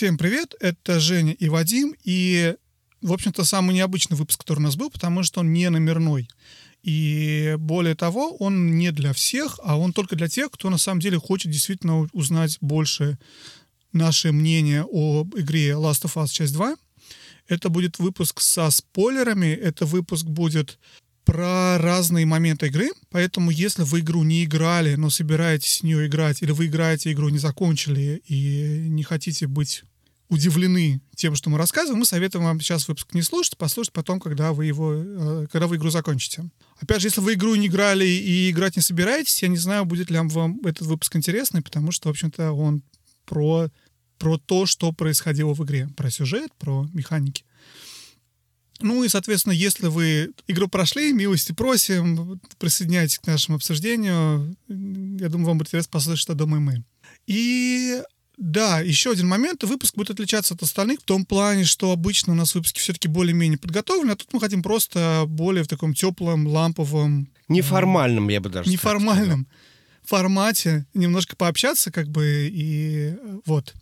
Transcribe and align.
Всем 0.00 0.16
привет, 0.16 0.54
это 0.60 0.98
Женя 0.98 1.34
и 1.34 1.50
Вадим, 1.50 1.94
и, 2.04 2.54
в 3.02 3.12
общем-то, 3.12 3.44
самый 3.44 3.74
необычный 3.74 4.16
выпуск, 4.16 4.40
который 4.40 4.60
у 4.60 4.62
нас 4.62 4.74
был, 4.74 4.88
потому 4.88 5.22
что 5.22 5.40
он 5.40 5.52
не 5.52 5.68
номерной. 5.68 6.26
И 6.82 7.56
более 7.58 7.94
того, 7.94 8.34
он 8.36 8.78
не 8.78 8.92
для 8.92 9.12
всех, 9.12 9.60
а 9.62 9.78
он 9.78 9.92
только 9.92 10.16
для 10.16 10.26
тех, 10.26 10.50
кто 10.52 10.70
на 10.70 10.78
самом 10.78 11.00
деле 11.00 11.18
хочет 11.18 11.52
действительно 11.52 12.08
узнать 12.14 12.56
больше 12.62 13.18
наше 13.92 14.32
мнение 14.32 14.86
о 14.90 15.26
игре 15.36 15.72
Last 15.72 16.04
of 16.04 16.14
Us 16.14 16.28
часть 16.28 16.54
2. 16.54 16.76
Это 17.48 17.68
будет 17.68 17.98
выпуск 17.98 18.40
со 18.40 18.70
спойлерами, 18.70 19.48
это 19.48 19.84
выпуск 19.84 20.24
будет 20.24 20.78
про 21.30 21.78
разные 21.78 22.26
моменты 22.26 22.66
игры, 22.66 22.90
поэтому 23.08 23.52
если 23.52 23.84
вы 23.84 24.00
игру 24.00 24.24
не 24.24 24.42
играли, 24.42 24.96
но 24.96 25.10
собираетесь 25.10 25.80
в 25.80 25.84
нее 25.84 26.08
играть, 26.08 26.42
или 26.42 26.50
вы 26.50 26.66
играете 26.66 27.12
игру, 27.12 27.28
не 27.28 27.38
закончили 27.38 28.20
и 28.26 28.88
не 28.88 29.04
хотите 29.04 29.46
быть 29.46 29.84
удивлены 30.28 31.00
тем, 31.14 31.36
что 31.36 31.48
мы 31.48 31.56
рассказываем, 31.56 32.00
мы 32.00 32.04
советуем 32.04 32.46
вам 32.46 32.60
сейчас 32.60 32.88
выпуск 32.88 33.14
не 33.14 33.22
слушать, 33.22 33.56
послушать 33.56 33.92
потом, 33.92 34.18
когда 34.18 34.52
вы 34.52 34.66
его, 34.66 34.92
э, 34.92 35.46
когда 35.52 35.68
вы 35.68 35.76
игру 35.76 35.90
закончите. 35.90 36.50
Опять 36.80 37.00
же, 37.02 37.06
если 37.06 37.20
вы 37.20 37.34
игру 37.34 37.54
не 37.54 37.68
играли 37.68 38.06
и 38.06 38.50
играть 38.50 38.74
не 38.74 38.82
собираетесь, 38.82 39.40
я 39.40 39.48
не 39.48 39.56
знаю, 39.56 39.84
будет 39.84 40.10
ли 40.10 40.18
вам 40.18 40.58
этот 40.64 40.88
выпуск 40.88 41.14
интересный, 41.14 41.62
потому 41.62 41.92
что, 41.92 42.08
в 42.08 42.10
общем-то, 42.10 42.50
он 42.50 42.82
про, 43.24 43.68
про 44.18 44.36
то, 44.36 44.66
что 44.66 44.90
происходило 44.90 45.54
в 45.54 45.62
игре, 45.64 45.88
про 45.96 46.10
сюжет, 46.10 46.50
про 46.58 46.88
механики. 46.92 47.44
Ну 48.80 49.04
и, 49.04 49.08
соответственно, 49.08 49.52
если 49.52 49.86
вы 49.86 50.32
игру 50.46 50.68
прошли, 50.68 51.12
милости 51.12 51.52
просим, 51.52 52.40
присоединяйтесь 52.58 53.18
к 53.18 53.26
нашему 53.26 53.56
обсуждению. 53.56 54.56
Я 54.68 55.28
думаю, 55.28 55.48
вам 55.48 55.58
будет 55.58 55.68
интересно 55.68 55.90
послушать, 55.92 56.20
что 56.22 56.34
думаем 56.34 56.64
мы. 56.64 56.84
И 57.26 58.02
да, 58.40 58.80
еще 58.80 59.12
один 59.12 59.28
момент. 59.28 59.62
Выпуск 59.64 59.94
будет 59.96 60.10
отличаться 60.10 60.54
от 60.54 60.62
остальных 60.62 61.00
в 61.00 61.04
том 61.04 61.26
плане, 61.26 61.64
что 61.64 61.92
обычно 61.92 62.32
у 62.32 62.36
нас 62.36 62.54
выпуски 62.54 62.80
все-таки 62.80 63.06
более-менее 63.06 63.58
подготовлены, 63.58 64.12
а 64.12 64.16
тут 64.16 64.32
мы 64.32 64.40
хотим 64.40 64.62
просто 64.62 65.24
более 65.28 65.62
в 65.62 65.68
таком 65.68 65.92
теплом, 65.92 66.46
ламповом... 66.46 67.28
Неформальном, 67.48 68.28
я 68.30 68.40
бы 68.40 68.48
даже 68.48 68.70
Неформальном 68.70 69.46
сказал. 69.46 70.22
формате 70.22 70.86
немножко 70.94 71.36
пообщаться, 71.36 71.90
как 71.90 72.08
бы, 72.08 72.48
и 72.50 73.14
вот. 73.44 73.74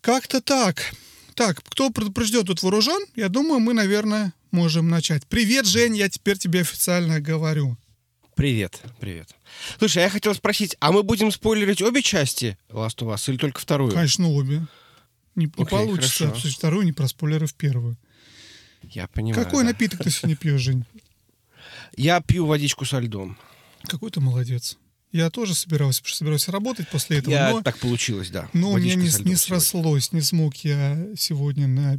Как-то 0.00 0.40
так. 0.40 0.94
Так, 1.36 1.62
кто 1.62 1.90
предупрежден, 1.90 2.46
тут 2.46 2.62
вооружен. 2.62 3.04
Я 3.14 3.28
думаю, 3.28 3.60
мы, 3.60 3.74
наверное, 3.74 4.32
можем 4.52 4.88
начать. 4.88 5.26
Привет, 5.26 5.66
Жень, 5.66 5.94
я 5.94 6.08
теперь 6.08 6.38
тебе 6.38 6.62
официально 6.62 7.20
говорю. 7.20 7.76
Привет, 8.34 8.80
привет. 9.00 9.34
Слушай, 9.78 10.04
я 10.04 10.08
хотел 10.08 10.34
спросить, 10.34 10.76
а 10.80 10.92
мы 10.92 11.02
будем 11.02 11.30
спойлерить 11.30 11.82
обе 11.82 12.00
части 12.00 12.56
Last 12.70 12.96
of 13.00 13.14
Us 13.14 13.30
или 13.30 13.36
только 13.36 13.60
вторую? 13.60 13.92
Конечно, 13.92 14.30
обе. 14.30 14.66
Не, 15.34 15.44
не 15.44 15.64
получится 15.66 16.24
хорошо. 16.24 16.36
обсудить 16.36 16.56
вторую, 16.56 16.86
не 16.86 16.92
про 16.92 17.06
спойлеры 17.06 17.46
в 17.46 17.54
первую. 17.54 17.98
Я 18.82 19.06
понимаю. 19.06 19.44
Какой 19.44 19.62
да. 19.62 19.70
напиток 19.70 20.02
ты 20.02 20.10
сегодня 20.10 20.36
пьешь, 20.36 20.62
Жень? 20.62 20.86
Я 21.98 22.22
пью 22.22 22.46
водичку 22.46 22.86
со 22.86 22.98
льдом. 22.98 23.36
Какой 23.82 24.10
ты 24.10 24.20
молодец. 24.20 24.78
Я 25.16 25.30
тоже 25.30 25.54
собирался, 25.54 26.02
собирался 26.04 26.52
работать 26.52 26.88
после 26.90 27.18
этого. 27.18 27.32
Я, 27.32 27.50
но, 27.50 27.62
так 27.62 27.78
получилось, 27.78 28.28
да. 28.28 28.50
Но 28.52 28.72
у 28.72 28.76
меня 28.76 28.94
не, 28.96 29.10
не 29.24 29.34
срослось, 29.34 30.12
не 30.12 30.20
смог 30.20 30.54
я 30.56 31.08
сегодня 31.16 31.66
на... 31.66 31.98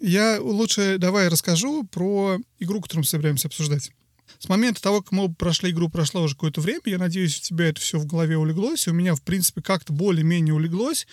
Я 0.00 0.38
лучше 0.40 0.98
давай 0.98 1.26
расскажу 1.28 1.82
про 1.84 2.38
игру, 2.60 2.80
которую 2.80 3.02
мы 3.02 3.08
собираемся 3.08 3.48
обсуждать. 3.48 3.90
С 4.38 4.48
момента 4.48 4.80
того, 4.80 5.02
как 5.02 5.10
мы 5.10 5.34
прошли 5.34 5.72
игру, 5.72 5.88
прошло 5.88 6.22
уже 6.22 6.34
какое-то 6.34 6.60
время. 6.60 6.82
Я 6.84 6.98
надеюсь, 6.98 7.38
у 7.38 7.42
тебя 7.42 7.66
это 7.66 7.80
все 7.80 7.98
в 7.98 8.06
голове 8.06 8.38
улеглось. 8.38 8.86
И 8.86 8.90
у 8.90 8.94
меня, 8.94 9.16
в 9.16 9.22
принципе, 9.22 9.62
как-то 9.62 9.92
более-менее 9.92 10.54
улеглось. 10.54 11.08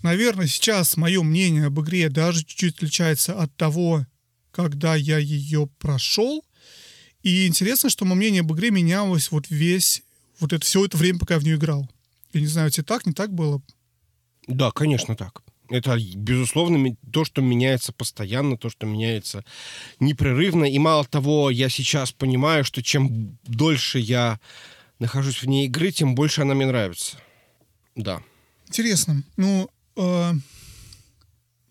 Наверное, 0.00 0.46
сейчас 0.46 0.96
мое 0.96 1.22
мнение 1.22 1.66
об 1.66 1.78
игре 1.80 2.08
даже 2.08 2.40
чуть-чуть 2.40 2.76
отличается 2.76 3.38
от 3.38 3.54
того, 3.56 4.06
когда 4.50 4.94
я 4.94 5.18
ее 5.18 5.68
прошел. 5.78 6.42
И 7.22 7.46
интересно, 7.46 7.88
что 7.90 8.04
мое 8.04 8.16
мнение 8.16 8.40
об 8.40 8.52
игре 8.52 8.70
менялось 8.70 9.30
вот 9.30 9.46
весь, 9.48 10.02
вот 10.40 10.52
это 10.52 10.64
все 10.64 10.84
это 10.84 10.96
время, 10.96 11.18
пока 11.18 11.34
я 11.34 11.40
в 11.40 11.44
нее 11.44 11.56
играл. 11.56 11.88
Я 12.32 12.40
не 12.40 12.46
знаю, 12.46 12.70
тебе 12.70 12.84
так, 12.84 13.06
не 13.06 13.12
так 13.12 13.32
было? 13.32 13.62
Да, 14.46 14.70
конечно, 14.70 15.14
так. 15.16 15.42
Это, 15.68 15.96
безусловно, 16.16 16.96
то, 17.12 17.24
что 17.24 17.40
меняется 17.40 17.92
постоянно, 17.92 18.58
то, 18.58 18.68
что 18.68 18.86
меняется 18.86 19.44
непрерывно. 20.00 20.64
И 20.64 20.78
мало 20.78 21.04
того, 21.04 21.50
я 21.50 21.68
сейчас 21.68 22.12
понимаю, 22.12 22.64
что 22.64 22.82
чем 22.82 23.38
дольше 23.44 23.98
я 23.98 24.38
нахожусь 24.98 25.42
вне 25.42 25.66
игры, 25.66 25.90
тем 25.90 26.14
больше 26.14 26.42
она 26.42 26.54
мне 26.54 26.66
нравится. 26.66 27.16
Да. 27.94 28.22
Интересно. 28.68 29.22
Ну, 29.36 29.70
э, 29.96 30.32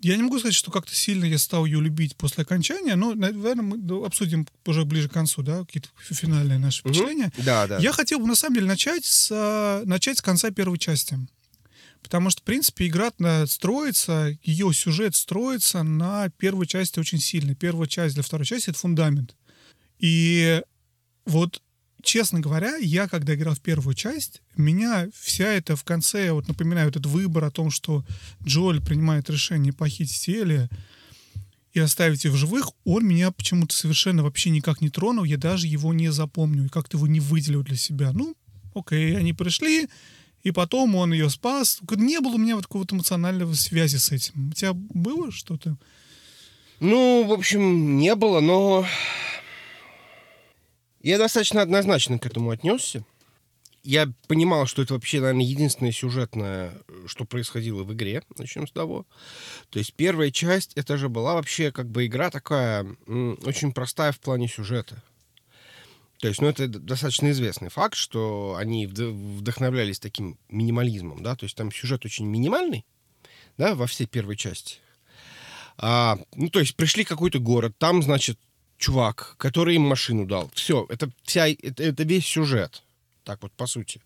я 0.02 0.18
не 0.18 0.24
могу 0.24 0.40
сказать, 0.40 0.56
что 0.56 0.72
как-то 0.72 0.96
сильно 0.96 1.26
я 1.26 1.38
стал 1.38 1.66
ее 1.66 1.80
любить 1.80 2.16
после 2.16 2.44
окончания, 2.44 2.96
но, 2.96 3.14
наверное, 3.14 3.64
мы 3.64 4.06
обсудим 4.06 4.48
уже 4.66 4.84
ближе 4.84 5.10
к 5.10 5.14
концу, 5.14 5.44
да, 5.44 5.60
какие-то 5.60 5.90
финальные 6.00 6.60
наши 6.60 6.82
впечатления. 6.82 7.32
Угу. 7.38 7.44
Да, 7.46 7.68
да. 7.68 7.78
Я 7.78 7.92
хотел 7.92 8.20
бы, 8.20 8.28
на 8.28 8.36
самом 8.36 8.56
деле, 8.56 8.68
начать 8.68 9.06
с, 9.06 9.84
начать 9.86 10.18
с 10.18 10.22
конца 10.22 10.50
первой 10.52 10.80
части. 10.80 11.20
Потому 12.02 12.32
что, 12.32 12.42
в 12.42 12.46
принципе, 12.46 12.88
игра 12.88 13.12
строится, 13.46 14.36
ее 14.44 14.74
сюжет 14.74 15.16
строится 15.16 15.84
на 15.84 16.30
первой 16.30 16.66
части 16.66 17.00
очень 17.00 17.20
сильно. 17.20 17.54
Первая 17.54 17.88
часть 17.88 18.16
для 18.16 18.24
второй 18.24 18.46
части— 18.46 18.70
это 18.72 18.80
фундамент. 18.80 19.36
И 20.00 20.62
вот 21.26 21.62
честно 22.04 22.40
говоря, 22.40 22.76
я, 22.78 23.08
когда 23.08 23.36
играл 23.36 23.56
в 23.56 23.62
первую 23.62 23.94
часть, 23.94 24.42
меня 24.56 25.08
вся 25.14 25.48
эта 25.48 25.76
в 25.76 25.84
конце, 25.84 26.32
вот 26.32 26.48
напоминаю, 26.48 26.90
этот 26.90 27.06
выбор 27.06 27.46
о 27.46 27.52
том, 27.52 27.72
что 27.72 28.04
Джоэль 28.44 28.82
принимает 28.82 29.30
решение 29.30 29.74
похитить 29.74 30.30
Элли 30.30 30.70
и 31.74 31.80
оставить 31.80 32.26
ее 32.26 32.32
в 32.32 32.36
живых, 32.36 32.72
он 32.84 33.06
меня 33.06 33.32
почему-то 33.32 33.76
совершенно 33.76 34.24
вообще 34.24 34.50
никак 34.50 34.82
не 34.82 34.90
тронул, 34.90 35.24
я 35.24 35.38
даже 35.38 35.68
его 35.68 35.94
не 35.94 36.12
запомню 36.12 36.66
и 36.66 36.70
как-то 36.70 36.98
его 36.98 37.08
не 37.08 37.20
выделил 37.20 37.64
для 37.64 37.78
себя. 37.78 38.12
Ну, 38.14 38.36
окей, 38.76 39.18
они 39.18 39.34
пришли, 39.34 39.88
и 40.44 40.52
потом 40.52 40.96
он 40.96 41.14
ее 41.14 41.30
спас. 41.30 41.80
Не 41.90 42.20
было 42.20 42.34
у 42.34 42.38
меня 42.38 42.56
вот 42.56 42.66
какого-то 42.66 42.96
эмоционального 42.96 43.54
связи 43.54 43.98
с 43.98 44.12
этим. 44.12 44.50
У 44.50 44.54
тебя 44.54 44.74
было 44.74 45.32
что-то? 45.32 45.78
Ну, 46.80 47.26
в 47.28 47.32
общем, 47.32 47.98
не 47.98 48.16
было, 48.16 48.40
но 48.40 48.86
я 51.04 51.18
достаточно 51.18 51.62
однозначно 51.62 52.20
к 52.20 52.26
этому 52.26 52.52
отнесся. 52.52 53.06
Я 53.84 54.12
понимал, 54.28 54.68
что 54.68 54.84
это 54.84 54.94
вообще, 54.94 55.20
наверное, 55.20 55.44
единственное 55.44 55.92
сюжетное, 55.92 56.74
что 57.08 57.26
происходило 57.26 57.84
в 57.84 57.92
игре. 57.94 58.22
Начнем 58.38 58.68
с 58.68 58.72
того. 58.72 59.08
То 59.72 59.80
есть 59.80 59.96
первая 59.96 60.30
часть, 60.30 60.74
это 60.76 60.98
же 60.98 61.10
была 61.10 61.34
вообще 61.34 61.72
как 61.72 61.90
бы 61.90 62.06
игра 62.06 62.30
такая 62.30 62.86
очень 63.08 63.72
простая 63.74 64.12
в 64.12 64.20
плане 64.20 64.48
сюжета. 64.48 65.02
То 66.20 66.28
есть, 66.28 66.40
ну, 66.40 66.48
это 66.48 66.68
достаточно 66.68 67.32
известный 67.32 67.70
факт, 67.70 67.96
что 67.96 68.56
они 68.60 68.86
вдохновлялись 68.86 70.00
таким 70.00 70.38
минимализмом, 70.50 71.24
да, 71.24 71.36
то 71.36 71.46
есть 71.46 71.58
там 71.58 71.72
сюжет 71.72 72.06
очень 72.06 72.28
минимальный, 72.28 72.86
да, 73.58 73.74
во 73.74 73.88
всей 73.88 74.06
первой 74.06 74.38
части. 74.38 74.78
А, 75.78 76.20
ну, 76.36 76.50
то 76.50 76.60
есть 76.60 76.76
пришли 76.76 77.04
какой-то 77.06 77.40
город, 77.40 77.76
там, 77.80 78.04
значит, 78.04 78.38
чувак, 78.81 79.36
который 79.38 79.75
им 79.75 79.84
машину 79.84 80.26
дал. 80.26 80.52
Все, 80.53 80.85
это 80.90 81.09
вся, 81.23 81.47
это, 81.47 81.84
это 81.84 82.03
весь 82.03 82.26
сюжет. 82.26 82.84
Так 83.23 83.44
вот, 83.44 83.52
по 83.52 83.67
сути. 83.67 84.02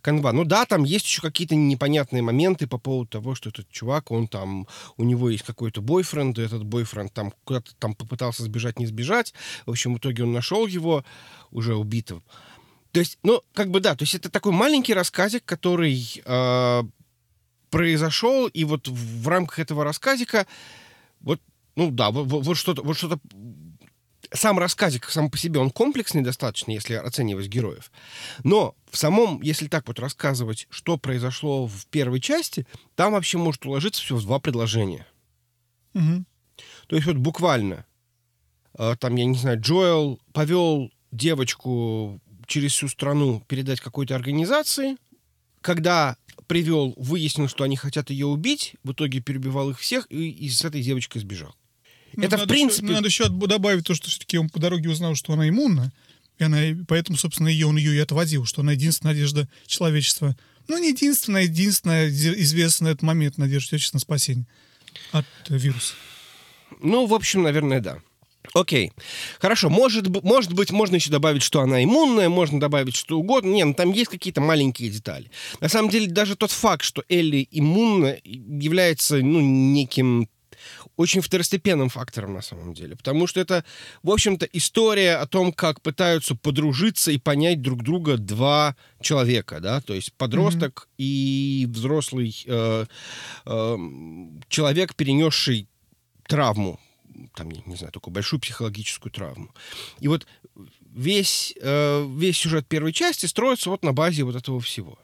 Канва. 0.00 0.32
Ну 0.32 0.44
да, 0.44 0.64
там 0.64 0.84
есть 0.84 1.04
еще 1.04 1.20
какие-то 1.20 1.56
непонятные 1.56 2.22
моменты 2.22 2.68
по 2.68 2.78
поводу 2.78 3.08
того, 3.08 3.34
что 3.34 3.48
этот 3.48 3.68
чувак, 3.68 4.12
он 4.12 4.28
там, 4.28 4.68
у 4.96 5.02
него 5.02 5.28
есть 5.28 5.42
какой-то 5.44 5.82
бойфренд, 5.82 6.38
и 6.38 6.42
этот 6.42 6.64
бойфренд 6.64 7.12
там 7.12 7.32
куда-то 7.44 7.74
там 7.80 7.94
попытался 7.94 8.44
сбежать, 8.44 8.78
не 8.78 8.86
сбежать. 8.86 9.34
В 9.66 9.70
общем, 9.70 9.94
в 9.94 9.98
итоге 9.98 10.22
он 10.22 10.32
нашел 10.32 10.66
его 10.66 11.04
уже 11.50 11.74
убитым. 11.74 12.22
То 12.92 13.00
есть, 13.00 13.18
ну, 13.24 13.42
как 13.54 13.70
бы 13.70 13.80
да, 13.80 13.96
то 13.96 14.04
есть 14.04 14.14
это 14.14 14.30
такой 14.30 14.52
маленький 14.52 14.94
рассказик, 14.94 15.44
который 15.44 16.22
э, 16.24 16.82
произошел, 17.70 18.46
и 18.46 18.64
вот 18.64 18.86
в 18.86 19.28
рамках 19.28 19.58
этого 19.58 19.82
рассказика 19.82 20.46
вот, 21.20 21.40
ну 21.74 21.90
да, 21.90 22.10
вот, 22.10 22.26
вот 22.26 22.56
что-то 22.56 22.82
вот 22.82 22.96
что-то 22.96 23.18
сам 24.32 24.58
рассказик 24.58 25.08
сам 25.10 25.30
по 25.30 25.36
себе, 25.36 25.60
он 25.60 25.70
комплексный 25.70 26.22
достаточно, 26.22 26.70
если 26.70 26.94
оценивать 26.94 27.48
героев. 27.48 27.90
Но 28.44 28.74
в 28.90 28.96
самом, 28.96 29.42
если 29.42 29.66
так 29.66 29.88
вот 29.88 29.98
рассказывать, 29.98 30.66
что 30.70 30.98
произошло 30.98 31.66
в 31.66 31.86
первой 31.86 32.20
части, 32.20 32.66
там 32.94 33.12
вообще 33.12 33.38
может 33.38 33.64
уложиться 33.66 34.02
все 34.02 34.16
в 34.16 34.22
два 34.22 34.38
предложения. 34.38 35.06
Угу. 35.94 36.24
То 36.86 36.96
есть 36.96 37.06
вот 37.06 37.16
буквально, 37.16 37.86
э, 38.78 38.94
там, 38.98 39.16
я 39.16 39.24
не 39.24 39.36
знаю, 39.36 39.60
Джоэл 39.60 40.20
повел 40.32 40.92
девочку 41.10 42.20
через 42.46 42.72
всю 42.72 42.88
страну 42.88 43.42
передать 43.48 43.80
какой-то 43.80 44.14
организации, 44.14 44.96
когда 45.60 46.16
привел, 46.46 46.94
выяснил, 46.96 47.48
что 47.48 47.64
они 47.64 47.76
хотят 47.76 48.10
ее 48.10 48.26
убить, 48.26 48.74
в 48.82 48.92
итоге 48.92 49.20
перебивал 49.20 49.70
их 49.70 49.78
всех 49.78 50.06
и, 50.10 50.30
и 50.30 50.48
с 50.48 50.64
этой 50.64 50.82
девочкой 50.82 51.20
сбежал. 51.20 51.54
Ну, 52.16 52.24
это, 52.24 52.38
в 52.38 52.46
принципе... 52.46 52.86
Еще, 52.86 52.94
надо 52.94 53.08
еще 53.08 53.28
добавить 53.28 53.84
то, 53.84 53.94
что 53.94 54.08
все-таки 54.08 54.38
он 54.38 54.48
по 54.48 54.58
дороге 54.58 54.90
узнал, 54.90 55.14
что 55.14 55.32
она 55.32 55.48
иммунна. 55.48 55.92
И 56.38 56.44
она, 56.44 56.58
поэтому, 56.88 57.18
собственно, 57.18 57.48
ее 57.48 57.66
он 57.66 57.76
ее 57.76 57.94
и 57.94 57.98
отводил, 57.98 58.46
что 58.46 58.62
она 58.62 58.72
единственная 58.72 59.12
надежда 59.12 59.48
человечества. 59.66 60.36
Ну, 60.68 60.78
не 60.78 60.90
единственная, 60.90 61.42
единственная 61.42 62.08
известная 62.08 62.92
этот 62.92 63.02
момент 63.02 63.38
надежда 63.38 63.68
человечества 63.68 63.96
на 63.96 64.00
спасение 64.00 64.46
от 65.12 65.26
вируса. 65.48 65.94
Ну, 66.80 67.06
в 67.06 67.14
общем, 67.14 67.42
наверное, 67.42 67.80
да. 67.80 67.98
Окей. 68.54 68.92
Хорошо. 69.38 69.68
Может, 69.68 70.08
может 70.24 70.52
быть, 70.52 70.70
можно 70.70 70.96
еще 70.96 71.10
добавить, 71.10 71.42
что 71.42 71.60
она 71.60 71.84
иммунная, 71.84 72.28
можно 72.28 72.58
добавить 72.58 72.96
что 72.96 73.18
угодно. 73.18 73.50
Не, 73.50 73.64
ну 73.64 73.74
там 73.74 73.92
есть 73.92 74.10
какие-то 74.10 74.40
маленькие 74.40 74.90
детали. 74.90 75.30
На 75.60 75.68
самом 75.68 75.90
деле, 75.90 76.06
даже 76.06 76.36
тот 76.36 76.50
факт, 76.50 76.82
что 76.82 77.04
Элли 77.08 77.46
иммунна, 77.50 78.16
является 78.24 79.18
ну, 79.18 79.40
неким 79.40 80.28
очень 80.96 81.20
второстепенным 81.20 81.88
фактором 81.88 82.34
на 82.34 82.42
самом 82.42 82.74
деле. 82.74 82.96
Потому 82.96 83.26
что 83.26 83.40
это, 83.40 83.64
в 84.02 84.10
общем-то, 84.10 84.46
история 84.52 85.16
о 85.16 85.26
том, 85.26 85.52
как 85.52 85.80
пытаются 85.80 86.34
подружиться 86.34 87.10
и 87.10 87.18
понять 87.18 87.62
друг 87.62 87.82
друга 87.82 88.16
два 88.16 88.76
человека, 89.00 89.60
да, 89.60 89.80
то 89.80 89.94
есть 89.94 90.12
подросток 90.14 90.88
mm-hmm. 90.88 90.94
и 90.98 91.66
взрослый 91.68 92.44
э, 92.46 92.86
э, 93.46 93.76
человек, 94.48 94.94
перенесший 94.94 95.68
травму, 96.28 96.78
там, 97.34 97.50
не, 97.50 97.62
не 97.66 97.76
знаю, 97.76 97.92
такую 97.92 98.14
большую 98.14 98.40
психологическую 98.40 99.12
травму. 99.12 99.54
И 100.00 100.08
вот 100.08 100.26
весь, 100.94 101.54
э, 101.60 102.06
весь 102.16 102.36
сюжет 102.36 102.66
первой 102.68 102.92
части 102.92 103.26
строится 103.26 103.70
вот 103.70 103.82
на 103.84 103.92
базе 103.92 104.24
вот 104.24 104.36
этого 104.36 104.60
всего. 104.60 104.98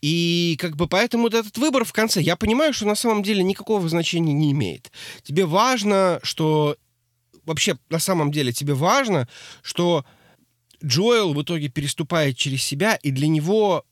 И 0.00 0.56
как 0.60 0.76
бы 0.76 0.86
поэтому 0.86 1.24
вот 1.24 1.34
этот 1.34 1.58
выбор 1.58 1.84
в 1.84 1.92
конце, 1.92 2.20
я 2.20 2.36
понимаю, 2.36 2.72
что 2.72 2.86
на 2.86 2.94
самом 2.94 3.22
деле 3.22 3.42
никакого 3.42 3.88
значения 3.88 4.32
не 4.32 4.52
имеет. 4.52 4.92
Тебе 5.22 5.46
важно, 5.46 6.20
что... 6.22 6.76
Вообще, 7.44 7.78
на 7.88 7.98
самом 7.98 8.30
деле, 8.30 8.52
тебе 8.52 8.74
важно, 8.74 9.26
что 9.62 10.04
Джоэл 10.84 11.32
в 11.32 11.42
итоге 11.42 11.68
переступает 11.68 12.36
через 12.36 12.62
себя, 12.62 12.96
и 12.96 13.10
для 13.10 13.26
него 13.26 13.84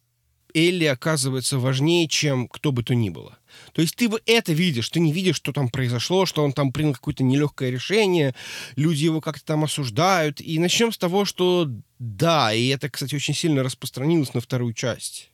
Элли 0.54 0.84
оказывается 0.84 1.58
важнее, 1.58 2.08
чем 2.08 2.48
кто 2.48 2.72
бы 2.72 2.82
то 2.82 2.94
ни 2.94 3.10
было. 3.10 3.38
То 3.72 3.82
есть 3.82 3.96
ты 3.96 4.10
это 4.26 4.52
видишь, 4.52 4.88
ты 4.88 5.00
не 5.00 5.12
видишь, 5.12 5.36
что 5.36 5.52
там 5.52 5.68
произошло, 5.68 6.26
что 6.26 6.44
он 6.44 6.52
там 6.52 6.72
принял 6.72 6.92
какое-то 6.92 7.24
нелегкое 7.24 7.70
решение, 7.70 8.34
люди 8.76 9.04
его 9.04 9.20
как-то 9.20 9.44
там 9.44 9.64
осуждают. 9.64 10.40
И 10.40 10.58
начнем 10.58 10.92
с 10.92 10.98
того, 10.98 11.24
что 11.24 11.70
да, 11.98 12.52
и 12.52 12.68
это, 12.68 12.88
кстати, 12.88 13.14
очень 13.14 13.34
сильно 13.34 13.62
распространилось 13.62 14.34
на 14.34 14.40
вторую 14.40 14.72
часть. 14.72 15.30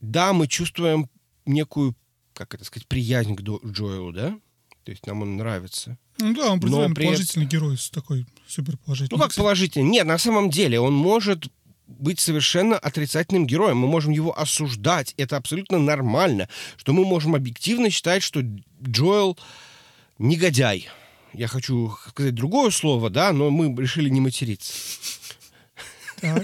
Да, 0.00 0.32
мы 0.32 0.46
чувствуем 0.48 1.08
некую, 1.44 1.94
как 2.32 2.54
это 2.54 2.64
сказать, 2.64 2.86
приязнь 2.86 3.34
к 3.34 3.40
Джоэлу, 3.40 4.12
да? 4.12 4.38
То 4.84 4.92
есть 4.92 5.06
нам 5.06 5.22
он 5.22 5.36
нравится. 5.36 5.98
Ну 6.18 6.32
да, 6.34 6.52
он 6.52 6.58
определенно 6.58 6.94
при... 6.94 7.04
положительный 7.04 7.46
герой, 7.46 7.76
такой 7.90 8.26
супер 8.46 8.76
положительный. 8.78 9.18
Ну 9.18 9.22
как 9.22 9.34
положительный? 9.34 9.88
Нет, 9.88 10.06
на 10.06 10.18
самом 10.18 10.50
деле 10.50 10.80
он 10.80 10.94
может 10.94 11.48
быть 11.86 12.20
совершенно 12.20 12.78
отрицательным 12.78 13.46
героем. 13.46 13.78
Мы 13.78 13.88
можем 13.88 14.12
его 14.12 14.36
осуждать. 14.38 15.14
Это 15.16 15.36
абсолютно 15.36 15.78
нормально. 15.78 16.48
Что 16.76 16.92
мы 16.92 17.04
можем 17.04 17.34
объективно 17.34 17.90
считать, 17.90 18.22
что 18.22 18.42
Джоэл 18.82 19.38
негодяй. 20.18 20.88
Я 21.32 21.48
хочу 21.48 21.94
сказать 22.08 22.34
другое 22.34 22.70
слово, 22.70 23.10
да, 23.10 23.32
но 23.32 23.50
мы 23.50 23.74
решили 23.80 24.08
не 24.08 24.20
материться. 24.20 24.72
Так. 26.20 26.42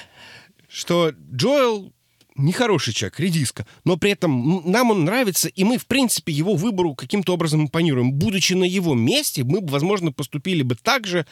Что 0.68 1.12
Джоэл 1.32 1.92
нехороший 2.38 2.94
человек, 2.94 3.20
редиска, 3.20 3.66
но 3.84 3.96
при 3.96 4.12
этом 4.12 4.62
нам 4.70 4.90
он 4.90 5.04
нравится, 5.04 5.48
и 5.48 5.64
мы, 5.64 5.78
в 5.78 5.86
принципе, 5.86 6.32
его 6.32 6.54
выбору 6.54 6.94
каким-то 6.94 7.34
образом 7.34 7.62
импонируем. 7.62 8.12
Будучи 8.12 8.54
на 8.54 8.64
его 8.64 8.94
месте, 8.94 9.44
мы 9.44 9.60
бы, 9.60 9.70
возможно, 9.70 10.12
поступили 10.12 10.62
бы 10.62 10.76
так 10.76 11.06
же, 11.06 11.26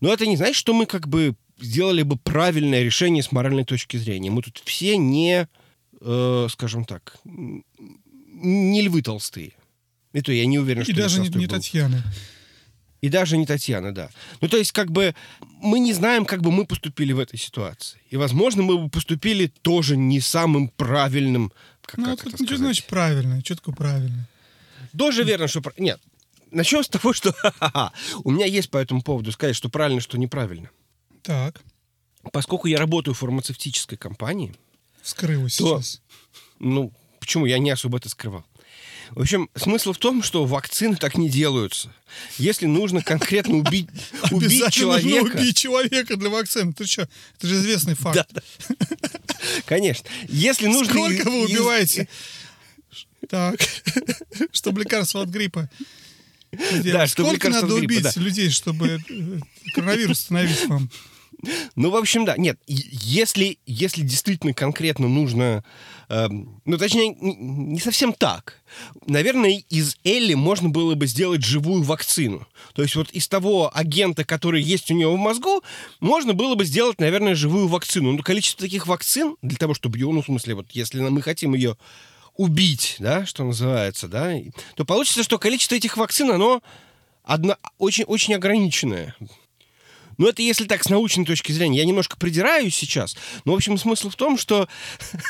но 0.00 0.12
это 0.12 0.26
не 0.26 0.36
значит, 0.36 0.56
что 0.56 0.74
мы 0.74 0.86
как 0.86 1.08
бы 1.08 1.34
сделали 1.60 2.02
бы 2.02 2.16
правильное 2.16 2.82
решение 2.82 3.22
с 3.22 3.32
моральной 3.32 3.64
точки 3.64 3.96
зрения. 3.96 4.30
Мы 4.30 4.42
тут 4.42 4.60
все 4.64 4.96
не, 4.96 5.48
э, 6.00 6.46
скажем 6.50 6.84
так, 6.84 7.18
не 7.24 8.82
львы 8.82 9.02
толстые. 9.02 9.52
И 10.12 10.20
то 10.20 10.32
я 10.32 10.44
не 10.46 10.58
уверен, 10.58 10.82
что... 10.82 10.92
И 10.92 10.94
даже 10.94 11.20
не, 11.20 11.28
не 11.28 11.46
Татьяна. 11.46 12.02
И 13.02 13.08
даже 13.08 13.36
не 13.36 13.46
Татьяна, 13.46 13.92
да. 13.92 14.10
Ну, 14.40 14.48
то 14.48 14.56
есть, 14.56 14.70
как 14.70 14.92
бы, 14.92 15.14
мы 15.60 15.80
не 15.80 15.92
знаем, 15.92 16.24
как 16.24 16.40
бы 16.40 16.52
мы 16.52 16.64
поступили 16.64 17.12
в 17.12 17.18
этой 17.18 17.36
ситуации. 17.36 18.00
И, 18.10 18.16
возможно, 18.16 18.62
мы 18.62 18.78
бы 18.78 18.88
поступили 18.88 19.48
тоже 19.48 19.96
не 19.96 20.20
самым 20.20 20.68
правильным... 20.68 21.52
Как, 21.84 21.98
ну, 21.98 22.16
как 22.16 22.26
это, 22.28 22.36
это 22.36 22.46
что 22.46 22.56
значит 22.56 22.86
правильно? 22.86 23.40
Что 23.44 23.56
такое 23.56 23.74
правильно? 23.74 24.28
Тоже 24.96 25.24
верно, 25.24 25.48
что... 25.48 25.60
Нет. 25.78 26.00
Начнем 26.52 26.84
с 26.84 26.88
того, 26.88 27.12
что 27.12 27.34
у 28.22 28.30
меня 28.30 28.46
есть 28.46 28.70
по 28.70 28.78
этому 28.78 29.02
поводу 29.02 29.32
сказать, 29.32 29.56
что 29.56 29.68
правильно, 29.68 30.00
что 30.00 30.16
неправильно. 30.16 30.70
Так. 31.22 31.60
Поскольку 32.32 32.68
я 32.68 32.78
работаю 32.78 33.14
в 33.14 33.18
фармацевтической 33.18 33.98
компании... 33.98 34.54
Скрылось 35.02 35.56
то, 35.56 35.80
сейчас. 35.80 36.00
Ну, 36.60 36.92
почему? 37.18 37.46
Я 37.46 37.58
не 37.58 37.70
особо 37.70 37.98
это 37.98 38.08
скрывал. 38.08 38.44
В 39.14 39.20
общем, 39.20 39.50
смысл 39.54 39.92
в 39.92 39.98
том, 39.98 40.22
что 40.22 40.46
вакцины 40.46 40.96
так 40.96 41.18
не 41.18 41.28
делаются. 41.28 41.92
Если 42.38 42.66
нужно 42.66 43.02
конкретно 43.02 43.56
убить, 43.56 43.88
убить 44.30 44.72
человека... 44.72 45.24
нужно 45.24 45.40
убить 45.40 45.56
человека 45.56 46.16
для 46.16 46.30
вакцины. 46.30 46.72
Ты 46.72 46.86
что? 46.86 47.08
Это 47.36 47.46
же 47.46 47.56
известный 47.56 47.94
факт. 47.94 48.16
Да, 48.16 48.26
да. 48.30 48.96
Конечно. 49.66 50.08
Если 50.28 50.66
нужно... 50.66 50.92
Сколько 50.94 51.30
вы 51.30 51.44
убиваете? 51.44 52.08
Так. 53.28 53.60
Чтобы 54.52 54.80
лекарство 54.80 55.22
от 55.22 55.28
гриппа. 55.28 55.68
Да, 56.82 57.06
Сколько 57.06 57.48
надо 57.48 57.74
убить 57.74 58.16
людей, 58.16 58.50
чтобы 58.50 59.00
э, 59.08 59.38
коронавирус 59.74 60.20
остановить 60.20 60.66
вам? 60.66 60.90
Ну, 61.74 61.90
в 61.90 61.96
общем, 61.96 62.24
да. 62.24 62.36
Нет, 62.36 62.58
если, 62.66 63.58
если 63.66 64.02
действительно 64.02 64.54
конкретно 64.54 65.08
нужно... 65.08 65.64
Э, 66.08 66.28
ну, 66.28 66.78
точнее, 66.78 67.16
не 67.20 67.80
совсем 67.80 68.12
так. 68.12 68.62
Наверное, 69.06 69.62
из 69.68 69.96
Элли 70.04 70.34
можно 70.34 70.68
было 70.68 70.94
бы 70.94 71.06
сделать 71.06 71.44
живую 71.44 71.82
вакцину. 71.82 72.46
То 72.74 72.82
есть 72.82 72.94
вот 72.94 73.10
из 73.10 73.26
того 73.28 73.70
агента, 73.74 74.24
который 74.24 74.62
есть 74.62 74.90
у 74.90 74.94
него 74.94 75.14
в 75.14 75.18
мозгу, 75.18 75.62
можно 76.00 76.32
было 76.32 76.54
бы 76.54 76.64
сделать, 76.64 77.00
наверное, 77.00 77.34
живую 77.34 77.66
вакцину. 77.66 78.12
Но 78.12 78.22
количество 78.22 78.64
таких 78.64 78.86
вакцин, 78.86 79.36
для 79.42 79.56
того, 79.56 79.74
чтобы 79.74 79.98
ее, 79.98 80.10
ну, 80.10 80.22
в 80.22 80.26
смысле, 80.26 80.54
вот 80.54 80.70
если 80.72 81.00
мы 81.00 81.22
хотим 81.22 81.54
ее 81.54 81.76
убить, 82.36 82.96
да, 82.98 83.26
что 83.26 83.44
называется, 83.44 84.08
да, 84.08 84.34
то 84.76 84.84
получится, 84.84 85.22
что 85.22 85.38
количество 85.38 85.74
этих 85.74 85.96
вакцин, 85.96 86.30
оно 86.30 86.62
одно, 87.24 87.56
очень, 87.78 88.04
очень 88.04 88.34
ограниченное. 88.34 89.14
Ну, 90.18 90.28
это 90.28 90.42
если 90.42 90.66
так, 90.66 90.82
с 90.82 90.88
научной 90.88 91.24
точки 91.24 91.52
зрения. 91.52 91.78
Я 91.78 91.84
немножко 91.84 92.16
придираюсь 92.16 92.74
сейчас. 92.74 93.16
Но, 93.44 93.52
в 93.52 93.56
общем, 93.56 93.78
смысл 93.78 94.10
в 94.10 94.16
том, 94.16 94.38
что 94.38 94.68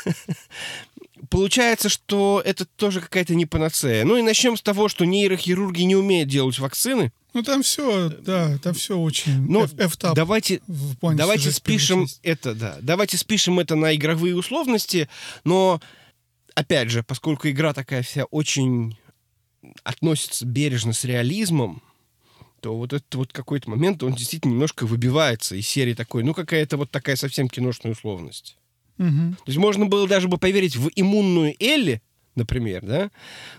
получается, 1.29 1.89
что 1.89 2.41
это 2.45 2.65
тоже 2.65 3.01
какая-то 3.01 3.35
не 3.35 3.45
панацея. 3.45 4.03
Ну 4.05 4.17
и 4.17 4.21
начнем 4.21 4.57
с 4.57 4.61
того, 4.61 4.87
что 4.87 5.05
нейрохирурги 5.05 5.81
не 5.83 5.95
умеют 5.95 6.29
делать 6.29 6.59
вакцины. 6.59 7.11
Ну 7.33 7.41
там 7.41 7.63
все, 7.63 8.09
да, 8.09 8.59
там 8.59 8.75
все 8.75 8.95
очень 8.95 9.47
ну, 9.49 9.67
давайте, 10.13 10.61
давайте 11.01 11.51
спишем 11.51 12.05
это, 12.21 12.53
да, 12.53 12.77
давайте 12.79 13.17
спишем 13.17 13.59
это 13.59 13.75
на 13.75 13.95
игровые 13.95 14.35
условности, 14.35 15.09
но 15.43 15.81
опять 16.53 16.91
же, 16.91 17.01
поскольку 17.01 17.49
игра 17.49 17.73
такая 17.73 18.03
вся 18.03 18.25
очень 18.25 18.95
относится 19.83 20.45
бережно 20.45 20.93
с 20.93 21.05
реализмом, 21.05 21.81
то 22.63 22.77
вот 22.77 22.93
этот 22.93 23.13
вот 23.15 23.33
какой-то 23.33 23.69
момент, 23.69 24.01
он 24.03 24.13
действительно 24.13 24.53
немножко 24.53 24.85
выбивается 24.85 25.55
из 25.55 25.67
серии 25.67 25.93
такой, 25.93 26.23
ну, 26.23 26.33
какая-то 26.33 26.77
вот 26.77 26.89
такая 26.89 27.17
совсем 27.17 27.49
киношная 27.49 27.91
условность. 27.91 28.57
Угу. 28.97 29.35
То 29.35 29.47
есть 29.47 29.57
можно 29.57 29.85
было 29.85 30.07
даже 30.07 30.29
бы 30.29 30.37
поверить 30.37 30.77
в 30.77 30.89
иммунную 30.95 31.55
Элли, 31.59 32.01
например, 32.35 32.81
да, 32.85 33.11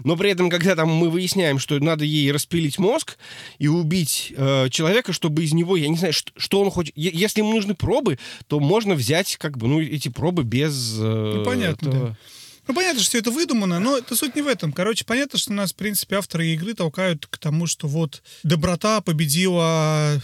но 0.05 0.17
при 0.17 0.31
этом, 0.31 0.49
когда 0.49 0.75
там 0.75 0.89
мы 0.89 1.11
выясняем, 1.11 1.59
что 1.59 1.79
надо 1.81 2.07
ей 2.07 2.33
распилить 2.33 2.79
мозг 2.79 3.19
и 3.59 3.69
убить 3.69 4.33
э, 4.35 4.71
человека, 4.71 5.13
чтобы 5.13 5.45
из 5.45 5.53
него, 5.53 5.77
я 5.77 5.89
не 5.89 5.99
знаю, 5.99 6.15
что, 6.15 6.33
что 6.37 6.63
он 6.63 6.71
хочет, 6.71 6.95
если 6.97 7.41
ему 7.41 7.53
нужны 7.53 7.75
пробы, 7.75 8.19
то 8.47 8.59
можно 8.59 8.95
взять 8.95 9.37
как 9.37 9.59
бы, 9.59 9.69
ну, 9.69 9.83
эти 9.83 10.09
пробы 10.09 10.45
без... 10.45 10.99
Э, 10.99 11.35
ну, 11.37 11.45
понятно, 11.45 11.89
этого... 11.89 12.09
да. 12.09 12.17
Ну, 12.67 12.75
понятно, 12.75 13.01
что 13.01 13.11
все 13.11 13.19
это 13.19 13.31
выдумано, 13.31 13.79
но 13.79 13.99
это 13.99 14.17
суть 14.17 14.35
не 14.35 14.43
в 14.43 14.47
этом. 14.47 14.73
Короче, 14.73 15.05
понятно, 15.05 15.39
что 15.39 15.53
нас, 15.53 15.73
в 15.73 15.77
принципе, 15.77 16.17
авторы 16.17 16.49
игры 16.49 16.75
толкают 16.75 17.27
к 17.27 17.37
тому, 17.39 17.67
что 17.67 17.89
вот 17.89 18.23
доброта 18.43 19.01
победила 19.01 20.21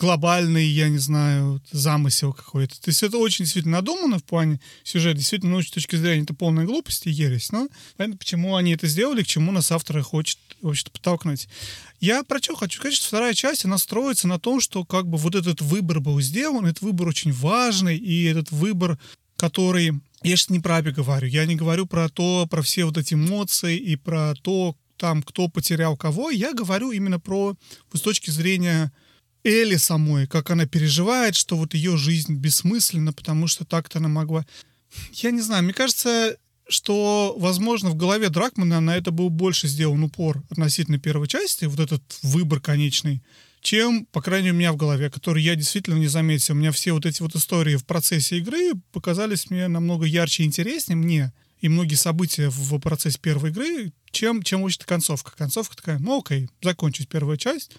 глобальный, 0.00 0.66
я 0.66 0.88
не 0.88 0.98
знаю, 0.98 1.60
замысел 1.70 2.32
какой-то. 2.32 2.80
То 2.80 2.88
есть 2.88 3.02
это 3.02 3.18
очень 3.18 3.44
действительно 3.44 3.78
надумано 3.78 4.18
в 4.18 4.24
плане 4.24 4.58
сюжета. 4.82 5.18
Действительно, 5.18 5.52
ну, 5.52 5.62
с 5.62 5.70
точки 5.70 5.96
зрения 5.96 6.22
это 6.22 6.34
полная 6.34 6.64
глупость 6.64 7.06
и 7.06 7.10
ересь. 7.10 7.52
Но 7.52 7.68
понятно, 7.96 8.16
почему 8.16 8.56
они 8.56 8.72
это 8.72 8.86
сделали, 8.86 9.22
к 9.22 9.26
чему 9.26 9.52
нас 9.52 9.70
авторы 9.70 10.02
хочет 10.02 10.38
вообще-то 10.62 10.90
подтолкнуть. 10.90 11.48
Я 12.00 12.22
про 12.22 12.38
что 12.38 12.56
хочу 12.56 12.78
сказать, 12.80 12.96
что 12.96 13.08
вторая 13.08 13.34
часть, 13.34 13.66
она 13.66 13.76
строится 13.76 14.26
на 14.26 14.38
том, 14.38 14.60
что 14.60 14.84
как 14.84 15.06
бы 15.06 15.18
вот 15.18 15.34
этот 15.34 15.60
выбор 15.60 16.00
был 16.00 16.20
сделан, 16.20 16.64
этот 16.64 16.80
выбор 16.80 17.08
очень 17.08 17.32
важный, 17.32 17.98
и 17.98 18.24
этот 18.24 18.50
выбор, 18.50 18.98
который 19.36 20.00
я 20.22 20.36
сейчас 20.36 20.50
не 20.50 20.60
про 20.60 20.76
Аби 20.76 20.90
говорю, 20.90 21.28
я 21.28 21.46
не 21.46 21.56
говорю 21.56 21.86
про 21.86 22.08
то, 22.08 22.46
про 22.50 22.62
все 22.62 22.84
вот 22.84 22.98
эти 22.98 23.14
эмоции 23.14 23.76
и 23.76 23.96
про 23.96 24.34
то, 24.42 24.76
там, 24.96 25.22
кто 25.22 25.48
потерял 25.48 25.96
кого. 25.96 26.30
Я 26.30 26.52
говорю 26.52 26.92
именно 26.92 27.18
про, 27.18 27.56
с 27.92 28.00
точки 28.00 28.30
зрения 28.30 28.92
Элли 29.44 29.76
самой, 29.76 30.26
как 30.26 30.50
она 30.50 30.66
переживает, 30.66 31.34
что 31.34 31.56
вот 31.56 31.72
ее 31.72 31.96
жизнь 31.96 32.34
бессмысленна, 32.34 33.12
потому 33.12 33.46
что 33.46 33.64
так-то 33.64 33.98
она 33.98 34.08
могла... 34.08 34.44
Я 35.14 35.30
не 35.30 35.40
знаю, 35.40 35.64
мне 35.64 35.72
кажется, 35.72 36.36
что, 36.68 37.34
возможно, 37.38 37.90
в 37.90 37.96
голове 37.96 38.28
Дракмана 38.28 38.80
на 38.80 38.96
это 38.96 39.10
был 39.10 39.30
больше 39.30 39.68
сделан 39.68 40.02
упор 40.04 40.42
относительно 40.50 40.98
первой 40.98 41.28
части, 41.28 41.64
вот 41.64 41.80
этот 41.80 42.02
выбор 42.22 42.60
конечный, 42.60 43.22
чем, 43.60 44.06
по 44.06 44.22
крайней 44.22 44.46
мере, 44.48 44.56
у 44.56 44.58
меня 44.58 44.72
в 44.72 44.76
голове, 44.76 45.10
который 45.10 45.42
я 45.42 45.54
действительно 45.54 45.96
не 45.96 46.06
заметил. 46.06 46.54
У 46.54 46.58
меня 46.58 46.72
все 46.72 46.92
вот 46.92 47.06
эти 47.06 47.22
вот 47.22 47.34
истории 47.34 47.76
в 47.76 47.84
процессе 47.84 48.38
игры 48.38 48.72
показались 48.92 49.50
мне 49.50 49.68
намного 49.68 50.06
ярче 50.06 50.42
и 50.42 50.46
интереснее 50.46 50.96
мне, 50.96 51.32
и 51.60 51.68
многие 51.68 51.96
события 51.96 52.48
в 52.48 52.78
процессе 52.78 53.18
первой 53.20 53.50
игры, 53.50 53.92
чем, 54.10 54.42
чем 54.42 54.62
учит 54.62 54.84
концовка. 54.84 55.32
Концовка 55.36 55.76
такая, 55.76 55.98
ну 55.98 56.20
окей, 56.20 56.48
закончить 56.62 57.08
первую 57.08 57.36
часть, 57.36 57.72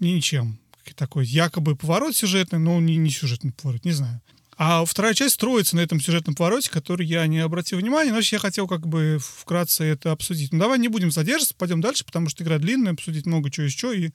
ничем. 0.00 0.58
Такой 0.96 1.26
якобы 1.26 1.76
поворот 1.76 2.14
сюжетный, 2.14 2.58
но 2.58 2.78
не, 2.80 2.96
не 2.96 3.10
сюжетный 3.10 3.52
поворот, 3.52 3.84
не 3.84 3.92
знаю. 3.92 4.20
А 4.56 4.84
вторая 4.84 5.14
часть 5.14 5.34
строится 5.34 5.76
на 5.76 5.80
этом 5.80 6.00
сюжетном 6.00 6.34
повороте, 6.36 6.70
который 6.70 7.06
я 7.06 7.26
не 7.26 7.40
обратил 7.40 7.78
внимания, 7.78 8.12
но 8.12 8.20
я 8.20 8.38
хотел 8.38 8.68
как 8.68 8.86
бы 8.86 9.18
вкратце 9.20 9.84
это 9.84 10.12
обсудить. 10.12 10.52
Ну 10.52 10.60
давай 10.60 10.78
не 10.78 10.88
будем 10.88 11.10
задерживаться, 11.10 11.54
пойдем 11.56 11.80
дальше, 11.80 12.04
потому 12.04 12.28
что 12.28 12.44
игра 12.44 12.58
длинная, 12.58 12.92
обсудить 12.92 13.26
много 13.26 13.50
чего 13.50 13.66
еще, 13.66 13.98
и 13.98 14.12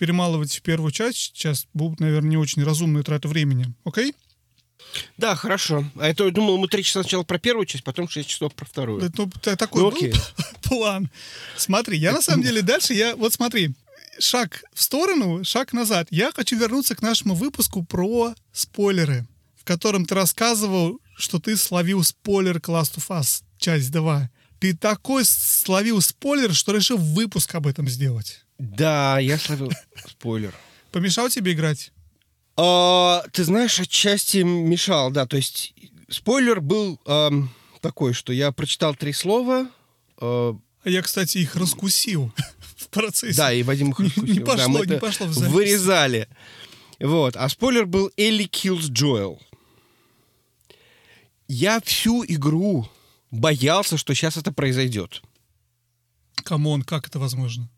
перемалывать 0.00 0.56
в 0.56 0.62
первую 0.62 0.90
часть 0.90 1.18
сейчас 1.18 1.66
будут, 1.74 2.00
наверное, 2.00 2.30
не 2.30 2.36
очень 2.38 2.64
разумные 2.64 3.04
траты 3.04 3.28
времени. 3.28 3.66
Окей? 3.84 4.14
Да, 5.18 5.36
хорошо. 5.36 5.84
А 5.96 6.08
это 6.08 6.24
я 6.24 6.30
думал, 6.30 6.56
мы 6.56 6.68
три 6.68 6.82
часа 6.82 7.02
сначала 7.02 7.22
про 7.22 7.38
первую 7.38 7.66
часть, 7.66 7.84
потом 7.84 8.08
шесть 8.08 8.30
часов 8.30 8.54
про 8.54 8.64
вторую. 8.64 9.04
Это, 9.04 9.12
ну, 9.18 9.30
такой 9.56 9.82
ну, 9.82 9.88
окей. 9.88 10.14
план. 10.62 11.10
Смотри, 11.56 11.98
я 11.98 12.12
на 12.12 12.22
самом 12.22 12.42
деле 12.42 12.62
дальше, 12.62 12.94
я 12.94 13.14
вот 13.14 13.34
смотри, 13.34 13.74
шаг 14.18 14.64
в 14.72 14.82
сторону, 14.82 15.44
шаг 15.44 15.74
назад. 15.74 16.08
Я 16.10 16.32
хочу 16.32 16.58
вернуться 16.58 16.96
к 16.96 17.02
нашему 17.02 17.34
выпуску 17.34 17.84
про 17.84 18.34
спойлеры 18.52 19.26
в 19.60 19.64
котором 19.64 20.06
ты 20.06 20.14
рассказывал, 20.14 21.00
что 21.16 21.38
ты 21.38 21.54
словил 21.54 22.02
спойлер 22.02 22.56
Last 22.56 22.96
of 22.96 23.08
Us, 23.08 23.42
часть 23.58 23.92
2. 23.92 24.30
Ты 24.58 24.74
такой 24.74 25.24
словил 25.26 26.00
спойлер, 26.00 26.54
что 26.54 26.74
решил 26.74 26.96
выпуск 26.96 27.54
об 27.54 27.66
этом 27.66 27.86
сделать. 27.86 28.39
Да, 28.60 29.18
я 29.18 29.38
словил 29.38 29.70
спойлер. 30.08 30.54
Помешал 30.92 31.28
тебе 31.28 31.52
играть? 31.52 31.92
А, 32.56 33.24
ты 33.32 33.44
знаешь, 33.44 33.80
отчасти 33.80 34.38
мешал, 34.38 35.10
да. 35.10 35.26
То 35.26 35.36
есть 35.36 35.74
спойлер 36.08 36.60
был 36.60 37.00
а, 37.06 37.30
такой, 37.80 38.12
что 38.12 38.32
я 38.32 38.52
прочитал 38.52 38.94
три 38.94 39.12
слова. 39.12 39.68
А, 40.18 40.56
а 40.84 40.88
я, 40.88 41.02
кстати, 41.02 41.38
их 41.38 41.56
раскусил 41.56 42.32
в 42.76 42.88
процессе. 42.88 43.36
Да, 43.36 43.52
и 43.52 43.62
Вадим 43.62 43.90
их 43.90 44.00
раскусил. 44.00 44.34
Не 44.34 44.40
пошло, 44.40 44.84
не 44.84 44.98
пошло 44.98 45.26
в 45.26 45.32
запись. 45.32 45.52
Вырезали. 45.52 46.28
Вот. 46.98 47.36
А 47.36 47.48
спойлер 47.48 47.86
был 47.86 48.10
Элли 48.16 48.46
kills 48.46 48.90
Joel 48.90 49.38
я 51.50 51.80
всю 51.80 52.24
игру 52.24 52.88
боялся, 53.32 53.96
что 53.96 54.14
сейчас 54.14 54.36
это 54.36 54.52
произойдет. 54.52 55.20
Come 56.44 56.66
on, 56.66 56.82
как 56.82 57.08
это 57.08 57.18
возможно? 57.18 57.68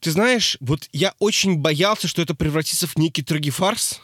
Ты 0.00 0.10
знаешь, 0.10 0.56
вот 0.60 0.88
я 0.92 1.14
очень 1.18 1.56
боялся, 1.56 2.08
что 2.08 2.22
это 2.22 2.34
превратится 2.34 2.86
в 2.86 2.96
некий 2.96 3.22
трагифарс, 3.22 4.00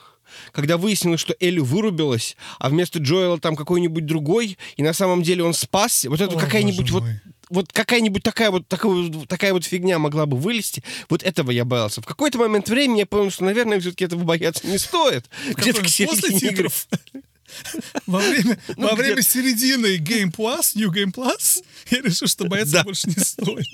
когда 0.53 0.77
выяснилось, 0.77 1.21
что 1.21 1.37
Элли 1.41 1.61
вырубилась, 1.61 2.37
а 2.59 2.69
вместо 2.69 2.99
Джоэла 2.99 3.39
там 3.39 3.57
какой-нибудь 3.57 4.07
другой, 4.07 4.59
и 4.77 4.83
на 4.83 4.93
самом 4.93 5.23
деле 5.23 5.45
он 5.45 5.55
спасся. 5.55 6.11
Вот 6.11 6.21
это 6.21 6.37
какая-нибудь 6.37 6.91
вот 6.91 7.05
вот 7.51 7.73
какая-нибудь 7.73 8.23
такая 8.23 8.51
вот 8.51 8.67
такая, 8.69 9.13
такая 9.29 9.53
вот 9.53 9.65
фигня 9.65 9.99
могла 9.99 10.27
бы 10.27 10.37
вылезти. 10.37 10.83
Вот 11.09 11.23
этого 11.23 11.51
я 11.51 11.65
боялся. 11.65 12.01
В 12.01 12.07
какой-то 12.07 12.39
момент 12.39 12.69
времени 12.69 13.01
я 13.01 13.07
понял, 13.07 13.31
что, 13.31 13.45
наверное, 13.45 13.79
все-таки 13.81 14.05
этого 14.05 14.25
бояться 14.25 14.67
не 14.67 14.79
стоит. 14.79 15.29
Где-то 15.55 15.81
к 15.81 15.85
После 15.85 16.39
титров. 16.39 16.89
Во 18.07 18.19
время, 18.19 18.59
ну, 18.77 18.89
во 18.89 18.97
время 18.97 19.23
середины 19.23 19.99
Game 19.99 20.35
Plus, 20.35 20.73
New 20.75 20.91
Game 20.91 21.13
Plus, 21.13 21.63
я 21.91 22.01
решил, 22.01 22.27
что 22.27 22.47
бояться 22.47 22.73
да. 22.73 22.85
больше 22.85 23.09
не 23.09 23.23
стоит. 23.23 23.67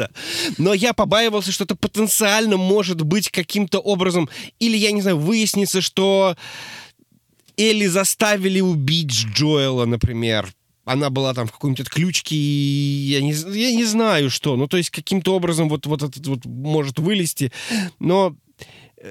Да. 0.00 0.08
Но 0.56 0.72
я 0.72 0.94
побаивался, 0.94 1.52
что 1.52 1.64
это 1.64 1.76
потенциально 1.76 2.56
может 2.56 3.02
быть 3.02 3.28
каким-то 3.28 3.80
образом, 3.80 4.30
или, 4.58 4.78
я 4.78 4.92
не 4.92 5.02
знаю, 5.02 5.18
выяснится, 5.18 5.82
что 5.82 6.36
Элли 7.58 7.86
заставили 7.86 8.60
убить 8.60 9.12
Джоэла, 9.12 9.84
например. 9.84 10.50
Она 10.86 11.10
была 11.10 11.34
там 11.34 11.46
в 11.46 11.52
какой-нибудь 11.52 11.86
отключке, 11.86 12.34
я 12.34 13.20
не, 13.20 13.32
я 13.32 13.72
не 13.76 13.84
знаю 13.84 14.30
что. 14.30 14.56
Ну, 14.56 14.66
то 14.66 14.78
есть 14.78 14.88
каким-то 14.88 15.36
образом 15.36 15.68
вот, 15.68 15.84
вот 15.84 16.02
этот 16.02 16.26
вот 16.26 16.46
может 16.46 16.98
вылезти. 16.98 17.52
Но 17.98 18.34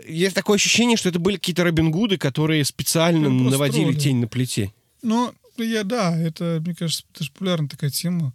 есть 0.07 0.33
такое 0.35 0.55
ощущение, 0.55 0.97
что 0.97 1.09
это 1.09 1.19
были 1.19 1.35
какие-то 1.35 1.63
Робин 1.63 1.91
Гуды, 1.91 2.17
которые 2.17 2.65
специально 2.65 3.29
ну, 3.29 3.51
наводили 3.51 3.93
тень 3.93 4.17
на 4.17 4.27
плите. 4.27 4.73
Ну, 5.03 5.31
я, 5.57 5.83
да, 5.83 6.19
это, 6.19 6.63
мне 6.65 6.73
кажется, 6.73 7.03
это 7.13 7.25
же 7.25 7.31
популярная 7.31 7.69
такая 7.69 7.91
тема. 7.91 8.33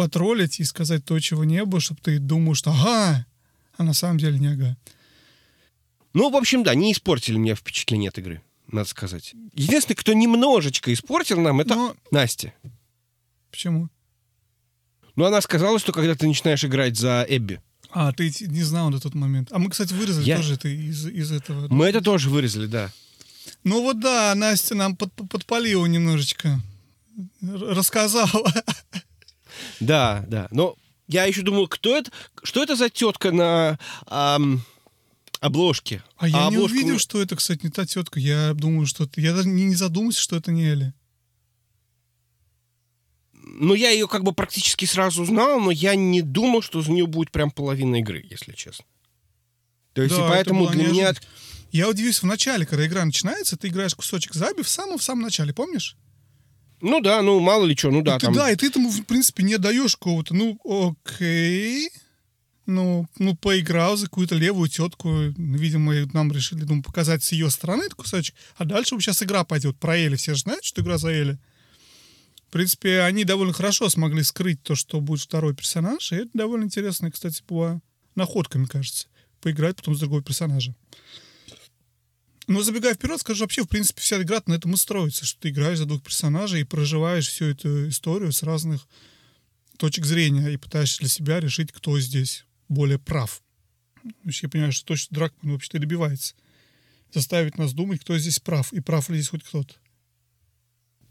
Потроллить 0.00 0.60
и 0.60 0.64
сказать 0.64 1.04
то, 1.04 1.20
чего 1.20 1.44
не 1.44 1.62
было, 1.66 1.78
чтобы 1.78 2.00
ты 2.02 2.18
думал, 2.18 2.54
что 2.54 2.70
ага, 2.70 3.26
а 3.76 3.82
на 3.82 3.92
самом 3.92 4.16
деле 4.16 4.38
не 4.38 4.46
ага. 4.46 4.74
Ну, 6.14 6.30
в 6.30 6.36
общем, 6.36 6.62
да, 6.62 6.74
не 6.74 6.92
испортили 6.92 7.36
мне 7.36 7.54
впечатление 7.54 8.08
от 8.08 8.16
игры, 8.16 8.40
надо 8.66 8.88
сказать. 8.88 9.34
Единственное, 9.52 9.96
кто 9.96 10.14
немножечко 10.14 10.90
испортил 10.90 11.38
нам, 11.38 11.60
это 11.60 11.74
Но... 11.74 11.96
Настя. 12.10 12.54
Почему? 13.50 13.90
Ну, 15.16 15.26
она 15.26 15.42
сказала, 15.42 15.78
что 15.78 15.92
когда 15.92 16.14
ты 16.14 16.26
начинаешь 16.26 16.64
играть 16.64 16.96
за 16.96 17.26
Эбби, 17.28 17.60
а, 17.90 18.10
ты 18.14 18.32
не 18.46 18.62
знал 18.62 18.88
до 18.88 19.00
тот 19.00 19.14
момент. 19.14 19.48
А 19.52 19.58
мы, 19.58 19.68
кстати, 19.68 19.92
вырезали 19.92 20.24
Я... 20.24 20.38
тоже 20.38 20.54
это 20.54 20.68
из, 20.68 21.06
из 21.06 21.30
этого. 21.30 21.68
Мы 21.68 21.84
это 21.84 22.00
тоже 22.00 22.30
вырезали, 22.30 22.68
да. 22.68 22.90
Ну 23.64 23.82
вот 23.82 24.00
да, 24.00 24.34
Настя 24.34 24.74
нам 24.74 24.96
под, 24.96 25.12
подпалила 25.28 25.84
немножечко. 25.84 26.58
Рассказала. 27.42 28.50
Да, 29.80 30.24
да. 30.28 30.48
Но 30.50 30.76
я 31.08 31.24
еще 31.24 31.42
думал, 31.42 31.68
кто 31.68 31.96
это, 31.96 32.10
что 32.42 32.62
это 32.62 32.76
за 32.76 32.88
тетка 32.88 33.32
на 33.32 33.78
ам, 34.06 34.62
обложке? 35.40 36.02
А, 36.16 36.26
а 36.26 36.28
я 36.28 36.46
обложку... 36.46 36.74
не 36.74 36.80
увидел, 36.80 36.98
что 36.98 37.20
это, 37.20 37.36
кстати, 37.36 37.64
не 37.64 37.70
та 37.70 37.86
тетка. 37.86 38.20
Я 38.20 38.54
думаю, 38.54 38.86
что 38.86 39.04
это... 39.04 39.20
Я 39.20 39.34
даже 39.34 39.48
не, 39.48 39.64
не 39.64 39.74
задумался, 39.74 40.20
что 40.20 40.36
это 40.36 40.50
не 40.52 40.64
Эля 40.64 40.94
ну, 43.60 43.74
я 43.74 43.90
ее 43.90 44.08
как 44.08 44.22
бы 44.22 44.32
практически 44.32 44.84
сразу 44.84 45.24
знал, 45.24 45.60
но 45.60 45.70
я 45.70 45.94
не 45.94 46.22
думал, 46.22 46.62
что 46.62 46.80
за 46.80 46.90
нее 46.90 47.06
будет 47.06 47.30
прям 47.30 47.50
половина 47.50 47.96
игры, 47.96 48.24
если 48.28 48.52
честно. 48.52 48.84
То 49.92 50.02
есть, 50.02 50.16
да, 50.16 50.24
и 50.24 50.28
поэтому 50.28 50.66
для 50.68 50.84
неожиданно. 50.84 51.00
меня... 51.00 51.14
Я 51.72 51.88
удивился 51.88 52.22
в 52.22 52.24
начале, 52.24 52.66
когда 52.66 52.86
игра 52.86 53.04
начинается, 53.04 53.56
ты 53.56 53.68
играешь 53.68 53.94
кусочек 53.94 54.34
заби 54.34 54.62
в 54.62 54.68
самом, 54.68 54.98
в 54.98 55.02
самом 55.02 55.22
начале, 55.22 55.52
помнишь? 55.52 55.96
Ну 56.80 57.00
да, 57.00 57.22
ну 57.22 57.40
мало 57.40 57.64
ли 57.66 57.76
что, 57.76 57.90
ну 57.90 58.02
да. 58.02 58.16
И 58.16 58.18
там... 58.20 58.32
ты, 58.32 58.38
да, 58.38 58.50
и 58.50 58.56
ты 58.56 58.66
этому, 58.66 58.90
в 58.90 59.04
принципе, 59.04 59.42
не 59.42 59.58
даешь 59.58 59.96
какого-то, 59.96 60.34
ну, 60.34 60.58
окей, 60.64 61.90
ну, 62.66 63.06
ну, 63.18 63.36
поиграл 63.36 63.96
за 63.96 64.06
какую-то 64.06 64.34
левую 64.36 64.68
тетку, 64.68 65.10
видимо, 65.36 65.94
нам 66.12 66.32
решили, 66.32 66.62
думаю, 66.62 66.82
показать 66.82 67.22
с 67.22 67.32
ее 67.32 67.50
стороны 67.50 67.82
этот 67.82 67.94
кусочек, 67.94 68.34
а 68.56 68.64
дальше 68.64 68.98
сейчас 69.00 69.22
игра 69.22 69.44
пойдет 69.44 69.78
про 69.78 69.98
Эли, 69.98 70.16
все 70.16 70.34
же 70.34 70.40
знают, 70.40 70.64
что 70.64 70.80
игра 70.80 70.96
за 70.96 71.10
Эли. 71.10 71.38
В 72.48 72.52
принципе, 72.52 73.02
они 73.02 73.24
довольно 73.24 73.52
хорошо 73.52 73.88
смогли 73.88 74.22
скрыть 74.22 74.62
то, 74.62 74.74
что 74.74 75.00
будет 75.00 75.20
второй 75.20 75.54
персонаж, 75.54 76.12
и 76.12 76.16
это 76.16 76.30
довольно 76.34 76.64
интересная, 76.64 77.10
кстати, 77.10 77.42
была 77.48 77.80
находка, 78.14 78.58
мне 78.58 78.66
кажется, 78.66 79.06
поиграть 79.40 79.76
потом 79.76 79.94
с 79.94 80.00
другого 80.00 80.22
персонажа. 80.22 80.74
Но 82.50 82.64
забегая 82.64 82.94
вперед, 82.94 83.20
скажу, 83.20 83.44
вообще, 83.44 83.62
в 83.62 83.68
принципе, 83.68 84.00
вся 84.00 84.20
игра 84.20 84.42
на 84.46 84.54
этом 84.54 84.74
и 84.74 84.76
строится, 84.76 85.24
что 85.24 85.38
ты 85.38 85.50
играешь 85.50 85.78
за 85.78 85.86
двух 85.86 86.02
персонажей 86.02 86.62
и 86.62 86.64
проживаешь 86.64 87.28
всю 87.28 87.44
эту 87.44 87.88
историю 87.88 88.32
с 88.32 88.42
разных 88.42 88.88
точек 89.76 90.04
зрения 90.04 90.50
и 90.50 90.56
пытаешься 90.56 90.98
для 90.98 91.08
себя 91.08 91.38
решить, 91.38 91.70
кто 91.70 92.00
здесь 92.00 92.44
более 92.68 92.98
прав. 92.98 93.40
Я 94.24 94.48
понимаю, 94.48 94.72
что 94.72 94.84
точно 94.84 95.14
Дракман 95.14 95.52
вообще-то 95.52 95.78
добивается. 95.78 96.34
Заставить 97.14 97.56
нас 97.56 97.72
думать, 97.72 98.00
кто 98.00 98.18
здесь 98.18 98.40
прав, 98.40 98.72
и 98.72 98.80
прав 98.80 99.08
ли 99.10 99.18
здесь 99.18 99.28
хоть 99.28 99.44
кто-то. 99.44 99.76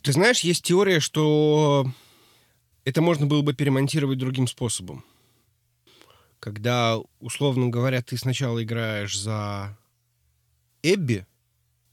Ты 0.02 0.12
знаешь, 0.12 0.42
есть 0.42 0.66
теория, 0.66 1.00
что 1.00 1.90
это 2.84 3.02
можно 3.02 3.28
было 3.28 3.44
бы 3.44 3.54
перемонтировать 3.54 4.18
другим 4.18 4.46
способом. 4.46 5.06
Когда, 6.42 6.98
условно 7.22 7.70
говоря, 7.70 8.02
ты 8.02 8.18
сначала 8.18 8.62
играешь 8.62 9.18
за 9.18 9.78
Эбби, 10.84 11.26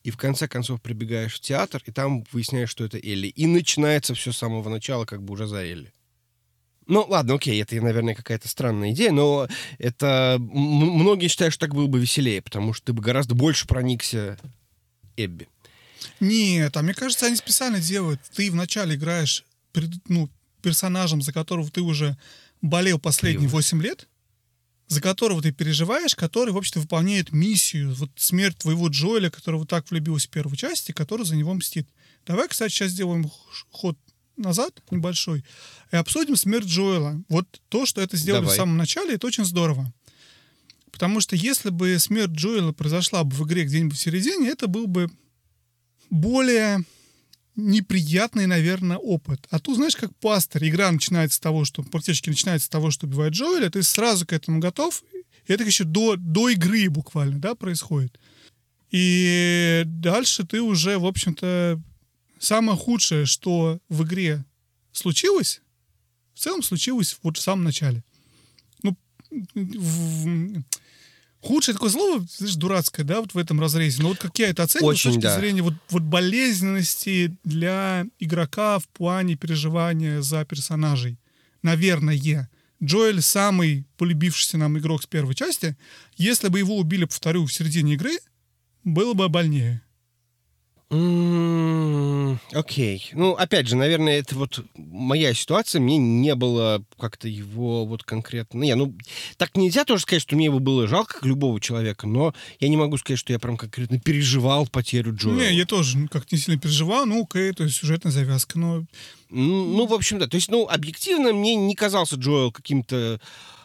и 0.07 0.11
в 0.13 0.17
конце 0.17 0.47
концов 0.47 0.81
прибегаешь 0.81 1.35
в 1.35 1.41
театр, 1.41 1.83
и 1.85 1.91
там 1.91 2.25
выясняешь, 2.31 2.71
что 2.71 2.85
это 2.85 2.97
Элли. 2.97 3.27
И 3.27 3.47
начинается 3.47 4.15
все 4.15 4.31
с 4.31 4.39
самого 4.39 4.69
начала, 4.69 5.05
как 5.05 5.21
бы 5.21 5.33
уже 5.33 5.49
за 5.49 5.65
Элли. 5.65 5.93
Ну, 6.87 7.05
ладно, 7.09 7.35
окей, 7.35 7.61
это, 7.61 7.75
наверное, 7.75 8.15
какая-то 8.15 8.47
странная 8.49 8.93
идея, 8.93 9.11
но 9.11 9.49
это... 9.79 10.37
Многие 10.39 11.27
считают, 11.27 11.53
что 11.53 11.67
так 11.67 11.75
было 11.75 11.89
бы 11.89 11.99
веселее, 11.99 12.41
потому 12.41 12.73
что 12.73 12.87
ты 12.87 12.93
бы 12.93 13.03
гораздо 13.03 13.35
больше 13.35 13.67
проникся 13.67 14.39
Эбби. 15.17 15.49
Нет, 16.21 16.77
а 16.77 16.83
мне 16.83 16.95
кажется, 16.95 17.27
они 17.27 17.35
специально 17.35 17.81
делают. 17.81 18.21
Ты 18.33 18.49
вначале 18.53 18.95
играешь 18.95 19.45
ну, 20.07 20.31
персонажем, 20.63 21.21
за 21.21 21.33
которого 21.33 21.69
ты 21.69 21.81
уже 21.81 22.17
болел 22.63 23.01
последние 23.01 23.49
8 23.49 23.83
лет, 23.83 24.07
за 24.89 25.01
которого 25.01 25.43
ты 25.43 25.53
переживаешь, 25.53 26.15
который, 26.15 26.53
в 26.53 26.57
общем-то, 26.57 26.81
выполняет 26.81 27.33
миссию. 27.33 27.95
Вот 27.95 28.11
смерть 28.17 28.59
твоего 28.59 28.89
Джоэля, 28.89 29.31
которого 29.31 29.67
так 29.67 29.91
влюбился 29.91 30.29
в 30.29 30.31
первой 30.31 30.57
части, 30.57 30.93
который 30.93 31.27
за 31.27 31.37
него 31.37 31.53
мстит. 31.55 31.89
Давай, 32.25 32.49
кстати, 32.49 32.73
сейчас 32.73 32.93
сделаем 32.93 33.31
ход 33.71 33.99
назад 34.37 34.83
небольшой 34.91 35.45
и 35.93 35.97
обсудим 35.97 36.37
смерть 36.37 36.67
Джоэла. 36.67 37.23
Вот 37.29 37.47
то, 37.69 37.87
что 37.87 38.01
это 38.01 38.17
сделали 38.17 38.43
Давай. 38.43 38.55
в 38.55 38.57
самом 38.57 38.77
начале, 38.77 39.15
это 39.15 39.27
очень 39.27 39.45
здорово. 39.45 39.93
Потому 40.93 41.21
что 41.21 41.37
если 41.37 41.71
бы 41.71 41.99
смерть 41.99 42.33
Джоэла 42.33 42.73
произошла 42.73 43.25
бы 43.25 43.35
в 43.35 43.47
игре 43.47 43.65
где-нибудь 43.65 43.97
в 43.97 44.01
середине, 44.01 44.49
это 44.49 44.67
был 44.67 44.87
бы 44.87 45.11
более 46.11 46.85
неприятный, 47.57 48.47
наверное, 48.47 48.99
опыт. 48.99 49.47
А 49.51 49.59
тут, 49.59 49.77
знаешь, 49.77 49.97
как 49.97 50.15
пастор, 50.17 50.63
игра 50.63 50.93
начинается 50.93 51.37
с 51.37 51.41
того, 51.41 51.65
что 51.65 51.83
практически 51.83 52.29
начинается 52.29 52.67
с 52.67 52.71
того, 52.71 52.91
что 52.91 53.07
убивает 53.07 53.33
Джоэля, 53.33 53.71
ты 53.71 53.83
сразу 53.83 54.27
к 54.27 54.33
этому 54.33 54.61
готов, 54.61 55.03
и 55.47 55.53
это 55.53 55.65
еще 55.65 55.85
до, 55.85 56.17
до 56.17 56.51
игры 56.51 56.89
буквально, 56.91 57.39
да, 57.39 57.55
происходит. 57.55 58.19
И 58.91 59.83
дальше 59.87 60.47
ты 60.47 60.61
уже, 60.61 60.99
в 60.99 61.07
общем-то, 61.07 61.81
самое 62.39 62.79
худшее, 62.79 63.27
что 63.27 63.81
в 63.89 64.05
игре 64.05 64.45
случилось, 64.93 65.63
в 66.35 66.41
целом 66.41 66.63
случилось 66.63 67.19
вот 67.23 67.39
в 67.39 67.41
самом 67.41 67.65
начале. 67.65 68.05
Ну, 68.83 68.97
в, 69.55 70.63
Худшее 71.47 71.75
такое 71.75 71.91
слово, 71.91 72.27
знаешь, 72.37 72.57
дурацкое, 72.57 73.07
да, 73.07 73.21
вот 73.21 73.35
в 73.35 73.39
этом 73.39 73.61
разрезе. 73.61 74.03
Но 74.03 74.09
вот 74.09 74.19
как 74.19 74.37
я 74.39 74.49
это 74.49 74.65
оцениваю 74.65 74.91
Очень, 74.91 75.13
с 75.13 75.15
точки 75.15 75.23
да. 75.23 75.39
зрения 75.39 75.63
вот, 75.63 75.75
вот 75.91 76.03
болезненности 76.03 77.37
для 77.45 78.05
игрока 78.19 78.81
в 78.81 78.89
плане 78.89 79.37
переживания 79.37 80.23
за 80.23 80.45
персонажей. 80.45 81.19
Наверное. 81.63 82.51
Джоэль 82.83 83.23
самый 83.23 83.87
полюбившийся 83.97 84.59
нам 84.59 84.77
игрок 84.79 85.03
с 85.05 85.07
первой 85.07 85.35
части. 85.35 85.77
Если 86.17 86.49
бы 86.49 86.59
его 86.59 86.77
убили, 86.77 87.05
повторю, 87.05 87.47
в 87.47 87.53
середине 87.53 87.95
игры, 87.95 88.19
было 88.85 89.15
бы 89.15 89.29
больнее. 89.29 89.83
Окей. 92.53 93.11
Ну, 93.13 93.33
опять 93.33 93.67
же, 93.67 93.75
наверное, 93.75 94.21
это 94.21 94.37
вот 94.37 94.65
моя 94.77 95.35
ситуация. 95.35 95.81
Мне 95.81 95.97
не 95.99 96.35
было 96.37 96.85
как-то 96.99 97.27
его 97.29 97.85
вот 97.85 98.05
конкретно... 98.05 98.61
Не, 98.61 98.77
ну, 98.77 98.95
так 99.37 99.57
нельзя 99.57 99.85
тоже 99.85 100.03
сказать, 100.03 100.23
что 100.23 100.37
мне 100.37 100.45
его 100.45 100.61
было 100.61 100.87
жалко, 100.87 101.15
как 101.15 101.27
любого 101.27 101.61
человека, 101.61 102.07
но 102.07 102.35
я 102.61 102.69
не 102.69 102.77
могу 102.77 102.99
сказать, 102.99 103.19
что 103.19 103.33
я 103.33 103.41
прям 103.41 103.57
конкретно 103.57 103.99
переживал 103.99 104.69
потерю 104.69 105.15
Джоэла. 105.15 105.41
Не, 105.41 105.57
я 105.57 105.67
тоже 105.67 106.07
как 106.09 106.31
не 106.31 106.39
сильно 106.39 106.61
переживал. 106.61 107.05
Ну, 107.05 107.25
окей, 107.25 107.53
то 107.53 107.65
есть 107.65 107.77
сюжетная 107.77 108.13
завязка, 108.13 108.59
но... 108.59 108.85
Ну, 109.29 109.87
в 109.87 109.93
общем, 109.93 110.21
да. 110.21 110.29
То 110.29 110.37
есть, 110.37 110.51
ну, 110.51 110.69
объективно 110.69 111.33
мне 111.33 111.57
не 111.57 111.75
казался 111.75 112.15
Джоэл 112.15 112.53
каким-то 112.53 113.21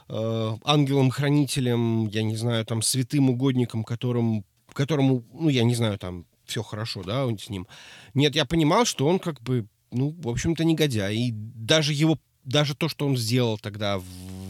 э, 0.10 0.56
ангелом-хранителем, 0.64 2.08
я 2.08 2.24
не 2.24 2.36
знаю, 2.36 2.66
там, 2.66 2.82
святым 2.82 3.30
угодником, 3.30 3.84
которым, 3.84 4.44
которому, 4.74 5.24
ну, 5.34 5.50
я 5.50 5.64
не 5.64 5.76
знаю, 5.76 6.00
там, 6.00 6.26
все 6.52 6.64
хорошо, 6.64 7.04
да, 7.04 7.28
с 7.38 7.50
ним. 7.50 7.68
Нет, 8.14 8.36
я 8.36 8.46
понимал, 8.46 8.86
что 8.86 9.08
он 9.08 9.20
как 9.20 9.42
бы, 9.42 9.68
ну, 9.92 10.16
в 10.22 10.28
общем-то, 10.28 10.64
негодяй. 10.64 11.16
И 11.16 11.32
даже 11.32 11.94
его, 11.94 12.20
даже 12.44 12.76
то, 12.76 12.90
что 12.90 13.08
он 13.08 13.18
сделал 13.18 13.58
тогда 13.58 13.98
в 13.98 14.06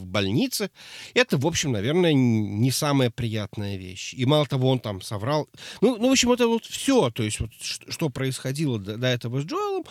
больнице, 0.05 0.71
это, 1.13 1.37
в 1.37 1.47
общем, 1.47 1.71
наверное, 1.71 2.13
не 2.13 2.71
самая 2.71 3.09
приятная 3.09 3.77
вещь. 3.77 4.13
И 4.13 4.25
мало 4.25 4.45
того, 4.45 4.69
он 4.69 4.79
там 4.79 5.01
соврал. 5.01 5.47
Ну, 5.79 5.97
ну 5.97 6.09
в 6.09 6.11
общем, 6.11 6.31
это 6.31 6.47
вот 6.47 6.65
все, 6.65 7.09
то 7.11 7.23
есть 7.23 7.39
вот 7.39 7.51
что 7.61 8.09
происходило 8.09 8.77
до, 8.77 8.97
до 8.97 9.07
этого 9.07 9.41
с 9.41 9.45
Джоэлом, 9.45 9.85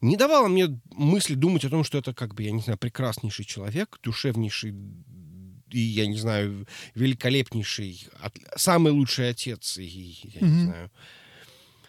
не 0.00 0.16
давало 0.16 0.48
мне 0.48 0.80
мысли 0.92 1.34
думать 1.34 1.64
о 1.64 1.70
том, 1.70 1.84
что 1.84 1.98
это 1.98 2.14
как 2.14 2.34
бы, 2.34 2.44
я 2.44 2.52
не 2.52 2.62
знаю, 2.62 2.78
прекраснейший 2.78 3.44
человек, 3.44 3.98
душевнейший 4.02 4.74
и, 5.70 5.80
я 5.80 6.06
не 6.06 6.16
знаю, 6.16 6.66
великолепнейший, 6.94 8.06
от, 8.20 8.36
самый 8.56 8.92
лучший 8.92 9.30
отец, 9.30 9.78
и, 9.78 9.84
я 9.84 10.40
mm-hmm. 10.40 10.44
не 10.48 10.64
знаю, 10.64 10.90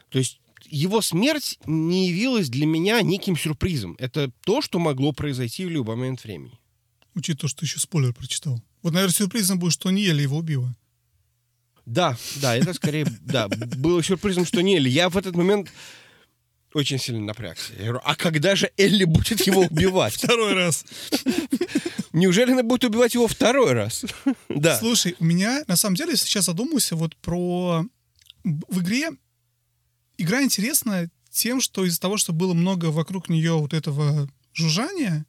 то 0.09 0.19
есть 0.19 0.39
его 0.65 1.01
смерть 1.01 1.59
не 1.65 2.09
явилась 2.09 2.49
для 2.49 2.65
меня 2.65 3.01
неким 3.01 3.37
сюрпризом. 3.37 3.95
Это 3.99 4.31
то, 4.43 4.61
что 4.61 4.79
могло 4.79 5.11
произойти 5.11 5.65
в 5.65 5.69
любой 5.69 5.95
момент 5.95 6.23
времени. 6.23 6.59
Учитывая 7.15 7.41
то, 7.41 7.47
что 7.47 7.59
ты 7.59 7.65
еще 7.65 7.79
спойлер 7.79 8.13
прочитал. 8.13 8.61
Вот, 8.81 8.93
наверное, 8.93 9.13
сюрпризом 9.13 9.59
будет, 9.59 9.73
что 9.73 9.89
Ниэль 9.91 10.21
его 10.21 10.37
убила. 10.37 10.75
Да, 11.85 12.17
да, 12.37 12.55
это 12.55 12.73
скорее, 12.73 13.05
да, 13.21 13.47
было 13.47 14.03
сюрпризом, 14.03 14.45
что 14.45 14.61
Ниэль. 14.61 14.89
Я 14.89 15.09
в 15.09 15.17
этот 15.17 15.35
момент 15.35 15.71
очень 16.73 16.99
сильно 16.99 17.21
напрягся. 17.21 17.73
Я 17.77 17.85
говорю, 17.85 18.01
а 18.03 18.15
когда 18.15 18.55
же 18.55 18.71
Элли 18.77 19.05
будет 19.05 19.47
его 19.47 19.61
убивать? 19.61 20.15
Второй 20.15 20.53
раз. 20.53 20.85
Неужели 22.11 22.51
она 22.51 22.63
будет 22.63 22.83
убивать 22.83 23.13
его 23.13 23.27
второй 23.27 23.71
раз? 23.73 24.05
Да. 24.49 24.77
Слушай, 24.77 25.15
у 25.19 25.25
меня, 25.25 25.63
на 25.67 25.75
самом 25.75 25.95
деле, 25.95 26.15
сейчас 26.15 26.45
задумался 26.45 26.95
вот 26.95 27.15
про... 27.17 27.85
В 28.43 28.81
игре 28.81 29.11
игра 30.17 30.43
интересна 30.43 31.10
тем, 31.30 31.62
что 31.62 31.86
из-за 31.86 31.99
того, 31.99 32.17
что 32.17 32.34
было 32.34 32.53
много 32.53 32.86
вокруг 32.88 33.30
нее 33.30 33.53
вот 33.53 33.73
этого 33.73 34.30
жужжания 34.53 35.25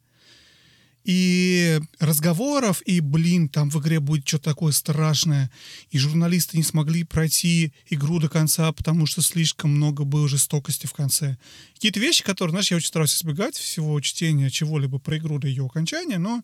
и 1.05 1.81
разговоров, 1.99 2.83
и, 2.85 3.01
блин, 3.01 3.49
там 3.49 3.71
в 3.71 3.81
игре 3.81 3.99
будет 3.99 4.29
что-то 4.29 4.51
такое 4.51 4.73
страшное, 4.73 5.51
и 5.91 5.99
журналисты 5.99 6.59
не 6.59 6.63
смогли 6.63 7.05
пройти 7.05 7.73
игру 7.89 8.19
до 8.19 8.29
конца, 8.29 8.73
потому 8.73 9.07
что 9.07 9.23
слишком 9.23 9.71
много 9.71 10.05
было 10.05 10.29
жестокости 10.29 10.87
в 10.87 10.93
конце. 10.93 11.39
Какие-то 11.75 12.01
вещи, 12.01 12.23
которые, 12.23 12.51
знаешь, 12.51 12.71
я 12.71 12.77
очень 12.77 12.89
стараюсь 12.89 13.17
избегать 13.17 13.57
всего 13.57 13.99
чтения 14.01 14.51
чего-либо 14.51 14.99
про 14.99 15.17
игру 15.17 15.39
до 15.39 15.49
ее 15.49 15.65
окончания, 15.65 16.19
но 16.19 16.43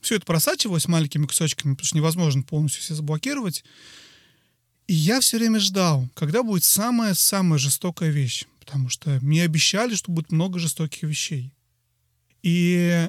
все 0.00 0.14
это 0.14 0.26
просачивалось 0.26 0.86
маленькими 0.86 1.26
кусочками, 1.26 1.72
потому 1.72 1.86
что 1.86 1.96
невозможно 1.96 2.42
полностью 2.42 2.82
все 2.82 2.94
заблокировать. 2.94 3.64
И 4.86 4.94
я 4.94 5.20
все 5.20 5.38
время 5.38 5.58
ждал, 5.58 6.08
когда 6.14 6.42
будет 6.42 6.64
самая-самая 6.64 7.58
жестокая 7.58 8.10
вещь. 8.10 8.44
Потому 8.60 8.88
что 8.88 9.18
мне 9.22 9.42
обещали, 9.44 9.94
что 9.94 10.10
будет 10.10 10.32
много 10.32 10.58
жестоких 10.58 11.04
вещей. 11.04 11.52
И 12.42 13.08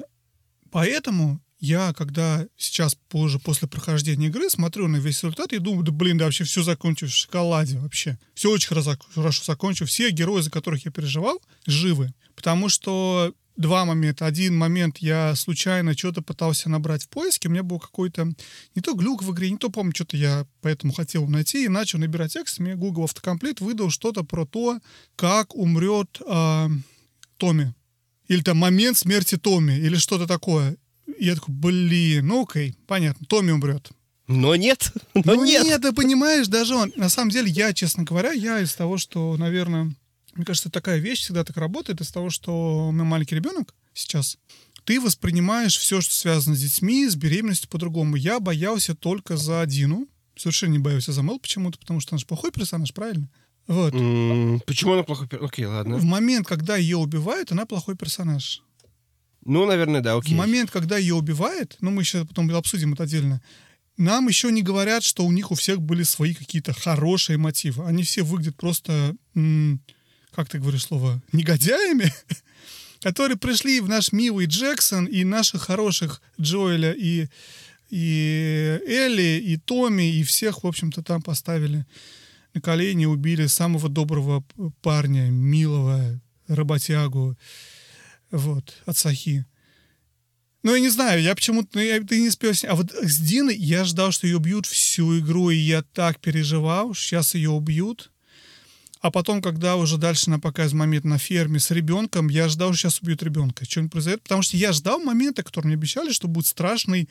поэтому 0.70 1.40
я, 1.60 1.92
когда 1.92 2.46
сейчас 2.56 2.96
позже, 3.08 3.40
после 3.40 3.66
прохождения 3.66 4.28
игры, 4.28 4.48
смотрю 4.50 4.86
на 4.86 4.96
весь 4.96 5.22
результат 5.22 5.52
и 5.52 5.58
думаю, 5.58 5.84
да 5.84 5.90
блин, 5.90 6.18
да 6.18 6.26
вообще 6.26 6.44
все 6.44 6.62
закончу 6.62 7.06
в 7.06 7.10
шоколаде 7.10 7.78
вообще. 7.78 8.18
Все 8.34 8.50
очень 8.50 8.68
хорошо, 8.68 9.44
закончу. 9.44 9.84
Все 9.86 10.10
герои, 10.10 10.42
за 10.42 10.50
которых 10.50 10.84
я 10.84 10.92
переживал, 10.92 11.40
живы. 11.66 12.14
Потому 12.36 12.68
что 12.68 13.34
два 13.58 13.84
момента. 13.84 14.24
Один 14.24 14.56
момент 14.56 14.98
я 14.98 15.34
случайно 15.34 15.96
что-то 15.96 16.22
пытался 16.22 16.70
набрать 16.70 17.04
в 17.04 17.08
поиске, 17.08 17.48
у 17.48 17.50
меня 17.50 17.62
был 17.62 17.78
какой-то 17.78 18.32
не 18.74 18.80
то 18.82 18.94
глюк 18.94 19.22
в 19.22 19.32
игре, 19.32 19.50
не 19.50 19.58
то, 19.58 19.68
помню, 19.68 19.92
что-то 19.94 20.16
я 20.16 20.46
поэтому 20.62 20.92
хотел 20.92 21.26
найти, 21.26 21.64
и 21.64 21.68
начал 21.68 21.98
набирать 21.98 22.32
текст, 22.32 22.60
мне 22.60 22.76
Google 22.76 23.04
автокомплит 23.04 23.60
выдал 23.60 23.90
что-то 23.90 24.22
про 24.22 24.46
то, 24.46 24.78
как 25.16 25.54
умрет 25.54 26.20
э, 26.26 26.68
Томми. 27.36 27.74
Или 28.28 28.42
там 28.42 28.58
момент 28.58 28.96
смерти 28.96 29.36
Томми, 29.36 29.72
или 29.72 29.96
что-то 29.96 30.26
такое. 30.26 30.76
И 31.18 31.26
я 31.26 31.34
такой, 31.34 31.54
блин, 31.54 32.26
ну 32.26 32.44
окей, 32.44 32.76
понятно, 32.86 33.26
Томми 33.26 33.50
умрет. 33.50 33.90
Но 34.28 34.54
нет, 34.54 34.92
но 35.14 35.34
ну, 35.34 35.44
нет. 35.44 35.64
нет, 35.64 35.82
ты 35.82 35.92
понимаешь, 35.92 36.46
даже 36.46 36.76
он. 36.76 36.92
На 36.96 37.08
самом 37.08 37.30
деле, 37.30 37.50
я, 37.50 37.72
честно 37.72 38.04
говоря, 38.04 38.30
я 38.30 38.60
из 38.60 38.74
того, 38.74 38.98
что, 38.98 39.36
наверное, 39.36 39.94
мне 40.38 40.44
кажется, 40.44 40.70
такая 40.70 40.98
вещь 40.98 41.20
всегда 41.20 41.44
так 41.44 41.56
работает 41.56 42.00
из 42.00 42.10
того, 42.12 42.30
что 42.30 42.88
у 42.88 42.92
меня 42.92 43.04
маленький 43.04 43.34
ребенок 43.34 43.74
сейчас. 43.92 44.38
Ты 44.84 45.00
воспринимаешь 45.00 45.76
все, 45.76 46.00
что 46.00 46.14
связано 46.14 46.54
с 46.54 46.60
детьми, 46.60 47.08
с 47.08 47.16
беременностью 47.16 47.68
по-другому. 47.68 48.16
Я 48.16 48.38
боялся 48.40 48.94
только 48.94 49.36
за 49.36 49.66
Дину. 49.66 50.06
Совершенно 50.36 50.72
не 50.72 50.78
боялся 50.78 51.12
за 51.12 51.22
Мэл 51.22 51.40
почему-то, 51.40 51.78
потому 51.78 51.98
что 52.00 52.14
она 52.14 52.20
же 52.20 52.26
плохой 52.26 52.52
персонаж, 52.52 52.94
правильно? 52.94 53.28
Вот. 53.66 53.92
Mm, 53.92 54.60
почему 54.64 54.92
она 54.92 55.02
плохой 55.02 55.26
персонаж? 55.26 55.50
Окей, 55.50 55.66
ладно. 55.66 55.96
В 55.98 56.04
момент, 56.04 56.46
когда 56.46 56.76
ее 56.76 56.96
убивают, 56.96 57.50
она 57.50 57.66
плохой 57.66 57.96
персонаж. 57.96 58.62
Ну, 59.44 59.66
наверное, 59.66 60.00
да, 60.00 60.14
окей. 60.14 60.34
В 60.34 60.38
момент, 60.38 60.70
когда 60.70 60.96
ее 60.98 61.16
убивают, 61.16 61.76
ну, 61.80 61.90
мы 61.90 62.02
еще 62.02 62.24
потом 62.24 62.48
обсудим 62.54 62.92
это 62.94 63.02
отдельно, 63.02 63.42
нам 63.96 64.28
еще 64.28 64.52
не 64.52 64.62
говорят, 64.62 65.02
что 65.02 65.26
у 65.26 65.32
них 65.32 65.50
у 65.50 65.56
всех 65.56 65.82
были 65.82 66.04
свои 66.04 66.32
какие-то 66.32 66.72
хорошие 66.72 67.36
мотивы. 67.36 67.84
Они 67.84 68.04
все 68.04 68.22
выглядят 68.22 68.56
просто 68.56 69.16
м- 69.34 69.82
как 70.38 70.48
ты 70.48 70.60
говоришь 70.60 70.84
слово, 70.84 71.20
негодяями, 71.32 72.14
которые 73.00 73.36
пришли 73.36 73.80
в 73.80 73.88
наш 73.88 74.12
милый 74.12 74.46
Джексон 74.46 75.06
и 75.06 75.24
наших 75.24 75.62
хороших 75.62 76.22
Джоэля 76.40 76.92
и, 76.92 77.26
и 77.90 78.78
Элли, 78.86 79.42
и 79.44 79.56
Томми, 79.56 80.08
и 80.08 80.22
всех, 80.22 80.62
в 80.62 80.66
общем-то, 80.68 81.02
там 81.02 81.22
поставили 81.22 81.86
на 82.54 82.60
колени, 82.60 83.04
убили 83.06 83.46
самого 83.46 83.88
доброго 83.88 84.44
парня, 84.80 85.28
милого 85.28 86.20
работягу, 86.46 87.36
вот, 88.30 88.80
от 88.86 88.96
Сахи. 88.96 89.44
Ну, 90.62 90.72
я 90.72 90.80
не 90.80 90.90
знаю, 90.90 91.20
я 91.20 91.34
почему-то... 91.34 91.70
Ну, 91.74 91.80
я, 91.80 92.00
ты 92.00 92.20
не 92.20 92.30
спел 92.30 92.52
А 92.68 92.76
вот 92.76 92.92
с 92.92 93.18
Диной 93.18 93.56
я 93.56 93.82
ждал, 93.84 94.12
что 94.12 94.28
ее 94.28 94.36
убьют 94.36 94.66
всю 94.66 95.18
игру, 95.18 95.50
и 95.50 95.56
я 95.56 95.82
так 95.82 96.20
переживал, 96.20 96.94
сейчас 96.94 97.34
ее 97.34 97.50
убьют. 97.50 98.12
А 99.00 99.10
потом, 99.10 99.40
когда 99.40 99.76
уже 99.76 99.96
дальше 99.96 100.28
на 100.28 100.40
показывает 100.40 100.80
момент 100.80 101.04
на 101.04 101.18
ферме 101.18 101.60
с 101.60 101.70
ребенком, 101.70 102.28
я 102.28 102.48
ждал, 102.48 102.72
что 102.72 102.90
сейчас 102.90 103.00
убьют 103.00 103.22
ребенка. 103.22 103.64
Что-нибудь 103.64 103.92
произойдет. 103.92 104.22
Потому 104.22 104.42
что 104.42 104.56
я 104.56 104.72
ждал 104.72 104.98
момента, 104.98 105.42
который 105.42 105.66
мне 105.66 105.74
обещали, 105.74 106.12
что 106.12 106.26
будет 106.26 106.46
страшный 106.46 107.08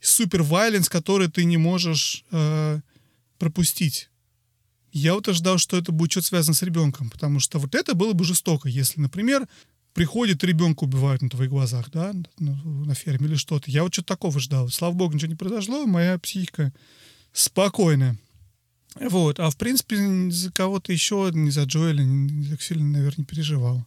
супер 0.00 0.42
вайленс, 0.42 0.88
который 0.88 1.28
ты 1.28 1.44
не 1.44 1.56
можешь 1.56 2.24
э, 2.30 2.80
пропустить. 3.38 4.08
Я 4.92 5.14
вот 5.14 5.28
ожидал, 5.28 5.58
что 5.58 5.76
это 5.76 5.92
будет 5.92 6.12
что-то 6.12 6.28
связано 6.28 6.54
с 6.54 6.62
ребенком, 6.62 7.10
потому 7.10 7.40
что 7.40 7.58
вот 7.58 7.74
это 7.74 7.94
было 7.94 8.14
бы 8.14 8.24
жестоко, 8.24 8.68
если, 8.68 9.00
например, 9.00 9.46
приходит 9.92 10.44
ребенка 10.44 10.84
убивают 10.84 11.20
на 11.22 11.28
твоих 11.28 11.50
глазах, 11.50 11.90
да, 11.90 12.12
на 12.38 12.94
ферме 12.94 13.28
или 13.28 13.34
что-то. 13.34 13.70
Я 13.70 13.82
вот 13.82 13.92
что-то 13.92 14.08
такого 14.08 14.40
ждал. 14.40 14.68
Слава 14.70 14.94
богу, 14.94 15.14
ничего 15.14 15.30
не 15.30 15.36
произошло, 15.36 15.86
моя 15.86 16.18
психика 16.18 16.72
спокойная. 17.32 18.16
Вот, 18.94 19.38
а 19.38 19.50
в 19.50 19.56
принципе 19.56 19.96
за 20.30 20.50
кого-то 20.50 20.92
еще, 20.92 21.30
не 21.32 21.50
за 21.50 21.64
Джоэля, 21.64 22.02
не 22.02 22.48
так 22.50 22.60
сильно, 22.62 22.84
наверное, 22.98 23.18
не 23.18 23.24
переживал. 23.24 23.84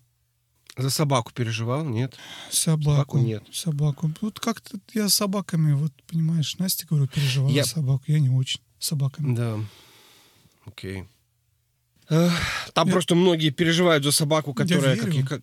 За 0.78 0.90
собаку 0.90 1.34
переживал, 1.34 1.84
нет? 1.84 2.16
Собаку. 2.50 2.92
Собаку 2.92 3.18
нет. 3.20 3.44
Собаку. 3.52 4.12
Вот 4.22 4.40
как-то 4.40 4.78
я 4.94 5.10
с 5.10 5.16
собаками, 5.16 5.74
вот 5.74 5.92
понимаешь, 6.08 6.58
Настя, 6.60 6.88
говорю, 6.88 7.08
переживала 7.08 7.52
Я- 7.52 7.64
за 7.64 7.70
собаку. 7.72 8.04
Я 8.08 8.20
не 8.20 8.30
очень 8.30 8.62
с 8.80 8.88
собаками. 8.88 9.36
Да. 9.36 9.60
Окей. 10.66 11.06
Там 12.08 12.88
Я- 12.88 12.94
просто 12.94 13.16
многие 13.16 13.50
переживают 13.50 14.04
за 14.04 14.12
собаку, 14.12 14.54
которая... 14.54 14.96
Как, 14.98 15.28
как, 15.28 15.42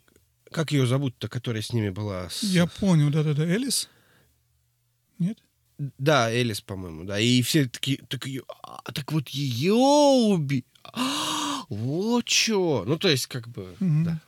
как 0.51 0.73
ее 0.73 0.87
зовут-то, 0.87 1.29
которая 1.29 1.63
с 1.63 1.73
ними 1.73 1.91
была? 1.91 2.31
С- 2.31 2.43
Я 2.43 2.67
понял, 2.67 3.11
да-да-да. 3.11 3.45
Элис? 3.45 3.89
Нет? 5.19 5.39
Да, 5.99 6.31
Элис, 6.31 6.61
по-моему, 6.61 7.05
да. 7.05 7.21
И 7.21 7.41
все 7.43 7.67
такие, 7.67 7.99
так, 8.09 8.27
её- 8.27 8.45
а, 8.63 8.81
так 8.93 9.13
вот 9.13 9.29
ее 9.29 9.73
уби... 9.75 10.65
А, 10.83 11.63
вот 11.69 12.29
что. 12.29 12.85
Ну, 12.87 12.99
то 12.99 13.09
есть, 13.09 13.27
как 13.27 13.49
бы, 13.49 13.77
Мгм. 13.81 14.05
да. 14.05 14.21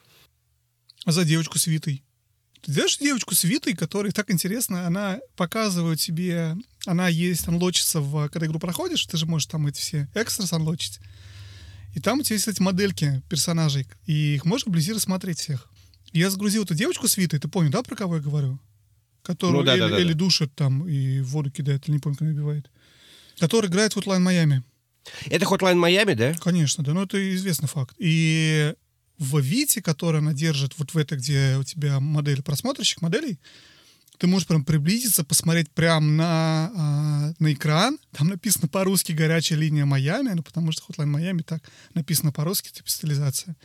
А 1.06 1.12
за 1.12 1.24
девочку 1.24 1.58
с 1.58 1.66
Витой? 1.66 2.04
Ты 2.62 2.72
знаешь 2.72 2.98
девочку 2.98 3.34
с 3.34 3.42
Витой, 3.44 3.72
которая 3.74 4.12
так 4.12 4.30
интересно, 4.30 4.86
она 4.86 5.18
показывает 5.34 5.98
тебе, 5.98 6.56
она 6.86 7.08
есть, 7.08 7.48
анлочится, 7.48 8.00
в, 8.00 8.28
когда 8.28 8.46
игру 8.46 8.58
проходишь, 8.58 9.06
ты 9.06 9.16
же 9.16 9.24
можешь 9.26 9.46
там 9.46 9.66
эти 9.66 9.80
все 9.80 10.08
экстрас 10.14 10.52
анлочить. 10.52 11.00
И 11.94 12.00
там 12.00 12.20
у 12.20 12.22
тебя 12.22 12.34
есть 12.36 12.46
эти 12.48 12.60
модельки 12.60 13.22
персонажей, 13.30 13.86
и 14.06 14.34
их 14.34 14.44
можно 14.44 14.70
вблизи 14.70 14.92
рассмотреть 14.92 15.38
всех. 15.40 15.68
Я 16.12 16.28
загрузил 16.30 16.64
эту 16.64 16.74
девочку 16.74 17.08
с 17.08 17.16
Витой, 17.16 17.40
ты 17.40 17.48
понял, 17.48 17.70
да, 17.70 17.82
про 17.82 17.96
кого 17.96 18.16
я 18.16 18.22
говорю? 18.22 18.60
Которую 19.22 19.58
Ну 19.58 19.62
да, 19.64 19.72
Элли, 19.72 19.80
да, 19.80 19.88
да, 19.88 19.98
Элли 19.98 20.12
да. 20.12 20.18
душит 20.18 20.54
там 20.54 20.86
и 20.88 21.20
в 21.20 21.28
воду 21.28 21.50
кидает, 21.50 21.86
или 21.86 21.94
не 21.94 22.00
помню, 22.00 22.16
как 22.16 22.22
она 22.22 22.32
убивает. 22.32 22.70
Который 23.38 23.68
играет 23.68 23.94
в 23.94 23.98
Hotline 23.98 24.20
Майами. 24.20 24.62
Это 25.26 25.46
Hotline 25.46 25.74
Майами, 25.74 26.14
да? 26.14 26.34
Конечно, 26.34 26.84
да, 26.84 26.92
ну 26.92 27.02
это 27.02 27.34
известный 27.34 27.68
факт. 27.68 27.94
И 27.98 28.74
в 29.18 29.38
Вите, 29.38 29.82
который 29.82 30.20
она 30.20 30.32
держит 30.32 30.78
вот 30.78 30.94
в 30.94 30.98
это, 30.98 31.16
где 31.16 31.56
у 31.58 31.64
тебя 31.64 32.00
модель, 32.00 32.42
просмотрщик 32.42 33.02
моделей, 33.02 33.38
ты 34.18 34.26
можешь 34.26 34.46
прям 34.46 34.64
приблизиться, 34.64 35.24
посмотреть 35.24 35.70
прям 35.70 36.16
на, 36.16 36.70
а, 36.76 37.32
на 37.38 37.52
экран. 37.52 37.98
Там 38.12 38.28
написано 38.28 38.68
по-русски 38.68 39.12
«Горячая 39.12 39.58
линия 39.58 39.86
Майами», 39.86 40.32
ну 40.34 40.42
потому 40.42 40.72
что 40.72 40.82
Hotline 40.86 41.06
Майами 41.06 41.40
так 41.40 41.62
написано 41.94 42.30
по-русски, 42.30 42.70
типа 42.70 42.90
стилизация. 42.90 43.56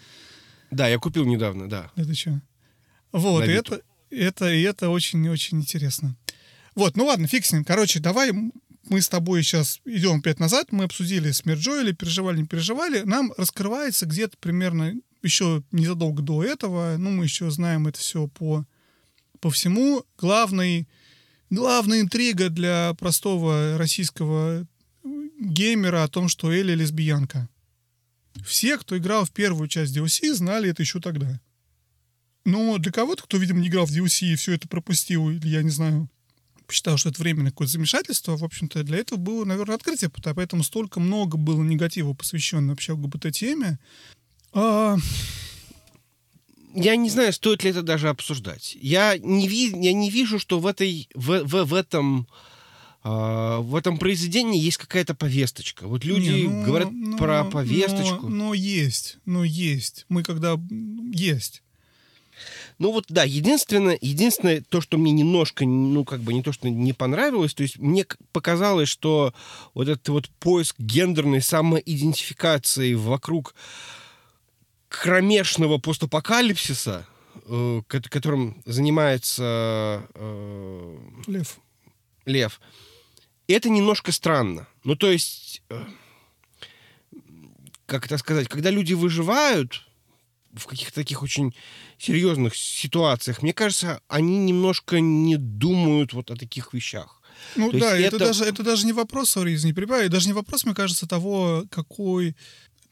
Да, 0.72 0.88
я 0.88 0.98
купил 0.98 1.26
недавно, 1.26 1.70
да. 1.70 1.92
Это 1.96 2.16
что? 2.16 2.42
Вот, 3.12 3.46
На 3.46 3.50
и 3.50 3.54
это, 3.54 3.82
это, 4.18 4.52
и 4.52 4.62
это 4.62 4.90
очень-очень 4.90 5.60
интересно. 5.60 6.16
Вот, 6.76 6.98
ну 6.98 7.06
ладно, 7.06 7.28
ним. 7.32 7.64
Короче, 7.64 8.00
давай 8.00 8.32
мы 8.90 9.02
с 9.02 9.10
тобой 9.10 9.44
сейчас 9.44 9.82
идем 9.86 10.20
опять 10.20 10.40
назад. 10.40 10.72
Мы 10.72 10.84
обсудили 10.84 11.32
смерть 11.32 11.60
Джоэля, 11.60 11.94
переживали, 11.94 12.40
не 12.40 12.46
переживали. 12.46 13.02
Нам 13.02 13.34
раскрывается 13.38 14.06
где-то 14.06 14.38
примерно 14.38 14.94
еще 15.24 15.64
незадолго 15.72 16.22
до 16.22 16.44
этого. 16.44 16.96
Ну, 16.98 17.12
мы 17.12 17.24
еще 17.24 17.50
знаем 17.50 17.88
это 17.88 18.00
все 18.00 18.28
по, 18.28 18.66
по 19.40 19.50
всему. 19.50 20.04
Главный, 20.18 20.88
главная 21.50 22.02
интрига 22.02 22.50
для 22.50 22.94
простого 23.00 23.78
российского 23.78 24.68
геймера 25.40 26.04
о 26.04 26.08
том, 26.08 26.28
что 26.28 26.52
Элли 26.52 26.76
лесбиянка. 26.76 27.50
Все, 28.46 28.78
кто 28.78 28.98
играл 28.98 29.26
в 29.26 29.32
первую 29.32 29.68
часть 29.68 29.96
DLC, 29.96 30.34
знали 30.34 30.70
это 30.70 30.84
еще 30.84 31.00
тогда. 31.00 31.40
Но 32.46 32.78
для 32.78 32.92
кого-то, 32.92 33.24
кто, 33.24 33.38
видимо, 33.38 33.60
не 33.60 33.68
играл 33.68 33.86
в 33.86 33.92
DLC 33.92 34.34
и 34.34 34.36
все 34.36 34.54
это 34.54 34.68
пропустил, 34.68 35.30
или 35.30 35.48
я 35.48 35.64
не 35.64 35.72
знаю, 35.72 36.08
посчитал, 36.68 36.98
что 36.98 37.10
это 37.10 37.22
временное 37.22 37.52
какое-то 37.52 37.74
замешательство, 37.74 38.38
в 38.38 38.44
общем-то, 38.44 38.84
для 38.84 39.00
этого 39.00 39.18
было, 39.20 39.46
наверное, 39.46 39.76
открытие, 39.76 40.10
поэтому 40.10 40.64
столько 40.64 41.00
много 41.00 41.38
было 41.38 41.62
негатива, 41.64 42.14
посвященного 42.14 42.72
вообще 42.72 42.94
ЛГБТ-теме. 42.94 43.80
А, 44.54 44.98
Я 46.74 46.96
не 46.96 47.10
знаю, 47.10 47.34
стоит 47.34 47.64
ли 47.64 47.72
это 47.72 47.82
даже 47.82 48.10
обсуждать. 48.10 48.78
Я 48.80 49.18
не, 49.18 49.48
ви- 49.48 49.76
я 49.84 49.94
не 49.94 50.10
вижу, 50.10 50.40
что 50.40 50.60
в, 50.60 50.68
этой, 50.68 51.10
в, 51.16 51.44
в, 51.44 51.66
в 51.66 51.74
этом 51.74 52.28
а, 53.04 53.60
в 53.60 53.76
этом 53.76 53.98
произведении 54.00 54.60
есть 54.60 54.78
какая-то 54.78 55.14
повесточка. 55.14 55.88
Вот 55.88 56.04
люди 56.04 56.30
не, 56.30 56.44
ну, 56.48 56.64
говорят 56.64 56.90
ну, 56.92 57.18
про 57.18 57.44
повесточку. 57.44 58.28
Но, 58.30 58.48
но 58.48 58.54
есть, 58.54 59.18
но 59.26 59.44
есть. 59.44 60.06
Мы 60.10 60.24
когда... 60.24 60.60
Есть. 61.14 61.62
Ну 62.78 62.92
вот 62.92 63.06
да, 63.08 63.24
единственное, 63.24 63.98
единственное 64.02 64.62
то, 64.62 64.82
что 64.82 64.98
мне 64.98 65.12
немножко, 65.14 65.66
ну 65.66 66.04
как 66.04 66.22
бы 66.22 66.34
не 66.34 66.44
то, 66.44 66.52
что 66.52 66.70
не 66.70 66.92
понравилось, 66.94 67.54
то 67.54 67.64
есть 67.64 67.80
мне 67.80 68.06
показалось, 68.34 68.90
что 68.90 69.34
вот 69.74 69.88
этот 69.88 70.10
вот 70.10 70.30
поиск 70.40 70.76
гендерной 70.78 71.42
самоидентификации 71.42 72.94
вокруг 72.94 73.56
кромешного 74.90 75.78
постапокалипсиса, 75.78 77.08
э, 77.46 77.82
ко- 77.88 78.02
которым 78.02 78.62
занимается 78.66 80.08
э, 80.14 80.98
Лев. 81.28 81.60
Лев, 82.26 82.60
это 83.48 83.70
немножко 83.70 84.12
странно. 84.12 84.68
Ну 84.84 84.96
то 84.96 85.10
есть, 85.10 85.62
э, 85.70 85.82
как 87.86 88.06
это 88.06 88.18
сказать, 88.18 88.50
когда 88.50 88.70
люди 88.70 88.94
выживают 88.94 89.88
в 90.56 90.66
каких-то 90.68 90.96
таких 90.96 91.22
очень 91.24 91.56
серьезных 91.98 92.56
ситуациях, 92.56 93.42
мне 93.42 93.54
кажется, 93.54 94.02
они 94.08 94.38
немножко 94.38 95.00
не 95.00 95.38
думают 95.38 96.14
вот 96.14 96.32
о 96.32 96.36
таких 96.36 96.74
вещах. 96.74 97.22
Ну 97.56 97.72
То 97.72 97.80
да, 97.80 97.98
это... 97.98 98.16
это- 98.16 98.26
даже, 98.26 98.46
это 98.46 98.64
даже 98.64 98.86
не 98.86 98.94
вопрос, 98.94 99.36
sorry, 99.36 99.54
извини, 99.56 99.74
перебиваю, 99.74 100.10
даже 100.10 100.28
не 100.28 100.34
вопрос, 100.34 100.66
мне 100.66 100.74
кажется, 100.74 101.08
того, 101.08 101.66
какой 101.70 102.36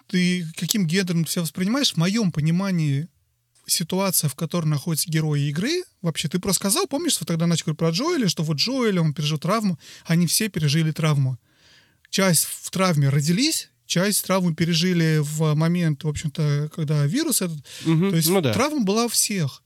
ты, 0.08 0.45
каким 0.58 0.86
гендером 0.86 1.26
ты 1.26 1.32
себя 1.32 1.41
воспринимаешь. 1.43 1.93
В 1.93 1.97
моем 1.97 2.32
понимании 2.32 3.08
ситуация, 3.65 4.30
в 4.30 4.36
которой 4.36 4.65
находятся 4.65 5.10
герои 5.10 5.47
игры, 5.49 5.84
вообще, 6.02 6.28
ты 6.28 6.39
просто 6.39 6.60
сказал, 6.60 6.88
помнишь, 6.88 7.13
что 7.13 7.26
тогда 7.26 7.47
начали 7.47 7.67
говорить 7.67 7.80
про 7.80 7.89
Джоэля, 7.91 8.28
что 8.28 8.43
вот 8.43 8.58
Джоэля, 8.58 9.02
он 9.02 9.13
пережил 9.13 9.38
травму, 9.38 9.80
они 10.06 10.28
все 10.28 10.49
пережили 10.49 10.91
травму. 10.91 11.38
Часть 12.10 12.45
в 12.45 12.69
травме 12.69 13.10
родились, 13.10 13.69
часть 13.93 14.25
травму 14.25 14.56
пережили 14.56 15.19
в 15.21 15.53
момент, 15.53 16.03
в 16.03 16.08
общем-то, 16.08 16.71
когда 16.75 17.06
вирус 17.06 17.43
этот 17.43 17.60
Мгм, 17.86 18.10
то 18.10 18.15
есть 18.15 18.29
ну 18.29 18.41
да. 18.41 18.51
травма 18.51 18.84
была 18.84 19.06
у 19.06 19.08
всех. 19.08 19.62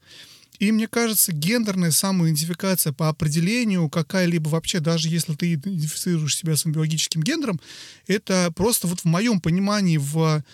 И 0.58 0.70
мне 0.70 0.86
кажется, 0.86 1.32
гендерная 1.32 1.92
самоидентификация 1.92 2.92
по 2.92 3.08
определению 3.08 3.88
какая-либо 3.88 4.48
вообще, 4.48 4.80
даже 4.80 5.08
если 5.08 5.34
ты 5.34 5.54
идентифицируешь 5.54 6.36
себя 6.36 6.56
своим 6.56 6.74
биологическим 6.74 7.22
гендером, 7.22 7.60
это 8.06 8.52
просто 8.54 8.86
вот 8.86 9.00
в 9.00 9.04
моем 9.04 9.40
понимании, 9.40 9.96
в, 9.96 10.12
в 10.12 10.44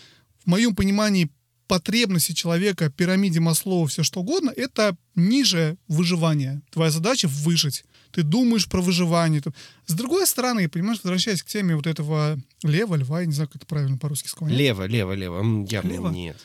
моем 0.47 0.77
понимании 0.77 1.31
потребности 1.67 2.33
человека, 2.33 2.91
пирамиде 2.91 3.41
Маслоу, 3.41 3.87
все 3.87 4.03
что 4.03 4.21
угодно, 4.21 4.53
это 4.55 4.97
ниже 5.15 5.77
выживания. 5.89 6.63
Твоя 6.71 6.91
задача 6.91 7.29
выжить. 7.29 7.85
Ты 8.13 8.23
думаешь 8.23 8.69
про 8.69 8.81
выживание. 8.81 9.43
С 9.87 9.95
другой 9.95 10.27
стороны, 10.27 10.69
понимаешь, 10.69 11.01
возвращаясь 11.03 11.43
к 11.43 11.47
теме 11.47 11.75
вот 11.75 11.87
этого 11.87 12.39
лева, 12.63 12.95
льва, 12.95 13.21
я 13.21 13.27
не 13.27 13.33
знаю, 13.33 13.49
как 13.49 13.57
это 13.57 13.67
правильно 13.67 13.99
по-русски 13.99 14.29
сказать. 14.29 14.55
Лево, 14.55 14.85
лево, 14.85 15.13
лево. 15.13 15.67
Явно 15.69 15.93
Лево? 15.93 16.11
нет. 16.11 16.37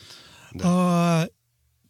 Да. 0.52 0.60
А, 0.64 1.28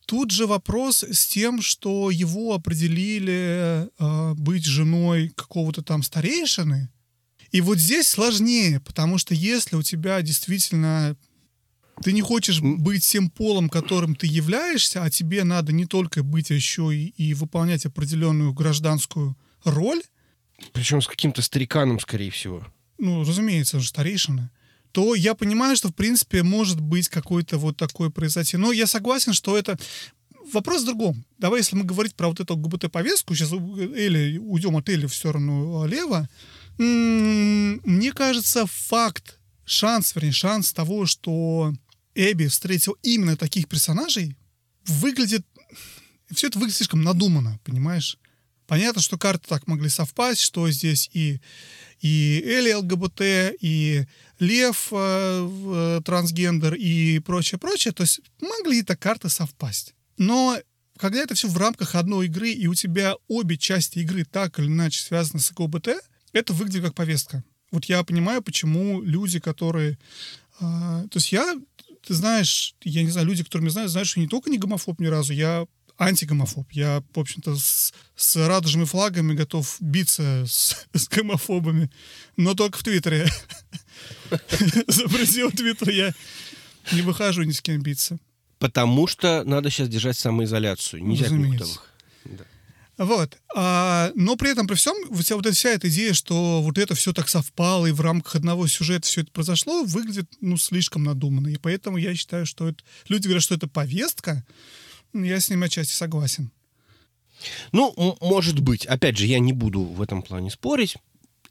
тут 0.04 0.32
же 0.32 0.46
вопрос 0.46 1.02
с 1.02 1.26
тем, 1.26 1.62
что 1.62 2.10
его 2.10 2.52
определили 2.54 3.88
а, 3.98 4.34
быть 4.34 4.66
женой 4.66 5.32
какого-то 5.34 5.82
там 5.82 6.02
старейшины. 6.02 6.90
И 7.52 7.60
вот 7.60 7.78
здесь 7.78 8.06
сложнее, 8.06 8.80
потому 8.80 9.18
что 9.18 9.34
если 9.34 9.76
у 9.76 9.82
тебя 9.82 10.20
действительно 10.22 11.16
ты 12.02 12.12
не 12.12 12.22
хочешь 12.22 12.60
быть 12.60 13.04
тем 13.06 13.30
полом, 13.30 13.68
которым 13.68 14.14
ты 14.14 14.26
являешься, 14.26 15.02
а 15.04 15.10
тебе 15.10 15.44
надо 15.44 15.72
не 15.72 15.86
только 15.86 16.22
быть, 16.22 16.50
а 16.50 16.54
еще 16.54 16.94
и, 16.94 17.08
и 17.16 17.34
выполнять 17.34 17.86
определенную 17.86 18.52
гражданскую 18.52 19.36
роль, 19.64 20.02
Причем 20.72 21.00
с 21.02 21.06
каким-то 21.06 21.42
стариканом, 21.42 22.00
скорее 22.00 22.30
всего. 22.30 22.66
ну, 22.98 23.20
разумеется, 23.20 23.76
он 23.76 23.82
же 23.82 23.88
старейшина, 23.88 24.50
то 24.92 25.14
я 25.14 25.34
понимаю, 25.34 25.76
что, 25.76 25.88
в 25.88 25.94
принципе, 25.94 26.42
может 26.42 26.80
быть 26.80 27.08
какой-то 27.08 27.58
вот 27.58 27.76
такой 27.76 28.10
произойти. 28.10 28.56
Но 28.56 28.72
я 28.72 28.86
согласен, 28.86 29.32
что 29.32 29.56
это... 29.56 29.78
Вопрос 30.52 30.82
в 30.82 30.86
другом. 30.86 31.24
Давай, 31.38 31.60
если 31.60 31.76
мы 31.76 31.84
говорить 31.84 32.16
про 32.16 32.26
вот 32.26 32.40
эту 32.40 32.56
ГБТ-повестку, 32.56 33.34
сейчас 33.36 33.52
Эли, 33.52 34.38
уйдем 34.38 34.74
от 34.76 34.88
Эли 34.88 35.06
в 35.06 35.14
сторону 35.14 35.86
Лева, 35.86 36.28
м, 36.78 37.80
мне 37.84 38.10
кажется, 38.12 38.66
факт, 38.66 39.38
шанс, 39.64 40.12
вернее, 40.14 40.32
шанс 40.32 40.72
того, 40.72 41.06
что 41.06 41.72
Эбби 42.20 42.46
встретил 42.46 42.96
именно 43.02 43.36
таких 43.36 43.68
персонажей, 43.68 44.36
выглядит... 44.84 45.46
Все 46.30 46.48
это 46.48 46.58
выглядит 46.58 46.76
слишком 46.76 47.02
надуманно, 47.02 47.58
понимаешь? 47.64 48.18
Понятно, 48.66 49.02
что 49.02 49.18
карты 49.18 49.48
так 49.48 49.66
могли 49.66 49.88
совпасть, 49.88 50.42
что 50.42 50.70
здесь 50.70 51.10
и, 51.12 51.40
и 52.00 52.40
Эли 52.46 52.72
ЛГБТ, 52.72 53.56
и 53.60 54.06
Лев 54.38 54.88
э, 54.92 55.48
э, 55.50 56.00
трансгендер 56.04 56.74
и 56.74 57.18
прочее, 57.18 57.58
прочее. 57.58 57.92
То 57.92 58.02
есть 58.02 58.20
могли 58.40 58.82
так 58.82 59.00
карты 59.00 59.28
совпасть. 59.28 59.94
Но 60.18 60.56
когда 60.98 61.18
это 61.18 61.34
все 61.34 61.48
в 61.48 61.56
рамках 61.56 61.94
одной 61.94 62.26
игры, 62.26 62.50
и 62.50 62.66
у 62.68 62.74
тебя 62.74 63.14
обе 63.26 63.56
части 63.56 64.00
игры 64.00 64.24
так 64.24 64.58
или 64.58 64.66
иначе 64.66 65.02
связаны 65.02 65.40
с 65.40 65.50
ЛГБТ, 65.50 65.88
это 66.32 66.52
выглядит 66.52 66.84
как 66.84 66.94
повестка. 66.94 67.42
Вот 67.72 67.86
я 67.86 68.04
понимаю, 68.04 68.42
почему 68.42 69.00
люди, 69.00 69.40
которые... 69.40 69.98
Э, 70.60 71.06
то 71.10 71.16
есть 71.16 71.32
я, 71.32 71.56
ты 72.06 72.14
знаешь, 72.14 72.74
я 72.82 73.02
не 73.02 73.10
знаю, 73.10 73.26
люди, 73.26 73.44
которые 73.44 73.64
меня 73.64 73.72
знают, 73.72 73.90
знают, 73.90 74.08
что 74.08 74.20
я 74.20 74.24
не 74.24 74.28
только 74.28 74.50
не 74.50 74.58
гомофоб 74.58 75.00
ни 75.00 75.06
разу, 75.06 75.32
я 75.32 75.66
антигомофоб. 75.98 76.72
Я, 76.72 77.02
в 77.14 77.18
общем-то, 77.18 77.56
с, 77.56 77.92
с 78.16 78.36
радужными 78.36 78.86
флагами 78.86 79.34
готов 79.34 79.76
биться 79.80 80.44
с, 80.46 80.86
с 80.94 81.08
гомофобами, 81.08 81.90
но 82.36 82.54
только 82.54 82.78
в 82.78 82.82
Твиттере. 82.82 83.28
За 84.88 85.04
пределы 85.08 85.52
Твиттера 85.52 85.92
я 85.92 86.14
не 86.92 87.02
выхожу 87.02 87.42
ни 87.42 87.52
с 87.52 87.60
кем 87.60 87.82
биться. 87.82 88.18
Потому 88.58 89.06
что 89.06 89.44
надо 89.44 89.70
сейчас 89.70 89.88
держать 89.88 90.18
самоизоляцию. 90.18 91.04
Нельзя 91.04 91.26
Разумеется. 91.26 91.80
Да. 92.24 92.44
Вот. 93.00 93.38
А, 93.56 94.12
но 94.14 94.36
при 94.36 94.50
этом, 94.50 94.66
при 94.66 94.74
всем, 94.74 94.94
вся 95.22 95.34
вот 95.34 95.46
эта 95.46 95.56
вся 95.56 95.70
эта 95.70 95.88
идея, 95.88 96.12
что 96.12 96.60
вот 96.60 96.76
это 96.76 96.94
все 96.94 97.14
так 97.14 97.30
совпало, 97.30 97.86
и 97.86 97.92
в 97.92 98.02
рамках 98.02 98.36
одного 98.36 98.66
сюжета 98.66 99.06
все 99.06 99.22
это 99.22 99.30
произошло, 99.32 99.84
выглядит, 99.84 100.30
ну, 100.42 100.58
слишком 100.58 101.04
надуманно. 101.04 101.48
И 101.48 101.56
поэтому 101.56 101.96
я 101.96 102.14
считаю, 102.14 102.44
что 102.44 102.68
это... 102.68 102.84
Люди 103.08 103.24
говорят, 103.24 103.42
что 103.42 103.54
это 103.54 103.68
повестка, 103.68 104.44
я 105.14 105.40
с 105.40 105.48
ним 105.48 105.62
отчасти 105.62 105.94
согласен. 105.94 106.50
Ну, 107.72 108.18
может 108.20 108.60
быть. 108.60 108.84
Опять 108.84 109.16
же, 109.16 109.24
я 109.24 109.38
не 109.38 109.54
буду 109.54 109.80
в 109.80 110.02
этом 110.02 110.20
плане 110.20 110.50
спорить. 110.50 110.96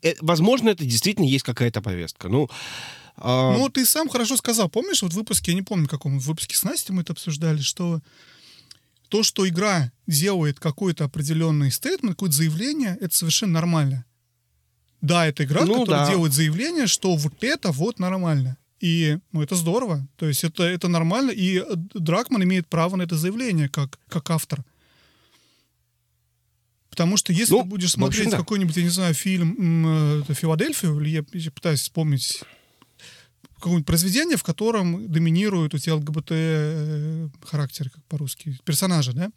Э, 0.03 0.13
возможно, 0.21 0.69
это 0.69 0.85
действительно 0.85 1.25
есть 1.25 1.43
какая-то 1.43 1.81
повестка. 1.81 2.29
Ну, 2.29 2.47
а... 3.17 3.57
ну, 3.57 3.69
ты 3.69 3.87
сам 3.87 4.07
хорошо 4.07 4.37
сказал. 4.37 4.69
Помнишь, 4.69 5.01
вот 5.01 5.13
в 5.13 5.15
выпуске, 5.15 5.51
я 5.51 5.55
не 5.55 5.63
помню, 5.63 5.87
в 5.87 5.89
каком 5.89 6.19
в 6.19 6.27
выпуске 6.27 6.55
с 6.55 6.61
Настей 6.61 6.93
мы 6.93 7.01
это 7.01 7.13
обсуждали, 7.13 7.59
что 7.59 8.01
то, 9.09 9.23
что 9.23 9.47
игра 9.47 9.91
делает 10.07 10.59
какой-то 10.59 11.03
определенный 11.03 11.71
стейтмент, 11.71 12.15
какое-то 12.15 12.35
заявление, 12.35 12.97
это 13.01 13.15
совершенно 13.15 13.53
нормально. 13.53 14.05
Да, 15.01 15.25
это 15.25 15.43
игра, 15.43 15.65
ну, 15.65 15.79
которая 15.79 16.05
да. 16.05 16.11
делает 16.11 16.33
заявление, 16.33 16.87
что 16.87 17.15
вот 17.15 17.43
это 17.43 17.71
вот 17.71 17.99
нормально. 17.99 18.57
И 18.79 19.17
ну, 19.31 19.41
это 19.41 19.55
здорово. 19.55 20.07
То 20.15 20.27
есть 20.27 20.43
это, 20.43 20.63
это 20.63 20.87
нормально. 20.87 21.31
И 21.31 21.63
Дракман 21.93 22.43
имеет 22.43 22.67
право 22.67 22.95
на 22.95 23.03
это 23.03 23.17
заявление 23.17 23.67
как, 23.67 23.99
как 24.07 24.29
автор. 24.29 24.63
Потому 26.89 27.17
что 27.17 27.31
если 27.31 27.53
ну, 27.53 27.63
ты 27.63 27.67
будешь 27.67 27.91
смотреть 27.91 28.27
общем, 28.27 28.31
да. 28.31 28.37
какой-нибудь, 28.37 28.75
я 28.75 28.83
не 28.83 28.89
знаю, 28.89 29.13
фильм 29.13 30.21
э, 30.29 30.33
«Филадельфию», 30.33 30.99
или 30.99 31.23
я 31.33 31.51
пытаюсь 31.51 31.81
вспомнить 31.81 32.43
какое-нибудь 33.59 33.85
произведение, 33.85 34.37
в 34.37 34.43
котором 34.43 35.11
доминируют 35.11 35.73
у 35.73 35.77
тебя 35.77 35.95
ЛГБТ 35.95 36.31
э, 36.31 37.29
характер, 37.43 37.89
как 37.89 38.03
по-русски, 38.05 38.57
персонажи, 38.65 39.13
да? 39.13 39.31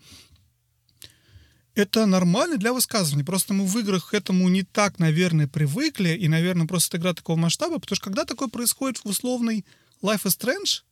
это 1.74 2.06
нормально 2.06 2.56
для 2.56 2.72
высказывания. 2.72 3.24
Просто 3.24 3.54
мы 3.54 3.66
в 3.66 3.78
играх 3.78 4.10
к 4.10 4.14
этому 4.14 4.48
не 4.48 4.62
так, 4.62 4.98
наверное, 4.98 5.48
привыкли, 5.48 6.10
и, 6.10 6.28
наверное, 6.28 6.66
просто 6.66 6.98
игра 6.98 7.14
такого 7.14 7.36
масштаба, 7.36 7.78
потому 7.78 7.96
что 7.96 8.04
когда 8.04 8.24
такое 8.24 8.48
происходит 8.48 8.98
в 8.98 9.06
условной 9.06 9.64
Life 10.02 10.24
is 10.24 10.38
Strange, 10.38 10.82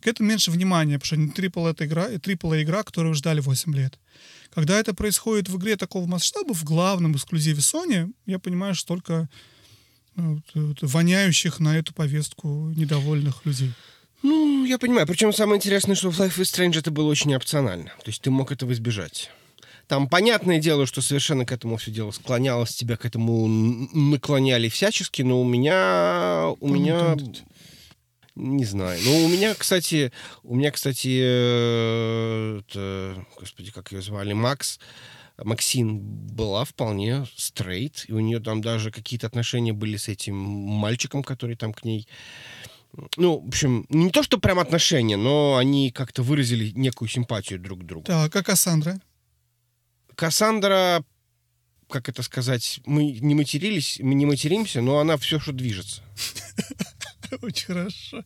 к 0.00 0.06
этому 0.06 0.28
меньше 0.28 0.50
внимания, 0.50 0.98
потому 0.98 1.06
что 1.06 1.16
не 1.16 1.30
трипл 1.30 1.66
это 1.66 1.86
игра, 1.86 2.08
трипл 2.18 2.52
игра, 2.54 2.82
которую 2.82 3.14
ждали 3.14 3.40
8 3.40 3.74
лет. 3.74 3.98
Когда 4.54 4.78
это 4.78 4.94
происходит 4.94 5.48
в 5.48 5.56
игре 5.58 5.76
такого 5.76 6.06
масштаба, 6.06 6.54
в 6.54 6.64
главном 6.64 7.14
эксклюзиве 7.14 7.60
Sony, 7.60 8.12
я 8.26 8.38
понимаю, 8.38 8.74
что 8.74 8.88
только 8.88 9.28
воняющих 10.80 11.60
на 11.60 11.78
эту 11.78 11.94
повестку 11.94 12.72
недовольных 12.76 13.44
людей. 13.44 13.72
Ну, 14.22 14.64
я 14.64 14.78
понимаю. 14.78 15.06
Причем 15.06 15.32
самое 15.32 15.58
интересное, 15.58 15.94
что 15.94 16.10
в 16.10 16.18
Life 16.20 16.38
is 16.38 16.42
Strange 16.42 16.78
это 16.78 16.90
было 16.90 17.08
очень 17.08 17.34
опционально. 17.34 17.90
То 18.02 18.08
есть 18.08 18.22
ты 18.22 18.30
мог 18.30 18.50
этого 18.50 18.72
избежать. 18.72 19.30
Там 19.86 20.08
понятное 20.08 20.58
дело, 20.58 20.84
что 20.86 21.00
совершенно 21.00 21.46
к 21.46 21.52
этому 21.52 21.76
все 21.76 21.92
дело 21.92 22.10
склонялось, 22.10 22.74
тебя 22.74 22.96
к 22.96 23.04
этому 23.04 23.46
наклоняли 23.46 24.68
всячески, 24.68 25.22
но 25.22 25.40
у 25.40 25.44
меня... 25.44 26.54
У 26.60 26.68
меня... 26.68 27.16
Не 28.34 28.66
знаю. 28.66 29.00
Ну, 29.02 29.24
у 29.24 29.28
меня, 29.28 29.54
кстати, 29.54 30.12
у 30.42 30.56
меня, 30.56 30.70
кстати, 30.70 31.20
э, 31.22 32.60
это, 32.60 33.24
господи, 33.40 33.70
как 33.70 33.92
ее 33.92 34.02
звали, 34.02 34.34
Макс, 34.34 34.78
Максин 35.42 35.98
была 36.00 36.64
вполне 36.64 37.26
стрейт, 37.36 38.04
и 38.08 38.12
у 38.12 38.20
нее 38.20 38.40
там 38.40 38.62
даже 38.62 38.90
какие-то 38.90 39.26
отношения 39.26 39.72
были 39.72 39.96
с 39.96 40.08
этим 40.08 40.36
мальчиком, 40.36 41.22
который 41.22 41.56
там 41.56 41.72
к 41.72 41.84
ней... 41.84 42.08
Ну, 43.16 43.40
в 43.40 43.48
общем, 43.48 43.84
не 43.90 44.10
то, 44.10 44.22
что 44.22 44.38
прям 44.38 44.58
отношения, 44.58 45.16
но 45.16 45.56
они 45.56 45.90
как-то 45.90 46.22
выразили 46.22 46.70
некую 46.70 47.08
симпатию 47.08 47.58
друг 47.60 47.82
к 47.82 47.84
другу. 47.84 48.04
Так, 48.04 48.32
как 48.32 48.46
Кассандра? 48.46 49.00
Кассандра, 50.14 51.04
как 51.90 52.08
это 52.08 52.22
сказать, 52.22 52.80
мы 52.86 53.12
не 53.12 53.34
матерились, 53.34 53.98
мы 54.00 54.14
не 54.14 54.24
материмся, 54.24 54.80
но 54.80 54.98
она 54.98 55.18
все, 55.18 55.38
что 55.38 55.52
движется. 55.52 56.02
Очень 57.42 57.66
хорошо. 57.66 58.24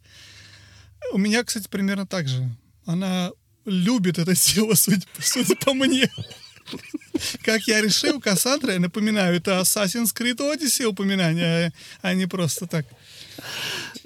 У 1.13 1.19
меня, 1.19 1.43
кстати, 1.43 1.67
примерно 1.69 2.07
так 2.07 2.29
же. 2.29 2.49
Она 2.87 3.33
любит 3.65 4.19
это 4.19 4.35
дело, 4.55 4.75
судя, 4.75 5.07
судя 5.19 5.57
по 5.57 5.75
мне. 5.75 6.09
Как 7.43 7.63
я 7.67 7.81
решил, 7.81 8.21
Кассандра, 8.21 8.73
я 8.73 8.81
напоминаю, 8.81 9.37
это 9.37 9.61
Assassin's 9.61 10.15
Creed 10.15 10.39
Odyssey 10.39 10.85
упоминание, 10.85 11.73
а 12.03 12.15
не 12.15 12.27
просто 12.27 12.67
так. 12.67 12.87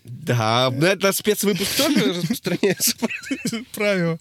Да, 0.05 0.73
это 0.81 1.13
спецвыпуск 1.13 1.77
тоже 1.77 2.13
распространяется. 2.13 2.95
Правило. 3.75 4.19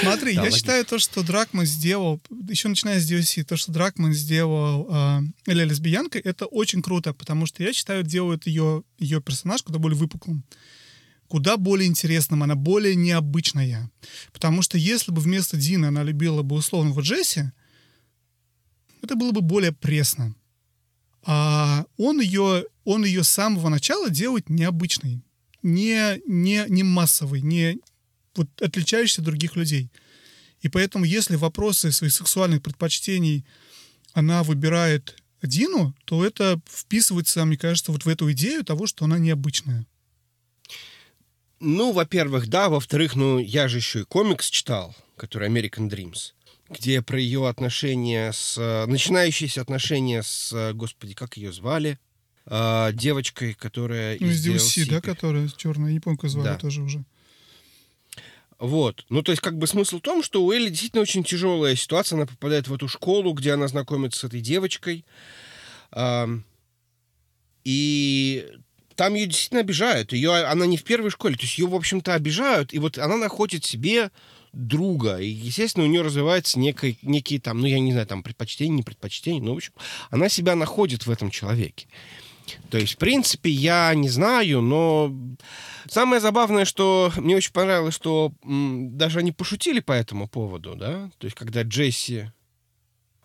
Смотри, 0.00 0.34
да, 0.34 0.44
я 0.44 0.50
считаю 0.50 0.84
то, 0.84 0.98
что 0.98 1.22
Дракман 1.22 1.64
сделал, 1.64 2.20
еще 2.48 2.68
начиная 2.68 3.00
с 3.00 3.10
DLC, 3.10 3.44
то, 3.44 3.56
что 3.56 3.72
Дракман 3.72 4.12
сделал 4.12 4.86
э, 4.90 5.20
Эля 5.46 5.64
лесбиянкой, 5.64 6.20
это 6.20 6.46
очень 6.46 6.82
круто, 6.82 7.14
потому 7.14 7.46
что 7.46 7.62
я 7.62 7.72
считаю, 7.72 8.02
делает 8.02 8.46
ее, 8.46 8.82
ее 8.98 9.22
персонаж 9.22 9.62
куда 9.62 9.78
более 9.78 9.96
выпуклым 9.96 10.44
куда 11.30 11.56
более 11.56 11.86
интересным, 11.86 12.42
она 12.42 12.56
более 12.56 12.96
необычная. 12.96 13.88
Потому 14.32 14.62
что 14.62 14.76
если 14.76 15.12
бы 15.12 15.20
вместо 15.20 15.56
Дина 15.56 15.88
она 15.88 16.02
любила 16.02 16.42
бы 16.42 16.56
условного 16.56 17.00
Джесси, 17.02 17.52
это 19.00 19.14
было 19.14 19.30
бы 19.30 19.40
более 19.40 19.70
пресно. 19.70 20.34
А 21.22 21.86
он 21.96 22.20
ее, 22.20 22.64
он 22.84 23.04
ее 23.04 23.22
с 23.22 23.28
самого 23.28 23.68
начала 23.68 24.10
делает 24.10 24.50
необычной, 24.50 25.22
не, 25.62 26.20
не, 26.26 26.64
не 26.68 26.82
массовой, 26.82 27.42
не, 27.42 27.78
вот, 28.34 28.48
отличающийся 28.60 29.20
от 29.20 29.26
других 29.26 29.54
людей. 29.54 29.92
И 30.62 30.68
поэтому, 30.68 31.04
если 31.04 31.36
вопросы 31.36 31.92
своих 31.92 32.12
сексуальных 32.12 32.60
предпочтений 32.60 33.46
она 34.14 34.42
выбирает 34.42 35.16
Дину, 35.42 35.94
то 36.06 36.24
это 36.24 36.60
вписывается, 36.68 37.44
мне 37.44 37.56
кажется, 37.56 37.92
вот 37.92 38.04
в 38.04 38.08
эту 38.08 38.32
идею 38.32 38.64
того, 38.64 38.88
что 38.88 39.04
она 39.04 39.18
необычная. 39.18 39.86
Ну, 41.60 41.92
во-первых, 41.92 42.48
да. 42.48 42.68
Во-вторых, 42.68 43.14
ну, 43.14 43.38
я 43.38 43.68
же 43.68 43.76
еще 43.76 44.00
и 44.00 44.04
комикс 44.04 44.48
читал, 44.48 44.96
который 45.16 45.48
American 45.48 45.90
Dreams, 45.90 46.32
где 46.70 47.02
про 47.02 47.20
ее 47.20 47.48
отношения 47.48 48.32
с... 48.32 48.86
Начинающиеся 48.86 49.60
отношения 49.60 50.22
с... 50.22 50.72
Господи, 50.72 51.14
как 51.14 51.36
ее 51.36 51.52
звали? 51.52 51.98
А, 52.46 52.92
девочкой, 52.92 53.52
которая... 53.54 54.16
Ну, 54.18 54.26
из 54.28 54.46
DLC, 54.46 54.84
DLC, 54.84 54.90
да, 54.90 55.00
которая 55.02 55.48
черная, 55.54 56.00
как 56.00 56.30
звали 56.30 56.46
да. 56.46 56.56
тоже 56.56 56.82
уже. 56.82 57.04
Вот. 58.58 59.04
Ну, 59.08 59.22
то 59.22 59.32
есть, 59.32 59.42
как 59.42 59.58
бы 59.58 59.66
смысл 59.66 59.98
в 59.98 60.02
том, 60.02 60.22
что 60.22 60.42
у 60.42 60.52
Элли 60.52 60.68
действительно 60.70 61.02
очень 61.02 61.24
тяжелая 61.24 61.76
ситуация. 61.76 62.16
Она 62.16 62.26
попадает 62.26 62.68
в 62.68 62.74
эту 62.74 62.88
школу, 62.88 63.32
где 63.32 63.52
она 63.52 63.68
знакомится 63.68 64.20
с 64.20 64.24
этой 64.24 64.40
девочкой. 64.40 65.04
И 67.64 68.48
там 69.00 69.14
ее 69.14 69.24
действительно 69.24 69.60
обижают. 69.60 70.12
Ее, 70.12 70.44
она 70.44 70.66
не 70.66 70.76
в 70.76 70.84
первой 70.84 71.08
школе. 71.08 71.34
То 71.34 71.44
есть 71.44 71.56
ее, 71.56 71.66
в 71.66 71.74
общем-то, 71.74 72.12
обижают. 72.12 72.74
И 72.74 72.78
вот 72.78 72.98
она 72.98 73.16
находит 73.16 73.64
себе 73.64 74.10
друга. 74.52 75.16
И, 75.16 75.26
естественно, 75.26 75.86
у 75.86 75.88
нее 75.88 76.02
развивается 76.02 76.58
некий, 76.58 76.98
некие 77.00 77.40
там, 77.40 77.62
ну, 77.62 77.66
я 77.66 77.80
не 77.80 77.92
знаю, 77.92 78.06
там, 78.06 78.22
предпочтения, 78.22 78.76
не 78.76 78.82
предпочтения. 78.82 79.40
Ну, 79.40 79.54
в 79.54 79.56
общем, 79.56 79.72
она 80.10 80.28
себя 80.28 80.54
находит 80.54 81.06
в 81.06 81.10
этом 81.10 81.30
человеке. 81.30 81.88
То 82.68 82.76
есть, 82.76 82.96
в 82.96 82.96
принципе, 82.98 83.48
я 83.48 83.94
не 83.94 84.10
знаю, 84.10 84.60
но 84.60 85.16
самое 85.88 86.20
забавное, 86.20 86.66
что 86.66 87.10
мне 87.16 87.36
очень 87.36 87.52
понравилось, 87.52 87.94
что 87.94 88.34
м, 88.44 88.98
даже 88.98 89.20
они 89.20 89.32
пошутили 89.32 89.80
по 89.80 89.92
этому 89.92 90.28
поводу, 90.28 90.74
да, 90.74 91.10
то 91.16 91.26
есть, 91.26 91.38
когда 91.38 91.62
Джесси... 91.62 92.30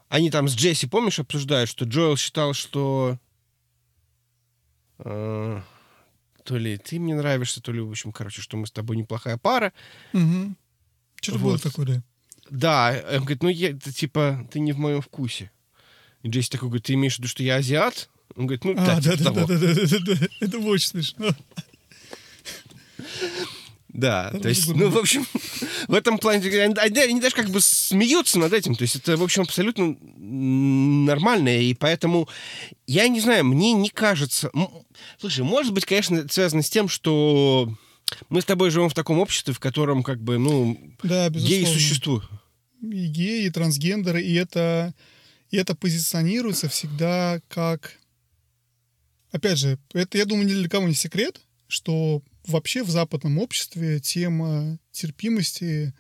Они 0.08 0.32
там 0.32 0.48
с 0.48 0.56
Джесси, 0.56 0.88
помнишь, 0.88 1.20
обсуждают, 1.20 1.70
что 1.70 1.84
Джоэл 1.84 2.16
считал, 2.16 2.54
что... 2.54 3.18
Э, 5.00 5.62
то 6.44 6.58
ли 6.58 6.78
ты 6.78 7.00
мне 7.00 7.16
нравишься, 7.16 7.62
то 7.62 7.72
ли, 7.72 7.82
в 7.82 7.90
общем, 7.90 8.12
короче, 8.12 8.42
что 8.42 8.58
мы 8.58 8.68
с 8.68 8.72
тобой 8.72 8.98
неплохая 8.98 9.38
пара. 9.38 9.74
Угу. 10.14 10.56
Что-то 11.22 11.38
вот. 11.40 11.50
было 11.50 11.60
такое, 11.60 11.86
да. 11.86 12.04
Да, 12.50 13.04
он 13.14 13.20
говорит, 13.22 13.44
ну, 13.44 13.50
я, 13.50 13.72
это, 13.72 13.92
типа, 13.92 14.48
ты 14.52 14.60
не 14.60 14.72
в 14.72 14.78
моем 14.78 15.02
вкусе. 15.02 15.52
И 16.22 16.30
Джесси 16.30 16.52
такой 16.52 16.70
говорит, 16.70 16.86
ты 16.86 16.94
имеешь 16.94 17.16
в 17.16 17.20
виду, 17.20 17.28
что 17.28 17.44
я 17.44 17.56
азиат? 17.56 18.10
Он 18.36 18.48
говорит, 18.48 18.66
ну 18.66 18.74
А, 18.78 19.00
да, 19.00 19.02
типа 19.02 19.18
да, 19.18 19.24
того. 19.24 19.48
да, 19.48 19.58
да, 19.58 19.74
да, 19.74 20.00
да, 20.00 20.16
да. 20.16 20.28
Это 20.42 20.60
очень 20.60 20.90
смешно. 20.90 21.36
Да, 23.90 24.32
то 24.32 24.50
есть, 24.50 24.68
ну, 24.68 24.90
в 24.90 24.98
общем, 24.98 25.26
в 25.88 25.94
этом 25.94 26.18
плане 26.18 26.48
они, 26.62 26.76
они- 27.00 27.20
даже 27.22 27.36
как 27.36 27.50
бы 27.50 27.62
смеются 27.62 28.40
над 28.40 28.54
этим. 28.54 28.76
То 28.76 28.84
есть 28.84 28.96
это, 28.96 29.18
в 29.18 29.24
общем, 29.24 29.44
абсолютно 29.44 29.96
нормально. 30.18 31.58
И 31.62 31.74
поэтому, 31.74 32.28
я 32.88 33.08
не 33.08 33.20
знаю, 33.20 33.46
мне 33.46 33.74
не 33.74 33.90
кажется... 33.90 34.52
Слушай, 35.20 35.44
может 35.44 35.74
быть, 35.74 35.86
конечно, 35.86 36.18
это 36.18 36.34
связано 36.34 36.62
с 36.62 36.70
тем, 36.70 36.88
что 36.90 37.72
мы 38.30 38.42
с 38.42 38.46
тобой 38.46 38.70
живем 38.70 38.90
в 38.90 38.94
таком 38.94 39.20
обществе, 39.20 39.54
в 39.54 39.60
котором, 39.60 40.04
как 40.04 40.22
бы, 40.22 40.38
ну, 40.38 40.78
Да, 41.04 41.30
геи 41.30 41.66
существуют. 41.66 42.26
и 42.82 43.08
геи, 43.08 43.46
и 43.46 43.50
трансгендеры, 43.50 44.22
и 44.22 44.34
это, 44.36 44.94
и 45.52 45.58
это 45.58 45.76
позиционируется 45.76 46.70
всегда 46.70 47.42
как... 47.48 47.98
Опять 49.32 49.58
же, 49.58 49.78
это, 49.94 50.18
я 50.18 50.26
думаю, 50.26 50.48
ни 50.48 50.54
для 50.54 50.70
кого 50.70 50.88
не 50.88 50.94
секрет, 50.94 51.42
что 51.68 52.22
вообще 52.48 52.84
в 52.84 52.90
западном 52.90 53.38
обществе 53.38 54.00
тема 54.00 54.78
терпимости 54.92 55.94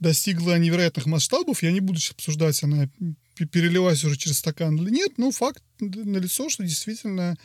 достигла 0.00 0.58
невероятных 0.58 1.06
масштабов. 1.06 1.62
Я 1.62 1.72
не 1.72 1.80
буду 1.80 1.98
сейчас 1.98 2.12
обсуждать, 2.12 2.62
она 2.62 2.88
перелилась 3.36 4.04
уже 4.04 4.16
через 4.16 4.38
стакан 4.38 4.76
или 4.76 4.90
нет, 4.90 5.18
но 5.18 5.30
факт 5.30 5.62
налицо, 5.80 6.48
что 6.48 6.64
действительно 6.64 7.36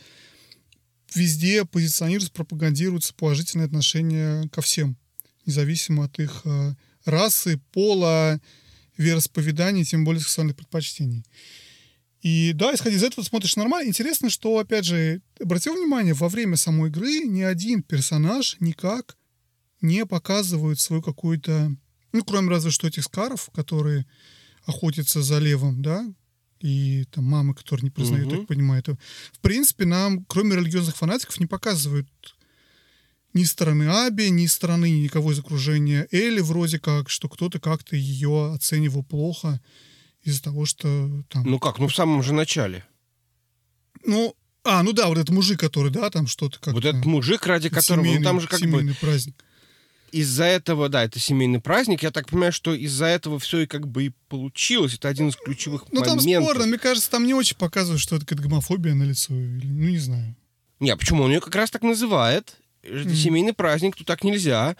везде 1.14 1.64
позиционируется, 1.64 2.32
пропагандируется 2.32 3.14
положительное 3.14 3.66
отношение 3.66 4.48
ко 4.50 4.62
всем, 4.62 4.96
независимо 5.44 6.04
от 6.04 6.18
их 6.18 6.42
э, 6.44 6.74
расы, 7.04 7.60
пола, 7.72 8.40
вероисповедания, 8.96 9.84
тем 9.84 10.04
более 10.04 10.20
сексуальных 10.20 10.56
предпочтений. 10.56 11.24
И 12.22 12.52
да, 12.54 12.72
исходя 12.72 12.96
из 12.96 13.02
этого, 13.02 13.24
смотришь 13.24 13.56
нормально. 13.56 13.88
Интересно, 13.88 14.30
что, 14.30 14.58
опять 14.58 14.84
же, 14.84 15.20
обратил 15.40 15.74
внимание, 15.74 16.14
во 16.14 16.28
время 16.28 16.56
самой 16.56 16.88
игры 16.88 17.24
ни 17.24 17.42
один 17.42 17.82
персонаж 17.82 18.56
никак 18.60 19.16
не 19.80 20.06
показывает 20.06 20.78
свою 20.78 21.02
какую-то... 21.02 21.74
Ну, 22.12 22.24
кроме 22.24 22.50
разве 22.50 22.70
что 22.70 22.86
этих 22.86 23.04
скаров, 23.04 23.50
которые 23.52 24.06
охотятся 24.66 25.22
за 25.22 25.38
левым, 25.38 25.82
да, 25.82 26.06
и 26.60 27.04
там 27.10 27.24
мамы, 27.24 27.54
которые 27.54 27.84
не 27.84 27.90
признают, 27.90 28.28
Мгм. 28.28 28.36
так 28.38 28.46
понимаю, 28.46 28.80
это. 28.80 28.96
В 29.32 29.40
принципе, 29.40 29.84
нам, 29.84 30.24
кроме 30.26 30.54
религиозных 30.54 30.96
фанатиков, 30.96 31.40
не 31.40 31.46
показывают 31.46 32.08
ни 33.34 33.42
стороны 33.44 33.88
Аби, 33.88 34.28
ни 34.28 34.46
стороны 34.46 34.88
никого 34.90 35.32
из 35.32 35.40
окружения 35.40 36.06
Элли, 36.12 36.40
вроде 36.40 36.78
как, 36.78 37.10
что 37.10 37.28
кто-то 37.28 37.58
как-то 37.58 37.96
ее 37.96 38.52
оценивал 38.54 39.02
плохо 39.02 39.60
из-за 40.22 40.42
того, 40.42 40.66
что 40.66 41.10
там... 41.28 41.44
Ну 41.44 41.58
как, 41.58 41.78
ну 41.78 41.88
в 41.88 41.94
самом 41.94 42.22
же 42.22 42.32
начале. 42.32 42.84
Ну, 44.04 44.34
а, 44.64 44.82
ну 44.82 44.92
да, 44.92 45.08
вот 45.08 45.18
этот 45.18 45.30
мужик, 45.30 45.58
который, 45.60 45.90
да, 45.90 46.10
там 46.10 46.26
что-то 46.26 46.58
как 46.60 46.74
Вот 46.74 46.84
этот 46.84 47.04
мужик, 47.04 47.46
ради 47.46 47.68
которого... 47.68 48.04
Ну 48.04 48.22
там 48.22 48.40
же 48.40 48.46
как 48.48 48.60
бы 48.60 48.66
семейный 48.66 48.94
праздник. 48.94 49.34
из-за 50.12 50.44
этого, 50.44 50.88
да, 50.88 51.04
это 51.04 51.18
семейный 51.18 51.60
праздник. 51.60 52.02
Я 52.02 52.10
так 52.10 52.28
понимаю, 52.28 52.52
что 52.52 52.74
из-за 52.74 53.06
этого 53.06 53.38
все 53.38 53.60
и 53.60 53.66
как 53.66 53.88
бы 53.88 54.04
и 54.06 54.12
получилось. 54.28 54.94
Это 54.94 55.08
один 55.08 55.28
из 55.28 55.36
ключевых 55.36 55.84
Ну, 55.90 56.02
там 56.02 56.18
моментов. 56.18 56.44
спорно. 56.50 56.66
Мне 56.66 56.78
кажется, 56.78 57.10
там 57.10 57.26
не 57.26 57.34
очень 57.34 57.56
показывают, 57.56 58.00
что 58.00 58.16
это 58.16 58.26
какая-то 58.26 58.48
гомофобия 58.48 58.94
на 58.94 59.04
лицо. 59.04 59.32
Ну, 59.32 59.88
не 59.88 59.98
знаю. 59.98 60.36
Не, 60.80 60.90
а 60.90 60.96
почему? 60.96 61.22
Он 61.24 61.30
ее 61.30 61.40
как 61.40 61.54
раз 61.54 61.70
так 61.70 61.82
называет. 61.82 62.56
Это 62.82 63.08
Мгм. 63.08 63.14
семейный 63.14 63.52
праздник, 63.52 63.94
тут 63.96 64.06
так 64.08 64.24
нельзя. 64.24 64.76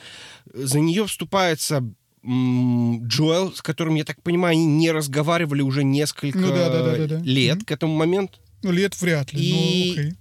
За 0.53 0.81
нее 0.81 1.07
вступается 1.07 1.85
Джоэл, 2.25 3.53
с 3.53 3.63
которым, 3.63 3.97
я 3.97 4.05
так 4.05 4.23
понимаю, 4.23 4.53
они 4.53 4.65
не 4.67 4.91
разговаривали 4.93 5.61
уже 5.63 5.83
несколько 5.85 6.39
Ну 6.39 6.49
да, 6.49 6.69
да, 6.71 6.83
да, 6.83 6.97
да, 6.97 7.07
да. 7.07 7.19
лет 7.25 7.57
Мгм. 7.57 7.65
к 7.65 7.71
этому 7.73 7.95
моменту. 7.97 8.39
Ну, 8.63 8.71
лет 8.71 9.01
вряд 9.01 9.33
ли, 9.33 9.41
И- 9.43 9.53
но 9.55 9.93
окей. 9.93 10.15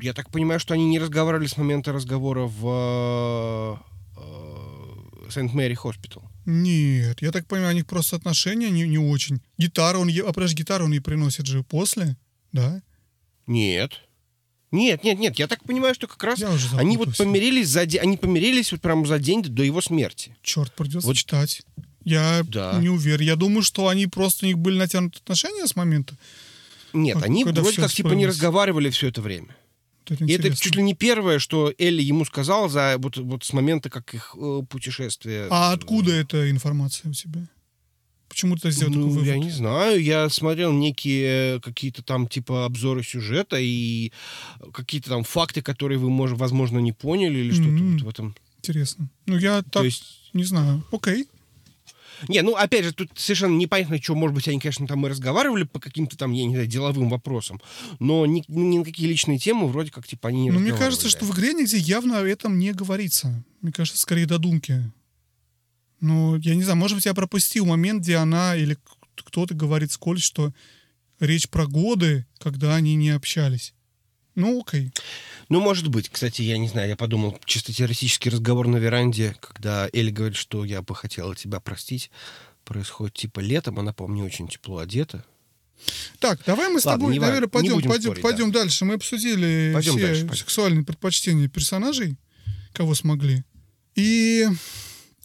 Я 0.00 0.12
так 0.12 0.30
понимаю, 0.30 0.60
что 0.60 0.74
они 0.74 0.84
не 0.86 0.98
разговаривали 0.98 1.46
с 1.46 1.56
момента 1.56 1.92
разговора 1.92 2.46
в 2.46 3.80
э, 4.16 5.30
Saint 5.30 5.54
Mary 5.54 5.74
Hospital. 5.74 6.22
Нет, 6.46 7.22
я 7.22 7.30
так 7.32 7.46
понимаю, 7.46 7.72
у 7.72 7.76
них 7.76 7.86
просто 7.86 8.16
отношения 8.16 8.70
не, 8.70 8.82
не 8.88 8.98
очень. 8.98 9.40
Гитару 9.58 10.00
он, 10.00 10.08
а 10.26 10.32
подожди, 10.32 10.56
гитару 10.62 10.84
он 10.86 10.92
ей 10.92 11.00
приносит 11.00 11.46
же 11.46 11.62
после, 11.62 12.16
да? 12.52 12.82
Нет. 13.46 14.00
Нет, 14.72 15.04
нет, 15.04 15.18
нет. 15.18 15.38
Я 15.38 15.46
так 15.46 15.62
понимаю, 15.64 15.94
что 15.94 16.06
как 16.08 16.22
раз 16.24 16.40
уже 16.40 16.76
они 16.76 16.96
вот 16.96 17.16
помирились 17.16 17.68
за 17.68 17.84
де- 17.86 17.98
они 18.00 18.16
помирились 18.16 18.72
вот 18.72 18.80
прямо 18.80 19.06
за 19.06 19.18
день 19.18 19.42
до 19.42 19.62
его 19.62 19.80
смерти. 19.80 20.34
Черт, 20.42 20.72
придется 20.74 21.06
Вот- 21.06 21.16
читать. 21.16 21.62
Я 22.04 22.42
Да. 22.48 22.78
не 22.80 22.88
уверен. 22.88 23.24
Я 23.24 23.36
думаю, 23.36 23.62
что 23.62 23.86
они 23.88 24.06
просто 24.08 24.46
у 24.46 24.48
них 24.48 24.58
были 24.58 24.76
натянуты 24.78 25.18
отношения 25.18 25.66
с 25.66 25.76
момента. 25.76 26.16
Нет, 26.92 27.16
А 27.18 27.26
они 27.26 27.44
вроде 27.44 27.72
как 27.80 27.92
типа 27.92 28.08
не 28.14 28.26
разговаривали 28.26 28.90
все 28.90 29.08
это 29.08 29.22
время. 29.22 29.54
Это 30.08 30.24
И 30.24 30.32
это 30.32 30.54
чуть 30.56 30.74
ли 30.74 30.82
не 30.82 30.94
первое, 30.94 31.38
что 31.38 31.72
Элли 31.78 32.02
ему 32.02 32.24
сказала 32.24 32.68
за 32.68 32.96
вот, 32.98 33.16
вот 33.18 33.44
с 33.44 33.52
момента, 33.52 33.88
как 33.88 34.12
их 34.14 34.34
э, 34.36 34.62
путешествие. 34.68 35.46
А 35.48 35.72
откуда 35.72 36.12
эта 36.12 36.50
информация 36.50 37.10
у 37.10 37.14
тебя? 37.14 37.46
Почему 38.32 38.56
ты 38.56 38.70
сделал 38.70 38.90
такой 38.90 39.04
Ну, 39.04 39.10
вывод? 39.10 39.26
я 39.26 39.38
не 39.38 39.50
знаю. 39.50 40.02
Я 40.02 40.30
смотрел 40.30 40.72
некие 40.72 41.56
э, 41.56 41.60
какие-то 41.60 42.02
там 42.02 42.26
типа 42.26 42.64
обзоры 42.64 43.02
сюжета 43.02 43.58
и 43.60 44.10
какие-то 44.72 45.10
там 45.10 45.22
факты, 45.22 45.60
которые 45.60 45.98
вы, 45.98 46.08
может, 46.08 46.38
возможно, 46.38 46.78
не 46.78 46.92
поняли 46.92 47.40
или 47.40 47.52
что-то 47.52 47.68
вот 47.68 48.00
в 48.00 48.08
этом. 48.08 48.34
Интересно. 48.56 49.10
Ну, 49.26 49.36
я 49.36 49.60
То 49.62 49.70
так 49.70 49.84
есть 49.84 50.30
не 50.32 50.44
знаю. 50.44 50.82
Окей. 50.90 51.26
Не, 52.28 52.40
ну, 52.40 52.54
опять 52.54 52.86
же, 52.86 52.92
тут 52.92 53.10
совершенно 53.16 53.54
непонятно, 53.54 54.00
что, 54.00 54.14
может 54.14 54.34
быть, 54.34 54.48
они, 54.48 54.58
конечно, 54.60 54.86
там 54.86 55.04
и 55.06 55.10
разговаривали 55.10 55.64
по 55.64 55.78
каким-то 55.78 56.16
там, 56.16 56.32
я 56.32 56.46
не 56.46 56.54
знаю, 56.54 56.68
деловым 56.68 57.10
вопросам, 57.10 57.60
но 57.98 58.24
ни, 58.24 58.44
ни 58.48 58.78
на 58.78 58.84
какие 58.84 59.08
личные 59.08 59.38
темы 59.38 59.66
вроде 59.66 59.90
как, 59.90 60.06
типа, 60.06 60.30
они 60.30 60.44
не 60.44 60.50
Но 60.50 60.58
мне 60.58 60.72
кажется, 60.72 61.10
что 61.10 61.26
в 61.26 61.34
игре 61.34 61.52
нигде 61.52 61.76
явно 61.76 62.20
о 62.20 62.24
этом 62.24 62.58
не 62.58 62.72
говорится. 62.72 63.44
Мне 63.60 63.72
кажется, 63.72 64.00
скорее 64.00 64.24
додумки. 64.24 64.90
Ну, 66.02 66.36
я 66.36 66.56
не 66.56 66.64
знаю, 66.64 66.76
может 66.76 66.96
быть, 66.96 67.06
я 67.06 67.14
пропустил 67.14 67.64
момент, 67.64 68.02
где 68.02 68.16
она 68.16 68.56
или 68.56 68.76
кто-то 69.14 69.54
говорит 69.54 69.92
скользь, 69.92 70.24
что 70.24 70.52
речь 71.20 71.48
про 71.48 71.66
годы, 71.66 72.26
когда 72.38 72.74
они 72.74 72.96
не 72.96 73.10
общались. 73.10 73.72
Ну, 74.34 74.60
окей. 74.60 74.92
Ну, 75.48 75.60
может 75.60 75.86
быть. 75.88 76.08
Кстати, 76.08 76.42
я 76.42 76.58
не 76.58 76.66
знаю, 76.66 76.88
я 76.88 76.96
подумал, 76.96 77.38
чисто 77.44 77.72
теоретический 77.72 78.30
разговор 78.30 78.66
на 78.66 78.78
веранде, 78.78 79.36
когда 79.40 79.88
Элли 79.92 80.10
говорит, 80.10 80.36
что 80.36 80.64
я 80.64 80.82
бы 80.82 80.96
хотела 80.96 81.36
тебя 81.36 81.60
простить, 81.60 82.10
происходит 82.64 83.14
типа 83.14 83.38
летом, 83.38 83.78
она, 83.78 83.92
по-моему, 83.92 84.22
не 84.22 84.26
очень 84.26 84.48
тепло 84.48 84.78
одета. 84.78 85.24
Так, 86.18 86.40
давай 86.46 86.68
мы 86.68 86.80
с 86.80 86.84
Ладно, 86.84 87.00
тобой, 87.00 87.12
не 87.12 87.20
наверное, 87.20 87.46
не 87.46 87.50
пойдем, 87.50 87.74
будем 87.74 87.90
пойдем, 87.90 88.04
спорить, 88.06 88.22
пойдем 88.22 88.50
дальше. 88.50 88.84
Мы 88.84 88.94
обсудили 88.94 89.70
Пойдем 89.72 89.92
все 89.92 90.06
дальше, 90.06 90.20
пойдем. 90.22 90.36
сексуальные 90.36 90.84
предпочтения 90.84 91.48
персонажей, 91.48 92.16
кого 92.72 92.94
смогли. 92.96 93.44
И 93.94 94.48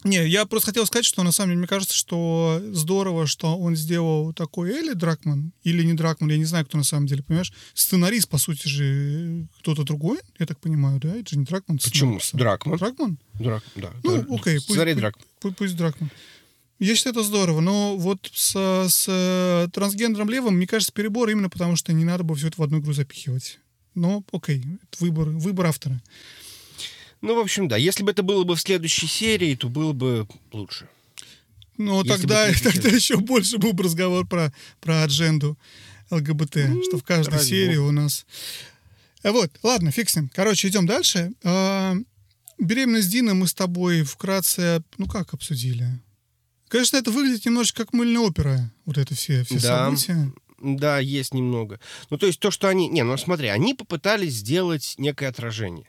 не, 0.07 0.27
я 0.27 0.45
просто 0.45 0.67
хотел 0.67 0.85
сказать, 0.85 1.05
что 1.05 1.23
на 1.23 1.31
самом 1.31 1.49
деле 1.51 1.59
мне 1.59 1.67
кажется, 1.67 1.95
что 1.95 2.61
здорово, 2.71 3.27
что 3.27 3.57
он 3.57 3.75
сделал 3.75 4.33
такой 4.33 4.71
Элли 4.71 4.93
Дракман, 4.93 5.51
или 5.63 5.83
не 5.83 5.93
Дракман, 5.93 6.29
я 6.31 6.37
не 6.37 6.45
знаю, 6.45 6.65
кто 6.65 6.77
на 6.77 6.83
самом 6.83 7.05
деле, 7.07 7.23
понимаешь? 7.23 7.53
Сценарист, 7.73 8.29
по 8.29 8.37
сути 8.37 8.67
же, 8.67 9.47
кто-то 9.59 9.83
другой, 9.83 10.19
я 10.39 10.45
так 10.45 10.59
понимаю, 10.59 10.99
да? 10.99 11.15
Это 11.15 11.29
же 11.31 11.37
не 11.37 11.45
Дракман. 11.45 11.77
Почему? 11.77 12.19
сценарист. 12.19 12.35
Дракман. 12.35 12.77
Дракман? 12.77 13.17
Драк, 13.35 13.63
да. 13.75 13.91
Ну, 14.03 14.17
Дра- 14.17 14.25
окей, 14.35 14.55
пусть, 14.55 14.65
Сценарий 14.69 14.93
пусть- 14.93 15.01
Драк. 15.01 15.15
пусть- 15.39 15.55
пусть 15.57 15.75
Дракман. 15.75 16.09
Я 16.79 16.95
считаю, 16.95 17.15
это 17.15 17.23
здорово, 17.23 17.59
но 17.59 17.97
вот 17.97 18.29
с, 18.33 18.51
с 18.89 19.05
э, 19.07 19.67
трансгендером 19.73 20.29
левым, 20.29 20.57
мне 20.57 20.67
кажется, 20.67 20.93
перебор 20.93 21.27
именно 21.29 21.49
потому, 21.49 21.75
что 21.75 21.91
не 21.91 22.05
надо 22.05 22.23
было 22.23 22.37
все 22.37 22.49
это 22.49 22.61
в 22.61 22.63
одну 22.63 22.79
игру 22.79 22.93
запихивать. 22.93 23.59
Но 23.95 24.23
окей, 24.31 24.59
это 24.59 25.03
выбор, 25.03 25.29
выбор 25.29 25.65
автора. 25.65 25.99
Ну, 27.21 27.35
в 27.35 27.39
общем, 27.39 27.67
да. 27.67 27.77
Если 27.77 28.03
бы 28.03 28.11
это 28.11 28.23
было 28.23 28.43
бы 28.43 28.55
в 28.55 28.61
следующей 28.61 29.07
серии, 29.07 29.55
то 29.55 29.69
было 29.69 29.93
бы 29.93 30.27
лучше. 30.51 30.87
Но 31.77 32.01
Если 32.03 32.11
бы 32.11 32.17
тогда, 32.17 32.53
тогда 32.63 32.89
еще 32.89 33.17
больше 33.17 33.57
был 33.57 33.73
бы 33.73 33.83
разговор 33.83 34.27
про, 34.27 34.53
про 34.79 35.03
адженду 35.03 35.57
ЛГБТ, 36.09 36.57
что 36.87 36.97
в 36.97 37.03
каждой 37.03 37.35
ради 37.35 37.43
серии 37.43 37.77
у 37.77 37.91
нас... 37.91 38.25
А 39.23 39.31
Вот, 39.31 39.51
ладно, 39.63 39.91
ним. 40.15 40.29
Короче, 40.33 40.67
идем 40.67 40.85
дальше. 40.85 41.31
А, 41.43 41.95
Беременность 42.59 43.09
Дины 43.09 43.33
мы 43.33 43.47
с 43.47 43.53
тобой 43.53 44.03
вкратце, 44.03 44.83
ну 44.97 45.05
как, 45.05 45.33
обсудили. 45.33 45.99
Конечно, 46.69 46.97
это 46.97 47.11
выглядит 47.11 47.45
немножечко 47.45 47.85
как 47.85 47.93
мыльная 47.93 48.21
опера, 48.21 48.71
вот 48.85 48.97
это 48.97 49.15
все, 49.15 49.43
все 49.43 49.59
Да. 49.59 49.85
события. 49.85 50.31
Да, 50.59 50.99
есть 50.99 51.33
немного. 51.33 51.79
Ну, 52.09 52.17
то 52.17 52.25
есть 52.25 52.39
то, 52.39 52.49
что 52.51 52.67
они... 52.67 52.87
Не, 52.89 53.03
ну 53.03 53.15
смотри, 53.17 53.47
они 53.47 53.73
попытались 53.73 54.33
сделать 54.33 54.95
некое 54.97 55.27
отражение. 55.27 55.87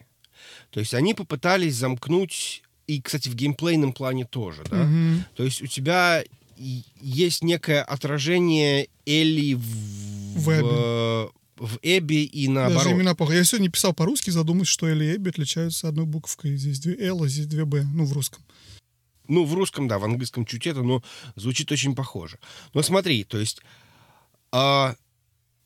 То 0.70 0.80
есть 0.80 0.94
они 0.94 1.14
попытались 1.14 1.76
замкнуть... 1.76 2.62
И, 2.86 3.02
кстати, 3.02 3.28
в 3.28 3.34
геймплейном 3.34 3.92
плане 3.92 4.24
тоже, 4.24 4.64
да? 4.70 4.84
Мгм. 4.84 5.24
То 5.36 5.44
есть 5.44 5.60
у 5.60 5.66
тебя 5.66 6.24
есть 6.56 7.44
некое 7.44 7.82
отражение 7.82 8.88
Элли 9.04 9.52
в, 9.54 9.60
В 10.38 10.50
Эбби. 10.50 10.62
в, 10.64 11.32
в 11.56 11.78
Эбби 11.82 12.24
и 12.24 12.48
наоборот. 12.48 12.84
Даже 12.84 12.96
имена 12.96 13.14
похожи. 13.14 13.36
Я 13.38 13.44
сегодня 13.44 13.70
писал 13.70 13.92
по-русски, 13.92 14.30
задумываюсь, 14.30 14.68
что 14.68 14.88
Элли 14.88 15.04
и 15.04 15.16
Эбби 15.16 15.28
отличаются 15.28 15.88
одной 15.88 16.06
буковкой. 16.06 16.56
Здесь 16.56 16.80
две 16.80 16.96
Л, 17.08 17.22
а 17.22 17.28
здесь 17.28 17.46
две 17.46 17.66
Б. 17.66 17.86
Ну, 17.92 18.06
в 18.06 18.12
русском. 18.14 18.42
Ну, 19.28 19.44
в 19.44 19.52
русском, 19.52 19.86
да, 19.86 19.98
в 19.98 20.04
английском 20.04 20.46
чуть 20.46 20.66
это, 20.66 20.82
но 20.82 21.02
звучит 21.36 21.70
очень 21.70 21.94
похоже. 21.94 22.38
Но 22.72 22.80
смотри, 22.80 23.24
то 23.24 23.38
есть 23.38 23.60
А 24.50 24.96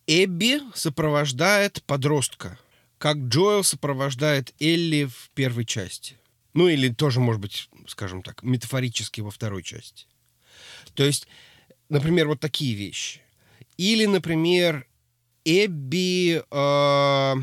Эбби 0.08 0.60
сопровождает 0.74 1.82
подростка, 1.86 2.58
как 3.02 3.16
Джоэл 3.16 3.64
сопровождает 3.64 4.54
Элли 4.60 5.06
в 5.06 5.30
первой 5.34 5.64
части. 5.64 6.14
Ну 6.54 6.68
или 6.68 6.88
тоже, 6.88 7.18
может 7.18 7.42
быть, 7.42 7.68
скажем 7.88 8.22
так, 8.22 8.44
метафорически 8.44 9.20
во 9.20 9.32
второй 9.32 9.64
части. 9.64 10.06
То 10.94 11.02
есть, 11.02 11.26
например, 11.88 12.28
вот 12.28 12.38
такие 12.38 12.76
вещи. 12.76 13.20
Или, 13.76 14.06
например, 14.06 14.86
Эбби 15.44 16.44
э, 16.48 17.34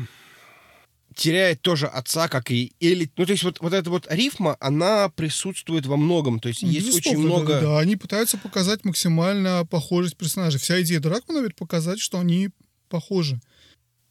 теряет 1.14 1.60
тоже 1.60 1.88
отца, 1.88 2.28
как 2.28 2.50
и 2.50 2.72
Элли. 2.80 3.12
Ну, 3.18 3.26
то 3.26 3.32
есть 3.32 3.44
вот, 3.44 3.60
вот 3.60 3.74
эта 3.74 3.90
вот 3.90 4.06
рифма, 4.08 4.56
она 4.60 5.10
присутствует 5.10 5.84
во 5.84 5.98
многом. 5.98 6.40
То 6.40 6.48
есть 6.48 6.62
есть 6.62 6.86
Безусловно, 6.86 7.10
очень 7.10 7.26
много... 7.26 7.52
Да, 7.52 7.60
да, 7.60 7.78
они 7.80 7.96
пытаются 7.96 8.38
показать 8.38 8.86
максимально 8.86 9.66
похожесть 9.70 10.16
персонажей. 10.16 10.58
Вся 10.58 10.80
идея 10.80 11.00
Дракмана 11.00 11.44
ведь 11.44 11.56
показать, 11.56 12.00
что 12.00 12.18
они 12.18 12.48
похожи. 12.88 13.42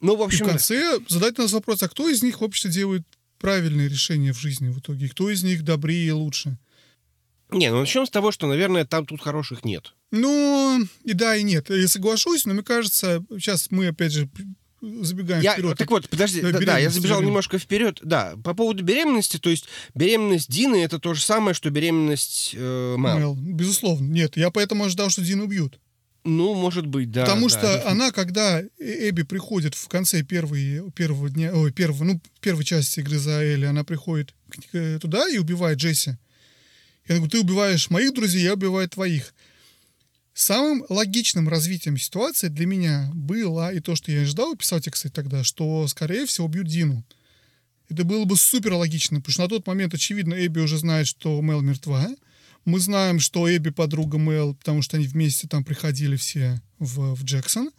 Ну, 0.00 0.16
в 0.16 0.20
И 0.20 0.24
общем, 0.24 0.46
в 0.46 0.48
конце 0.48 0.98
задать 1.08 1.38
нас 1.38 1.52
вопрос, 1.52 1.82
а 1.82 1.88
кто 1.88 2.08
из 2.08 2.22
них 2.22 2.40
вообще 2.40 2.68
делает 2.68 3.02
правильные 3.38 3.88
решения 3.88 4.32
в 4.32 4.38
жизни 4.38 4.68
в 4.68 4.78
итоге? 4.78 5.08
Кто 5.08 5.30
из 5.30 5.42
них 5.42 5.62
добрее 5.62 6.08
и 6.08 6.12
лучше? 6.12 6.58
не, 7.52 7.70
ну 7.70 7.80
начнем 7.80 8.06
с 8.06 8.10
того, 8.10 8.30
что, 8.30 8.46
наверное, 8.46 8.84
там 8.84 9.06
тут 9.06 9.20
хороших 9.20 9.64
нет. 9.64 9.94
Ну, 10.10 10.80
и 11.04 11.12
да, 11.12 11.36
и 11.36 11.42
нет. 11.42 11.70
Я 11.70 11.88
соглашусь, 11.88 12.44
но 12.44 12.54
мне 12.54 12.62
кажется, 12.62 13.24
сейчас 13.30 13.68
мы, 13.70 13.88
опять 13.88 14.12
же, 14.12 14.28
забегаем 14.80 15.42
Я, 15.42 15.54
вперед. 15.54 15.76
так 15.76 15.90
вот, 15.90 16.08
подожди, 16.08 16.40
Да, 16.40 16.52
да, 16.52 16.58
да, 16.60 16.78
я 16.78 16.90
забежал 16.90 17.22
немножко 17.22 17.58
вперед. 17.58 18.00
Да, 18.02 18.34
по 18.42 18.54
поводу 18.54 18.82
беременности, 18.82 19.36
то 19.38 19.50
есть 19.50 19.66
беременность 19.94 20.50
Дины 20.50 20.82
это 20.82 20.98
то 20.98 21.14
же 21.14 21.20
самое, 21.20 21.54
что 21.54 21.70
беременность 21.70 22.54
э, 22.56 22.94
Мэл. 22.96 23.18
Мэл, 23.18 23.34
безусловно. 23.36 24.06
Нет, 24.06 24.36
я 24.36 24.50
поэтому 24.50 24.84
ожидал, 24.84 25.10
что 25.10 25.22
Дину 25.22 25.44
убьют. 25.44 25.78
Ну, 26.24 26.54
может 26.54 26.86
быть, 26.86 27.10
да. 27.10 27.24
Потому 27.24 27.48
да. 27.48 27.58
что 27.58 27.88
она, 27.88 28.12
когда 28.12 28.60
Э- 28.60 28.68
Эбби 28.78 29.22
приходит 29.22 29.74
в 29.74 29.88
конце 29.88 30.22
первой, 30.22 30.90
первого 30.92 31.30
дня, 31.30 31.52
ой, 31.54 31.72
первого, 31.72 32.04
ну, 32.04 32.20
первой 32.40 32.64
части 32.64 33.00
игры 33.00 33.18
за 33.18 33.42
Элли, 33.42 33.64
она 33.64 33.84
приходит 33.84 34.34
э, 34.72 34.98
туда 35.00 35.28
и 35.28 35.38
убивает 35.38 35.78
Джесси. 35.78 36.16
Я 37.08 37.16
говорю, 37.16 37.30
ты 37.30 37.40
убиваешь 37.40 37.90
моих 37.90 38.14
друзей, 38.14 38.42
я 38.42 38.54
убиваю 38.54 38.88
твоих. 38.88 39.34
Самым 40.34 40.84
логичным 40.88 41.48
развитием 41.48 41.96
ситуации 41.98 42.48
для 42.48 42.66
меня 42.66 43.10
было, 43.14 43.72
и 43.72 43.80
то, 43.80 43.96
что 43.96 44.12
я 44.12 44.24
ждал, 44.24 44.54
писал 44.56 44.80
тебе, 44.80 44.92
кстати, 44.92 45.12
тогда, 45.12 45.42
что, 45.42 45.86
скорее 45.88 46.26
всего, 46.26 46.46
убьют 46.46 46.68
Дину. 46.68 47.04
Это 47.88 48.04
было 48.04 48.24
бы 48.24 48.36
супер 48.36 48.74
логично, 48.74 49.20
потому 49.20 49.32
что 49.32 49.42
на 49.42 49.48
тот 49.48 49.66
момент, 49.66 49.92
очевидно, 49.94 50.34
Эбби 50.34 50.60
уже 50.60 50.78
знает, 50.78 51.08
что 51.08 51.40
Мел 51.40 51.60
мертва. 51.60 52.08
Мы 52.64 52.78
знаем, 52.78 53.20
что 53.20 53.48
Эбби 53.48 53.70
подруга 53.70 54.18
Мел, 54.18 54.54
потому 54.54 54.82
что 54.82 54.96
они 54.96 55.06
вместе 55.06 55.48
там 55.48 55.64
приходили 55.64 56.16
все 56.16 56.60
в, 56.78 57.14
в 57.14 57.24
Джексон. 57.24 57.70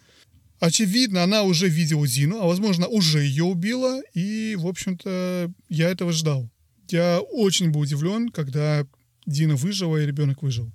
Очевидно, 0.59 1.23
она 1.23 1.43
уже 1.43 1.67
видела 1.67 2.07
Дину, 2.07 2.39
а 2.39 2.45
возможно, 2.45 2.87
уже 2.87 3.23
ее 3.23 3.45
убила, 3.45 4.01
и, 4.13 4.55
в 4.55 4.67
общем-то, 4.67 5.51
я 5.69 5.89
этого 5.89 6.11
ждал. 6.11 6.49
Я 6.89 7.19
очень 7.19 7.71
был 7.71 7.81
удивлен, 7.81 8.29
когда 8.29 8.85
Дина 9.25 9.55
выжила 9.55 9.97
и 9.97 10.05
ребенок 10.05 10.43
выжил. 10.43 10.71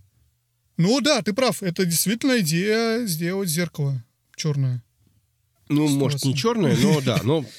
Ну 0.76 1.00
да, 1.00 1.22
ты 1.22 1.32
прав, 1.32 1.62
это 1.62 1.84
действительно 1.84 2.40
идея 2.40 3.06
сделать 3.06 3.48
зеркало 3.48 4.04
черное. 4.36 4.82
Ну, 5.68 5.88
может, 5.88 6.24
не 6.24 6.34
ситуация. 6.34 6.42
черная, 6.42 6.76
но 6.76 7.00
да, 7.00 7.20
но... 7.22 7.44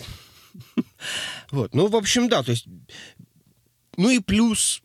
Вот, 1.51 1.73
ну, 1.73 1.87
в 1.87 1.95
общем, 1.95 2.29
да, 2.29 2.43
то 2.43 2.51
есть... 2.51 2.67
Ну 3.97 4.09
и 4.09 4.19
плюс 4.19 4.81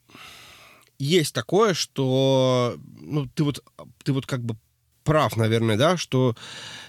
есть 1.03 1.35
такое, 1.35 1.75
что... 1.75 2.79
Ну, 3.01 3.27
ты 3.35 3.45
вот, 3.45 3.65
ты 4.05 4.13
вот 4.13 4.27
как 4.27 4.45
бы 4.45 4.57
прав, 5.03 5.37
наверное, 5.37 5.77
да, 5.77 5.97
что 5.97 6.37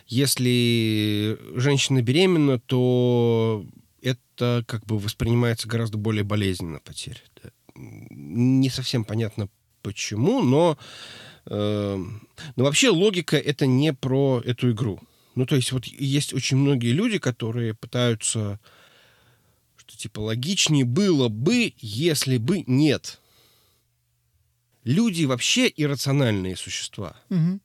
если 0.07 1.38
женщина 1.55 2.01
беременна, 2.01 2.59
то 2.59 3.66
это 4.01 4.64
как 4.68 4.86
бы 4.86 4.99
воспринимается 4.99 5.68
гораздо 5.68 5.97
более 5.97 6.24
болезненно 6.24 6.80
потеря. 6.80 7.22
да. 7.41 7.49
Не 7.76 8.70
совсем 8.70 9.03
понятно 9.03 9.49
почему, 9.82 10.43
но, 10.43 10.78
э, 11.47 11.97
но 12.55 12.64
вообще 12.64 12.89
логика 12.89 13.36
это 13.36 13.66
не 13.66 13.93
про 13.93 14.43
эту 14.45 14.72
игру. 14.72 14.99
Ну, 15.34 15.47
то 15.47 15.55
есть 15.55 15.72
вот 15.72 15.86
есть 15.88 16.34
очень 16.34 16.57
многие 16.57 16.91
люди, 16.91 17.18
которые 17.18 17.74
пытаются, 17.74 18.59
что 19.76 19.97
типа 19.97 20.20
логичнее 20.20 20.86
было 20.86 21.30
бы, 21.30 21.74
если 21.80 22.38
бы 22.38 22.64
нет. 22.68 23.20
Люди 24.84 25.26
вообще 25.26 25.72
иррациональные 25.76 26.56
существа. 26.56 27.16
Мгм. 27.30 27.62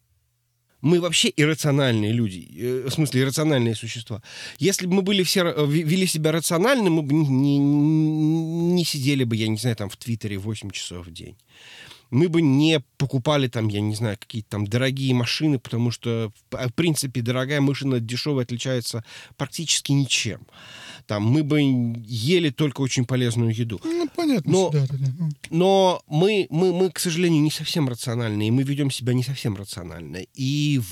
Мы 0.81 1.01
вообще 1.01 1.33
иррациональные 1.37 2.12
люди, 2.12 2.49
э, 2.57 2.89
в 2.89 2.93
смысле 2.93 3.23
иррациональные 3.23 3.75
существа. 3.75 4.23
Если 4.61 4.87
бы 4.87 4.95
мы 4.95 5.03
были 5.03 5.25
все 5.25 5.43
вели 5.66 6.07
себя 6.07 6.31
рационально, 6.31 6.89
мы 6.89 7.03
бы 7.03 7.14
не, 7.14 7.59
не- 7.59 8.73
не 8.75 8.85
сидели 8.85 9.25
бы, 9.25 9.35
я 9.35 9.49
не 9.49 9.57
знаю, 9.57 9.75
там 9.75 9.89
в 9.91 9.97
Твиттере 9.97 10.39
8 10.39 10.71
часов 10.71 11.07
в 11.07 11.12
день. 11.12 11.37
Мы 12.11 12.29
бы 12.29 12.41
не 12.43 12.81
покупали 12.97 13.49
там, 13.49 13.69
я 13.69 13.81
не 13.81 13.95
знаю, 13.95 14.16
какие-то 14.19 14.51
там 14.51 14.66
дорогие 14.66 15.12
машины, 15.14 15.59
потому 15.59 15.91
что, 15.91 16.33
в 16.51 16.69
в 16.69 16.73
принципе, 16.75 17.23
дорогая 17.23 17.61
машина 17.61 17.97
от 17.97 18.07
дешевой 18.07 18.45
отличается 18.45 19.05
практически 19.37 19.93
ничем. 19.93 20.47
Там 21.09 21.22
мы 21.24 21.42
бы 21.42 21.59
ели 22.06 22.50
только 22.50 22.82
очень 22.82 23.06
полезную 23.06 23.54
еду. 23.54 23.80
Ну, 23.82 24.09
понятно. 24.14 24.52
Но- 24.52 24.70
да, 24.70 24.86
да, 24.86 24.96
да. 24.98 25.28
Но 25.48 26.02
мы, 26.06 26.46
мы, 26.50 26.70
мы, 26.74 26.90
к 26.90 26.98
сожалению, 26.98 27.42
не 27.42 27.50
совсем 27.50 27.88
рациональные, 27.88 28.48
и 28.48 28.50
мы 28.50 28.62
ведем 28.62 28.90
себя 28.90 29.14
не 29.14 29.22
совсем 29.24 29.56
рационально. 29.56 30.18
И 30.34 30.82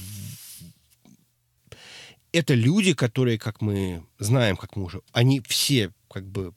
это 2.33 2.55
люди, 2.55 2.95
которые, 2.95 3.39
как 3.39 3.61
мы 3.61 4.03
знаем, 4.19 4.57
как 4.57 4.75
мы 4.75 4.85
уже, 4.85 5.03
они 5.13 5.43
все 5.47 5.93
как 6.11 6.27
бы 6.27 6.55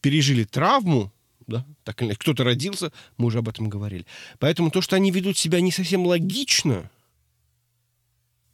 пережили 0.00 0.44
травму, 0.44 1.12
да, 1.48 1.66
так 1.82 2.00
или 2.02 2.06
иначе, 2.10 2.20
кто-то 2.20 2.44
родился, 2.44 2.92
мы 3.18 3.26
уже 3.26 3.38
об 3.38 3.48
этом 3.48 3.68
говорили. 3.68 4.06
Поэтому 4.38 4.70
то, 4.70 4.80
что 4.80 4.94
они 4.94 5.10
ведут 5.10 5.36
себя 5.36 5.60
не 5.60 5.72
совсем 5.72 6.06
логично, 6.06 6.88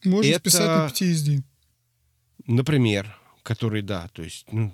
Можно 0.02 0.30
Это- 0.30 0.38
списать 0.38 0.66
на 0.66 0.86
PTSD. 0.88 1.42
например, 2.46 3.18
который, 3.46 3.82
да, 3.82 4.08
то 4.12 4.22
есть, 4.22 4.44
ну, 4.50 4.72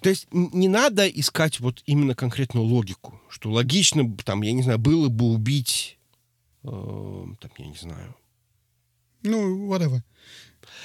то 0.00 0.08
есть 0.08 0.28
не 0.30 0.68
надо 0.68 1.08
искать 1.08 1.58
вот 1.58 1.82
именно 1.84 2.14
конкретную 2.14 2.64
логику, 2.64 3.20
что 3.28 3.50
логично, 3.50 4.16
там, 4.24 4.42
я 4.42 4.52
не 4.52 4.62
знаю, 4.62 4.78
было 4.78 5.08
бы 5.08 5.24
убить, 5.32 5.98
э, 6.62 6.68
там, 6.68 7.50
я 7.58 7.66
не 7.66 7.74
знаю. 7.74 8.14
Ну, 9.22 9.68
whatever. 9.68 10.02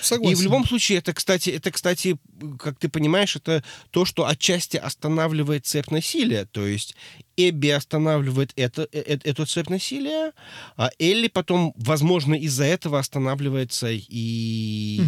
Согласен. 0.02 0.34
И 0.34 0.36
в 0.36 0.44
любом 0.44 0.66
случае, 0.66 0.98
это, 0.98 1.14
кстати, 1.14 1.50
это, 1.52 1.72
кстати, 1.72 2.18
как 2.60 2.80
ты 2.80 2.90
понимаешь, 2.90 3.36
это 3.36 3.64
то, 3.92 4.06
что 4.06 4.26
отчасти 4.26 4.78
останавливает 4.78 5.66
цепь 5.66 5.92
насилия. 5.92 6.46
То 6.46 6.66
есть 6.66 6.96
Эбби 7.38 7.70
останавливает 7.70 8.52
это, 8.56 8.88
э- 8.92 9.04
э- 9.06 9.20
эту 9.24 9.46
цепь 9.46 9.70
насилия, 9.70 10.34
а 10.76 10.90
Элли 11.00 11.28
потом, 11.28 11.74
возможно, 11.76 12.34
из-за 12.36 12.66
этого 12.66 13.00
останавливается 13.00 13.90
и 13.92 15.00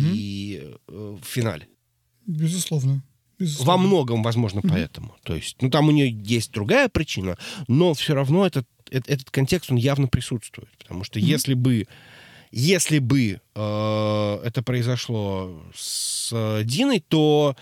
э, 0.62 0.76
в 0.83 0.83
финале. 1.34 1.68
Безусловно. 2.26 3.04
Безусловно. 3.40 3.72
Во 3.74 3.78
многом, 3.78 4.24
возможно, 4.24 4.62
поэтому. 4.62 5.16
То 5.24 5.36
есть, 5.36 5.62
ну, 5.62 5.70
там 5.70 5.88
у 5.88 5.92
нее 5.92 6.10
есть 6.10 6.52
другая 6.52 6.88
причина, 6.88 7.38
но 7.68 7.94
все 7.94 8.14
равно 8.14 8.46
этот, 8.46 8.66
эт- 8.92 9.04
этот 9.08 9.30
контекст, 9.32 9.72
он 9.72 9.78
явно 9.78 10.08
присутствует. 10.08 10.70
Потому 10.78 11.04
что 11.04 11.20
если 11.20 11.54
бы, 11.56 11.88
если 12.52 13.00
бы 13.00 13.42
э, 13.56 14.42
это 14.46 14.62
произошло 14.64 15.62
с 15.76 16.30
э, 16.32 16.64
Диной, 16.64 17.00
то 17.06 17.56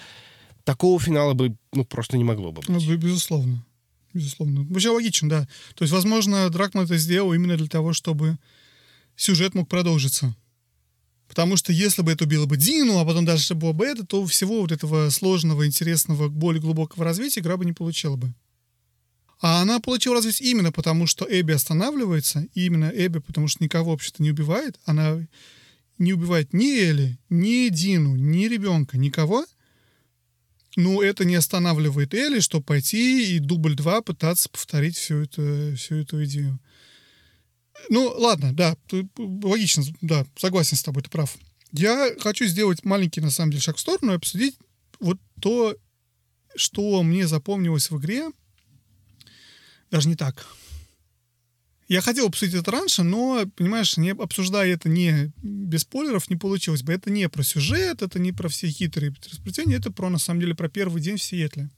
такого 0.63 0.99
финала 0.99 1.33
бы, 1.33 1.55
ну, 1.73 1.85
просто 1.85 2.17
не 2.17 2.23
могло 2.23 2.51
бы 2.51 2.61
Ну, 2.67 2.75
быть. 2.75 2.87
бе- 2.87 2.97
безусловно. 2.97 3.65
Безусловно. 4.13 4.65
Вообще 4.69 4.89
логично, 4.89 5.29
да. 5.29 5.47
То 5.75 5.83
есть, 5.83 5.93
возможно, 5.93 6.49
Дракман 6.49 6.83
это 6.85 6.97
сделал 6.97 7.33
именно 7.33 7.55
для 7.57 7.67
того, 7.67 7.93
чтобы 7.93 8.37
сюжет 9.15 9.55
мог 9.55 9.69
продолжиться. 9.69 10.35
Потому 11.31 11.55
что 11.55 11.71
если 11.71 12.01
бы 12.01 12.11
это 12.11 12.25
убило 12.25 12.45
бы 12.45 12.57
Дину, 12.57 12.99
а 12.99 13.05
потом 13.05 13.23
дальше 13.23 13.55
было 13.55 13.71
бы 13.71 13.85
это, 13.85 14.05
то 14.05 14.25
всего 14.25 14.59
вот 14.59 14.73
этого 14.73 15.09
сложного, 15.09 15.65
интересного, 15.65 16.27
более 16.27 16.59
глубокого 16.59 17.05
развития 17.05 17.39
игра 17.39 17.55
бы 17.55 17.63
не 17.63 17.71
получила 17.71 18.17
бы. 18.17 18.33
А 19.39 19.61
она 19.61 19.79
получила 19.79 20.15
развитие 20.15 20.51
именно 20.51 20.73
потому, 20.73 21.07
что 21.07 21.25
Эбби 21.25 21.53
останавливается, 21.53 22.45
и 22.53 22.65
именно 22.65 22.91
Эбби, 22.93 23.19
потому 23.19 23.47
что 23.47 23.63
никого 23.63 23.91
вообще-то 23.91 24.21
не 24.21 24.31
убивает. 24.31 24.77
Она 24.83 25.25
не 25.97 26.11
убивает 26.11 26.51
ни 26.51 26.77
Элли, 26.77 27.17
ни 27.29 27.69
Дину, 27.69 28.17
ни 28.17 28.47
ребенка, 28.47 28.97
никого. 28.97 29.45
Ну, 30.75 31.01
это 31.01 31.23
не 31.23 31.35
останавливает 31.35 32.13
Элли, 32.13 32.41
чтобы 32.41 32.65
пойти 32.65 33.37
и 33.37 33.39
дубль 33.39 33.75
два 33.75 34.01
пытаться 34.01 34.49
повторить 34.49 34.97
всю 34.97 35.19
эту, 35.19 35.77
всю 35.77 35.95
эту 35.95 36.25
идею. 36.25 36.59
Ну, 37.89 38.13
ладно, 38.17 38.53
да, 38.53 38.75
ты- 38.87 39.07
логично, 39.17 39.83
да, 40.01 40.25
согласен 40.37 40.77
с 40.77 40.83
тобой, 40.83 41.03
ты 41.03 41.09
прав. 41.09 41.37
Я 41.71 42.13
хочу 42.19 42.45
сделать 42.45 42.83
маленький, 42.83 43.21
на 43.21 43.31
самом 43.31 43.51
деле, 43.51 43.61
шаг 43.61 43.77
в 43.77 43.79
сторону 43.79 44.11
и 44.11 44.15
обсудить 44.15 44.57
вот 44.99 45.17
то, 45.41 45.75
что 46.55 47.01
мне 47.03 47.27
запомнилось 47.27 47.89
в 47.89 47.97
игре. 47.97 48.29
Даже 49.89 50.09
не 50.09 50.15
так. 50.15 50.45
Я 51.87 51.99
хотел 51.99 52.27
обсудить 52.27 52.55
это 52.55 52.71
раньше, 52.71 53.03
но, 53.03 53.45
понимаешь, 53.57 53.97
не 53.97 54.11
обсуждая 54.11 54.73
это 54.73 54.87
не 54.87 55.33
без 55.43 55.81
спойлеров, 55.81 56.29
не 56.29 56.37
получилось 56.37 56.83
бы. 56.83 56.93
Это 56.93 57.09
не 57.09 57.27
про 57.27 57.43
сюжет, 57.43 58.01
это 58.01 58.17
не 58.17 58.31
про 58.31 58.47
все 58.47 58.69
хитрые 58.69 59.13
расплетения, 59.29 59.75
это 59.77 59.91
про, 59.91 60.09
на 60.09 60.17
самом 60.17 60.39
деле, 60.39 60.55
про 60.55 60.69
первый 60.69 61.01
день 61.01 61.17
в 61.17 61.23
Сиэтле. 61.23 61.69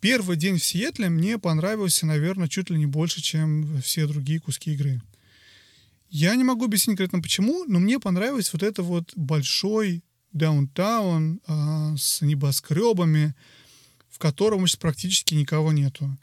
Первый 0.00 0.36
день 0.36 0.56
в 0.56 0.64
Сиэтле 0.64 1.10
мне 1.10 1.38
понравился, 1.38 2.06
наверное, 2.06 2.48
чуть 2.48 2.70
ли 2.70 2.78
не 2.78 2.86
больше, 2.86 3.20
чем 3.20 3.80
все 3.82 4.06
другие 4.06 4.40
куски 4.40 4.72
игры. 4.72 5.02
Я 6.08 6.34
не 6.34 6.42
могу 6.42 6.64
объяснить 6.64 6.96
конкретно 6.96 7.20
почему, 7.20 7.64
но 7.66 7.78
мне 7.78 8.00
понравилось 8.00 8.52
вот 8.52 8.62
это 8.62 8.82
вот 8.82 9.12
большой 9.14 10.02
даунтаун 10.32 11.40
а, 11.46 11.94
с 11.96 12.22
небоскребами, 12.22 13.34
в 14.08 14.18
котором 14.18 14.66
сейчас 14.66 14.76
практически 14.76 15.34
никого 15.34 15.72
нету. 15.72 16.16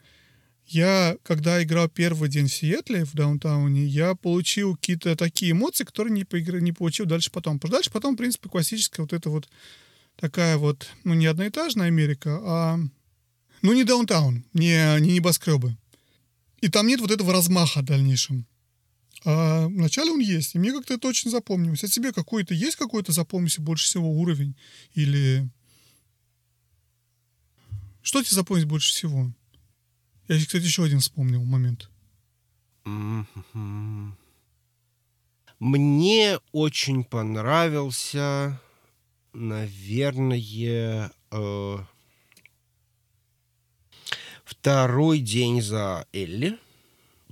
Я, 0.66 1.16
когда 1.22 1.62
играл 1.62 1.88
первый 1.88 2.28
день 2.28 2.48
в 2.48 2.52
Сиэтле, 2.52 3.04
в 3.04 3.14
даунтауне, 3.14 3.86
я 3.86 4.14
получил 4.14 4.76
какие-то 4.76 5.16
такие 5.16 5.52
эмоции, 5.52 5.84
которые 5.84 6.12
не, 6.12 6.24
поигр... 6.24 6.60
не 6.60 6.72
получил 6.72 7.06
дальше 7.06 7.30
потом. 7.30 7.58
Потому 7.58 7.76
дальше 7.76 7.90
потом, 7.90 8.14
в 8.14 8.18
принципе, 8.18 8.50
классическая 8.50 9.02
вот 9.02 9.14
эта 9.14 9.30
вот 9.30 9.48
такая 10.16 10.58
вот, 10.58 10.88
ну, 11.04 11.14
не 11.14 11.24
одноэтажная 11.24 11.86
Америка, 11.86 12.38
а, 12.42 12.78
ну, 13.62 13.72
не 13.72 13.84
даунтаун, 13.84 14.44
не, 14.52 15.00
не 15.00 15.14
небоскребы. 15.14 15.76
И 16.60 16.68
там 16.68 16.86
нет 16.86 17.00
вот 17.00 17.10
этого 17.10 17.32
размаха 17.32 17.80
в 17.80 17.84
дальнейшем. 17.84 18.46
А 19.24 19.66
вначале 19.66 20.10
он 20.12 20.20
есть, 20.20 20.54
и 20.54 20.58
мне 20.58 20.72
как-то 20.72 20.94
это 20.94 21.08
очень 21.08 21.30
запомнилось. 21.30 21.84
А 21.84 21.88
тебе 21.88 22.12
какой-то 22.12 22.54
есть 22.54 22.76
какой-то 22.76 23.12
запомнился 23.12 23.60
больше 23.60 23.86
всего 23.86 24.10
уровень? 24.10 24.56
Или... 24.94 25.48
Что 28.02 28.22
тебе 28.22 28.34
запомнить 28.34 28.66
больше 28.66 28.90
всего? 28.90 29.32
Я, 30.28 30.38
кстати, 30.38 30.64
еще 30.64 30.84
один 30.84 31.00
вспомнил 31.00 31.44
момент. 31.44 31.90
Мне 35.58 36.38
очень 36.52 37.02
понравился, 37.04 38.60
наверное, 39.32 41.10
э, 41.30 41.78
второй 44.48 45.20
день 45.20 45.60
за 45.62 46.06
Элли 46.12 46.58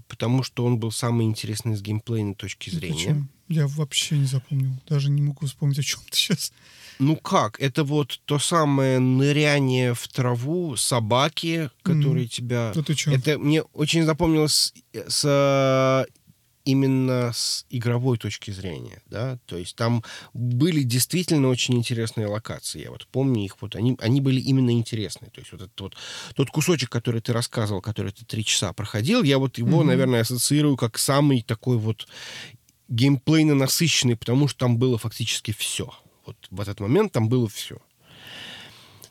потому 0.09 0.43
что 0.43 0.65
он 0.65 0.79
был 0.79 0.93
самый 0.93 1.27
интересный 1.27 1.77
с 1.77 1.83
геймплейной 1.83 2.35
точки 2.35 2.71
зрения. 2.71 2.97
Почему? 2.97 3.29
Я 3.49 3.67
вообще 3.69 4.19
не 4.19 4.27
запомнил. 4.27 4.73
Даже 4.89 5.11
не 5.11 5.23
могу 5.23 5.47
вспомнить 5.47 5.79
о 5.79 5.83
чем 5.83 6.01
ты 6.11 6.17
сейчас. 6.17 6.53
Ну 6.99 7.17
как? 7.17 7.61
Это 7.61 7.85
вот 7.85 8.21
то 8.25 8.39
самое 8.39 8.99
ныряние 8.99 9.95
в 9.95 10.09
траву 10.09 10.77
собаки, 10.77 11.71
которые 11.83 12.27
mm. 12.27 12.29
тебя... 12.29 12.73
Да 12.75 12.83
ты 12.83 12.95
чё? 12.95 13.13
Это 13.13 13.39
мне 13.39 13.63
очень 13.63 14.05
запомнилось 14.05 14.73
с 14.93 16.07
именно 16.67 17.33
с 17.33 17.65
игровой 17.71 18.19
точки 18.19 18.51
зрения, 18.51 19.01
да, 19.07 19.39
то 19.47 19.57
есть 19.57 19.77
там 19.77 20.05
были 20.35 20.83
действительно 20.83 21.49
очень 21.49 21.75
интересные 21.77 22.27
локации, 22.27 22.83
я 22.83 22.91
вот 22.91 23.07
помню 23.07 23.45
их, 23.45 23.57
вот 23.63 23.77
они, 23.77 23.97
они 24.01 24.21
были 24.21 24.41
именно 24.41 24.71
интересные, 24.71 25.31
то 25.31 25.41
есть 25.41 25.53
вот 25.53 25.63
этот 25.63 25.81
вот 25.81 25.97
тот 26.35 26.51
кусочек, 26.51 26.91
который 26.91 27.21
ты 27.21 27.33
рассказывал, 27.33 27.81
который 27.81 28.13
ты 28.13 28.25
три 28.25 28.45
часа 28.45 28.73
проходил, 28.73 29.23
я 29.23 29.39
вот 29.39 29.57
его, 29.57 29.81
mm-hmm. 29.81 29.87
наверное, 29.87 30.21
ассоциирую 30.21 30.77
как 30.77 30.99
самый 30.99 31.43
такой 31.43 31.79
вот 31.79 32.07
геймплейно 32.89 33.55
насыщенный, 33.55 34.17
потому 34.17 34.49
что 34.49 34.59
там 34.59 34.79
было 34.79 34.99
фактически 34.99 35.53
все. 35.53 35.93
Вот 36.25 36.37
в 36.51 36.61
этот 36.61 36.81
момент 36.81 37.13
там 37.13 37.29
было 37.29 37.49
все. 37.49 37.79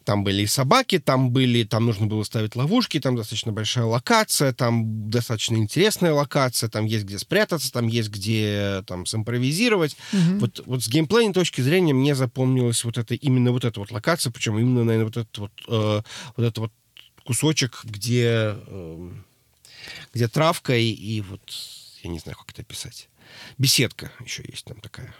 Там 0.06 0.24
были 0.24 0.44
и 0.44 0.46
собаки, 0.46 1.00
там 1.00 1.32
были, 1.32 1.64
там 1.64 1.88
нужно 1.88 2.06
было 2.06 2.24
ставить 2.24 2.56
ловушки, 2.56 3.00
там 3.00 3.16
достаточно 3.16 3.52
большая 3.52 3.86
локация, 3.86 4.54
там 4.54 5.10
достаточно 5.10 5.56
интересная 5.56 6.14
локация, 6.14 6.70
там 6.70 6.86
есть 6.86 7.06
где 7.06 7.18
спрятаться, 7.18 7.72
там 7.72 7.88
есть 7.88 8.10
где 8.10 8.84
там 8.86 9.08
симпровизировать. 9.08 9.98
Угу. 10.14 10.40
Вот, 10.40 10.64
вот 10.68 10.84
с 10.84 10.88
геймплейной 10.88 11.34
точки 11.34 11.62
зрения 11.62 11.94
мне 11.94 12.14
запомнилась 12.14 12.84
вот 12.84 13.00
это 13.00 13.16
именно 13.16 13.52
вот 13.52 13.66
эта 13.66 13.80
вот 13.80 13.90
локация, 13.90 14.32
причем 14.32 14.60
именно, 14.60 14.84
наверное, 14.84 15.06
вот 15.06 15.18
этот 15.18 15.38
вот, 15.40 15.52
э, 15.68 16.02
вот 16.38 16.44
этот 16.44 16.58
вот 16.60 16.72
кусочек, 17.26 17.82
где, 17.84 18.56
э, 18.56 19.10
где 20.14 20.28
травка 20.28 20.78
и, 20.78 20.92
и 20.92 21.22
вот, 21.22 21.42
я 22.04 22.12
не 22.12 22.20
знаю, 22.20 22.38
как 22.38 22.52
это 22.52 22.62
описать. 22.62 23.10
Беседка 23.58 24.12
еще 24.24 24.44
есть 24.48 24.66
там 24.66 24.80
такая. 24.82 25.16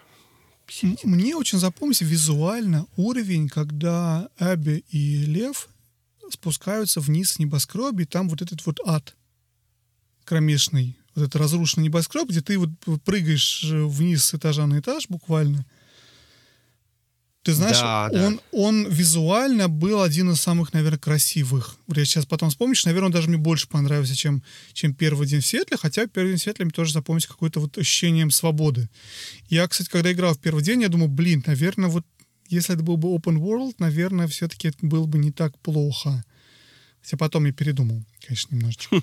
Мне 1.04 1.36
очень 1.36 1.58
запомнился 1.58 2.04
визуально 2.04 2.86
уровень, 2.96 3.48
когда 3.48 4.28
Эбби 4.38 4.84
и 4.90 5.18
Лев 5.24 5.68
спускаются 6.30 7.00
вниз 7.00 7.32
с 7.32 7.38
небоскреба, 7.38 8.02
и 8.02 8.04
там 8.04 8.28
вот 8.28 8.42
этот 8.42 8.64
вот 8.66 8.80
ад 8.84 9.14
кромешный, 10.24 10.98
вот 11.14 11.22
этот 11.22 11.36
разрушенный 11.36 11.84
небоскреб, 11.84 12.28
где 12.28 12.40
ты 12.40 12.58
вот 12.58 12.70
прыгаешь 13.04 13.62
вниз 13.64 14.24
с 14.24 14.34
этажа 14.34 14.66
на 14.66 14.80
этаж 14.80 15.08
буквально, 15.08 15.64
ты 17.46 17.52
знаешь, 17.52 17.78
да, 17.78 18.10
он, 18.12 18.36
да. 18.36 18.42
он 18.50 18.86
визуально 18.88 19.68
был 19.68 20.02
один 20.02 20.32
из 20.32 20.40
самых, 20.40 20.72
наверное, 20.72 20.98
красивых. 20.98 21.76
Я 21.86 22.04
сейчас 22.04 22.26
потом 22.26 22.50
вспомнишь, 22.50 22.84
наверное, 22.84 23.06
он 23.06 23.12
даже 23.12 23.28
мне 23.28 23.36
больше 23.36 23.68
понравился, 23.68 24.16
чем, 24.16 24.42
чем 24.72 24.92
первый 24.92 25.28
день 25.28 25.42
в 25.42 25.46
Светле, 25.46 25.76
хотя 25.76 26.08
первый 26.08 26.30
день 26.30 26.38
в 26.38 26.42
Светле 26.42 26.64
мне 26.64 26.72
тоже 26.72 26.92
запомнился 26.92 27.28
какое-то 27.28 27.60
вот 27.60 27.78
ощущением 27.78 28.32
свободы. 28.32 28.88
Я, 29.48 29.68
кстати, 29.68 29.88
когда 29.88 30.10
играл 30.10 30.34
в 30.34 30.40
первый 30.40 30.64
день, 30.64 30.82
я 30.82 30.88
думал, 30.88 31.06
блин, 31.06 31.44
наверное, 31.46 31.88
вот 31.88 32.04
если 32.48 32.74
это 32.74 32.82
был 32.82 32.96
бы 32.96 33.14
open 33.14 33.36
world, 33.36 33.76
наверное, 33.78 34.26
все-таки 34.26 34.66
это 34.66 34.78
было 34.80 35.06
бы 35.06 35.18
не 35.18 35.30
так 35.30 35.56
плохо. 35.60 36.24
Хотя 37.00 37.16
потом 37.16 37.44
я 37.44 37.52
передумал, 37.52 38.02
конечно, 38.26 38.56
немножечко. 38.56 39.00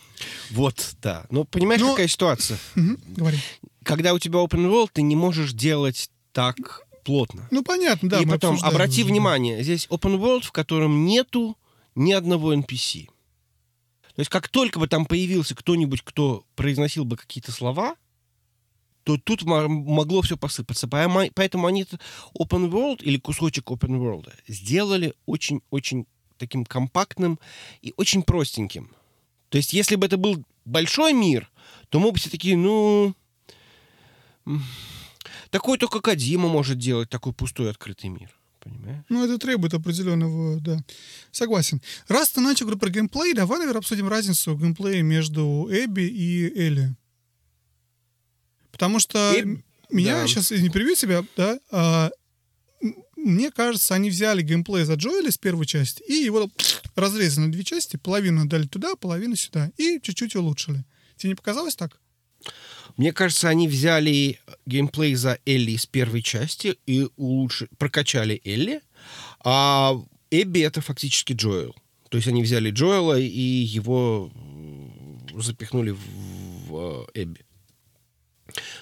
Вот, 0.51 0.95
да. 1.01 1.25
Ну, 1.29 1.45
понимаешь, 1.45 1.79
Но... 1.79 1.91
какая 1.91 2.09
ситуация? 2.09 2.59
Говори. 2.75 3.37
Когда 3.83 4.13
у 4.13 4.19
тебя 4.19 4.39
open 4.39 4.69
world, 4.69 4.89
ты 4.91 5.01
не 5.01 5.15
можешь 5.15 5.53
делать 5.53 6.09
так 6.33 6.82
плотно. 7.03 7.47
Ну, 7.51 7.63
понятно, 7.63 8.09
да. 8.09 8.21
И 8.21 8.25
потом, 8.25 8.57
обрати 8.61 9.03
уже. 9.03 9.11
внимание, 9.11 9.63
здесь 9.63 9.87
open 9.87 10.17
world, 10.19 10.41
в 10.43 10.51
котором 10.51 11.05
нету 11.05 11.57
ни 11.95 12.11
одного 12.11 12.53
NPC. 12.53 13.07
То 14.15 14.19
есть, 14.19 14.29
как 14.29 14.47
только 14.47 14.79
бы 14.79 14.87
там 14.87 15.05
появился 15.05 15.55
кто-нибудь, 15.55 16.01
кто 16.03 16.45
произносил 16.55 17.03
бы 17.03 17.17
какие-то 17.17 17.51
слова, 17.51 17.95
то 19.03 19.17
тут 19.17 19.43
могло 19.43 20.21
все 20.21 20.37
посыпаться. 20.37 20.87
Поэтому 20.87 21.67
они 21.67 21.83
open 22.39 22.69
world 22.69 23.03
или 23.03 23.17
кусочек 23.17 23.69
open 23.71 23.99
world 23.99 24.31
сделали 24.47 25.13
очень-очень 25.25 26.05
таким 26.37 26.63
компактным 26.65 27.39
и 27.81 27.93
очень 27.97 28.23
простеньким. 28.23 28.95
То 29.49 29.57
есть, 29.57 29.73
если 29.73 29.95
бы 29.95 30.05
это 30.05 30.17
был 30.17 30.43
большой 30.65 31.13
мир, 31.13 31.51
то 31.89 31.99
мы 31.99 32.11
бы 32.11 32.17
все 32.17 32.29
такие, 32.29 32.55
ну, 32.55 33.13
такой 35.53 35.77
только 35.77 36.01
Кадима 36.01 36.49
может 36.49 36.79
делать 36.79 37.11
такой 37.11 37.31
пустой 37.31 37.69
открытый 37.69 38.09
мир. 38.09 38.35
Понимаешь? 38.59 39.03
Ну, 39.07 39.23
это 39.23 39.37
требует 39.37 39.75
определенного, 39.75 40.59
да. 40.59 40.83
Согласен. 41.31 41.79
Раз 42.07 42.31
ты 42.31 42.41
начал 42.41 42.65
говорить 42.65 42.81
про 42.81 42.89
геймплей, 42.89 43.35
давай, 43.35 43.59
наверное, 43.59 43.79
обсудим 43.79 44.07
разницу 44.07 44.55
геймплея 44.57 45.03
между 45.03 45.69
Эбби 45.71 46.07
и 46.07 46.51
Элли. 46.59 46.95
Потому 48.71 48.99
что 48.99 49.31
Эб... 49.35 49.63
меня 49.91 50.21
да. 50.21 50.27
сейчас, 50.27 50.49
не 50.49 50.69
перебью 50.69 50.95
тебя, 50.95 51.23
да, 51.37 51.59
а, 51.69 52.09
мне 53.15 53.51
кажется, 53.51 53.93
они 53.93 54.09
взяли 54.09 54.41
геймплей 54.41 54.85
за 54.85 54.95
Джоэля 54.95 55.29
с 55.29 55.37
первой 55.37 55.67
части 55.67 56.01
и 56.01 56.13
его 56.13 56.49
разрезали 56.95 57.45
на 57.45 57.51
две 57.51 57.63
части, 57.63 57.97
половину 57.97 58.47
дали 58.47 58.65
туда, 58.65 58.95
половину 58.95 59.35
сюда, 59.35 59.71
и 59.77 59.99
чуть-чуть 60.01 60.35
улучшили. 60.35 60.83
Тебе 61.15 61.29
не 61.29 61.35
показалось 61.35 61.75
так? 61.75 61.99
Мне 62.97 63.11
кажется, 63.11 63.49
они 63.49 63.67
взяли 63.67 64.39
геймплей 64.65 65.15
за 65.15 65.39
Элли 65.45 65.71
из 65.71 65.85
первой 65.85 66.21
части 66.21 66.77
и 66.85 67.07
улучшили, 67.17 67.69
прокачали 67.77 68.41
Элли, 68.43 68.81
а 69.43 69.95
Эбби 70.29 70.61
это 70.61 70.81
фактически 70.81 71.33
Джоэл. 71.33 71.75
То 72.09 72.17
есть 72.17 72.27
они 72.27 72.43
взяли 72.43 72.69
Джоэла 72.69 73.19
и 73.19 73.41
его 73.41 74.31
запихнули 75.35 75.91
в, 75.91 75.99
в 76.67 77.07
Эбби. 77.15 77.41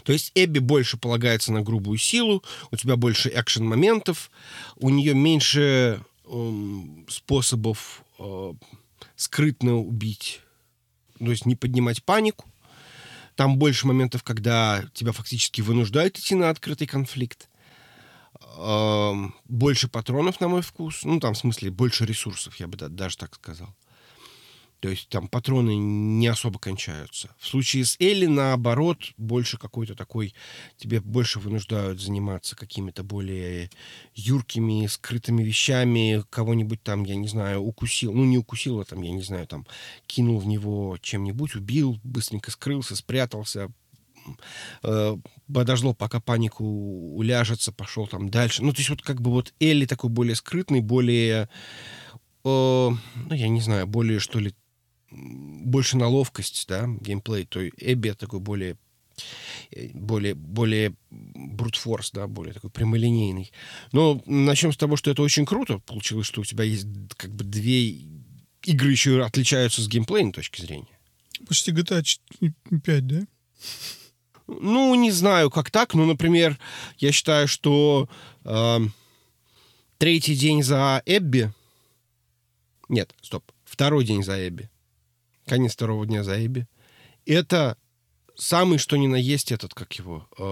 То 0.04 0.12
есть 0.12 0.32
Эбби 0.36 0.60
больше 0.60 0.98
полагается 0.98 1.54
на 1.54 1.62
грубую 1.62 1.98
силу, 1.98 2.44
у 2.72 2.76
тебя 2.76 2.96
больше 2.98 3.32
экшен-моментов, 3.34 4.32
у 4.78 4.90
нее 4.90 5.14
меньше 5.14 6.04
э, 6.26 6.82
способов 7.08 8.04
э, 8.20 8.54
скрытно 9.16 9.78
убить, 9.78 10.42
то 11.20 11.32
есть 11.32 11.46
не 11.46 11.56
поднимать 11.56 12.04
панику. 12.04 12.51
Там 13.42 13.58
больше 13.58 13.88
моментов, 13.88 14.22
когда 14.22 14.84
тебя 14.94 15.14
фактически 15.14 15.62
вынуждают 15.62 16.16
идти 16.16 16.36
на 16.36 16.52
открытый 16.52 16.86
конфликт. 16.86 17.50
Больше 19.46 19.88
патронов, 19.88 20.40
на 20.40 20.48
мой 20.48 20.62
вкус. 20.62 21.04
Ну, 21.06 21.20
там, 21.20 21.34
в 21.34 21.40
смысле, 21.40 21.72
больше 21.72 22.06
ресурсов, 22.06 22.58
я 22.58 22.68
бы 22.68 22.78
даже 22.78 23.18
так 23.18 23.34
сказал. 23.34 23.74
То 24.82 24.90
есть 24.90 25.10
там 25.10 25.28
патроны 25.28 25.76
не 25.78 26.26
особо 26.26 26.58
кончаются. 26.58 27.30
В 27.38 27.48
случае 27.48 27.86
с 27.86 27.96
Элли, 28.00 28.26
наоборот, 28.26 29.14
больше 29.16 29.60
какой-то 29.60 29.94
такой... 29.96 30.34
Тебе 30.76 31.00
больше 31.00 31.40
вынуждают 31.40 32.02
заниматься 32.02 32.56
какими-то 32.56 33.04
более 33.04 33.70
юркими, 34.16 34.88
скрытыми 34.88 35.44
вещами. 35.44 36.24
Кого-нибудь 36.32 36.82
там, 36.82 37.04
я 37.04 37.16
не 37.16 37.28
знаю, 37.28 37.62
укусил. 37.62 38.12
Ну, 38.12 38.26
не 38.26 38.40
укусил, 38.40 38.80
а 38.80 38.86
там, 38.86 39.04
я 39.04 39.12
не 39.12 39.22
знаю, 39.22 39.46
там 39.46 39.68
кинул 40.08 40.40
в 40.40 40.48
него 40.48 40.98
чем-нибудь, 41.00 41.56
убил, 41.56 42.00
быстренько 42.04 42.50
скрылся, 42.50 42.96
спрятался, 42.96 43.72
э, 44.82 45.18
подождал, 45.54 45.94
пока 45.94 46.20
панику 46.20 46.64
уляжется, 46.64 47.72
пошел 47.72 48.08
там 48.08 48.30
дальше. 48.30 48.64
Ну, 48.64 48.72
то 48.72 48.80
есть 48.80 48.90
вот 48.90 49.04
как 49.04 49.22
бы 49.22 49.30
вот 49.30 49.54
Элли 49.60 49.86
такой 49.86 50.10
более 50.10 50.36
скрытный, 50.36 50.82
более... 50.82 51.50
Э, 52.44 52.90
ну, 52.90 52.98
я 53.30 53.48
не 53.48 53.62
знаю, 53.62 53.86
более, 53.86 54.20
что 54.20 54.40
ли, 54.40 54.56
больше 55.12 55.98
на 55.98 56.08
ловкость, 56.08 56.66
да, 56.68 56.88
геймплей, 56.88 57.46
то 57.46 57.68
Эбби 57.68 58.12
такой 58.12 58.40
более 58.40 58.78
более, 59.94 60.36
более 60.36 60.96
брутфорс, 61.10 62.12
да, 62.12 62.28
более 62.28 62.54
такой 62.54 62.70
прямолинейный. 62.70 63.52
Но 63.92 64.22
начнем 64.26 64.74
с 64.74 64.78
того, 64.78 64.98
что 64.98 65.12
это 65.12 65.22
очень 65.22 65.46
круто. 65.46 65.80
Получилось, 65.80 66.28
что 66.28 66.42
у 66.42 66.46
тебя 66.46 66.64
есть 66.64 66.88
как 67.18 67.32
бы 67.32 67.44
две 67.44 67.98
игры 68.64 68.92
еще 68.92 69.24
отличаются 69.24 69.82
с 69.82 69.88
геймплейной 69.88 70.34
точки 70.34 70.62
зрения. 70.62 70.98
Почти 71.48 71.72
GTA 71.72 72.04
5, 72.84 73.08
да? 73.08 73.22
Ну, 74.48 74.94
не 74.96 75.12
знаю, 75.12 75.50
как 75.50 75.72
так, 75.72 75.94
но, 75.94 76.06
например, 76.06 76.60
я 76.98 77.12
считаю, 77.12 77.48
что 77.48 78.10
э, 78.44 78.80
третий 79.98 80.36
день 80.36 80.62
за 80.62 81.02
Эбби... 81.06 81.52
Нет, 82.90 83.16
стоп. 83.22 83.50
Второй 83.64 84.04
день 84.04 84.24
за 84.24 84.48
Эбби 84.48 84.70
конец 85.52 85.74
второго 85.74 86.06
дня 86.06 86.24
за 86.24 86.46
Эбби. 86.46 86.66
Это 87.26 87.78
самый 88.38 88.78
что 88.78 88.96
ни 88.96 89.08
на 89.08 89.18
есть 89.18 89.52
этот, 89.52 89.74
как 89.74 89.92
его, 90.00 90.30
э, 90.38 90.44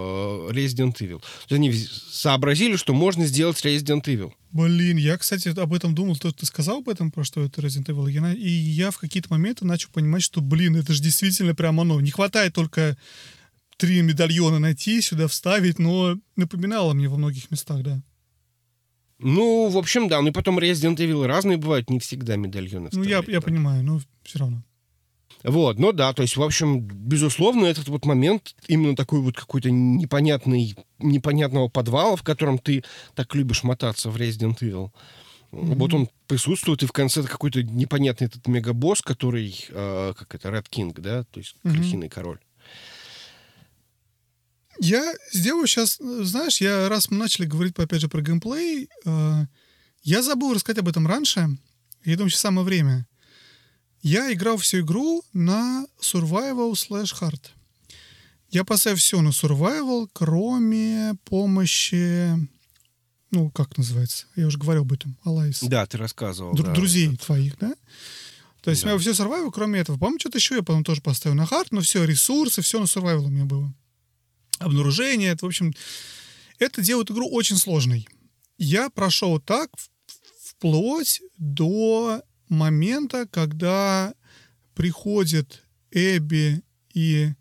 Resident 0.52 0.98
Evil. 0.98 1.24
Они 1.50 1.72
сообразили, 1.72 2.76
что 2.76 2.94
можно 2.94 3.26
сделать 3.26 3.64
Resident 3.64 4.04
Evil. 4.04 4.34
Блин, 4.52 4.98
я, 4.98 5.18
кстати, 5.18 5.58
об 5.58 5.74
этом 5.74 5.96
думал, 5.96 6.18
то 6.18 6.34
ты 6.34 6.46
сказал 6.46 6.80
об 6.80 6.90
этом, 6.90 7.12
про 7.12 7.24
что 7.24 7.42
это 7.42 7.62
Resident 7.62 7.86
Evil, 7.86 8.36
и 8.36 8.50
я 8.50 8.92
в 8.92 8.98
какие-то 8.98 9.30
моменты 9.32 9.66
начал 9.66 9.90
понимать, 9.94 10.22
что, 10.22 10.42
блин, 10.42 10.76
это 10.76 10.94
же 10.94 11.02
действительно 11.02 11.56
прям 11.56 11.80
оно. 11.80 12.02
Не 12.02 12.12
хватает 12.12 12.54
только 12.54 12.98
три 13.78 14.02
медальона 14.02 14.60
найти, 14.60 15.02
сюда 15.02 15.30
вставить, 15.30 15.80
но 15.80 16.18
напоминало 16.36 16.94
мне 16.94 17.08
во 17.08 17.16
многих 17.16 17.52
местах, 17.52 17.84
да. 17.84 18.04
Ну, 19.20 19.70
в 19.70 19.78
общем, 19.78 20.10
да. 20.10 20.22
Ну 20.22 20.28
и 20.28 20.32
потом 20.32 20.60
Resident 20.60 20.98
Evil 20.98 21.26
разные 21.26 21.58
бывают, 21.58 21.90
не 21.90 22.00
всегда 22.00 22.36
медальоны 22.36 22.90
Ну, 22.92 23.04
я, 23.04 23.24
я 23.26 23.40
понимаю, 23.40 23.84
но 23.84 24.02
все 24.24 24.40
равно. 24.40 24.64
Вот, 25.44 25.80
ну 25.80 25.94
да, 25.94 26.12
то 26.14 26.22
есть, 26.22 26.36
в 26.36 26.44
общем, 26.44 26.82
безусловно, 26.82 27.66
этот 27.66 27.88
вот 27.88 28.06
момент 28.06 28.56
именно 28.68 28.96
такой 28.96 29.22
вот 29.22 29.38
какой-то 29.38 29.72
непонятный, 29.72 30.76
непонятного 31.00 31.70
подвала, 31.70 32.18
в 32.18 32.24
котором 32.24 32.58
ты 32.60 32.84
так 33.16 33.34
любишь 33.36 33.64
мотаться 33.64 34.10
в 34.10 34.18
Resident 34.18 34.60
Evil. 34.60 34.92
Mm-hmm. 35.52 35.76
Вот 35.76 35.94
он 35.94 36.10
присутствует, 36.28 36.84
и 36.84 36.88
в 36.88 36.92
конце 36.92 37.24
какой-то 37.24 37.64
непонятный 37.64 38.28
этот 38.28 38.48
мегабосс, 38.48 39.02
который, 39.02 39.66
э, 39.70 40.14
как 40.18 40.36
это, 40.36 40.50
Red 40.50 40.66
King, 40.70 40.94
да, 41.00 41.24
то 41.24 41.40
есть 41.40 41.56
mm-hmm. 41.64 41.72
крысиный 41.72 42.10
король. 42.10 42.40
Я 44.82 45.14
сделаю 45.32 45.68
сейчас, 45.68 45.98
знаешь, 46.00 46.62
я 46.62 46.88
раз 46.90 47.10
мы 47.10 47.18
начали 47.18 47.46
говорить, 47.46 47.78
опять 47.78 48.02
же, 48.02 48.10
про 48.10 48.22
геймплей, 48.22 48.90
э, 49.06 49.46
я 50.04 50.22
забыл 50.22 50.54
рассказать 50.54 50.80
об 50.80 50.90
этом 50.90 51.08
раньше, 51.08 51.48
я 52.04 52.16
думаю, 52.16 52.30
сейчас 52.30 52.42
самое 52.42 52.66
время. 52.66 53.09
Я 54.02 54.32
играл 54.32 54.58
всю 54.58 54.80
игру 54.80 55.24
на 55.34 55.86
survival 56.02 56.72
slash 56.74 57.20
hard. 57.20 57.42
Я 58.50 58.64
поставил 58.64 58.98
все 58.98 59.22
на 59.22 59.30
survival, 59.30 60.10
кроме 60.14 61.16
помощи... 61.26 62.32
Ну, 63.32 63.52
как 63.52 63.78
называется? 63.78 64.26
Я 64.36 64.48
уже 64.48 64.58
говорил 64.58 64.82
об 64.82 64.94
этом. 64.94 65.16
Алайс. 65.24 65.62
Да, 65.62 65.86
ты 65.86 65.98
рассказывал. 65.98 66.54
Дру- 66.54 66.64
да. 66.64 66.74
Друзей 66.74 67.16
твоих, 67.18 67.60
да? 67.60 67.76
То 68.62 68.72
есть 68.72 68.84
да. 68.84 68.88
у 68.88 68.92
меня 68.92 69.00
все 69.00 69.12
survival, 69.12 69.52
кроме 69.52 69.80
этого. 69.80 69.98
По-моему, 69.98 70.20
что-то 70.20 70.40
еще 70.40 70.56
я 70.56 70.64
потом 70.64 70.84
тоже 70.84 71.02
поставил 71.02 71.36
на 71.36 71.46
хард, 71.46 71.72
но 71.72 71.82
все, 71.82 72.04
ресурсы, 72.06 72.62
все 72.62 72.80
на 72.80 72.86
survival 72.86 73.26
у 73.26 73.30
меня 73.30 73.46
было. 73.46 73.72
Обнаружение, 74.58 75.30
это, 75.30 75.46
в 75.46 75.48
общем, 75.48 75.74
это 76.58 76.82
делает 76.82 77.12
игру 77.12 77.30
очень 77.30 77.56
сложной. 77.56 78.08
Я 78.58 78.90
прошел 78.90 79.40
так 79.40 79.70
вплоть 80.44 81.22
до 81.38 82.24
момента, 82.50 83.28
когда 83.28 84.14
приходит 84.74 85.64
Эбби 85.92 86.62
и... 86.94 87.34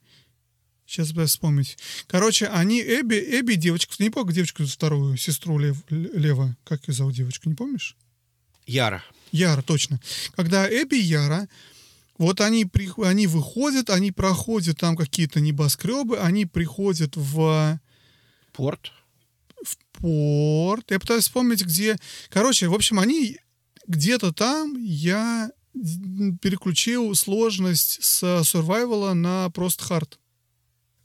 Сейчас 0.87 1.13
бы 1.13 1.27
вспомнить. 1.27 1.77
Короче, 2.07 2.47
они, 2.47 2.81
Эбби, 2.81 3.17
Эбби 3.17 3.57
девочка, 3.57 3.95
ты 3.95 4.05
не 4.05 4.11
помню 4.11 4.33
девочку 4.33 4.65
вторую, 4.65 5.19
сестру 5.19 5.59
Лев, 5.59 5.77
Лева, 5.91 6.57
как 6.65 6.89
ее 6.89 6.95
зовут 6.95 7.15
девочку, 7.15 7.51
не 7.51 7.55
помнишь? 7.55 7.95
Яра. 8.67 9.05
Яра, 9.31 9.61
точно. 9.61 10.01
Когда 10.35 10.67
Эбби 10.67 10.97
и 10.97 11.03
Яра, 11.03 11.47
вот 12.17 12.41
они, 12.41 12.65
при, 12.65 12.91
они 13.05 13.27
выходят, 13.27 13.91
они 13.91 14.13
проходят 14.13 14.79
там 14.79 14.97
какие-то 14.97 15.41
небоскребы, 15.41 16.19
они 16.19 16.47
приходят 16.47 17.17
в... 17.17 17.79
Порт. 18.53 18.93
В 19.63 19.77
порт. 19.93 20.91
Я 20.91 20.99
пытаюсь 20.99 21.25
вспомнить, 21.25 21.65
где... 21.65 21.97
Короче, 22.31 22.67
в 22.69 22.75
общем, 22.75 22.99
они 22.99 23.39
где-то 23.89 24.33
там 24.33 24.77
я 24.79 25.51
переключил 26.41 27.15
сложность 27.15 28.05
с 28.05 28.23
survival 28.43 29.13
на 29.15 29.51
просто 29.51 29.85
хард. 29.85 30.19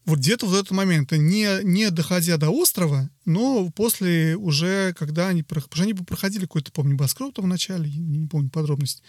Вот 0.06 0.20
где-то 0.20 0.48
в 0.48 0.54
этот 0.54 0.72
момент, 0.72 1.14
не, 1.14 1.64
не 1.64 1.90
доходя 1.90 2.36
до 2.38 2.50
острова, 2.50 3.10
но 3.24 3.70
после 3.72 4.36
уже, 4.36 4.94
когда 4.98 5.30
они, 5.30 5.44
потому 5.44 5.66
что 5.72 5.84
они 5.84 5.94
проходили 5.94 6.42
какой-то, 6.42 6.74
помню, 6.74 6.98
там 6.98 7.46
в 7.46 7.48
начале, 7.48 7.90
не 7.90 8.28
помню 8.28 8.50
подробность, 8.50 9.02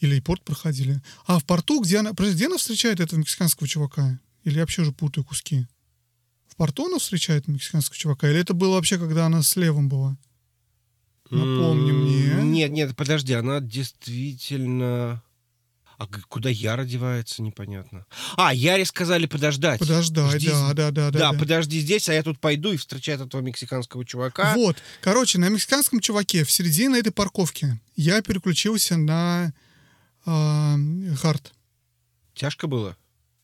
или 0.00 0.18
порт 0.20 0.44
проходили. 0.44 1.02
А 1.26 1.38
в 1.38 1.44
порту, 1.44 1.80
где 1.80 1.98
она, 1.98 2.12
где 2.12 2.46
она 2.46 2.56
встречает 2.56 3.00
этого 3.00 3.20
мексиканского 3.20 3.68
чувака? 3.68 4.18
Или 4.44 4.54
я 4.54 4.62
вообще 4.62 4.82
уже 4.82 4.92
путаю 4.92 5.24
куски? 5.24 5.66
В 6.48 6.56
порту 6.56 6.86
она 6.86 6.98
встречает 6.98 7.46
мексиканского 7.46 7.96
чувака? 7.96 8.30
Или 8.30 8.40
это 8.40 8.54
было 8.54 8.74
вообще, 8.74 8.98
когда 8.98 9.26
она 9.26 9.42
с 9.42 9.56
левым 9.56 9.88
была? 9.88 10.16
Напомни 11.32 11.92
мне. 11.92 12.42
Нет, 12.42 12.70
нет, 12.70 12.96
подожди, 12.96 13.32
она 13.32 13.60
действительно... 13.60 15.22
А 15.98 16.08
куда 16.28 16.50
Яра 16.50 16.84
девается, 16.84 17.42
непонятно. 17.42 18.06
А, 18.36 18.52
Яре 18.52 18.84
сказали 18.84 19.26
подождать. 19.26 19.78
Подождать, 19.78 20.40
Жди... 20.40 20.48
да, 20.50 20.72
да, 20.74 20.90
да, 20.90 21.10
да. 21.10 21.18
Да, 21.18 21.32
подожди 21.38 21.78
здесь, 21.80 22.08
а 22.08 22.12
я 22.12 22.24
тут 22.24 22.40
пойду 22.40 22.72
и 22.72 22.76
встречаю 22.76 23.22
этого 23.22 23.40
мексиканского 23.40 24.04
чувака. 24.04 24.54
Вот, 24.54 24.76
короче, 25.00 25.38
на 25.38 25.48
мексиканском 25.48 26.00
чуваке 26.00 26.44
в 26.44 26.50
середине 26.50 26.98
этой 26.98 27.12
парковки 27.12 27.78
я 27.94 28.20
переключился 28.20 28.96
на 28.96 29.52
э, 30.26 31.14
хард. 31.14 31.52
Тяжко 32.34 32.66
было? 32.66 32.96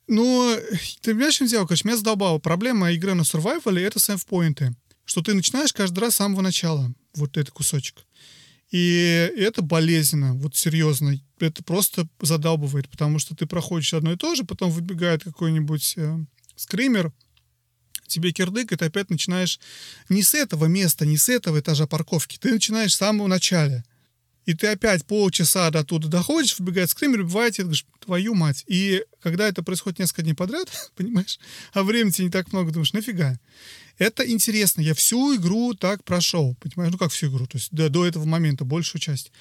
Ну, 0.08 0.56
ты 1.02 1.12
понимаешь, 1.12 1.34
что 1.34 1.46
дело? 1.46 1.64
Короче, 1.64 1.86
меня 1.86 1.96
задолбало. 1.96 2.38
Проблема 2.38 2.90
игры 2.90 3.14
на 3.14 3.22
survival— 3.22 3.78
это 3.80 4.00
сейф-поинты. 4.00 4.74
Что 5.08 5.22
ты 5.22 5.32
начинаешь 5.32 5.72
каждый 5.72 6.00
раз 6.00 6.12
с 6.12 6.16
самого 6.16 6.42
начала 6.42 6.92
вот 7.14 7.38
этот 7.38 7.50
кусочек. 7.50 8.04
И 8.70 9.32
это 9.38 9.62
болезненно, 9.62 10.34
вот 10.34 10.54
серьезно. 10.54 11.18
Это 11.40 11.64
просто 11.64 12.06
задалбывает, 12.20 12.90
потому 12.90 13.18
что 13.18 13.34
ты 13.34 13.46
проходишь 13.46 13.94
одно 13.94 14.12
и 14.12 14.16
то 14.16 14.34
же, 14.34 14.44
потом 14.44 14.70
выбегает 14.70 15.24
какой-нибудь 15.24 15.94
э, 15.96 16.18
скример, 16.56 17.10
тебе 18.06 18.32
кирдык, 18.32 18.70
и 18.70 18.76
ты 18.76 18.84
опять 18.84 19.08
начинаешь 19.08 19.58
не 20.10 20.22
с 20.22 20.34
этого 20.34 20.66
места, 20.66 21.06
не 21.06 21.16
с 21.16 21.30
этого 21.30 21.58
этажа 21.58 21.86
парковки, 21.86 22.36
ты 22.36 22.52
начинаешь 22.52 22.92
с 22.92 22.98
самого 22.98 23.28
начала. 23.28 23.82
И 24.44 24.52
ты 24.52 24.66
опять 24.66 25.06
полчаса 25.06 25.70
до 25.70 25.84
туда 25.84 26.08
доходишь, 26.08 26.58
выбегает 26.58 26.90
скример, 26.90 27.20
убивает 27.20 27.54
тебя, 27.54 27.64
говоришь, 27.64 27.86
твою 28.04 28.34
мать. 28.34 28.62
И 28.66 29.02
когда 29.30 29.48
это 29.48 29.62
происходит 29.62 29.98
несколько 29.98 30.22
дней 30.22 30.34
подряд, 30.34 30.68
понимаешь, 30.96 31.38
а 31.72 31.82
времени 31.82 32.22
не 32.22 32.30
так 32.30 32.52
много, 32.52 32.72
думаешь, 32.72 32.92
нафига? 32.92 33.38
Это 33.98 34.28
интересно. 34.28 34.80
Я 34.80 34.94
всю 34.94 35.34
игру 35.36 35.74
так 35.74 36.04
прошел. 36.04 36.56
Понимаешь? 36.60 36.92
Ну, 36.92 36.98
как 36.98 37.10
всю 37.10 37.28
игру. 37.28 37.46
То 37.46 37.58
есть 37.58 37.68
до, 37.72 37.88
до 37.88 38.06
этого 38.06 38.24
момента, 38.24 38.64
большую 38.64 39.00
часть. 39.00 39.32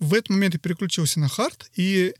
В 0.00 0.14
этот 0.14 0.30
момент 0.30 0.54
я 0.54 0.60
переключился 0.60 1.20
на 1.20 1.28
hard, 1.28 1.70
и 1.76 2.14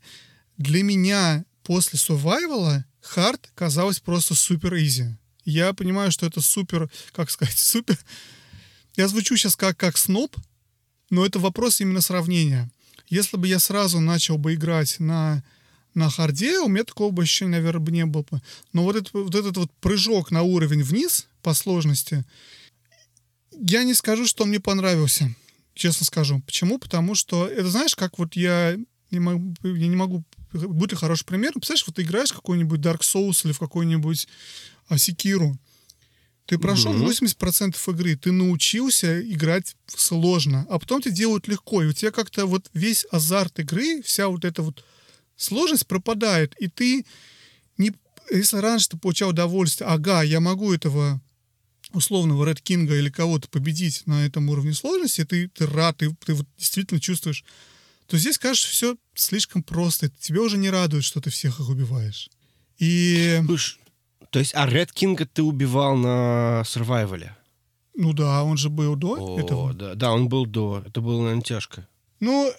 для 0.57 0.83
меня 0.83 1.43
после 1.63 1.97
survival 1.97 2.83
hard 3.01 3.51
казалось 3.55 3.99
просто 3.99 4.35
супер 4.35 4.75
easy. 4.75 5.17
Я 5.43 5.73
понимаю, 5.73 6.11
что 6.11 6.25
это 6.25 6.41
супер, 6.41 6.89
как 7.11 7.29
сказать, 7.29 7.57
супер... 7.57 7.97
Я 8.95 9.07
звучу 9.07 9.35
сейчас 9.35 9.55
как, 9.55 9.77
как 9.77 9.97
сноб, 9.97 10.35
но 11.09 11.25
это 11.25 11.39
вопрос 11.39 11.81
именно 11.81 12.01
сравнения. 12.01 12.69
Если 13.09 13.35
бы 13.37 13.47
я 13.47 13.59
сразу 13.59 13.99
начал 13.99 14.37
бы 14.37 14.53
играть 14.53 14.99
на 14.99 15.43
на 15.93 16.09
харде, 16.09 16.59
у 16.59 16.67
меня 16.67 16.83
такого 16.83 17.11
бы 17.11 17.23
ощущения, 17.23 17.51
наверное, 17.51 17.91
не 17.91 18.05
было 18.05 18.23
бы. 18.29 18.41
Но 18.73 18.83
вот, 18.83 18.95
этот 18.95 19.13
вот 19.13 19.35
этот 19.35 19.57
вот 19.57 19.71
прыжок 19.79 20.31
на 20.31 20.41
уровень 20.43 20.83
вниз 20.83 21.27
по 21.41 21.53
сложности, 21.53 22.23
я 23.51 23.83
не 23.83 23.93
скажу, 23.93 24.25
что 24.25 24.45
мне 24.45 24.59
понравился, 24.59 25.33
честно 25.73 26.05
скажу. 26.05 26.41
Почему? 26.45 26.79
Потому 26.79 27.15
что, 27.15 27.47
это 27.47 27.69
знаешь, 27.69 27.95
как 27.95 28.17
вот 28.17 28.35
я 28.35 28.77
не 29.11 29.19
могу, 29.19 29.53
я 29.63 29.87
не 29.87 29.95
могу... 29.95 30.23
Будет 30.53 30.91
ли 30.91 30.97
хороший 30.97 31.25
пример? 31.25 31.53
Представляешь, 31.53 31.85
вот 31.87 31.95
ты 31.95 32.01
играешь 32.01 32.31
в 32.31 32.35
какой-нибудь 32.35 32.79
Dark 32.79 33.01
Souls 33.01 33.45
или 33.45 33.51
в 33.51 33.59
какой-нибудь 33.59 34.27
Асикиру. 34.87 35.57
Ты 36.45 36.57
прошел 36.57 36.91
Мгм. 36.91 37.05
80% 37.05 37.77
игры, 37.93 38.17
ты 38.17 38.31
научился 38.33 39.21
играть 39.21 39.75
сложно, 39.87 40.65
а 40.69 40.79
потом 40.79 41.01
тебе 41.01 41.13
делают 41.13 41.47
легко, 41.47 41.81
и 41.83 41.87
у 41.87 41.93
тебя 41.93 42.11
как-то 42.11 42.45
вот 42.45 42.69
весь 42.73 43.05
азарт 43.09 43.59
игры, 43.59 44.01
вся 44.01 44.27
вот 44.27 44.43
эта 44.43 44.61
вот 44.61 44.83
сложность 45.41 45.87
пропадает, 45.87 46.55
и 46.59 46.67
ты 46.67 47.05
не... 47.77 47.93
Если 48.29 48.57
раньше 48.57 48.89
ты 48.89 48.97
получал 48.97 49.29
удовольствие, 49.29 49.87
ага, 49.89 50.21
я 50.21 50.39
могу 50.39 50.73
этого 50.73 51.19
условного 51.93 52.45
Ред 52.45 52.61
Кинга 52.61 52.95
или 52.95 53.09
кого-то 53.09 53.49
победить 53.49 54.03
на 54.05 54.25
этом 54.25 54.49
уровне 54.49 54.73
сложности, 54.73 55.25
ты, 55.25 55.49
ты 55.49 55.65
рад, 55.65 55.97
ты, 55.97 56.15
ты 56.25 56.33
вот 56.35 56.45
действительно 56.57 57.01
чувствуешь, 57.01 57.43
то 58.07 58.17
здесь, 58.17 58.37
кажется, 58.37 58.69
все 58.69 58.95
слишком 59.15 59.63
просто. 59.63 60.09
Тебе 60.09 60.39
уже 60.39 60.57
не 60.57 60.69
радует, 60.69 61.03
что 61.03 61.19
ты 61.21 61.29
всех 61.29 61.59
их 61.59 61.69
убиваешь. 61.69 62.29
И, 62.77 63.41
Слушай, 63.45 63.79
то 64.29 64.39
есть, 64.39 64.53
а 64.55 64.65
Ред 64.67 64.91
Кинга 64.91 65.25
ты 65.25 65.43
убивал 65.43 65.95
на 65.97 66.63
Сурвайвале? 66.65 67.35
ну 67.95 68.13
да, 68.13 68.43
он 68.43 68.57
же 68.57 68.69
был 68.69 68.95
до 68.95 69.17
О, 69.17 69.39
этого. 69.39 69.73
да, 69.73 69.95
да, 69.95 70.13
он 70.13 70.29
был 70.29 70.45
до. 70.45 70.83
Это 70.87 71.01
было, 71.01 71.21
наверное, 71.21 71.43
тяжко. 71.43 71.87
Ну, 72.19 72.51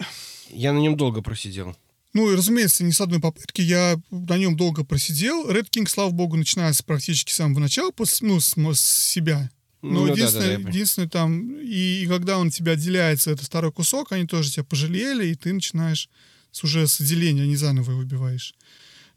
Я 0.50 0.72
на 0.72 0.78
нем 0.78 0.96
долго 0.96 1.22
просидел. 1.22 1.74
Ну, 2.12 2.30
и, 2.30 2.36
разумеется, 2.36 2.84
не 2.84 2.92
с 2.92 3.00
одной 3.00 3.20
попытки. 3.20 3.62
Я 3.62 3.98
на 4.10 4.36
нем 4.36 4.56
долго 4.56 4.84
просидел. 4.84 5.48
Red 5.50 5.70
King, 5.70 5.88
слава 5.88 6.10
богу, 6.10 6.36
начинается 6.36 6.84
практически 6.84 7.32
с 7.32 7.36
самого 7.36 7.60
начала, 7.60 7.90
после, 7.90 8.28
ну, 8.28 8.40
с, 8.40 8.54
с 8.54 8.80
себя. 8.80 9.50
Но 9.80 10.00
Ну 10.00 10.06
да, 10.06 10.12
единственное, 10.12 10.46
да, 10.46 10.52
да, 10.52 10.58
понял. 10.58 10.68
единственное 10.68 11.08
там, 11.08 11.56
и, 11.60 12.02
и 12.02 12.06
когда 12.06 12.38
он 12.38 12.50
тебя 12.50 12.72
отделяется, 12.72 13.30
это 13.30 13.44
второй 13.44 13.72
кусок, 13.72 14.12
они 14.12 14.26
тоже 14.26 14.52
тебя 14.52 14.64
пожалели, 14.64 15.28
и 15.28 15.34
ты 15.34 15.52
начинаешь 15.52 16.08
с, 16.52 16.62
уже 16.62 16.86
с 16.86 17.00
отделения, 17.00 17.42
а 17.42 17.46
не 17.46 17.56
заново 17.56 17.90
его 17.90 18.00
убиваешь. 18.00 18.54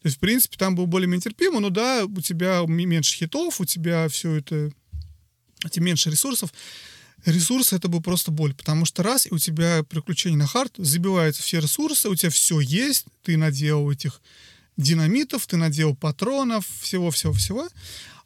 То 0.01 0.07
есть, 0.07 0.17
в 0.17 0.19
принципе, 0.19 0.57
там 0.57 0.75
был 0.75 0.87
более-менее 0.87 1.21
терпимо, 1.21 1.59
но 1.59 1.69
да, 1.69 2.05
у 2.05 2.21
тебя 2.21 2.63
меньше 2.65 3.15
хитов, 3.15 3.59
у 3.59 3.65
тебя 3.65 4.07
все 4.07 4.35
это, 4.35 4.71
у 5.63 5.69
тебя 5.69 5.85
меньше 5.85 6.09
ресурсов. 6.09 6.51
Ресурсы 7.25 7.75
это 7.75 7.87
был 7.87 8.01
просто 8.01 8.31
боль, 8.31 8.53
потому 8.53 8.85
что 8.85 9.01
раз, 9.01 9.25
и 9.25 9.33
у 9.33 9.39
тебя 9.39 9.83
приключение 9.83 10.37
на 10.37 10.45
хард, 10.45 10.73
забиваются 10.77 11.41
все 11.41 11.59
ресурсы, 11.59 12.07
у 12.07 12.15
тебя 12.15 12.29
все 12.29 12.59
есть, 12.59 13.07
ты 13.23 13.35
наделал 13.35 13.91
этих 13.91 14.21
динамитов, 14.77 15.47
ты 15.47 15.57
наделал 15.57 15.95
патронов, 15.95 16.67
всего-всего-всего. 16.81 17.67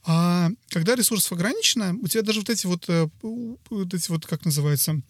А 0.04 0.50
когда 0.70 0.96
ресурсов 0.96 1.32
ограничено, 1.32 1.96
у 2.02 2.08
тебя 2.08 2.24
даже 2.24 2.40
вот 2.40 2.50
эти 2.50 2.66
вот, 2.66 2.86
э, 2.90 3.08
вот 3.22 3.94
эти 3.94 4.10
вот, 4.10 4.26
как 4.26 4.44
называется, 4.44 5.02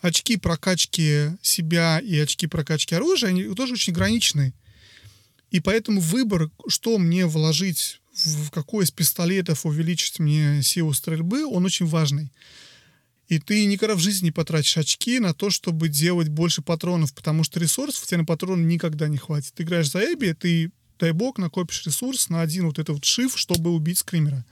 очки 0.00 0.36
прокачки 0.36 1.30
себя 1.42 1.98
и 1.98 2.16
очки 2.18 2.46
прокачки 2.46 2.94
оружия, 2.94 3.30
они 3.30 3.44
тоже 3.54 3.74
очень 3.74 3.92
ограничены. 3.92 4.52
И 5.50 5.60
поэтому 5.60 6.00
выбор, 6.00 6.50
что 6.68 6.98
мне 6.98 7.26
вложить, 7.26 8.00
в 8.24 8.50
какой 8.50 8.84
из 8.84 8.90
пистолетов 8.90 9.66
увеличить 9.66 10.18
мне 10.18 10.62
силу 10.62 10.92
стрельбы, 10.92 11.44
он 11.44 11.64
очень 11.64 11.86
важный. 11.86 12.30
И 13.28 13.38
ты 13.38 13.64
никогда 13.66 13.94
в 13.94 14.00
жизни 14.00 14.26
не 14.26 14.30
потратишь 14.30 14.76
очки 14.76 15.18
на 15.18 15.32
то, 15.32 15.50
чтобы 15.50 15.88
делать 15.88 16.28
больше 16.28 16.60
патронов, 16.60 17.14
потому 17.14 17.44
что 17.44 17.60
ресурсов 17.60 18.04
у 18.04 18.06
тебя 18.06 18.18
на 18.18 18.24
патроны 18.24 18.64
никогда 18.64 19.08
не 19.08 19.16
хватит. 19.16 19.54
Ты 19.54 19.62
играешь 19.62 19.90
за 19.90 20.00
Эбби, 20.00 20.32
ты, 20.38 20.70
дай 20.98 21.12
бог, 21.12 21.38
накопишь 21.38 21.86
ресурс 21.86 22.28
на 22.28 22.42
один 22.42 22.66
вот 22.66 22.78
этот 22.78 22.96
вот 22.96 23.04
шиф, 23.04 23.38
чтобы 23.38 23.70
убить 23.70 23.98
скримера. 23.98 24.44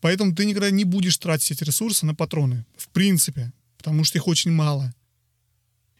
Поэтому 0.00 0.34
ты 0.34 0.44
никогда 0.44 0.70
не 0.70 0.84
будешь 0.84 1.16
тратить 1.18 1.52
эти 1.52 1.64
ресурсы 1.64 2.04
на 2.04 2.14
патроны. 2.14 2.66
В 2.76 2.88
принципе. 2.88 3.52
Потому 3.78 4.04
что 4.04 4.18
их 4.18 4.26
очень 4.26 4.50
мало. 4.50 4.92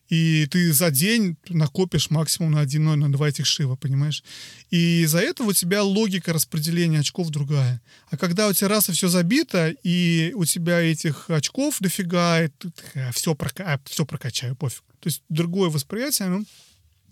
И 0.08 0.46
ты 0.46 0.72
за 0.72 0.90
день 0.90 1.36
накопишь 1.48 2.10
максимум 2.10 2.52
на 2.52 2.60
один, 2.60 2.84
на 2.84 3.12
два 3.12 3.28
этих 3.28 3.46
шива, 3.46 3.76
понимаешь? 3.76 4.22
И 4.70 5.02
из-за 5.02 5.18
этого 5.18 5.48
у 5.48 5.52
тебя 5.52 5.82
логика 5.82 6.32
распределения 6.32 7.00
очков 7.00 7.30
другая. 7.30 7.82
А 8.10 8.16
когда 8.16 8.48
у 8.48 8.52
тебя 8.52 8.68
раз 8.68 8.88
и 8.88 8.92
все 8.92 9.08
забито, 9.08 9.74
и 9.82 10.32
у 10.34 10.44
тебя 10.44 10.80
этих 10.80 11.28
очков 11.28 11.78
дофига, 11.80 12.44
и 12.44 12.48
ты 12.48 12.70
все, 13.12 13.34
прока... 13.34 13.80
все 13.84 14.06
прокачаю, 14.06 14.54
пофиг. 14.54 14.82
То 15.00 15.08
есть 15.08 15.22
другое 15.28 15.70
восприятие, 15.70 16.28
ну, 16.28 16.44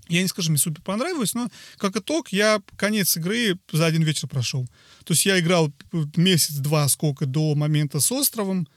я 0.08 0.22
не 0.22 0.28
скажу, 0.28 0.50
мне 0.50 0.58
супер 0.58 0.82
понравилось, 0.82 1.34
но 1.34 1.48
как 1.78 1.96
итог 1.96 2.28
я 2.28 2.60
конец 2.76 3.16
игры 3.16 3.58
за 3.72 3.86
один 3.86 4.02
вечер 4.02 4.28
прошел. 4.28 4.66
То 5.04 5.14
есть 5.14 5.24
я 5.24 5.38
играл 5.40 5.72
месяц-два 6.16 6.88
сколько 6.88 7.26
до 7.26 7.54
момента 7.54 8.00
с 8.00 8.12
островом, 8.12 8.68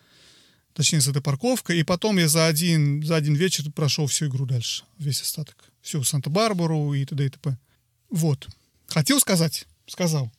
точнее, 0.77 1.01
с 1.01 1.07
этой 1.07 1.23
парковкой, 1.23 1.79
и 1.79 1.83
потом 1.83 2.19
я 2.19 2.27
за 2.27 2.45
один, 2.45 3.03
за 3.03 3.15
один 3.15 3.33
вечер 3.33 3.63
прошел 3.71 4.05
всю 4.05 4.27
игру 4.27 4.45
дальше, 4.45 4.83
весь 4.99 5.21
остаток. 5.21 5.71
Всю 5.81 6.03
Санта-Барбару 6.03 6.93
и 6.93 7.03
т.д. 7.03 7.25
и 7.25 7.29
т.п. 7.29 7.57
Вот. 8.11 8.47
Хотел 8.87 9.19
сказать? 9.19 9.65
Сказал. 9.87 10.31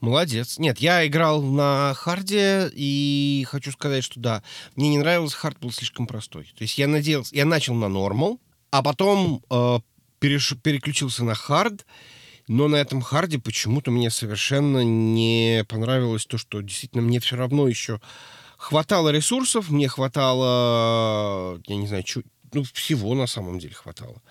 Молодец. 0.00 0.58
Нет, 0.58 0.80
я 0.80 1.06
играл 1.06 1.42
на 1.42 1.94
харде, 1.94 2.72
и 2.74 3.46
хочу 3.48 3.70
сказать, 3.70 4.02
что 4.02 4.18
да, 4.18 4.42
мне 4.74 4.88
не 4.88 4.98
нравилось, 4.98 5.32
hard 5.32 5.60
был 5.60 5.70
слишком 5.70 6.08
простой. 6.08 6.52
То 6.56 6.62
есть 6.62 6.76
я 6.76 6.88
надеялся, 6.88 7.32
я 7.36 7.44
начал 7.44 7.74
на 7.74 7.86
normal, 7.86 8.40
а 8.72 8.82
потом 8.82 9.44
э, 9.48 9.78
переш- 10.20 10.56
переключился 10.60 11.22
на 11.22 11.36
hard, 11.36 11.86
но 12.48 12.66
на 12.66 12.76
этом 12.76 13.00
харде 13.00 13.38
почему-то 13.38 13.92
мне 13.92 14.10
совершенно 14.10 14.82
не 14.82 15.64
понравилось 15.68 16.26
то, 16.26 16.36
что 16.36 16.62
действительно 16.62 17.02
мне 17.02 17.20
все 17.20 17.36
равно 17.36 17.68
еще 17.68 18.00
хватало 18.60 19.08
ресурсов, 19.08 19.70
мне 19.70 19.88
хватало, 19.88 21.60
я 21.66 21.76
не 21.76 21.86
знаю, 21.86 22.04
чу- 22.04 22.24
ну, 22.52 22.62
всего 22.62 23.14
на 23.14 23.26
самом 23.26 23.58
деле 23.58 23.74
хватало. 23.74 24.22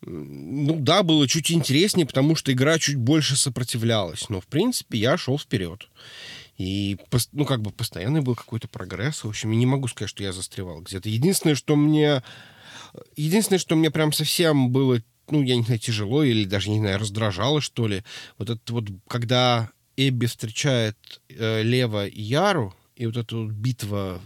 Ну 0.00 0.76
да, 0.80 1.02
было 1.02 1.28
чуть 1.28 1.52
интереснее, 1.52 2.06
потому 2.06 2.34
что 2.34 2.50
игра 2.52 2.78
чуть 2.78 2.96
больше 2.96 3.36
сопротивлялась. 3.36 4.28
Но, 4.30 4.40
в 4.40 4.46
принципе, 4.46 4.98
я 4.98 5.16
шел 5.16 5.38
вперед. 5.38 5.88
И, 6.58 6.98
ну, 7.32 7.44
как 7.44 7.60
бы 7.60 7.70
постоянный 7.70 8.20
был 8.20 8.34
какой-то 8.34 8.68
прогресс. 8.68 9.22
В 9.22 9.28
общем, 9.28 9.52
я 9.52 9.58
не 9.58 9.66
могу 9.66 9.86
сказать, 9.86 10.10
что 10.10 10.24
я 10.24 10.32
застревал 10.32 10.80
где-то. 10.80 11.08
Единственное, 11.08 11.54
что 11.54 11.76
мне... 11.76 12.22
Единственное, 13.16 13.60
что 13.60 13.76
мне 13.76 13.90
прям 13.90 14.12
совсем 14.12 14.70
было, 14.70 15.00
ну, 15.30 15.42
я 15.42 15.56
не 15.56 15.62
знаю, 15.62 15.78
тяжело 15.78 16.24
или 16.24 16.44
даже, 16.44 16.70
не 16.70 16.80
знаю, 16.80 16.98
раздражало, 16.98 17.60
что 17.60 17.86
ли, 17.86 18.02
вот 18.38 18.50
это 18.50 18.72
вот, 18.72 18.84
когда 19.08 19.70
Эбби 19.96 20.26
встречает 20.26 20.96
э, 21.28 21.62
Лева 21.62 22.06
и 22.06 22.20
Яру, 22.20 22.74
и 22.96 23.06
вот 23.06 23.16
эта 23.16 23.36
вот 23.36 23.52
битва 23.52 24.20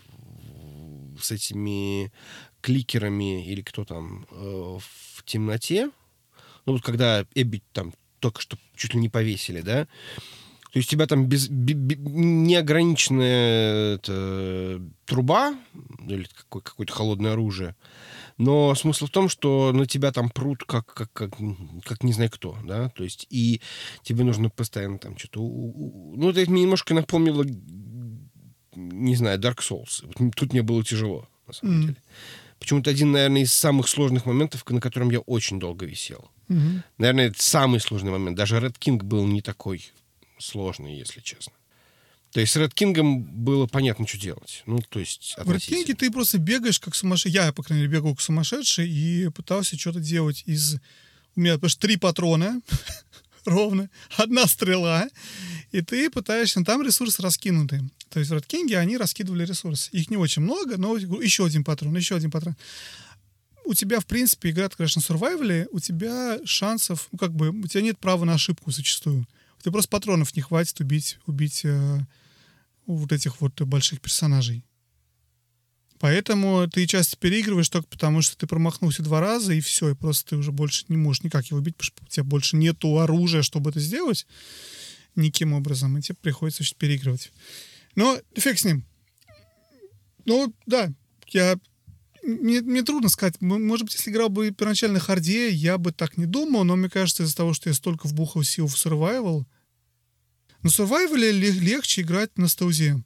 с 1.20 1.30
этими 1.30 2.12
кликерами 2.60 3.46
или 3.46 3.62
кто 3.62 3.84
там 3.84 4.26
э, 4.30 4.78
в 4.80 5.24
темноте, 5.24 5.90
ну 6.66 6.72
вот 6.72 6.82
когда 6.82 7.24
Эбби 7.34 7.62
там 7.72 7.94
только 8.20 8.40
что 8.40 8.58
чуть 8.74 8.94
ли 8.94 9.00
не 9.00 9.08
повесили, 9.08 9.60
да, 9.60 9.86
то 10.72 10.78
есть 10.78 10.90
у 10.90 10.92
тебя 10.92 11.06
там 11.06 11.26
без, 11.26 11.48
би- 11.48 11.74
би- 11.74 11.96
неограниченная 11.96 13.94
это, 13.94 14.82
труба 15.06 15.54
или 16.06 16.26
какое- 16.36 16.62
какое-то 16.62 16.92
холодное 16.92 17.32
оружие, 17.32 17.76
но 18.36 18.74
смысл 18.74 19.06
в 19.06 19.10
том, 19.10 19.28
что 19.28 19.72
на 19.72 19.86
тебя 19.86 20.12
там 20.12 20.28
прут 20.28 20.64
как, 20.64 20.86
как, 20.92 21.10
как, 21.12 21.30
как 21.84 22.02
не 22.02 22.12
знаю 22.12 22.30
кто, 22.30 22.58
да, 22.64 22.90
то 22.90 23.04
есть 23.04 23.26
и 23.30 23.62
тебе 24.02 24.24
нужно 24.24 24.50
постоянно 24.50 24.98
там 24.98 25.16
что-то... 25.16 25.40
Ну, 25.40 26.28
это 26.28 26.44
немножко 26.50 26.92
напомнило, 26.92 27.44
не 28.77 29.16
знаю, 29.16 29.39
Dark 29.41 29.59
Souls. 29.59 30.05
Вот 30.18 30.35
Тут 30.37 30.53
мне 30.53 30.62
было 30.62 30.85
тяжело, 30.85 31.29
на 31.47 31.53
самом 31.55 31.77
Мгм. 31.79 31.83
деле. 31.89 31.97
Почему-то 32.59 32.91
один, 32.91 33.12
наверное, 33.12 33.43
из 33.43 33.53
самых 33.53 33.89
сложных 33.89 34.24
моментов, 34.27 34.64
на 34.70 34.81
котором 34.81 35.11
я 35.11 35.20
очень 35.20 35.59
долго 35.59 35.85
висел. 35.87 36.31
Мгм. 36.49 36.83
Наверное, 36.99 37.29
это 37.29 37.43
самый 37.43 37.81
сложный 37.81 38.11
момент. 38.12 38.37
Даже 38.37 38.57
Red 38.57 38.77
King 38.79 39.03
был 39.03 39.27
не 39.27 39.43
такой 39.43 39.91
сложный, 40.39 40.97
если 40.97 41.20
честно. 41.20 41.53
То 42.33 42.41
есть 42.41 42.53
с 42.53 42.57
Red 42.57 42.72
King 42.74 42.95
было 43.18 43.66
понятно, 43.66 44.07
что 44.07 44.18
делать. 44.18 44.62
Ну, 44.66 44.79
то 44.89 45.01
есть 45.01 45.35
В 45.39 45.51
Red 45.51 45.57
King 45.59 45.95
ты 45.95 46.11
просто 46.11 46.39
бегаешь 46.39 46.79
как 46.79 46.95
сумасшедший. 46.95 47.33
Я, 47.33 47.53
по 47.53 47.62
крайней 47.62 47.85
мере, 47.87 47.97
бегал 47.99 48.12
как 48.14 48.20
сумасшедший 48.20 48.89
и 48.89 49.29
пытался 49.31 49.79
что-то 49.79 50.01
делать 50.01 50.43
из... 50.47 50.77
У 51.35 51.41
меня, 51.41 51.55
потому 51.55 51.70
что 51.70 51.81
три 51.81 51.97
патрона 51.97 52.61
ровно, 53.45 53.89
одна 54.16 54.47
стрела, 54.47 55.09
и 55.72 55.81
ты 55.83 56.11
пытаешься... 56.11 56.62
Там 56.64 56.83
ресурсы 56.83 57.22
раскинуты. 57.22 57.83
То 58.11 58.20
есть 58.20 58.30
King 58.30 58.74
они 58.76 58.96
раскидывали 58.96 59.44
ресурсы. 59.44 59.90
Их 59.92 60.11
не 60.11 60.16
очень 60.16 60.42
много, 60.42 60.76
но 60.76 60.96
еще 60.96 61.44
один 61.44 61.64
патрон, 61.64 61.96
еще 61.96 62.16
один 62.16 62.30
патрон. 62.30 62.57
У 63.64 63.74
тебя, 63.74 63.98
в 63.98 64.07
принципе, 64.07 64.50
игра, 64.50 64.68
конечно, 64.68 65.02
сурвайвале, 65.02 65.66
у 65.72 65.80
тебя 65.80 66.38
шансов, 66.44 67.09
ну, 67.11 67.18
как 67.18 67.32
бы, 67.32 67.48
у 67.48 67.66
тебя 67.66 67.82
нет 67.82 67.98
права 67.98 68.24
на 68.24 68.34
ошибку 68.34 68.70
зачастую. 68.70 69.26
У 69.59 69.62
тебя 69.62 69.72
просто 69.72 69.90
патронов 69.90 70.36
не 70.36 70.42
хватит 70.42 70.78
убить, 70.78 71.18
убить 71.26 71.62
э, 71.64 72.00
вот 72.86 73.11
этих 73.11 73.40
вот 73.40 73.61
больших 73.62 74.00
персонажей. 74.00 74.64
Поэтому 75.98 76.68
ты 76.68 76.86
часто 76.86 77.16
переигрываешь 77.16 77.68
только 77.68 77.88
потому, 77.88 78.22
что 78.22 78.36
ты 78.36 78.46
промахнулся 78.46 79.02
два 79.02 79.20
раза, 79.20 79.54
и 79.54 79.61
все, 79.61 79.90
и 79.90 79.94
просто 79.94 80.30
ты 80.30 80.36
уже 80.36 80.52
больше 80.52 80.84
не 80.88 80.96
можешь 80.96 81.22
никак 81.22 81.46
его 81.46 81.59
убить, 81.59 81.76
потому 81.76 81.86
что 81.86 82.04
у 82.04 82.09
тебя 82.09 82.24
больше 82.24 82.57
нету 82.57 82.98
оружия, 82.98 83.42
чтобы 83.42 83.70
это 83.70 83.80
сделать 83.80 84.26
никаким 85.14 85.54
образом, 85.54 85.96
и 85.96 86.02
тебе 86.02 86.16
приходится 86.20 86.62
значит, 86.62 86.76
переигрывать. 86.76 87.32
Но 87.97 88.20
фиг 88.36 88.59
с 88.59 88.64
ним. 88.64 88.84
Ну, 90.24 90.55
да, 90.66 90.92
я 91.28 91.59
мне, 92.22 92.61
мне 92.61 92.82
трудно 92.82 93.09
сказать. 93.09 93.40
Может 93.40 93.86
быть, 93.86 93.94
если 93.94 94.11
играл 94.11 94.28
бы 94.28 94.51
первоначально 94.51 94.94
на 94.94 95.01
харде, 95.01 95.49
я 95.49 95.78
бы 95.78 95.92
так 95.92 96.16
не 96.16 96.26
думал, 96.26 96.64
но 96.64 96.76
мне 96.76 96.90
кажется, 96.90 97.22
из-за 97.22 97.36
того, 97.36 97.55
что 97.55 97.68
я 97.68 97.74
столько 97.74 98.07
вбухал 98.07 98.42
сил 98.42 98.66
в 98.66 98.74
survival, 98.74 99.44
на 100.62 100.68
survival 100.68 101.16
легче 101.16 102.03
играть 102.03 102.36
на 102.36 102.49
стелзе. 102.49 103.03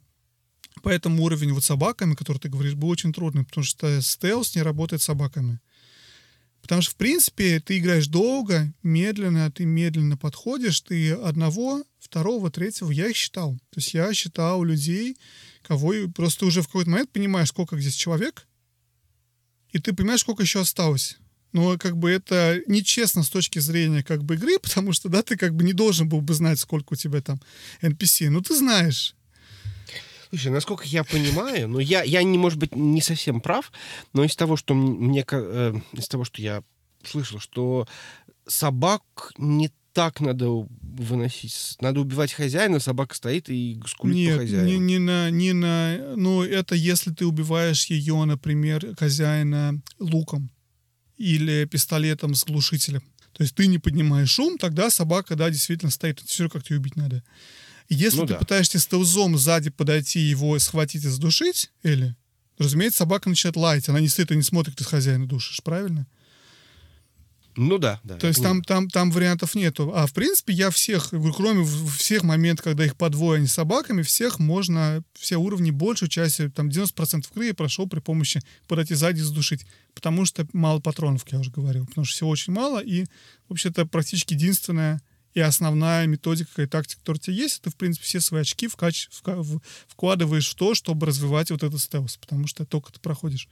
Поэтому 0.81 1.23
уровень 1.23 1.53
вот 1.53 1.63
с 1.63 1.67
собаками, 1.67 2.15
который 2.15 2.39
ты 2.39 2.49
говоришь, 2.49 2.73
был 2.73 2.89
очень 2.89 3.13
трудный, 3.13 3.45
потому 3.45 3.63
что 3.63 4.01
стелс 4.01 4.55
не 4.55 4.63
работает 4.63 5.01
с 5.01 5.05
собаками. 5.05 5.59
Потому 6.61 6.81
что, 6.81 6.91
в 6.91 6.95
принципе, 6.95 7.59
ты 7.59 7.79
играешь 7.79 8.07
долго, 8.07 8.73
медленно, 8.83 9.51
ты 9.51 9.65
медленно 9.65 10.17
подходишь, 10.17 10.81
ты 10.81 11.11
одного, 11.13 11.83
второго, 11.99 12.51
третьего, 12.51 12.91
я 12.91 13.07
их 13.07 13.15
считал. 13.15 13.55
То 13.71 13.79
есть 13.79 13.93
я 13.93 14.13
считал 14.13 14.63
людей, 14.63 15.17
кого 15.63 15.93
просто 16.13 16.45
уже 16.45 16.61
в 16.61 16.67
какой-то 16.67 16.89
момент 16.89 17.11
понимаешь, 17.11 17.49
сколько 17.49 17.79
здесь 17.79 17.95
человек, 17.95 18.47
и 19.71 19.79
ты 19.79 19.93
понимаешь, 19.93 20.21
сколько 20.21 20.43
еще 20.43 20.61
осталось. 20.61 21.17
Но 21.53 21.77
как 21.77 21.97
бы 21.97 22.09
это 22.09 22.61
нечестно 22.67 23.23
с 23.23 23.29
точки 23.29 23.59
зрения 23.59 24.03
как 24.03 24.23
бы 24.23 24.35
игры, 24.35 24.59
потому 24.61 24.93
что, 24.93 25.09
да, 25.09 25.21
ты 25.21 25.37
как 25.37 25.55
бы 25.55 25.63
не 25.63 25.73
должен 25.73 26.07
был 26.07 26.21
бы 26.21 26.33
знать, 26.33 26.59
сколько 26.59 26.93
у 26.93 26.95
тебя 26.95 27.21
там 27.21 27.41
NPC. 27.81 28.29
Ну, 28.29 28.41
ты 28.41 28.55
знаешь. 28.55 29.15
Слушай, 30.31 30.53
насколько 30.53 30.85
я 30.85 31.03
понимаю, 31.03 31.67
ну 31.67 31.79
я, 31.79 32.03
я 32.03 32.23
не, 32.23 32.37
может 32.37 32.57
быть, 32.57 32.73
не 32.73 33.01
совсем 33.01 33.41
прав, 33.41 33.69
но 34.13 34.23
из 34.23 34.33
того, 34.37 34.55
что 34.55 34.73
мне, 34.73 35.25
э, 35.29 35.73
из 35.91 36.07
того, 36.07 36.23
что 36.23 36.41
я 36.41 36.63
слышал, 37.03 37.39
что 37.39 37.85
собак 38.47 39.03
не 39.37 39.71
так 39.91 40.21
надо 40.21 40.47
выносить. 40.81 41.75
Надо 41.81 41.99
убивать 41.99 42.31
хозяина, 42.31 42.79
собака 42.79 43.13
стоит 43.13 43.49
и 43.49 43.77
скулит 43.85 44.15
Нет, 44.15 44.35
по 44.35 44.41
хозяину. 44.41 44.67
Не, 44.67 44.77
не 44.77 44.99
на, 44.99 45.29
не 45.29 45.51
на... 45.51 46.15
Ну, 46.15 46.43
это 46.43 46.75
если 46.75 47.11
ты 47.11 47.25
убиваешь 47.25 47.87
ее, 47.87 48.23
например, 48.23 48.95
хозяина 48.97 49.81
луком 49.99 50.49
или 51.17 51.65
пистолетом 51.65 52.35
с 52.35 52.45
глушителем. 52.45 53.03
То 53.33 53.43
есть 53.43 53.53
ты 53.53 53.67
не 53.67 53.79
поднимаешь 53.79 54.29
шум, 54.29 54.57
тогда 54.57 54.89
собака, 54.89 55.35
да, 55.35 55.49
действительно 55.49 55.91
стоит. 55.91 56.19
Это 56.19 56.27
все 56.27 56.49
как 56.49 56.63
тебе 56.63 56.77
убить 56.77 56.95
надо. 56.95 57.21
Если 57.93 58.19
ну, 58.19 58.25
ты 58.25 58.33
да. 58.33 58.39
пытаешься 58.39 58.79
стелзом 58.79 59.37
сзади 59.37 59.69
подойти, 59.69 60.19
его 60.19 60.57
схватить 60.59 61.03
и 61.03 61.09
задушить, 61.09 61.71
или, 61.83 62.15
разумеется, 62.57 62.99
собака 62.99 63.27
начинает 63.27 63.57
лаять. 63.57 63.89
Она 63.89 63.99
не 63.99 64.07
стоит 64.07 64.31
и 64.31 64.35
не 64.35 64.43
смотрит, 64.43 64.77
ты 64.77 64.85
хозяина 64.85 65.27
душишь, 65.27 65.61
правильно? 65.61 66.07
Ну 67.57 67.77
да, 67.77 67.99
да. 68.03 68.15
То 68.15 68.27
есть 68.27 68.41
там, 68.41 68.63
там, 68.63 68.89
там 68.89 69.11
вариантов 69.11 69.55
нету. 69.55 69.91
А 69.93 70.07
в 70.07 70.13
принципе 70.13 70.53
я 70.53 70.69
всех, 70.69 71.09
кроме 71.35 71.65
всех 71.97 72.23
моментов, 72.23 72.63
когда 72.63 72.85
их 72.85 72.95
по 72.95 73.09
двое, 73.09 73.43
а 73.43 73.45
с 73.45 73.51
собаками, 73.51 74.03
всех 74.03 74.39
можно, 74.39 75.03
все 75.19 75.35
уровни, 75.35 75.71
большую 75.71 76.07
часть, 76.07 76.39
там 76.53 76.69
90% 76.69 77.25
игры 77.31 77.47
я 77.47 77.53
прошел 77.53 77.87
при 77.87 77.99
помощи 77.99 78.41
подойти 78.67 78.95
сзади 78.95 79.19
и 79.19 79.23
задушить. 79.23 79.65
Потому 79.93 80.23
что 80.23 80.47
мало 80.53 80.79
патронов, 80.79 81.25
я 81.29 81.39
уже 81.39 81.51
говорил. 81.51 81.85
Потому 81.87 82.05
что 82.05 82.15
всего 82.15 82.29
очень 82.29 82.53
мало. 82.53 82.79
И 82.79 83.05
вообще-то 83.49 83.85
практически 83.85 84.33
единственная 84.33 85.01
и 85.33 85.39
основная 85.39 86.07
методика 86.07 86.61
и 86.61 86.65
тактика, 86.65 86.99
которая 86.99 87.19
у 87.19 87.21
тебя 87.21 87.35
есть, 87.35 87.59
это, 87.59 87.69
в 87.69 87.75
принципе, 87.75 88.05
все 88.05 88.19
свои 88.19 88.41
очки 88.41 88.67
вкач... 88.67 89.09
вкладываешь 89.87 90.49
в 90.49 90.55
то, 90.55 90.75
чтобы 90.75 91.07
развивать 91.07 91.51
вот 91.51 91.63
этот 91.63 91.79
стелс, 91.81 92.17
потому 92.17 92.47
что 92.47 92.65
только 92.65 92.91
ты 92.91 92.99
проходишь. 92.99 93.47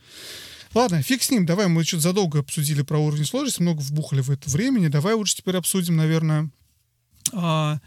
Ладно, 0.73 1.01
фиг 1.01 1.23
с 1.23 1.31
ним, 1.31 1.45
давай, 1.45 1.67
мы 1.67 1.83
что-то 1.83 2.03
задолго 2.03 2.39
обсудили 2.39 2.81
про 2.81 2.99
уровень 2.99 3.25
сложности, 3.25 3.61
много 3.61 3.79
вбухали 3.79 4.21
в 4.21 4.29
это 4.29 4.49
времени, 4.49 4.87
давай 4.87 5.13
лучше 5.13 5.37
теперь 5.37 5.55
обсудим, 5.55 5.95
наверное, 5.95 6.51
а, 7.33 7.79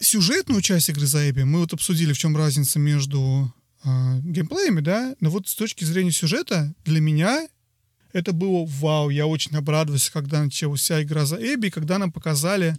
сюжетную 0.00 0.62
часть 0.62 0.88
игры 0.88 1.06
за 1.06 1.28
Эбби. 1.30 1.42
Мы 1.42 1.60
вот 1.60 1.72
обсудили, 1.72 2.12
в 2.12 2.18
чем 2.18 2.36
разница 2.36 2.78
между 2.78 3.52
а, 3.82 4.18
геймплеями, 4.20 4.80
да, 4.80 5.14
но 5.20 5.30
вот 5.30 5.48
с 5.48 5.54
точки 5.54 5.84
зрения 5.84 6.12
сюжета 6.12 6.74
для 6.84 7.00
меня 7.00 7.48
это 8.12 8.32
было 8.32 8.64
вау, 8.66 9.10
я 9.10 9.26
очень 9.26 9.56
обрадовался, 9.56 10.12
когда 10.12 10.42
началась 10.42 10.90
игра 10.90 11.26
за 11.26 11.36
Эбби, 11.36 11.68
когда 11.68 11.98
нам 11.98 12.12
показали 12.12 12.76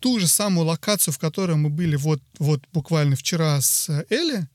ту 0.00 0.18
же 0.18 0.26
самую 0.26 0.66
локацию, 0.66 1.12
в 1.12 1.18
которой 1.18 1.56
мы 1.56 1.70
были 1.70 1.96
вот, 1.96 2.22
вот 2.38 2.62
буквально 2.72 3.16
вчера 3.16 3.60
с 3.60 4.04
Элли, 4.08 4.48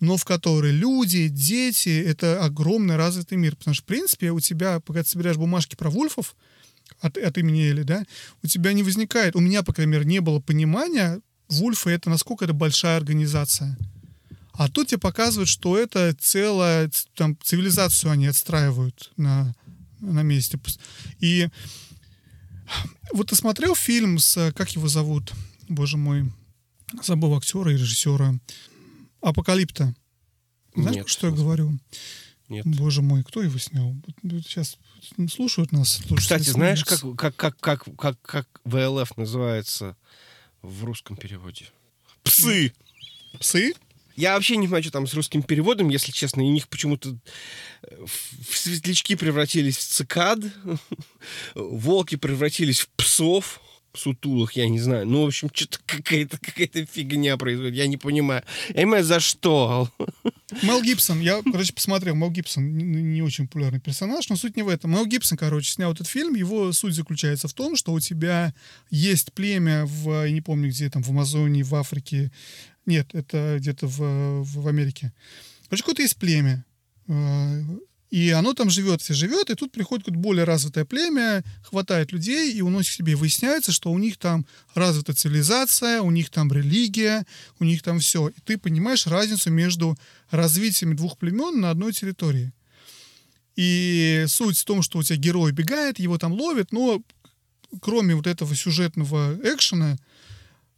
но 0.00 0.16
в 0.16 0.24
которой 0.24 0.72
люди, 0.72 1.28
дети, 1.28 2.02
это 2.02 2.44
огромный 2.44 2.96
развитый 2.96 3.38
мир. 3.38 3.56
Потому 3.56 3.74
что, 3.74 3.82
в 3.82 3.86
принципе, 3.86 4.30
у 4.30 4.40
тебя, 4.40 4.80
пока 4.80 5.02
ты 5.02 5.08
собираешь 5.08 5.36
бумажки 5.36 5.76
про 5.76 5.90
вульфов 5.90 6.36
от, 7.00 7.16
от 7.16 7.38
имени 7.38 7.70
Эли, 7.70 7.82
да, 7.82 8.04
у 8.42 8.46
тебя 8.46 8.72
не 8.72 8.82
возникает, 8.82 9.34
у 9.36 9.40
меня, 9.40 9.62
по 9.62 9.72
крайней 9.72 9.92
мере, 9.92 10.04
не 10.04 10.20
было 10.20 10.40
понимания, 10.40 11.20
вульфы— 11.48 11.90
это 11.92 12.10
насколько 12.10 12.44
это 12.44 12.54
большая 12.54 12.96
организация. 12.96 13.76
А 14.56 14.68
тут 14.68 14.88
тебе 14.88 14.98
показывают, 14.98 15.48
что 15.48 15.76
это 15.76 16.14
целая 16.14 16.90
там, 17.14 17.36
цивилизацию 17.42 18.12
они 18.12 18.26
отстраивают 18.26 19.12
на, 19.16 19.54
на 20.00 20.22
месте. 20.22 20.60
И 21.18 21.48
вот 23.12 23.30
ты 23.30 23.36
смотрел 23.36 23.74
фильм 23.74 24.18
с, 24.18 24.52
как 24.52 24.70
его 24.70 24.86
зовут, 24.86 25.32
боже 25.68 25.96
мой, 25.96 26.32
забыл 27.02 27.36
актера 27.36 27.72
и 27.72 27.76
режиссера, 27.76 28.34
Апокалипта. 29.20 29.94
Знаешь, 30.74 30.96
Нет, 30.96 31.08
что 31.08 31.28
я 31.28 31.32
говорю? 31.32 31.78
Нет. 32.48 32.66
Боже 32.66 33.00
мой, 33.00 33.24
кто 33.24 33.42
его 33.42 33.58
снял? 33.58 33.96
Сейчас 34.22 34.76
слушают 35.32 35.72
нас. 35.72 36.00
Кстати, 36.16 36.50
знаешь, 36.50 36.84
как, 36.84 37.00
как, 37.16 37.36
как, 37.36 37.58
как, 37.58 37.96
как, 37.96 38.22
как 38.22 38.60
ВЛФ 38.64 39.16
называется 39.16 39.96
в 40.62 40.84
русском 40.84 41.16
переводе? 41.16 41.66
Псы! 42.22 42.72
Псы? 43.40 43.72
Я 44.16 44.34
вообще 44.34 44.56
не 44.56 44.66
знаю, 44.68 44.82
что 44.82 44.92
там 44.92 45.06
с 45.06 45.14
русским 45.14 45.42
переводом, 45.42 45.88
если 45.88 46.12
честно. 46.12 46.40
И 46.40 46.44
у 46.44 46.52
них 46.52 46.68
почему-то 46.68 47.16
э, 47.82 48.04
в 48.06 48.56
светлячки 48.56 49.16
превратились 49.16 49.76
в 49.76 49.82
цикад, 49.82 50.38
волки 51.54 52.16
превратились 52.16 52.80
в 52.80 52.88
псов 52.90 53.60
сутулых, 53.96 54.52
я 54.52 54.68
не 54.68 54.80
знаю. 54.80 55.06
Ну, 55.06 55.22
в 55.22 55.26
общем, 55.26 55.50
что-то 55.52 55.78
какая-то 55.86 56.38
какая 56.38 56.86
фигня 56.86 57.36
происходит. 57.36 57.74
Я 57.74 57.86
не 57.86 57.96
понимаю. 57.96 58.42
Я 58.68 58.74
понимаю, 58.74 59.04
за 59.04 59.20
что. 59.20 59.88
Мел 60.62 60.82
Гибсон. 60.82 61.20
Я, 61.20 61.42
короче, 61.42 61.72
посмотрел. 61.72 62.14
Мел 62.14 62.30
Гибсон 62.30 62.76
не, 62.76 63.22
очень 63.22 63.46
популярный 63.46 63.80
персонаж, 63.80 64.28
но 64.28 64.36
суть 64.36 64.56
не 64.56 64.62
в 64.62 64.68
этом. 64.68 64.90
Мел 64.92 65.06
Гибсон, 65.06 65.38
короче, 65.38 65.70
снял 65.70 65.92
этот 65.92 66.08
фильм. 66.08 66.34
Его 66.34 66.72
суть 66.72 66.94
заключается 66.94 67.48
в 67.48 67.52
том, 67.52 67.76
что 67.76 67.92
у 67.92 68.00
тебя 68.00 68.54
есть 68.90 69.32
племя 69.32 69.84
в, 69.86 70.28
не 70.28 70.40
помню 70.40 70.68
где, 70.68 70.90
там, 70.90 71.02
в 71.02 71.10
Амазонии, 71.10 71.62
в 71.62 71.74
Африке. 71.74 72.30
Нет, 72.86 73.08
это 73.12 73.56
где-то 73.58 73.86
в, 73.86 74.44
в 74.44 74.68
Америке. 74.68 75.12
Короче, 75.68 75.82
какое-то 75.82 76.02
есть 76.02 76.16
племя 76.16 76.64
э, 77.08 77.62
и 78.14 78.30
оно 78.30 78.54
там 78.54 78.70
живет, 78.70 79.02
все 79.02 79.12
живет, 79.12 79.50
и 79.50 79.56
тут 79.56 79.72
приходит 79.72 80.04
какое-то 80.04 80.22
более 80.22 80.44
развитое 80.44 80.84
племя, 80.84 81.42
хватает 81.64 82.12
людей 82.12 82.52
и 82.52 82.60
уносит 82.60 82.92
к 82.92 82.96
себе. 82.98 83.14
И 83.14 83.16
выясняется, 83.16 83.72
что 83.72 83.90
у 83.90 83.98
них 83.98 84.18
там 84.18 84.46
развита 84.72 85.14
цивилизация, 85.14 86.00
у 86.00 86.12
них 86.12 86.30
там 86.30 86.52
религия, 86.52 87.26
у 87.58 87.64
них 87.64 87.82
там 87.82 87.98
все. 87.98 88.28
И 88.28 88.40
ты 88.44 88.56
понимаешь 88.56 89.08
разницу 89.08 89.50
между 89.50 89.98
развитием 90.30 90.94
двух 90.94 91.18
племен 91.18 91.60
на 91.60 91.70
одной 91.70 91.92
территории. 91.92 92.52
И 93.56 94.26
суть 94.28 94.60
в 94.60 94.64
том, 94.64 94.82
что 94.82 95.00
у 95.00 95.02
тебя 95.02 95.16
герой 95.16 95.50
бегает, 95.50 95.98
его 95.98 96.16
там 96.16 96.34
ловят, 96.34 96.70
но 96.70 97.02
кроме 97.82 98.14
вот 98.14 98.28
этого 98.28 98.54
сюжетного 98.54 99.36
экшена, 99.42 99.96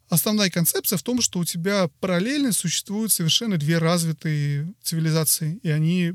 основная 0.09 0.51
концепция 0.51 0.99
в 0.99 1.03
том, 1.03 1.21
что 1.21 1.39
у 1.39 1.45
тебя 1.45 1.89
параллельно 2.01 2.53
существуют 2.53 3.13
совершенно 3.13 3.57
две 3.57 3.79
развитые 3.79 4.73
цивилизации, 4.83 5.59
и 5.63 5.71
они 5.71 6.15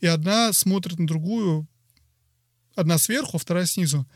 и 0.00 0.06
одна 0.06 0.52
смотрит 0.52 0.98
на 0.98 1.06
другую, 1.06 1.66
одна 2.74 2.98
сверху, 2.98 3.36
а 3.36 3.40
вторая 3.40 3.66
снизу. 3.66 4.06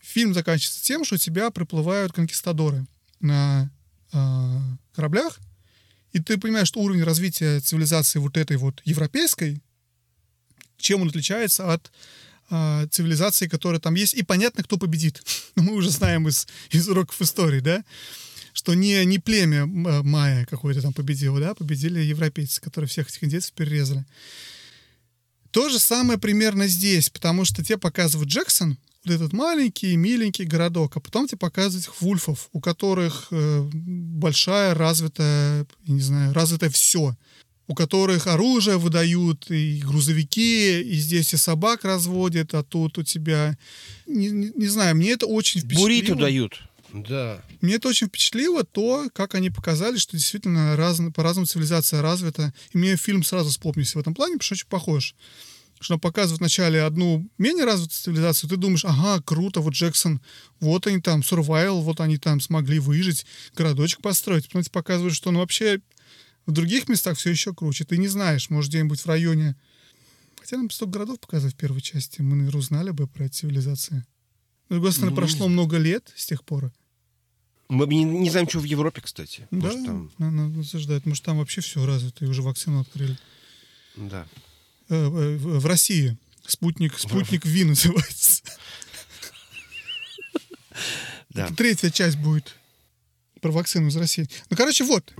Фильм 0.00 0.34
заканчивается 0.34 0.82
тем, 0.82 1.04
что 1.04 1.14
у 1.14 1.18
тебя 1.18 1.50
приплывают 1.50 2.12
конкистадоры 2.12 2.86
на 3.20 3.70
э, 4.12 4.58
кораблях, 4.94 5.38
и 6.12 6.20
ты 6.20 6.38
понимаешь, 6.38 6.68
что 6.68 6.80
уровень 6.80 7.04
развития 7.04 7.60
цивилизации 7.60 8.18
вот 8.18 8.36
этой 8.36 8.56
вот 8.56 8.82
европейской, 8.84 9.62
чем 10.76 11.02
он 11.02 11.08
отличается 11.08 11.72
от 11.72 11.92
э, 12.50 12.86
цивилизации, 12.90 13.46
которая 13.46 13.80
там 13.80 13.94
есть, 13.94 14.14
и 14.14 14.22
понятно, 14.22 14.64
кто 14.64 14.76
победит. 14.76 15.22
Мы 15.54 15.74
уже 15.74 15.90
знаем 15.90 16.28
из, 16.28 16.46
из 16.70 16.88
уроков 16.88 17.20
истории, 17.22 17.60
да, 17.60 17.84
что 18.52 18.74
не, 18.74 19.04
не 19.04 19.18
племя 19.18 19.66
майя 19.66 20.46
какое-то 20.46 20.82
там 20.82 20.92
победило, 20.92 21.40
да, 21.40 21.54
победили 21.54 22.00
европейцы, 22.00 22.60
которые 22.60 22.88
всех 22.88 23.08
этих 23.08 23.24
индейцев 23.24 23.52
перерезали. 23.52 24.04
То 25.50 25.68
же 25.68 25.78
самое 25.78 26.18
примерно 26.18 26.66
здесь, 26.66 27.10
потому 27.10 27.44
что 27.44 27.64
тебе 27.64 27.78
показывают 27.78 28.30
Джексон, 28.30 28.78
вот 29.04 29.14
этот 29.14 29.32
маленький, 29.32 29.96
миленький 29.96 30.44
городок, 30.44 30.96
а 30.96 31.00
потом 31.00 31.26
тебе 31.26 31.38
показывают 31.38 31.90
вульфов, 32.00 32.48
у 32.52 32.60
которых 32.60 33.28
э, 33.30 33.68
большая 33.72 34.74
развитая, 34.74 35.66
не 35.86 36.00
знаю, 36.00 36.32
развитое 36.32 36.70
все 36.70 37.16
у 37.68 37.74
которых 37.74 38.26
оружие 38.26 38.76
выдают, 38.76 39.50
и 39.50 39.80
грузовики, 39.82 40.82
и 40.82 40.94
здесь 40.94 41.32
и 41.32 41.36
собак 41.36 41.84
разводят, 41.84 42.54
а 42.54 42.62
тут 42.62 42.98
у 42.98 43.02
тебя... 43.02 43.56
Не, 44.06 44.30
не, 44.30 44.52
не 44.54 44.66
знаю, 44.66 44.96
мне 44.96 45.12
это 45.12 45.26
очень 45.26 45.60
впечатлило. 45.60 45.86
Буриту 45.86 46.14
дают. 46.16 46.60
Да. 46.92 47.42
Мне 47.60 47.76
это 47.76 47.88
очень 47.88 48.08
впечатлило, 48.08 48.64
то, 48.64 49.08
как 49.14 49.34
они 49.34 49.50
показали, 49.50 49.96
что 49.96 50.16
действительно 50.16 50.76
раз, 50.76 51.00
по-разному 51.14 51.46
цивилизация 51.46 52.02
развита. 52.02 52.52
И 52.72 52.78
мне 52.78 52.96
фильм 52.96 53.22
сразу 53.24 53.50
вспомнился 53.50 53.98
в 53.98 54.00
этом 54.00 54.14
плане, 54.14 54.34
потому 54.34 54.44
что 54.44 54.54
очень 54.54 54.68
похож. 54.68 55.14
Что 55.80 55.98
показывают 55.98 56.40
вначале 56.40 56.82
одну 56.82 57.28
менее 57.38 57.64
развитую 57.64 57.98
цивилизацию, 57.98 58.48
ты 58.48 58.56
думаешь, 58.56 58.84
ага, 58.84 59.20
круто, 59.22 59.60
вот 59.60 59.72
Джексон, 59.72 60.20
вот 60.60 60.86
они 60.86 61.00
там, 61.00 61.20
survival, 61.20 61.80
вот 61.80 62.00
они 62.00 62.18
там 62.18 62.40
смогли 62.40 62.78
выжить, 62.78 63.26
городочек 63.56 64.00
построить. 64.00 64.46
Потом 64.46 64.62
тебе 64.62 64.70
показывают, 64.70 65.14
что 65.14 65.30
он 65.30 65.38
вообще 65.38 65.80
в 66.46 66.52
других 66.52 66.88
местах 66.88 67.18
все 67.18 67.30
еще 67.30 67.54
круче. 67.54 67.84
Ты 67.84 67.96
не 67.96 68.08
знаешь, 68.08 68.50
может, 68.50 68.70
где-нибудь 68.70 69.00
в 69.00 69.06
районе... 69.06 69.56
Хотя 70.40 70.56
нам 70.56 70.70
столько 70.70 70.94
городов 70.94 71.20
показывают 71.20 71.54
в 71.54 71.58
первой 71.58 71.80
части, 71.80 72.20
мы, 72.20 72.34
наверное, 72.34 72.58
узнали 72.58 72.90
бы 72.90 73.06
про 73.06 73.26
эти 73.26 73.34
цивилизации. 73.34 74.04
С 74.66 74.70
другой 74.70 74.90
стороны, 74.92 75.10
Ну, 75.10 75.16
прошло 75.16 75.48
много 75.48 75.78
лет 75.78 76.12
с 76.16 76.26
тех 76.26 76.44
пор. 76.44 76.72
Мы 77.72 77.86
не, 77.86 78.04
не 78.04 78.28
знаем, 78.28 78.46
что 78.46 78.58
в 78.58 78.64
Европе, 78.64 79.00
кстати. 79.00 79.48
Да, 79.50 79.68
Может, 79.68 79.86
там... 79.86 80.10
надо 80.18 80.60
осуждать. 80.60 81.06
Может, 81.06 81.24
там 81.24 81.38
вообще 81.38 81.62
все 81.62 81.84
развито, 81.86 82.26
и 82.26 82.28
уже 82.28 82.42
вакцину 82.42 82.80
открыли. 82.80 83.16
Да. 83.96 84.26
Э, 84.90 84.94
э, 84.94 85.36
В 85.38 85.64
России. 85.64 86.18
Спутник, 86.46 86.98
спутник 86.98 87.46
Ви 87.46 87.64
называется. 87.64 88.42
Да. 91.30 91.46
Это 91.46 91.54
Третья 91.54 91.88
часть 91.88 92.18
будет 92.18 92.54
про 93.40 93.50
вакцину 93.50 93.88
из 93.88 93.96
России. 93.96 94.28
Ну, 94.50 94.56
короче, 94.56 94.84
вот. 94.84 95.10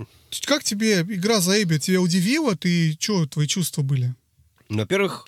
Как 0.45 0.63
тебе 0.63 1.01
игра 1.01 1.41
за 1.41 1.61
Эбби? 1.63 1.79
Тебя 1.79 2.01
удивила? 2.01 2.55
Ты 2.55 2.95
что, 2.99 3.25
твои 3.25 3.47
чувства 3.47 3.81
были? 3.81 4.13
Во-первых, 4.69 5.27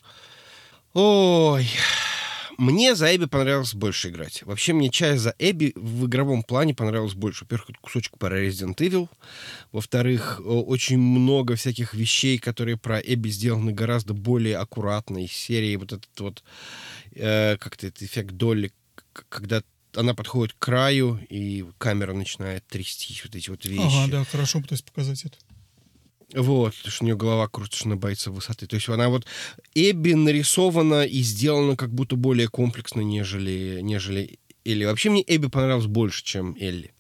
ой, 0.94 1.68
мне 2.58 2.96
за 2.96 3.16
Эбби 3.16 3.26
понравилось 3.26 3.74
больше 3.74 4.10
играть. 4.10 4.44
Вообще, 4.44 4.74
мне 4.74 4.90
часть 4.90 5.22
за 5.22 5.36
Эбби 5.40 5.74
в 5.76 6.06
игровом 6.08 6.44
плане 6.44 6.74
понравилось 6.74 7.14
больше. 7.14 7.44
Во-первых, 7.46 7.70
кусочек 7.82 8.18
про 8.18 8.42
Resident 8.44 8.76
Evil. 8.78 9.10
Во-вторых, 9.72 10.42
очень 10.44 10.98
много 10.98 11.56
всяких 11.56 11.94
вещей, 11.94 12.38
которые 12.38 12.78
про 12.78 13.00
Эбби 13.00 13.30
сделаны 13.30 13.72
гораздо 13.72 14.14
более 14.14 14.58
аккуратно. 14.58 15.24
Из 15.24 15.32
серии 15.32 15.76
вот 15.76 15.94
этот 15.94 16.20
вот, 16.20 16.44
э, 17.14 17.58
как-то 17.58 17.88
этот 17.88 18.02
эффект 18.04 18.32
доли, 18.36 18.72
к- 19.14 19.26
когда 19.30 19.62
она 19.94 20.14
подходит 20.14 20.54
к 20.54 20.60
краю, 20.60 21.20
и 21.30 21.66
камера 21.78 22.14
начинает 22.14 22.66
трястись, 22.68 23.24
вот 23.24 23.36
эти 23.36 23.50
вот 23.50 23.66
вещи. 23.66 23.82
Ага, 23.82 24.08
да, 24.12 24.24
хорошо 24.26 24.60
пытаюсь 24.62 24.82
показать 24.82 25.24
это. 25.26 25.38
Вот, 26.34 26.74
что 26.74 27.04
у 27.04 27.06
нее 27.06 27.16
голова 27.16 27.48
крутится, 27.48 27.86
она 27.86 27.96
боится 27.96 28.32
высоты. 28.32 28.68
То 28.68 28.76
есть 28.76 28.90
она 28.90 29.10
вот 29.10 29.26
Эбби 29.74 30.14
нарисована 30.14 31.06
и 31.06 31.22
сделана 31.22 31.76
как 31.78 31.94
будто 31.94 32.16
более 32.16 32.48
комплексно, 32.48 33.02
нежели, 33.02 33.80
нежели 33.82 34.40
Элли. 34.66 34.86
Вообще 34.86 35.10
мне 35.10 35.24
Эбби 35.26 35.48
понравилась 35.48 35.86
больше, 35.86 36.24
чем 36.24 36.56
Элли. 36.60 36.94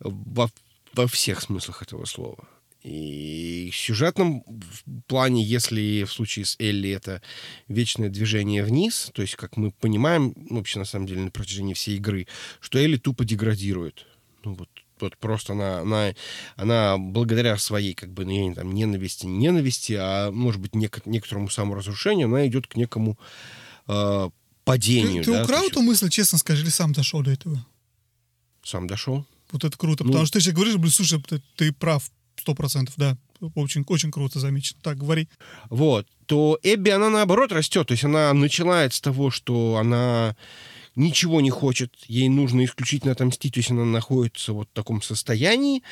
Во, 0.00 0.50
во 0.92 1.06
всех 1.06 1.40
смыслах 1.40 1.82
этого 1.82 2.04
слова. 2.04 2.48
И 2.82 3.70
в 3.72 3.76
сюжетном 3.76 4.44
плане, 5.06 5.42
если 5.42 6.04
в 6.04 6.12
случае 6.12 6.44
с 6.44 6.56
Элли 6.58 6.90
это 6.90 7.22
вечное 7.66 8.08
движение 8.08 8.62
вниз, 8.62 9.10
то 9.14 9.22
есть, 9.22 9.34
как 9.34 9.56
мы 9.56 9.72
понимаем, 9.72 10.32
ну, 10.36 10.58
вообще, 10.58 10.78
на 10.78 10.84
самом 10.84 11.06
деле, 11.06 11.22
на 11.22 11.30
протяжении 11.30 11.74
всей 11.74 11.96
игры, 11.96 12.26
что 12.60 12.78
Элли 12.78 12.96
тупо 12.96 13.24
деградирует. 13.24 14.06
Ну, 14.44 14.54
вот, 14.54 14.68
вот 15.02 15.16
просто 15.16 15.52
она, 15.52 15.80
она, 15.80 16.14
она 16.56 16.98
благодаря 16.98 17.56
своей, 17.58 17.94
как 17.94 18.12
бы, 18.12 18.24
ну, 18.24 18.54
там, 18.54 18.72
ненависти, 18.72 19.26
не 19.26 19.48
ненависти, 19.48 19.96
а, 19.98 20.30
может 20.30 20.60
быть, 20.60 20.72
нек- 20.72 21.02
некоторому 21.04 21.48
саморазрушению, 21.48 22.26
она 22.28 22.46
идет 22.46 22.66
к 22.66 22.76
некому 22.76 23.18
э, 23.86 24.30
падению. 24.64 25.24
Ты, 25.24 25.30
ты 25.30 25.36
да, 25.38 25.44
украл 25.44 25.64
эту 25.64 25.80
мысль, 25.80 26.08
честно 26.10 26.38
скажи, 26.38 26.62
или 26.62 26.70
сам 26.70 26.92
дошел 26.92 27.22
до 27.22 27.30
этого? 27.30 27.64
Сам 28.62 28.86
дошел. 28.86 29.24
Вот 29.50 29.64
это 29.64 29.76
круто. 29.78 30.04
Ну- 30.04 30.10
Потому 30.10 30.26
что 30.26 30.38
ты 30.38 30.44
сейчас 30.44 30.54
говоришь, 30.54 30.76
блин, 30.76 30.92
слушай, 30.92 31.20
ты, 31.22 31.42
ты 31.56 31.72
прав, 31.72 32.10
сто 32.36 32.54
процентов, 32.54 32.94
да. 32.96 33.16
Очень, 33.54 33.84
очень 33.86 34.10
круто 34.10 34.40
замечено. 34.40 34.80
Так, 34.82 34.98
говори. 34.98 35.28
вот, 35.70 36.06
то 36.26 36.58
Эбби, 36.62 36.90
она 36.90 37.08
наоборот 37.08 37.52
растет. 37.52 37.86
То 37.86 37.92
есть 37.92 38.04
она 38.04 38.32
начинает 38.34 38.92
с 38.92 39.00
того, 39.00 39.30
что 39.30 39.76
она 39.76 40.36
ничего 40.98 41.40
не 41.40 41.50
хочет, 41.50 41.94
ей 42.06 42.28
нужно 42.28 42.64
исключительно 42.64 43.12
отомстить, 43.12 43.54
то 43.54 43.60
есть 43.60 43.70
она 43.70 43.84
находится 43.84 44.52
вот 44.52 44.68
в 44.68 44.74
таком 44.74 45.00
состоянии, 45.00 45.82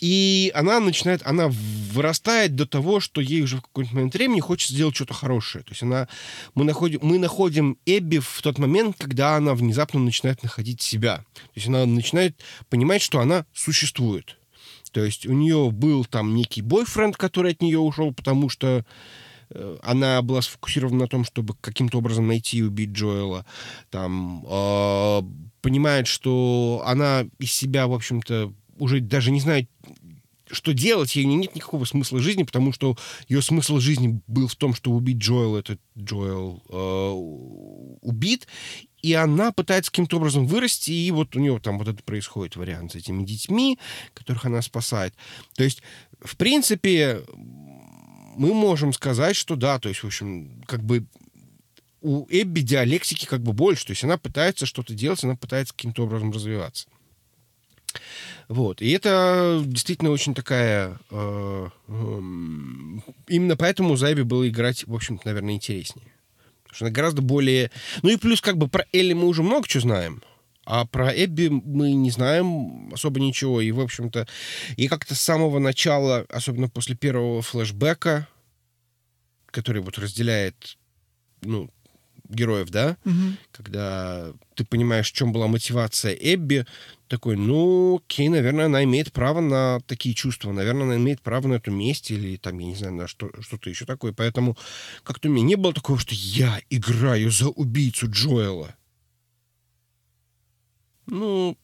и 0.00 0.50
она 0.54 0.80
начинает, 0.80 1.20
она 1.26 1.48
вырастает 1.50 2.54
до 2.54 2.64
того, 2.64 3.00
что 3.00 3.20
ей 3.20 3.42
уже 3.42 3.58
в 3.58 3.62
какой-то 3.62 3.94
момент 3.94 4.14
времени 4.14 4.40
хочется 4.40 4.72
сделать 4.72 4.96
что-то 4.96 5.12
хорошее. 5.12 5.62
То 5.62 5.72
есть 5.72 5.82
она, 5.82 6.08
мы 6.54 6.64
находим, 6.64 7.00
мы 7.02 7.18
находим 7.18 7.76
Эбби 7.84 8.18
в 8.18 8.40
тот 8.40 8.58
момент, 8.58 8.96
когда 8.98 9.36
она 9.36 9.54
внезапно 9.54 10.00
начинает 10.00 10.42
находить 10.42 10.80
себя. 10.80 11.18
То 11.34 11.52
есть 11.54 11.66
она 11.66 11.84
начинает 11.84 12.40
понимать, 12.70 13.02
что 13.02 13.20
она 13.20 13.44
существует. 13.52 14.38
То 14.92 15.04
есть 15.04 15.26
у 15.26 15.32
нее 15.32 15.70
был 15.70 16.06
там 16.06 16.34
некий 16.34 16.62
бойфренд, 16.62 17.16
который 17.16 17.52
от 17.52 17.60
нее 17.60 17.78
ушел, 17.78 18.12
потому 18.14 18.48
что 18.48 18.86
она 19.82 20.22
была 20.22 20.42
сфокусирована 20.42 21.00
на 21.00 21.08
том, 21.08 21.24
чтобы 21.24 21.54
каким-то 21.60 21.98
образом 21.98 22.26
найти 22.26 22.58
и 22.58 22.62
убить 22.62 22.90
Джоэла. 22.90 23.44
Там 23.90 24.44
э, 24.46 25.22
понимает, 25.60 26.06
что 26.06 26.82
она 26.86 27.26
из 27.38 27.52
себя, 27.52 27.86
в 27.86 27.94
общем-то, 27.94 28.52
уже 28.78 29.00
даже 29.00 29.30
не 29.30 29.40
знает, 29.40 29.68
что 30.52 30.72
делать, 30.72 31.14
ей 31.16 31.24
нет 31.24 31.54
никакого 31.54 31.84
смысла 31.84 32.20
жизни, 32.20 32.42
потому 32.42 32.72
что 32.72 32.96
ее 33.28 33.42
смысл 33.42 33.78
жизни 33.78 34.20
был 34.26 34.48
в 34.48 34.56
том, 34.56 34.74
что 34.74 34.90
убить 34.90 35.18
Джоэла, 35.18 35.58
этот 35.58 35.80
Джоэл 35.96 36.62
э, 36.68 37.10
убит, 38.02 38.48
и 39.02 39.14
она 39.14 39.52
пытается 39.52 39.90
каким-то 39.90 40.16
образом 40.16 40.46
вырасти, 40.46 40.90
и 40.90 41.10
вот 41.10 41.36
у 41.36 41.40
нее 41.40 41.58
там 41.60 41.78
вот 41.78 41.88
это 41.88 42.02
происходит 42.02 42.56
вариант 42.56 42.92
с 42.92 42.96
этими 42.96 43.24
детьми, 43.24 43.78
которых 44.14 44.44
она 44.44 44.60
спасает. 44.62 45.14
То 45.54 45.64
есть, 45.64 45.82
в 46.20 46.36
принципе, 46.36 47.22
мы 48.36 48.54
можем 48.54 48.92
сказать, 48.92 49.36
что 49.36 49.56
да, 49.56 49.78
то 49.78 49.88
есть, 49.88 50.02
в 50.02 50.06
общем, 50.06 50.62
как 50.66 50.82
бы 50.82 51.06
у 52.00 52.26
Эбби 52.30 52.60
диалектики 52.60 53.26
как 53.26 53.42
бы 53.42 53.52
больше, 53.52 53.86
то 53.86 53.90
есть 53.92 54.04
она 54.04 54.16
пытается 54.16 54.66
что-то 54.66 54.94
делать, 54.94 55.22
она 55.24 55.36
пытается 55.36 55.74
каким-то 55.74 56.04
образом 56.04 56.32
развиваться. 56.32 56.88
Вот. 58.48 58.82
И 58.82 58.90
это 58.90 59.62
действительно 59.64 60.10
очень 60.10 60.34
такая... 60.34 60.98
э, 61.10 61.68
эм, 61.88 63.04
именно 63.28 63.56
поэтому 63.56 63.96
за 63.96 64.12
Эбби 64.12 64.22
было 64.22 64.48
играть, 64.48 64.86
в 64.86 64.94
общем-то, 64.94 65.26
наверное, 65.26 65.54
интереснее. 65.54 66.06
Потому 66.64 66.74
что 66.74 66.84
она 66.86 66.92
гораздо 66.92 67.22
более... 67.22 67.70
Ну 68.02 68.10
и 68.10 68.16
плюс 68.16 68.40
как 68.40 68.58
бы 68.58 68.68
про 68.68 68.86
Элли 68.92 69.12
мы 69.12 69.26
уже 69.26 69.42
много 69.42 69.68
чего 69.68 69.82
знаем. 69.82 70.22
А 70.72 70.84
про 70.84 71.10
Эбби 71.10 71.48
мы 71.48 71.94
не 71.94 72.12
знаем 72.12 72.92
особо 72.92 73.18
ничего. 73.18 73.60
И, 73.60 73.72
в 73.72 73.80
общем-то, 73.80 74.28
и 74.76 74.86
как-то 74.86 75.16
с 75.16 75.20
самого 75.20 75.58
начала, 75.58 76.24
особенно 76.28 76.68
после 76.68 76.94
первого 76.94 77.42
флешбека, 77.42 78.28
который 79.46 79.82
вот 79.82 79.98
разделяет, 79.98 80.78
ну, 81.42 81.68
героев, 82.28 82.70
да, 82.70 82.96
Мгм. 83.04 83.36
когда 83.50 84.32
ты 84.54 84.64
понимаешь, 84.64 85.10
в 85.10 85.12
чем 85.12 85.32
была 85.32 85.48
мотивация 85.48 86.12
Эбби, 86.12 86.64
такой, 87.08 87.36
ну, 87.36 87.96
окей, 87.96 88.28
наверное, 88.28 88.66
она 88.66 88.84
имеет 88.84 89.12
право 89.12 89.40
на 89.40 89.80
такие 89.88 90.14
чувства, 90.14 90.52
наверное, 90.52 90.84
она 90.84 90.96
имеет 90.98 91.20
право 91.20 91.48
на 91.48 91.54
эту 91.54 91.72
месть 91.72 92.12
или 92.12 92.36
там, 92.36 92.56
я 92.60 92.66
не 92.66 92.76
знаю, 92.76 92.94
на 92.94 93.08
что, 93.08 93.30
что-то 93.40 93.68
еще 93.68 93.86
такое. 93.86 94.12
Поэтому 94.12 94.56
как-то 95.02 95.28
у 95.28 95.32
меня 95.32 95.44
не 95.44 95.56
было 95.56 95.72
такого, 95.72 95.98
что 95.98 96.14
я 96.14 96.60
играю 96.70 97.32
за 97.32 97.48
убийцу 97.48 98.08
Джоэла. 98.08 98.76
Ну, 101.10 101.58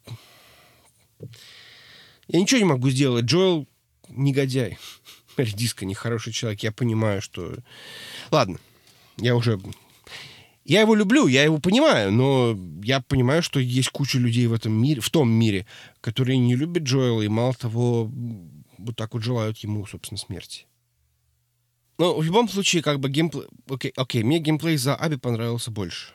я 2.29 2.41
ничего 2.41 2.59
не 2.59 2.65
могу 2.65 2.91
сделать. 2.91 3.25
Джоэл 3.25 3.67
негодяй. 4.09 4.79
Редиска 5.37 5.87
нехороший 5.87 6.33
человек. 6.33 6.63
Я 6.63 6.73
понимаю, 6.73 7.23
что... 7.23 7.57
Ладно, 8.31 8.59
я 9.17 9.35
уже 9.37 9.61
я 10.65 10.81
его 10.81 10.97
люблю, 10.97 11.29
я 11.29 11.45
его 11.45 11.59
понимаю, 11.59 12.11
но 12.11 12.59
я 12.83 13.01
понимаю, 13.01 13.41
что 13.41 13.61
есть 13.61 13.91
куча 13.91 14.19
людей 14.19 14.49
в 14.49 14.53
этом 14.53 14.73
мире, 14.73 15.01
в 15.01 15.11
том 15.11 15.31
мире, 15.31 15.65
которые 16.01 16.39
не 16.39 16.57
любят 16.57 16.83
Джоэла 16.83 17.23
и 17.23 17.29
мало 17.29 17.55
того, 17.55 18.11
вот 18.77 18.97
так 18.97 19.15
вот 19.15 19.23
желают 19.23 19.59
ему, 19.59 19.87
собственно, 19.87 20.19
смерти. 20.19 20.67
Но 21.99 22.19
в 22.19 22.25
любом 22.25 22.49
случае, 22.49 22.83
как 22.83 22.99
бы 22.99 23.09
геймплей... 23.09 23.45
Окей, 23.71 23.93
окей, 23.95 24.25
мне 24.25 24.41
геймплей 24.41 24.77
за 24.77 24.97
Аби 24.97 25.15
понравился 25.15 25.71
больше. 25.71 26.13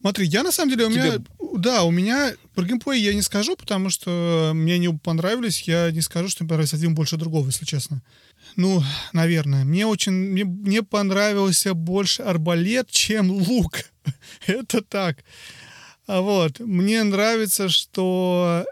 Смотри, 0.00 0.26
я 0.26 0.42
на 0.42 0.52
самом 0.52 0.70
деле, 0.70 0.86
у 0.86 0.90
меня... 0.90 1.12
Тебе- 1.16 1.24
Да, 1.58 1.82
у 1.84 1.90
меня... 1.90 2.32
Про 2.54 2.64
геймплей 2.64 3.00
я 3.02 3.14
не 3.14 3.22
скажу, 3.22 3.54
потому 3.56 3.90
что 3.90 4.52
мне 4.54 4.78
не 4.78 4.92
понравились. 4.92 5.62
Я 5.62 5.90
не 5.90 6.00
скажу, 6.00 6.28
что 6.28 6.42
мне 6.44 6.48
понравился 6.48 6.76
один 6.76 6.94
больше 6.94 7.16
другого, 7.16 7.46
если 7.46 7.64
честно. 7.64 8.02
Ну, 8.56 8.82
наверное. 9.12 9.64
Мне 9.64 9.86
очень... 9.86 10.12
Мне, 10.12 10.44
мне 10.44 10.82
понравился 10.82 11.74
больше 11.74 12.22
арбалет, 12.22 12.90
чем 12.90 13.30
лук. 13.30 13.80
Это 14.46 14.80
так. 14.82 15.18
А 16.06 16.20
вот. 16.22 16.60
Мне 16.60 17.02
нравится, 17.02 17.68
что 17.68 18.64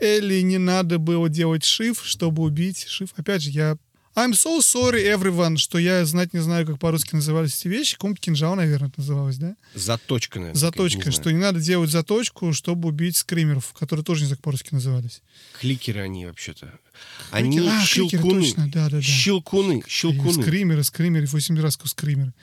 Элли 0.00 0.40
не 0.42 0.58
надо 0.58 0.98
было 0.98 1.28
делать 1.28 1.64
шиф, 1.64 2.02
чтобы 2.04 2.42
убить 2.44 2.86
шиф. 2.86 3.10
Опять 3.16 3.42
же, 3.42 3.50
я 3.50 3.76
I'm 4.18 4.32
so 4.32 4.58
sorry, 4.58 5.04
everyone, 5.04 5.58
что 5.58 5.78
я 5.78 6.04
знать 6.04 6.34
не 6.34 6.40
знаю, 6.40 6.66
как 6.66 6.80
по-русски 6.80 7.14
назывались 7.14 7.60
эти 7.60 7.68
вещи. 7.68 7.96
Ком 7.96 8.16
кинжал, 8.16 8.56
наверное, 8.56 8.88
это 8.88 8.98
называлось, 8.98 9.36
да? 9.36 9.54
Заточка, 9.76 10.40
наверное. 10.40 10.58
Заточка, 10.58 11.06
не 11.06 11.12
что 11.12 11.22
знаю. 11.22 11.36
не 11.36 11.42
надо 11.42 11.60
делать 11.60 11.90
заточку, 11.90 12.52
чтобы 12.52 12.88
убить 12.88 13.16
скримеров, 13.16 13.72
которые 13.74 14.04
тоже 14.04 14.22
не 14.22 14.26
знаю, 14.26 14.38
как 14.38 14.44
по-русски 14.44 14.70
назывались. 14.72 15.22
Кликеры 15.60 16.00
они 16.00 16.26
вообще-то. 16.26 16.80
Они 17.30 17.60
а, 17.60 17.62
кликеры, 17.62 18.08
щелкуны. 18.08 18.42
точно, 18.42 18.68
да-да-да. 18.68 19.02
Щелкуны, 19.02 19.84
щелкуны. 19.86 20.42
Скримеры, 20.42 20.82
скримеры, 20.82 21.26
8 21.26 21.60
раз 21.60 21.78
скримеры. 21.84 22.34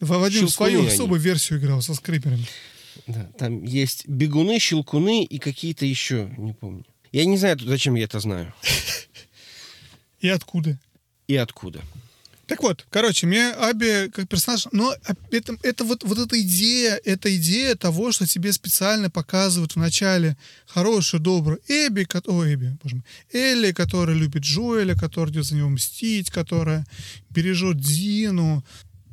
Вадим 0.00 0.46
свою 0.46 0.80
они. 0.80 0.88
особую 0.88 1.22
версию 1.22 1.58
играл 1.58 1.80
со 1.80 1.94
скримерами. 1.94 2.46
Да, 3.06 3.30
там 3.38 3.64
есть 3.64 4.06
бегуны, 4.06 4.58
щелкуны 4.58 5.24
и 5.24 5.38
какие-то 5.38 5.86
еще, 5.86 6.30
не 6.36 6.52
помню. 6.52 6.84
Я 7.12 7.24
не 7.24 7.38
знаю, 7.38 7.58
зачем 7.58 7.94
я 7.94 8.04
это 8.04 8.20
знаю. 8.20 8.52
И 10.22 10.28
откуда? 10.28 10.78
И 11.26 11.36
откуда. 11.36 11.82
Так 12.46 12.62
вот, 12.62 12.86
короче, 12.90 13.26
мне 13.26 13.48
Аби 13.50 14.10
как 14.10 14.28
персонаж, 14.28 14.66
но 14.72 14.94
это, 15.30 15.56
это 15.62 15.84
вот, 15.84 16.04
вот 16.04 16.18
эта 16.18 16.40
идея, 16.42 17.00
эта 17.04 17.34
идея 17.36 17.74
того, 17.76 18.12
что 18.12 18.26
тебе 18.26 18.52
специально 18.52 19.08
показывают 19.10 19.72
в 19.72 19.76
начале 19.76 20.36
хорошую, 20.66 21.20
добрую 21.20 21.60
Эбби, 21.68 22.06
о, 22.26 22.44
Эбби, 22.44 22.76
боже 22.82 22.96
мой, 22.96 23.04
Элли, 23.32 23.72
которая 23.72 24.16
любит 24.16 24.42
Джоэля, 24.42 24.94
которая 24.94 25.32
идет 25.32 25.46
за 25.46 25.54
него 25.54 25.70
мстить, 25.70 26.30
которая 26.30 26.84
бережет 27.30 27.80
Дину, 27.80 28.64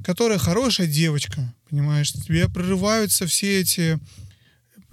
которая 0.03 0.37
хорошая 0.37 0.87
девочка, 0.87 1.53
понимаешь? 1.69 2.11
Тебе 2.11 2.49
прорываются 2.49 3.25
все 3.25 3.61
эти 3.61 3.99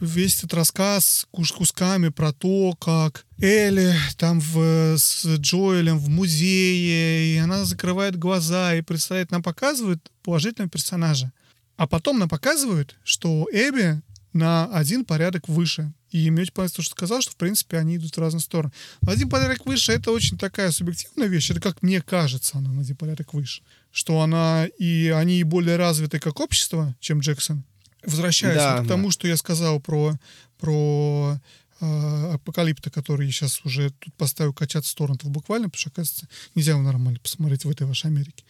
весь 0.01 0.39
этот 0.39 0.55
рассказ 0.55 1.27
кус- 1.31 1.53
кусками 1.53 2.09
про 2.09 2.33
то, 2.33 2.75
как 2.75 3.27
Элли 3.39 3.95
там 4.17 4.41
в, 4.41 4.97
с 4.97 5.25
Джоэлем 5.27 5.99
в 5.99 6.09
музее, 6.09 7.35
и 7.35 7.39
она 7.39 7.65
закрывает 7.65 8.17
глаза 8.17 8.75
и 8.75 8.83
представляет, 8.83 9.31
нам 9.31 9.43
показывают 9.43 10.11
положительного 10.23 10.71
персонажа. 10.71 11.33
А 11.77 11.87
потом 11.87 12.19
нам 12.19 12.29
показывают, 12.29 12.97
что 13.05 13.47
Эбби 13.53 14.01
на 14.33 14.67
один 14.67 15.05
порядок 15.05 15.49
выше. 15.49 15.93
И 16.11 16.31
мне 16.31 16.43
очень 16.43 16.53
понравилось 16.53 16.77
то, 16.77 16.83
что 16.83 16.93
сказал, 16.93 17.21
что, 17.21 17.33
в 17.33 17.37
принципе, 17.37 17.79
они 17.79 17.97
идут 17.97 18.17
в 18.17 18.21
разные 18.21 18.41
стороны. 18.41 18.73
Но 19.03 19.13
один 19.13 19.29
порядок 19.29 19.67
выше— 19.67 19.93
это 19.93 20.11
очень 20.11 20.39
такая 20.39 20.71
субъективная 20.71 21.27
вещь. 21.27 21.51
Это, 21.51 21.61
как 21.61 21.83
мне 21.83 22.01
кажется, 22.01 22.59
она 22.59 22.71
на 22.71 22.81
один 22.81 22.97
порядок 22.97 23.35
выше. 23.35 23.63
Что 23.91 24.21
она 24.21 24.67
и 24.79 25.09
они 25.09 25.43
более 25.43 25.77
развиты 25.77 26.19
как 26.19 26.41
общество, 26.41 26.95
чем 27.01 27.21
Джексон. 27.21 27.65
Возвращаясь 28.07 28.57
Да, 28.57 28.77
вот 28.77 28.87
к 28.87 28.89
тому, 28.89 29.11
что 29.11 29.29
я 29.29 29.37
сказал 29.37 29.81
про, 29.81 30.15
про 30.59 31.39
э, 31.81 32.33
апокалипта, 32.35 32.91
который 32.91 33.27
я 33.27 33.33
сейчас 33.33 33.65
уже 33.65 33.91
тут 33.91 34.15
поставил 34.15 34.53
качаться 34.53 34.91
с 34.91 34.95
торрентов 34.95 35.31
буквально, 35.31 35.69
потому 35.69 35.81
что, 35.81 35.91
оказывается, 35.91 36.29
нельзя 36.55 36.73
его 36.73 36.83
нормально 36.83 37.19
посмотреть 37.21 37.65
в 37.65 37.71
этой 37.71 37.87
вашей 37.87 38.07
Америке. 38.07 38.45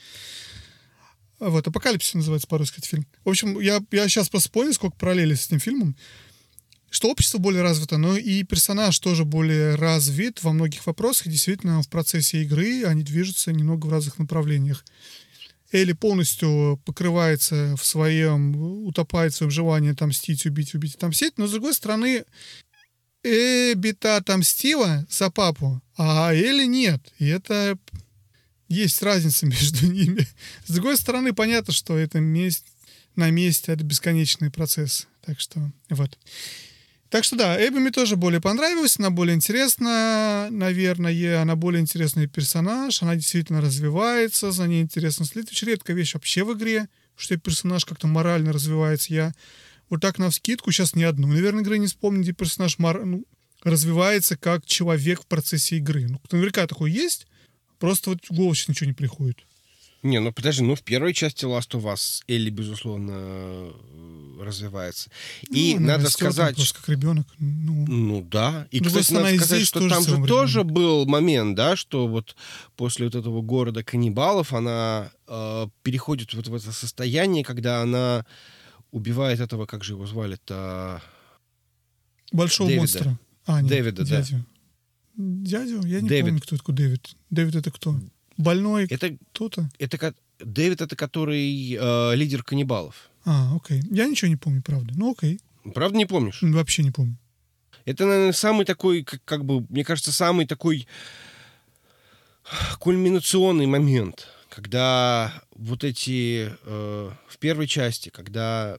Вот, 1.39 1.67
«Апокалипсис» 1.67 2.15
называется 2.15 2.49
по-русски 2.49 2.79
этот 2.79 2.87
фильм. 2.87 3.07
В 3.25 3.29
общем, 3.29 3.61
я, 3.61 3.83
я 3.91 4.09
сейчас 4.09 4.29
просто 4.29 4.51
понял, 4.51 4.73
сколько 4.73 4.97
параллелей 4.97 5.37
с 5.37 5.47
этим 5.47 5.61
фильмом, 5.61 5.97
что 6.89 7.11
общество 7.11 7.39
более 7.39 7.63
развито, 7.63 7.99
но 7.99 8.17
и 8.17 8.43
персонаж 8.43 8.99
тоже 8.99 9.25
более 9.25 9.75
развит 9.75 10.43
во 10.43 10.53
многих 10.53 10.87
вопросах. 10.87 11.27
И 11.27 11.31
действительно, 11.31 11.83
в 11.83 11.89
процессе 11.89 12.43
игры 12.43 12.85
они 12.85 13.03
движутся 13.03 13.53
немного 13.53 13.87
в 13.87 13.93
разных 13.93 14.19
направлениях. 14.19 14.85
Элли 15.73 15.93
полностью 15.93 16.81
покрывается 16.85 17.75
в 17.77 17.85
своем, 17.85 18.87
утопает 18.87 19.33
в 19.33 19.37
своем 19.37 19.51
желании 19.51 19.93
отомстить, 19.93 20.47
убить, 20.47 20.75
убить, 20.75 20.95
отомстить. 20.95 21.39
Но, 21.39 21.47
с 21.47 21.53
другой 21.53 21.75
стороны, 21.75 22.25
Эбби-то 23.23 24.17
отомстила 24.17 25.07
за 25.11 25.31
папу, 25.31 25.83
а 25.97 26.33
Элли 26.33 26.67
нет. 26.67 27.03
И 27.19 27.27
это 27.27 27.77
есть 28.69 29.03
разница 29.03 29.47
между 29.47 29.91
ними. 29.91 30.27
С 30.67 30.73
другой 30.73 30.97
стороны, 30.97 31.33
понятно, 31.33 31.73
что 31.73 31.97
это 31.97 32.21
месть 32.21 32.65
на 33.17 33.31
месте, 33.31 33.73
это 33.73 33.83
бесконечный 33.83 34.51
процесс. 34.51 35.09
Так 35.25 35.41
что 35.41 35.73
вот. 35.89 36.17
Так 37.09 37.23
что 37.23 37.37
да, 37.37 37.57
Эбби 37.57 37.79
мне 37.79 37.91
тоже 37.93 38.17
более 38.17 38.41
понравилась, 38.41 38.99
она 38.99 39.11
более 39.11 39.37
интересна, 39.37 40.49
наверное, 40.51 41.41
она 41.41 41.55
более 41.55 41.81
интересный 41.81 42.27
персонаж, 42.27 43.01
она 43.03 43.15
действительно 43.15 43.61
развивается, 43.61 44.51
за 44.51 44.67
ней 44.67 44.83
интересно 44.83 45.25
следить. 45.25 45.53
Очень 45.53 45.69
редкая 45.69 45.97
вещь 45.97 46.15
вообще 46.15 46.43
в 46.43 46.53
игре, 46.55 46.89
что 47.17 47.37
персонаж 47.37 47.85
как-то 47.85 48.09
морально 48.09 48.53
развивается. 48.53 49.15
Я 49.15 49.33
вот 49.89 50.01
так 50.01 50.19
на 50.19 50.31
вскидку 50.31 50.73
сейчас 50.73 50.95
ни 50.97 51.05
одну, 51.05 51.29
наверное, 51.29 51.63
игры 51.63 51.79
не 51.79 51.87
вспомню, 51.87 52.23
где 52.23 52.33
персонаж 52.33 52.79
мор- 52.79 53.05
ну, 53.05 53.25
развивается 53.63 54.37
как 54.37 54.67
человек 54.67 55.23
в 55.23 55.27
процессе 55.27 55.77
игры. 55.77 56.07
Ну, 56.09 56.21
наверняка 56.33 56.67
такой 56.67 56.91
есть, 56.91 57.29
просто 57.79 58.11
вот 58.11 58.19
в 58.29 58.35
голову 58.35 58.55
сейчас 58.55 58.69
ничего 58.69 58.89
не 58.89 58.95
приходит. 58.95 59.39
Не, 60.03 60.21
ну 60.21 60.33
подожди, 60.33 60.63
ну 60.63 60.75
в 60.75 60.83
первой 60.83 61.15
части 61.15 61.45
Last 61.45 61.71
of 61.71 61.83
Us 61.83 62.23
Элли, 62.29 62.51
безусловно, 62.51 63.73
развивается. 64.39 65.11
И 65.51 65.77
Ну, 65.79 65.87
надо 65.87 66.05
растет, 66.05 66.19
сказать, 66.19 66.57
просто 66.57 66.79
как 66.79 66.89
ребенок. 66.89 67.27
Ну, 67.39 67.85
Ну 67.87 68.23
да. 68.23 68.67
И, 68.71 68.81
другой 68.81 69.03
кстати, 69.03 69.19
надо 69.19 69.37
сказать, 69.37 69.67
что 69.67 69.89
там 69.89 70.03
же 70.03 70.11
самое 70.11 70.27
тоже 70.27 70.65
был 70.65 71.07
момент, 71.07 71.57
да, 71.57 71.77
что 71.77 72.07
вот 72.07 72.37
после 72.77 73.07
вот 73.07 73.15
этого 73.15 73.43
города 73.43 73.83
каннибалов 73.83 74.53
она 74.53 75.11
э, 75.27 75.67
переходит 75.83 76.35
вот 76.35 76.49
в 76.49 76.55
это 76.55 76.73
состояние, 76.73 77.45
когда 77.45 77.83
она 77.83 78.25
убивает 78.91 79.41
этого, 79.41 79.67
как 79.67 79.85
же 79.85 79.93
его 79.95 80.07
звали-то? 80.07 81.03
большого 82.33 82.69
Дэвида. 82.69 82.81
монстра. 82.81 83.19
А, 83.47 83.61
нет, 83.63 83.71
Дэвида, 83.71 84.03
да. 84.05 84.09
дядю. 84.23 84.45
Дядю? 85.17 85.87
Я 85.87 86.01
не 86.01 86.09
Дэвид. 86.09 86.25
помню, 86.27 86.41
кто 86.41 86.57
такой 86.57 86.75
Дэвид. 86.75 87.17
Дэвид 87.31 87.55
это 87.55 87.71
кто? 87.71 87.95
Больной 88.37 88.87
Это, 88.91 89.17
кто-то? 89.33 89.71
это 89.79 90.15
Дэвид, 90.39 90.83
это 90.83 90.97
который 90.97 91.73
э, 91.79 92.15
лидер 92.15 92.43
каннибалов. 92.43 93.09
А, 93.27 93.57
окей. 93.57 93.83
Я 93.91 94.07
ничего 94.07 94.29
не 94.29 94.37
помню, 94.37 94.63
правда. 94.63 94.95
Ну, 94.97 95.11
окей. 95.13 95.41
Правда 95.75 95.99
не 95.99 96.07
помнишь? 96.07 96.39
Вообще 96.43 96.85
не 96.85 96.93
помню. 96.93 97.19
Это, 97.85 98.07
наверное, 98.07 98.33
самый 98.33 98.65
такой, 98.65 99.03
как, 99.03 99.23
как 99.25 99.45
бы, 99.45 99.67
мне 99.69 99.85
кажется, 99.85 100.13
самый 100.13 100.47
такой 100.47 100.87
кульминационный 102.79 103.67
момент, 103.67 104.29
когда 104.49 105.43
вот 105.51 105.83
эти 105.83 106.53
э, 106.65 107.11
в 107.29 107.39
первой 107.39 107.67
части, 107.67 108.09
когда 108.09 108.79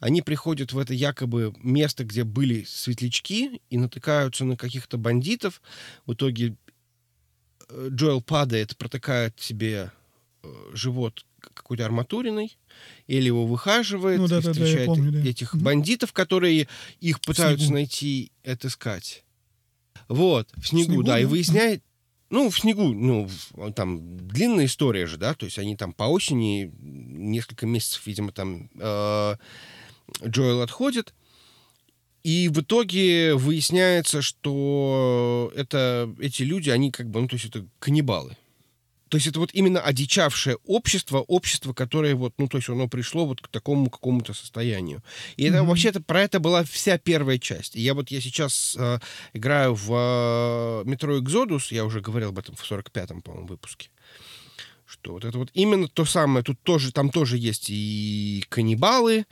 они 0.00 0.22
приходят 0.22 0.72
в 0.72 0.78
это 0.78 0.94
якобы 0.94 1.54
место, 1.62 2.04
где 2.04 2.24
были 2.24 2.64
светлячки, 2.64 3.60
и 3.68 3.78
натыкаются 3.78 4.46
на 4.46 4.56
каких-то 4.56 4.96
бандитов. 4.96 5.60
В 6.06 6.14
итоге 6.14 6.56
э, 7.68 7.88
Джоэл 7.90 8.22
падает, 8.22 8.76
протыкает 8.78 9.38
себе 9.40 9.92
э, 10.42 10.48
живот 10.72 11.26
какой-то 11.54 11.84
арматуриной, 11.84 12.56
или 13.06 13.26
его 13.26 13.46
выхаживает, 13.46 14.18
Ну 14.18 14.26
и 14.26 14.28
да-да-да, 14.28 14.48
я 14.60 14.64
встречает 14.64 14.86
помню, 14.86 15.12
да. 15.12 15.20
этих 15.28 15.54
Мгм. 15.54 15.64
бандитов, 15.64 16.12
которые 16.12 16.68
их 17.00 17.20
пытаются 17.20 17.72
найти, 17.72 18.32
отыскать. 18.44 19.24
Вот, 20.08 20.48
в 20.56 20.66
снегу, 20.68 20.86
снегу, 20.92 21.02
да, 21.02 21.18
и 21.18 21.24
да? 21.24 21.28
выясняет, 21.28 21.82
ну, 22.30 22.50
в 22.50 22.58
снегу, 22.58 22.92
ну, 22.92 23.28
в- 23.28 23.72
там 23.72 24.16
длинная 24.28 24.66
история 24.66 25.06
же, 25.06 25.16
да, 25.16 25.34
то 25.34 25.46
есть 25.46 25.58
они 25.58 25.76
там 25.76 25.92
по 25.92 26.04
осени, 26.04 26.72
несколько 26.80 27.66
месяцев, 27.66 28.06
видимо, 28.06 28.30
там 28.32 28.70
э, 28.78 29.36
Джоэл 30.24 30.60
отходит, 30.62 31.14
и 32.22 32.48
в 32.48 32.60
итоге 32.60 33.34
выясняется, 33.34 34.20
что 34.22 35.52
это, 35.54 36.12
эти 36.18 36.42
люди, 36.42 36.70
они 36.70 36.90
как 36.90 37.08
бы, 37.08 37.20
ну, 37.20 37.28
то 37.28 37.34
есть 37.36 37.46
это 37.46 37.66
каннибалы. 37.78 38.36
То 39.08 39.16
есть 39.18 39.28
это 39.28 39.38
вот 39.38 39.50
именно 39.52 39.80
одичавшее 39.80 40.56
общество, 40.64 41.18
общество, 41.18 41.72
которое 41.72 42.14
вот, 42.14 42.34
ну, 42.38 42.48
то 42.48 42.56
есть 42.58 42.68
оно 42.68 42.88
пришло 42.88 43.24
вот 43.26 43.40
к 43.40 43.48
такому 43.48 43.88
какому-то 43.88 44.34
состоянию. 44.34 45.02
И 45.36 45.44
это 45.44 45.58
Мгм. 45.58 45.68
вообще-то 45.68 46.00
про 46.00 46.22
это 46.22 46.40
была 46.40 46.64
вся 46.64 46.98
первая 46.98 47.38
часть. 47.38 47.76
И 47.76 47.80
я 47.80 47.94
вот, 47.94 48.10
я 48.10 48.20
сейчас 48.20 48.76
э, 48.78 48.98
играю 49.32 49.74
в 49.74 49.92
э, 49.92 50.88
Metro 50.88 51.20
Exodus, 51.20 51.68
я 51.70 51.84
уже 51.84 52.00
говорил 52.00 52.30
об 52.30 52.38
этом 52.38 52.56
в 52.56 52.62
45-м, 52.70 53.22
по-моему, 53.22 53.46
выпуске, 53.46 53.90
что 54.88 55.12
вот 55.14 55.24
это 55.24 55.36
вот 55.36 55.50
именно 55.52 55.88
то 55.88 56.04
самое, 56.04 56.44
тут 56.44 56.62
тоже, 56.62 56.92
там 56.92 57.10
тоже 57.10 57.38
есть 57.38 57.66
и 57.70 58.44
каннибалы, 58.48 59.26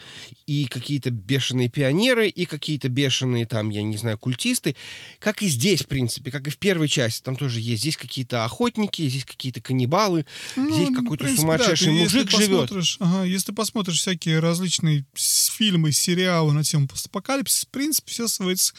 и 0.47 0.66
какие-то 0.66 1.10
бешеные 1.10 1.68
пионеры, 1.68 2.28
и 2.28 2.44
какие-то 2.44 2.89
бешеные 2.89 3.47
там, 3.47 3.70
я 3.70 3.82
не 3.82 3.97
знаю, 3.97 4.18
культисты, 4.18 4.74
как 5.20 5.43
и 5.43 5.47
здесь, 5.47 5.82
в 5.82 5.86
принципе, 5.86 6.32
как 6.32 6.48
и 6.48 6.51
в 6.51 6.59
первой 6.59 6.89
части, 6.89 7.22
там 7.22 7.36
тоже 7.36 7.60
есть. 7.60 7.82
Здесь 7.82 7.97
какие-то 7.97 8.44
охотники, 8.44 9.09
здесь 9.09 9.24
какие-то 9.24 9.60
каннибалы, 9.60 10.26
здесь 10.56 10.89
Ну, 10.89 10.94
какой-то 10.94 11.24
принципе, 11.24 11.40
сумасшедший 11.43 11.86
да, 11.86 11.93
мужик 11.93 12.24
если 12.32 12.36
живет. 12.36 12.60
посмотришь- 12.62 12.97
Ага, 13.01 13.24
если 13.24 13.47
ты 13.47 13.52
посмотришь 13.52 13.98
всякие 14.01 14.40
различные 14.40 15.05
фильмы, 15.14 15.93
сериалы 15.93 16.52
на 16.52 16.64
тему 16.64 16.89
постапокалипсиса, 16.89 17.66
в 17.66 17.68
принципе, 17.70 18.10
все 18.10 18.26
сводится 18.26 18.74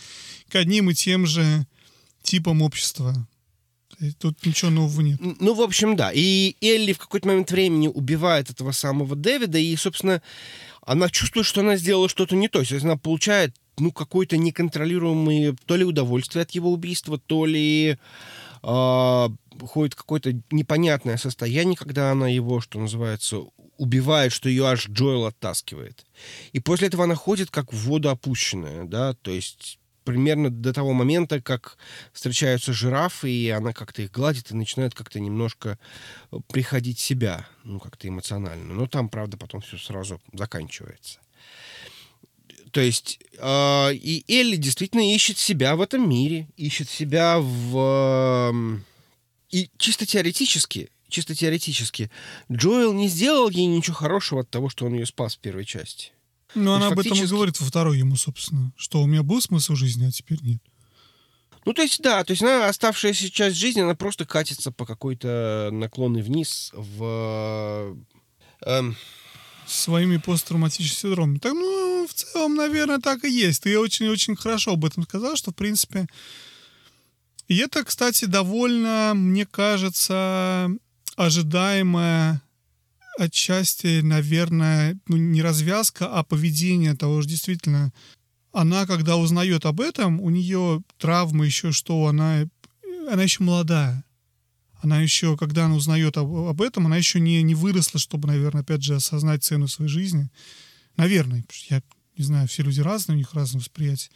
к 0.49 0.55
одним 0.55 0.89
и 0.89 0.93
тем 0.93 1.25
же 1.25 1.65
типам 2.21 2.61
общества. 2.61 3.27
Тут 4.19 4.45
ничего 4.45 4.71
нового 4.71 5.01
нет. 5.01 5.19
Ну, 5.19 5.53
в 5.53 5.61
общем, 5.61 5.95
да. 5.95 6.11
И 6.13 6.55
Элли 6.61 6.93
в 6.93 6.97
какой-то 6.97 7.27
момент 7.27 7.51
времени 7.51 7.87
убивает 7.87 8.49
этого 8.49 8.71
самого 8.71 9.15
Дэвида, 9.15 9.57
и, 9.57 9.75
собственно, 9.75 10.21
она 10.81 11.09
чувствует, 11.09 11.45
что 11.45 11.61
она 11.61 11.77
сделала 11.77 12.09
что-то 12.09 12.35
не 12.35 12.47
то. 12.47 12.63
То 12.63 12.73
есть 12.73 12.85
она 12.85 12.97
получает, 12.97 13.55
ну, 13.77 13.91
какое-то 13.91 14.37
неконтролируемое 14.37 15.55
то 15.65 15.75
ли 15.75 15.83
удовольствие 15.83 16.43
от 16.43 16.51
его 16.51 16.71
убийства, 16.71 17.17
то 17.17 17.45
ли 17.45 17.97
э, 18.63 19.29
ходит 19.61 19.95
какое-то 19.95 20.33
непонятное 20.51 21.17
состояние, 21.17 21.75
когда 21.75 22.11
она 22.11 22.27
его, 22.27 22.61
что 22.61 22.79
называется, 22.79 23.41
убивает, 23.77 24.31
что 24.31 24.49
ее 24.49 24.67
аж 24.67 24.87
Джоэл 24.89 25.25
оттаскивает. 25.25 26.05
И 26.53 26.59
после 26.59 26.87
этого 26.87 27.03
она 27.03 27.15
ходит 27.15 27.51
как 27.51 27.73
в 27.73 27.77
воду 27.77 28.09
опущенная, 28.09 28.85
да, 28.85 29.13
то 29.13 29.31
есть 29.31 29.79
примерно 30.05 30.49
до 30.49 30.71
того 30.71 30.93
момента, 30.93 31.41
как 31.41 31.77
встречаются 32.13 32.71
жирафы, 32.71 33.29
и 33.29 33.49
она 33.49 33.73
как-то 33.73 34.03
их 34.03 34.11
гладит 34.11 34.51
и 34.51 34.55
начинает 34.55 34.93
как-то 34.93 35.19
немножко 35.19 35.77
э, 36.31 36.37
приходить 36.47 36.99
себя, 36.99 37.47
ну, 37.63 37.79
как-то 37.79 38.07
эмоционально. 38.07 38.73
Но 38.73 38.87
там, 38.87 39.09
правда, 39.09 39.35
потом 39.35 39.59
все 39.61 39.77
сразу 39.77 40.21
заканчивается. 40.31 41.19
То 42.71 42.81
есть 42.81 43.19
э, 43.37 43.93
и 43.93 44.23
Элли 44.27 44.55
действительно 44.55 45.13
ищет 45.13 45.37
себя 45.37 45.75
в 45.75 45.81
этом 45.81 46.07
мире, 46.07 46.47
ищет 46.55 46.89
себя 46.89 47.39
в... 47.39 48.51
Э, 48.53 48.79
и 49.49 49.69
чисто 49.77 50.05
теоретически, 50.05 50.89
чисто 51.09 51.33
теоретически, 51.35 52.11
Джоэл 52.51 52.93
не 52.93 53.07
сделал 53.07 53.49
ей 53.49 53.65
ничего 53.65 53.95
хорошего 53.95 54.41
от 54.41 54.49
того, 54.49 54.69
что 54.69 54.85
он 54.85 54.93
ее 54.93 55.05
спас 55.05 55.35
в 55.35 55.39
первой 55.39 55.65
части. 55.65 56.11
Ну, 56.55 56.73
она 56.73 56.87
об 56.87 56.99
этом 56.99 57.17
и 57.17 57.25
говорит 57.25 57.59
во 57.59 57.67
второй 57.67 57.97
ему, 57.99 58.15
собственно, 58.15 58.73
что 58.77 59.01
у 59.01 59.05
меня 59.05 59.23
был 59.23 59.41
смысл 59.41 59.75
жизни, 59.75 60.05
а 60.05 60.11
теперь 60.11 60.41
нет. 60.41 60.61
Ну, 61.65 61.73
то 61.73 61.81
есть, 61.81 62.01
да, 62.01 62.23
то 62.23 62.31
есть 62.31 62.41
она, 62.41 62.69
оставшаяся 62.69 63.29
часть 63.29 63.57
жизни, 63.57 63.81
она 63.81 63.95
просто 63.95 64.25
катится 64.25 64.71
по 64.71 64.85
какой-то 64.85 65.69
наклонной 65.71 66.21
вниз 66.21 66.71
в... 66.73 67.97
Эм... 68.61 68.95
Своими 69.67 70.17
посттравматическими 70.17 71.09
синдромами. 71.09 71.39
Так, 71.39 71.53
ну, 71.53 72.05
в 72.07 72.13
целом, 72.13 72.53
наверное, 72.53 72.99
так 72.99 73.23
и 73.23 73.31
есть. 73.31 73.63
Ты 73.63 73.79
очень-очень 73.79 74.35
хорошо 74.35 74.73
об 74.73 74.85
этом 74.85 75.01
сказал, 75.05 75.35
что, 75.35 75.49
в 75.49 75.55
принципе... 75.55 76.05
И 77.47 77.57
это, 77.57 77.83
кстати, 77.83 78.25
довольно, 78.25 79.13
мне 79.15 79.47
кажется, 79.47 80.69
ожидаемая 81.15 82.43
отчасти, 83.17 84.01
наверное, 84.01 84.97
ну, 85.07 85.17
не 85.17 85.41
развязка, 85.41 86.07
а 86.07 86.23
поведение 86.23 86.95
того 86.95 87.21
же 87.21 87.29
действительно. 87.29 87.93
Она, 88.51 88.85
когда 88.85 89.17
узнает 89.17 89.65
об 89.65 89.81
этом, 89.81 90.21
у 90.21 90.29
нее 90.29 90.81
травма 90.97 91.45
еще 91.45 91.71
что, 91.71 92.07
она, 92.07 92.47
она 93.11 93.23
еще 93.23 93.43
молодая. 93.43 94.03
Она 94.81 95.01
еще, 95.01 95.35
когда 95.35 95.65
она 95.65 95.75
узнает 95.75 96.15
об, 96.17 96.31
об 96.31 96.61
этом, 96.61 96.85
она 96.85 96.97
еще 96.97 97.19
не, 97.19 97.41
не 97.41 97.55
выросла, 97.55 97.99
чтобы, 97.99 98.27
наверное, 98.27 98.61
опять 98.61 98.83
же, 98.83 98.95
осознать 98.95 99.43
цену 99.43 99.67
своей 99.67 99.89
жизни. 99.89 100.29
Наверное, 100.95 101.43
я 101.69 101.81
не 102.17 102.23
знаю, 102.23 102.47
все 102.47 102.63
люди 102.63 102.81
разные, 102.81 103.15
у 103.15 103.17
них 103.17 103.33
разное 103.33 103.59
восприятие. 103.59 104.11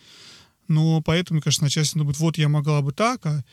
Но 0.68 1.02
поэтому, 1.02 1.42
конечно, 1.42 1.66
начать 1.66 1.92
думать, 1.96 2.18
вот 2.20 2.38
я 2.38 2.48
могла 2.48 2.82
бы 2.82 2.92
так, 2.92 3.26
а 3.26 3.44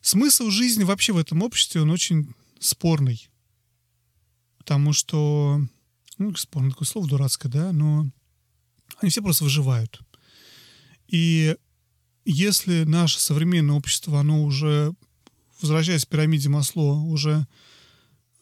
смысл 0.00 0.50
жизни 0.50 0.84
вообще 0.84 1.12
в 1.12 1.18
этом 1.18 1.42
обществе, 1.42 1.80
он 1.80 1.90
очень 1.90 2.34
спорный 2.60 3.28
потому 4.68 4.92
что, 4.92 5.62
ну, 6.18 6.36
спорно 6.36 6.68
такое 6.68 6.86
слово 6.86 7.08
дурацкое, 7.08 7.50
да, 7.50 7.72
но 7.72 8.06
они 8.98 9.08
все 9.08 9.22
просто 9.22 9.44
выживают. 9.44 9.98
И 11.06 11.56
если 12.26 12.84
наше 12.84 13.18
современное 13.18 13.76
общество, 13.76 14.20
оно 14.20 14.44
уже, 14.44 14.92
возвращаясь 15.62 16.04
к 16.04 16.08
пирамиде 16.08 16.50
Масло, 16.50 17.00
уже 17.00 17.46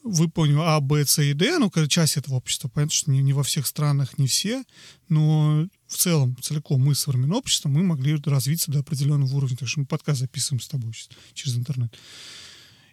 выполнил 0.03 0.62
А, 0.62 0.81
Б, 0.81 1.07
С 1.07 1.23
и 1.23 1.32
Д, 1.32 1.61
ну, 1.61 1.70
часть 1.86 2.16
этого 2.16 2.35
общества, 2.35 2.66
понятно, 2.66 2.93
что 2.93 3.12
не, 3.12 3.23
не 3.23 3.32
во 3.32 3.44
всех 3.44 3.65
странах, 3.65 4.19
не 4.19 4.27
все, 4.27 4.65
но 5.09 5.69
в 5.86 5.97
целом, 5.97 6.36
целиком 6.43 6.81
мы, 6.82 6.97
современное 6.97 7.39
общество, 7.39 7.69
мы 7.69 7.85
могли 7.85 8.16
развиться 8.24 8.73
до 8.73 8.81
определенного 8.81 9.32
уровня, 9.32 9.57
так 9.57 9.69
что 9.69 9.78
мы 9.78 9.86
подкаст 9.86 10.19
записываем 10.19 10.61
с 10.61 10.66
тобой 10.66 10.93
сейчас 10.93 11.11
через 11.35 11.57
интернет. 11.57 11.97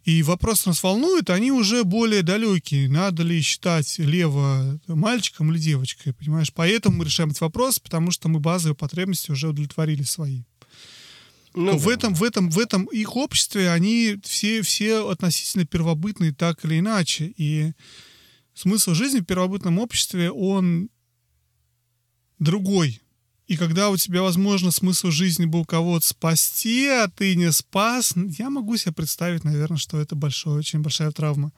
И 0.05 0.21
вопрос 0.21 0.65
нас 0.65 0.83
волнует, 0.83 1.29
они 1.29 1.51
уже 1.51 1.85
более 1.85 2.23
далекие. 2.23 2.89
Надо 2.89 3.23
ли 3.23 3.41
считать 3.41 3.99
лево 3.99 4.79
мальчиком 4.87 5.51
или 5.51 5.59
девочкой, 5.59 6.13
понимаешь? 6.13 6.51
Поэтому 6.53 6.97
мы 6.97 7.05
решаем 7.05 7.29
этот 7.29 7.41
вопрос, 7.41 7.79
потому 7.79 8.11
что 8.11 8.27
мы 8.27 8.39
базовые 8.39 8.75
потребности 8.75 9.31
уже 9.31 9.47
удовлетворили 9.47 10.03
свои. 10.03 10.43
Ну, 11.55 11.77
в, 11.77 11.85
да. 11.85 11.93
этом, 11.93 12.13
в, 12.15 12.23
этом, 12.23 12.49
в 12.49 12.59
этом 12.59 12.85
их 12.85 13.15
обществе 13.15 13.69
они 13.69 14.19
все, 14.23 14.61
все 14.61 15.09
относительно 15.09 15.65
первобытные 15.65 16.33
так 16.33 16.65
или 16.65 16.79
иначе. 16.79 17.33
И 17.37 17.71
смысл 18.53 18.93
жизни 18.93 19.19
в 19.19 19.25
первобытном 19.25 19.79
обществе, 19.79 20.31
он 20.31 20.89
другой. 22.39 23.02
И 23.47 23.57
когда 23.57 23.89
у 23.89 23.97
тебя, 23.97 24.21
возможно, 24.21 24.71
смысл 24.71 25.11
жизни 25.11 25.45
был 25.45 25.65
кого-то 25.65 26.05
спасти, 26.07 26.87
а 26.87 27.09
ты 27.09 27.35
не 27.35 27.51
спас, 27.51 28.13
я 28.15 28.49
могу 28.49 28.77
себе 28.77 28.93
представить, 28.93 29.43
наверное, 29.43 29.77
что 29.77 29.99
это 29.99 30.15
большая, 30.15 30.55
очень 30.55 30.79
большая 30.79 31.11
травма. 31.11 31.51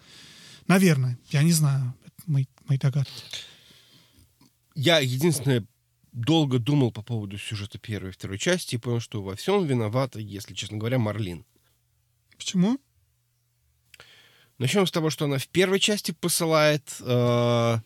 Наверное, 0.67 1.19
я 1.29 1.43
не 1.43 1.51
знаю, 1.51 1.93
это 2.03 2.15
мои, 2.25 2.45
мои 2.67 2.79
догадки. 2.79 3.13
Я 4.73 4.99
единственное 4.99 5.63
долго 6.11 6.57
думал 6.57 6.91
по 6.91 7.03
поводу 7.03 7.37
сюжета 7.37 7.77
первой 7.77 8.09
и 8.09 8.13
второй 8.13 8.39
части 8.39 8.75
и 8.75 8.77
понял, 8.79 8.99
что 8.99 9.21
во 9.21 9.35
всем 9.35 9.65
виновата, 9.65 10.19
если 10.19 10.53
честно 10.53 10.77
говоря, 10.77 10.97
Марлин. 10.97 11.45
Почему? 12.37 12.79
Начнем 14.57 14.87
с 14.87 14.91
того, 14.91 15.09
что 15.09 15.25
она 15.25 15.37
в 15.37 15.47
первой 15.47 15.79
части 15.79 16.11
посылает... 16.11 16.95
Э, 17.01 17.79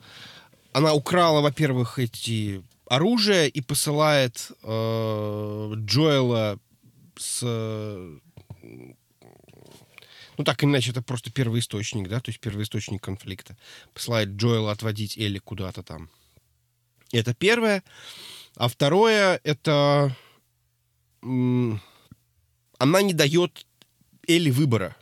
она 0.71 0.93
украла, 0.93 1.41
во-первых, 1.41 1.97
эти 1.97 2.63
оружие 2.89 3.47
и 3.47 3.61
посылает 3.61 4.51
э, 4.63 5.71
Джоэла 5.75 6.59
с... 7.17 7.43
Ну, 10.37 10.43
так 10.45 10.63
иначе, 10.63 10.91
это 10.91 11.01
просто 11.01 11.31
первоисточник, 11.31 12.07
да, 12.07 12.19
то 12.19 12.29
есть 12.29 12.39
первоисточник 12.39 13.03
конфликта. 13.03 13.57
Посылает 13.93 14.29
Джоэла 14.29 14.71
отводить 14.71 15.17
Элли 15.17 15.37
куда-то 15.37 15.83
там. 15.83 16.09
Это 17.11 17.33
первое. 17.33 17.83
А 18.55 18.67
второе, 18.67 19.39
это... 19.43 20.15
Она 21.21 23.01
не 23.01 23.13
дает 23.13 23.65
Элли 24.27 24.49
выбора. 24.49 24.95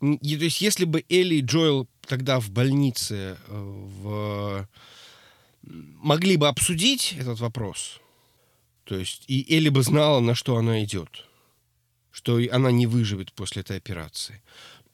То 0.00 0.18
есть, 0.20 0.60
если 0.60 0.84
бы 0.84 1.04
Элли 1.08 1.36
и 1.36 1.40
Джоэл 1.40 1.88
тогда 2.06 2.40
в 2.40 2.50
больнице 2.50 3.38
э, 3.46 3.54
в 3.54 4.68
могли 5.62 6.36
бы 6.36 6.48
обсудить 6.48 7.14
этот 7.18 7.40
вопрос. 7.40 8.00
То 8.84 8.96
есть, 8.96 9.24
и 9.28 9.54
Элли 9.54 9.68
бы 9.68 9.82
знала, 9.82 10.20
на 10.20 10.34
что 10.34 10.56
она 10.56 10.82
идет. 10.84 11.26
Что 12.10 12.40
она 12.50 12.70
не 12.70 12.86
выживет 12.86 13.32
после 13.32 13.62
этой 13.62 13.76
операции. 13.76 14.42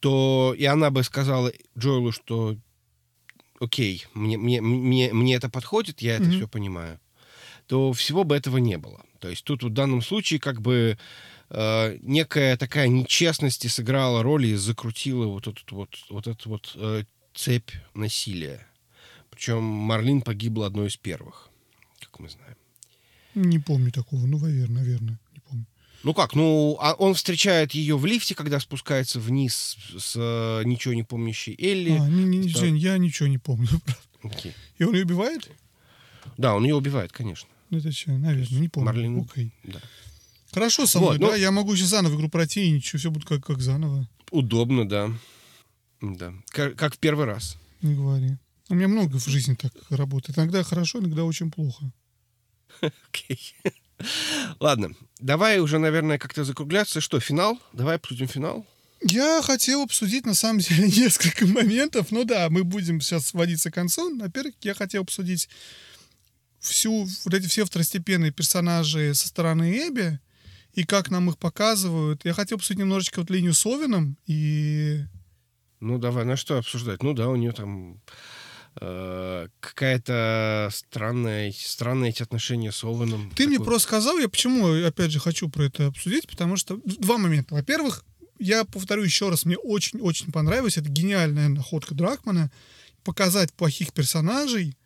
То 0.00 0.54
и 0.56 0.64
она 0.64 0.90
бы 0.90 1.02
сказала 1.02 1.52
Джоэлу, 1.76 2.12
что 2.12 2.56
окей, 3.58 4.06
мне, 4.14 4.38
мне, 4.38 4.60
мне, 4.60 5.12
мне 5.12 5.34
это 5.34 5.48
подходит, 5.48 6.00
я 6.00 6.16
это 6.16 6.24
mm-hmm. 6.24 6.36
все 6.36 6.48
понимаю. 6.48 7.00
То 7.66 7.92
всего 7.92 8.24
бы 8.24 8.36
этого 8.36 8.58
не 8.58 8.78
было. 8.78 9.04
То 9.18 9.28
есть 9.28 9.44
тут 9.44 9.62
в 9.62 9.70
данном 9.70 10.00
случае 10.00 10.38
как 10.38 10.60
бы 10.60 10.96
э, 11.50 11.98
некая 12.02 12.56
такая 12.56 12.88
нечестность 12.88 13.68
сыграла 13.68 14.22
роль 14.22 14.46
и 14.46 14.54
закрутила 14.54 15.26
вот 15.26 15.48
эту 15.48 15.74
вот, 15.74 15.96
вот 16.08 16.26
эту 16.26 16.48
вот 16.50 16.72
э, 16.76 17.04
цепь 17.34 17.70
насилия. 17.94 18.66
Причем 19.38 19.62
Марлин 19.62 20.20
погибла 20.20 20.66
одной 20.66 20.88
из 20.88 20.96
первых, 20.96 21.48
как 22.00 22.18
мы 22.18 22.28
знаем. 22.28 22.56
Не 23.36 23.60
помню 23.60 23.92
такого. 23.92 24.26
Ну, 24.26 24.36
наверное, 24.36 24.82
наверное. 24.82 25.20
Не 25.32 25.38
помню. 25.48 25.66
Ну 26.02 26.12
как, 26.12 26.34
ну, 26.34 26.76
а 26.80 26.94
он 26.94 27.14
встречает 27.14 27.70
ее 27.70 27.96
в 27.96 28.04
лифте, 28.04 28.34
когда 28.34 28.58
спускается 28.58 29.20
вниз 29.20 29.76
с, 29.96 30.00
с 30.00 30.16
э, 30.16 30.64
ничего 30.64 30.92
не 30.92 31.04
помнящей 31.04 31.54
Элли. 31.56 31.98
А, 32.00 32.08
не, 32.08 32.24
не, 32.24 32.48
Жень, 32.48 32.78
я 32.78 32.98
ничего 32.98 33.28
не 33.28 33.38
помню, 33.38 33.68
Okay. 34.24 34.54
И 34.76 34.82
он 34.82 34.94
ее 34.94 35.04
убивает? 35.04 35.48
Да, 36.36 36.56
он 36.56 36.64
ее 36.64 36.74
убивает, 36.74 37.12
конечно. 37.12 37.48
Ну, 37.70 37.78
это 37.78 37.92
что, 37.92 38.10
наверное, 38.10 38.58
не 38.58 38.68
помню. 38.68 38.86
Марлин, 38.86 39.20
Окей. 39.20 39.52
Да. 39.62 39.80
Хорошо 40.50 40.84
со 40.86 40.98
мной, 40.98 41.10
вот, 41.10 41.20
да? 41.20 41.26
Ну... 41.28 41.34
Я 41.36 41.52
могу 41.52 41.76
сейчас 41.76 41.90
заново 41.90 42.16
игру 42.16 42.28
пройти, 42.28 42.64
и 42.64 42.72
ничего, 42.72 42.98
все 42.98 43.12
будет 43.12 43.24
как, 43.24 43.46
как 43.46 43.60
заново. 43.60 44.08
Удобно, 44.32 44.88
да. 44.88 45.12
Да. 46.00 46.34
Как, 46.48 46.74
как 46.74 46.96
в 46.96 46.98
первый 46.98 47.26
раз. 47.26 47.56
Не 47.82 47.94
говори. 47.94 48.36
У 48.68 48.74
меня 48.74 48.88
много 48.88 49.18
в 49.18 49.26
жизни 49.26 49.54
так 49.54 49.72
работает. 49.90 50.38
Иногда 50.38 50.62
хорошо, 50.62 50.98
иногда 50.98 51.24
очень 51.24 51.50
плохо. 51.50 51.90
Окей. 52.80 53.54
Ладно, 54.60 54.90
давай 55.18 55.58
уже, 55.60 55.78
наверное, 55.78 56.18
как-то 56.18 56.44
закругляться. 56.44 57.00
Что, 57.00 57.18
финал? 57.18 57.58
Давай 57.72 57.96
обсудим 57.96 58.28
финал. 58.28 58.66
Я 59.00 59.42
хотел 59.42 59.82
обсудить, 59.82 60.26
на 60.26 60.34
самом 60.34 60.60
деле, 60.60 60.88
несколько 60.96 61.46
моментов. 61.46 62.10
Ну 62.10 62.24
да, 62.24 62.48
мы 62.50 62.64
будем 62.64 63.00
сейчас 63.00 63.26
сводиться 63.26 63.70
к 63.70 63.74
концу. 63.74 64.16
Во-первых, 64.18 64.54
я 64.62 64.74
хотел 64.74 65.02
обсудить 65.02 65.48
всю, 66.58 67.08
вот 67.24 67.34
эти 67.34 67.46
все 67.46 67.64
второстепенные 67.64 68.32
персонажи 68.32 69.14
со 69.14 69.28
стороны 69.28 69.88
Эбби 69.88 70.18
и 70.74 70.84
как 70.84 71.10
нам 71.10 71.30
их 71.30 71.38
показывают. 71.38 72.24
Я 72.24 72.34
хотел 72.34 72.56
обсудить 72.56 72.80
немножечко 72.80 73.20
вот 73.20 73.30
линию 73.30 73.54
с 73.54 73.64
Овином 73.64 74.16
и... 74.26 75.04
Ну 75.80 75.98
давай, 75.98 76.24
на 76.24 76.36
что 76.36 76.58
обсуждать? 76.58 77.02
Ну 77.04 77.14
да, 77.14 77.28
у 77.28 77.36
нее 77.36 77.52
там 77.52 78.00
Э, 78.80 79.48
какая-то 79.60 80.68
странная, 80.72 81.52
странные 81.52 82.10
эти 82.10 82.22
отношения 82.22 82.70
с 82.70 82.84
Оуэном. 82.84 83.30
Ты 83.30 83.44
такой... 83.44 83.46
мне 83.46 83.60
просто 83.60 83.88
сказал, 83.88 84.18
я 84.18 84.28
почему, 84.28 84.68
опять 84.84 85.10
же, 85.10 85.20
хочу 85.20 85.48
про 85.48 85.64
это 85.64 85.86
обсудить, 85.86 86.28
потому 86.28 86.56
что 86.56 86.78
два 86.84 87.18
момента. 87.18 87.54
Во-первых, 87.54 88.04
я 88.38 88.64
повторю 88.64 89.02
еще 89.02 89.30
раз, 89.30 89.44
мне 89.44 89.56
очень-очень 89.56 90.30
понравилось, 90.30 90.76
это 90.76 90.88
гениальная 90.88 91.48
находка 91.48 91.94
Дракмана, 91.94 92.50
показать 93.02 93.52
плохих 93.52 93.92
персонажей, 93.92 94.76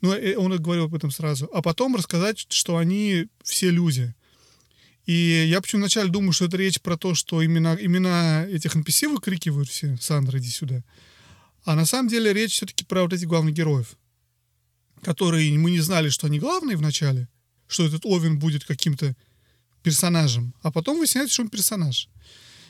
ну, 0.00 0.12
э, 0.12 0.36
он 0.36 0.56
говорил 0.60 0.84
об 0.84 0.94
этом 0.94 1.10
сразу, 1.10 1.48
а 1.52 1.62
потом 1.62 1.96
рассказать, 1.96 2.46
что 2.48 2.76
они 2.76 3.26
все 3.42 3.70
люди. 3.70 4.14
И 5.04 5.46
я 5.48 5.60
почему 5.60 5.80
вначале 5.80 6.10
думаю, 6.10 6.32
что 6.32 6.44
это 6.44 6.56
речь 6.56 6.80
про 6.80 6.96
то, 6.96 7.14
что 7.14 7.44
имена, 7.44 7.76
имена 7.80 8.46
этих 8.46 8.76
NPC 8.76 9.08
выкрикивают 9.08 9.68
все, 9.68 9.96
Сандра, 10.00 10.38
иди 10.38 10.48
сюда. 10.48 10.82
А 11.64 11.74
на 11.74 11.86
самом 11.86 12.08
деле 12.08 12.32
речь 12.32 12.52
все-таки 12.52 12.84
про 12.84 13.02
вот 13.02 13.12
этих 13.12 13.28
главных 13.28 13.54
героев, 13.54 13.96
которые 15.02 15.58
мы 15.58 15.70
не 15.70 15.80
знали, 15.80 16.08
что 16.08 16.26
они 16.26 16.38
главные 16.38 16.76
вначале, 16.76 17.28
что 17.68 17.86
этот 17.86 18.04
Овен 18.04 18.38
будет 18.38 18.64
каким-то 18.64 19.14
персонажем, 19.82 20.54
а 20.62 20.70
потом 20.70 20.98
выясняется, 20.98 21.34
что 21.34 21.42
он 21.42 21.48
персонаж. 21.48 22.08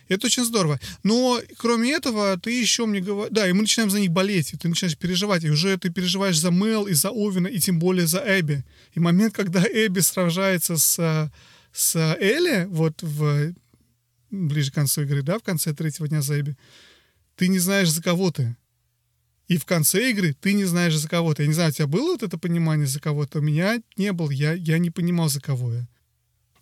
Это 0.09 0.27
очень 0.27 0.44
здорово. 0.44 0.81
Но, 1.05 1.40
кроме 1.56 1.93
этого, 1.93 2.39
ты 2.39 2.60
еще 2.60 2.86
мне 2.86 3.01
говоришь... 3.01 3.32
Да, 3.32 3.48
и 3.48 3.52
мы 3.52 3.62
начинаем 3.62 3.90
за 3.90 4.01
них 4.01 4.10
болеть, 4.10 4.52
и 4.52 4.56
ты 4.56 4.69
начинаешь 4.69 4.98
переживать. 4.98 5.44
И 5.44 5.51
уже 5.51 5.78
ты 5.78 5.90
переживаешь 5.90 6.39
за 6.39 6.51
Мел 6.51 6.86
и 6.86 6.93
за 6.93 7.10
Овина, 7.10 7.47
и 7.47 7.59
тем 7.59 7.78
более 7.78 8.06
за 8.06 8.23
Эбби. 8.27 8.64
И 8.94 9.01
момент, 9.01 9.35
когда 9.35 9.62
Эбби 9.62 10.01
сражается 10.01 10.77
с, 10.77 11.31
с 11.73 12.16
Элли, 12.20 12.66
вот 12.69 13.02
в 13.02 13.55
ближе 14.31 14.70
к 14.70 14.74
концу 14.74 15.02
игры, 15.02 15.23
да, 15.23 15.39
в 15.39 15.43
конце 15.43 15.73
третьего 15.73 16.09
дня 16.09 16.20
за 16.20 16.40
Эбби, 16.40 16.56
ты 17.36 17.48
не 17.48 17.59
знаешь, 17.59 17.90
за 17.90 18.02
кого 18.02 18.31
ты. 18.31 18.56
И 19.48 19.59
в 19.59 19.66
конце 19.66 20.10
игры 20.10 20.35
ты 20.35 20.52
не 20.52 20.64
знаешь, 20.64 20.97
за 20.97 21.09
кого 21.09 21.35
ты. 21.35 21.43
Я 21.43 21.48
не 21.48 21.55
знаю, 21.55 21.70
у 21.70 21.73
тебя 21.73 21.86
было 21.86 22.12
вот 22.12 22.23
это 22.23 22.39
понимание 22.39 22.86
за 22.86 23.01
кого-то? 23.01 23.39
У 23.39 23.43
меня 23.43 23.82
не 23.97 24.12
было. 24.12 24.31
Я, 24.31 24.52
я 24.52 24.78
не 24.78 24.90
понимал, 24.90 25.28
за 25.28 25.40
кого 25.40 25.73
я. 25.73 25.89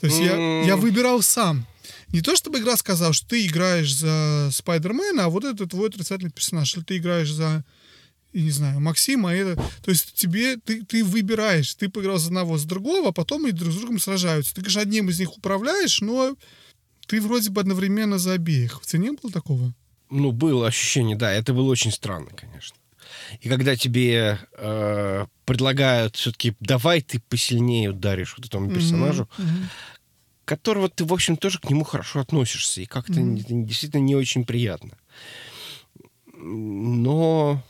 То 0.00 0.06
есть 0.06 0.18
я, 0.18 0.62
я 0.64 0.76
выбирал 0.76 1.20
сам. 1.22 1.66
Не 2.08 2.22
то, 2.22 2.34
чтобы 2.34 2.58
игра 2.58 2.76
сказала, 2.76 3.12
что 3.12 3.28
ты 3.28 3.46
играешь 3.46 3.94
за 3.94 4.48
Спайдермена, 4.50 5.26
а 5.26 5.28
вот 5.28 5.44
это 5.44 5.66
твой 5.66 5.88
отрицательный 5.88 6.30
персонаж. 6.30 6.74
Или 6.74 6.84
ты 6.84 6.96
играешь 6.96 7.30
за, 7.30 7.64
я 8.32 8.42
не 8.42 8.50
знаю, 8.50 8.80
Максима. 8.80 9.32
Это... 9.34 9.62
То 9.82 9.90
есть 9.90 10.14
тебе, 10.14 10.56
ты, 10.56 10.82
ты 10.84 11.04
выбираешь. 11.04 11.74
Ты 11.74 11.88
поиграл 11.90 12.18
за 12.18 12.28
одного, 12.28 12.56
за 12.56 12.66
другого, 12.66 13.10
а 13.10 13.12
потом 13.12 13.46
и 13.46 13.52
друг 13.52 13.72
с 13.72 13.76
другом 13.76 13.98
сражаются. 13.98 14.54
Ты, 14.54 14.62
конечно, 14.62 14.80
одним 14.80 15.10
из 15.10 15.20
них 15.20 15.36
управляешь, 15.36 16.00
но 16.00 16.34
ты 17.06 17.20
вроде 17.20 17.50
бы 17.50 17.60
одновременно 17.60 18.18
за 18.18 18.32
обеих. 18.32 18.80
У 18.80 18.84
тебя 18.84 19.02
не 19.02 19.10
было 19.10 19.30
такого? 19.30 19.74
Ну, 20.10 20.32
было 20.32 20.66
ощущение, 20.66 21.16
да. 21.16 21.32
Это 21.32 21.54
было 21.54 21.70
очень 21.70 21.92
странно, 21.92 22.30
конечно. 22.34 22.76
И 23.40 23.48
когда 23.48 23.76
тебе 23.76 24.38
э, 24.56 25.26
предлагают 25.44 26.16
все-таки, 26.16 26.54
давай 26.60 27.00
ты 27.00 27.20
посильнее 27.20 27.90
ударишь 27.90 28.34
вот 28.36 28.46
этому 28.46 28.70
персонажу, 28.70 29.28
mm-hmm. 29.38 29.64
которого 30.44 30.88
ты, 30.88 31.04
в 31.04 31.12
общем, 31.12 31.36
тоже 31.36 31.58
к 31.58 31.68
нему 31.70 31.84
хорошо 31.84 32.20
относишься, 32.20 32.80
и 32.80 32.86
как-то 32.86 33.14
mm-hmm. 33.14 33.64
действительно 33.64 34.00
не 34.00 34.16
очень 34.16 34.44
приятно. 34.44 34.96
Но 36.32 37.62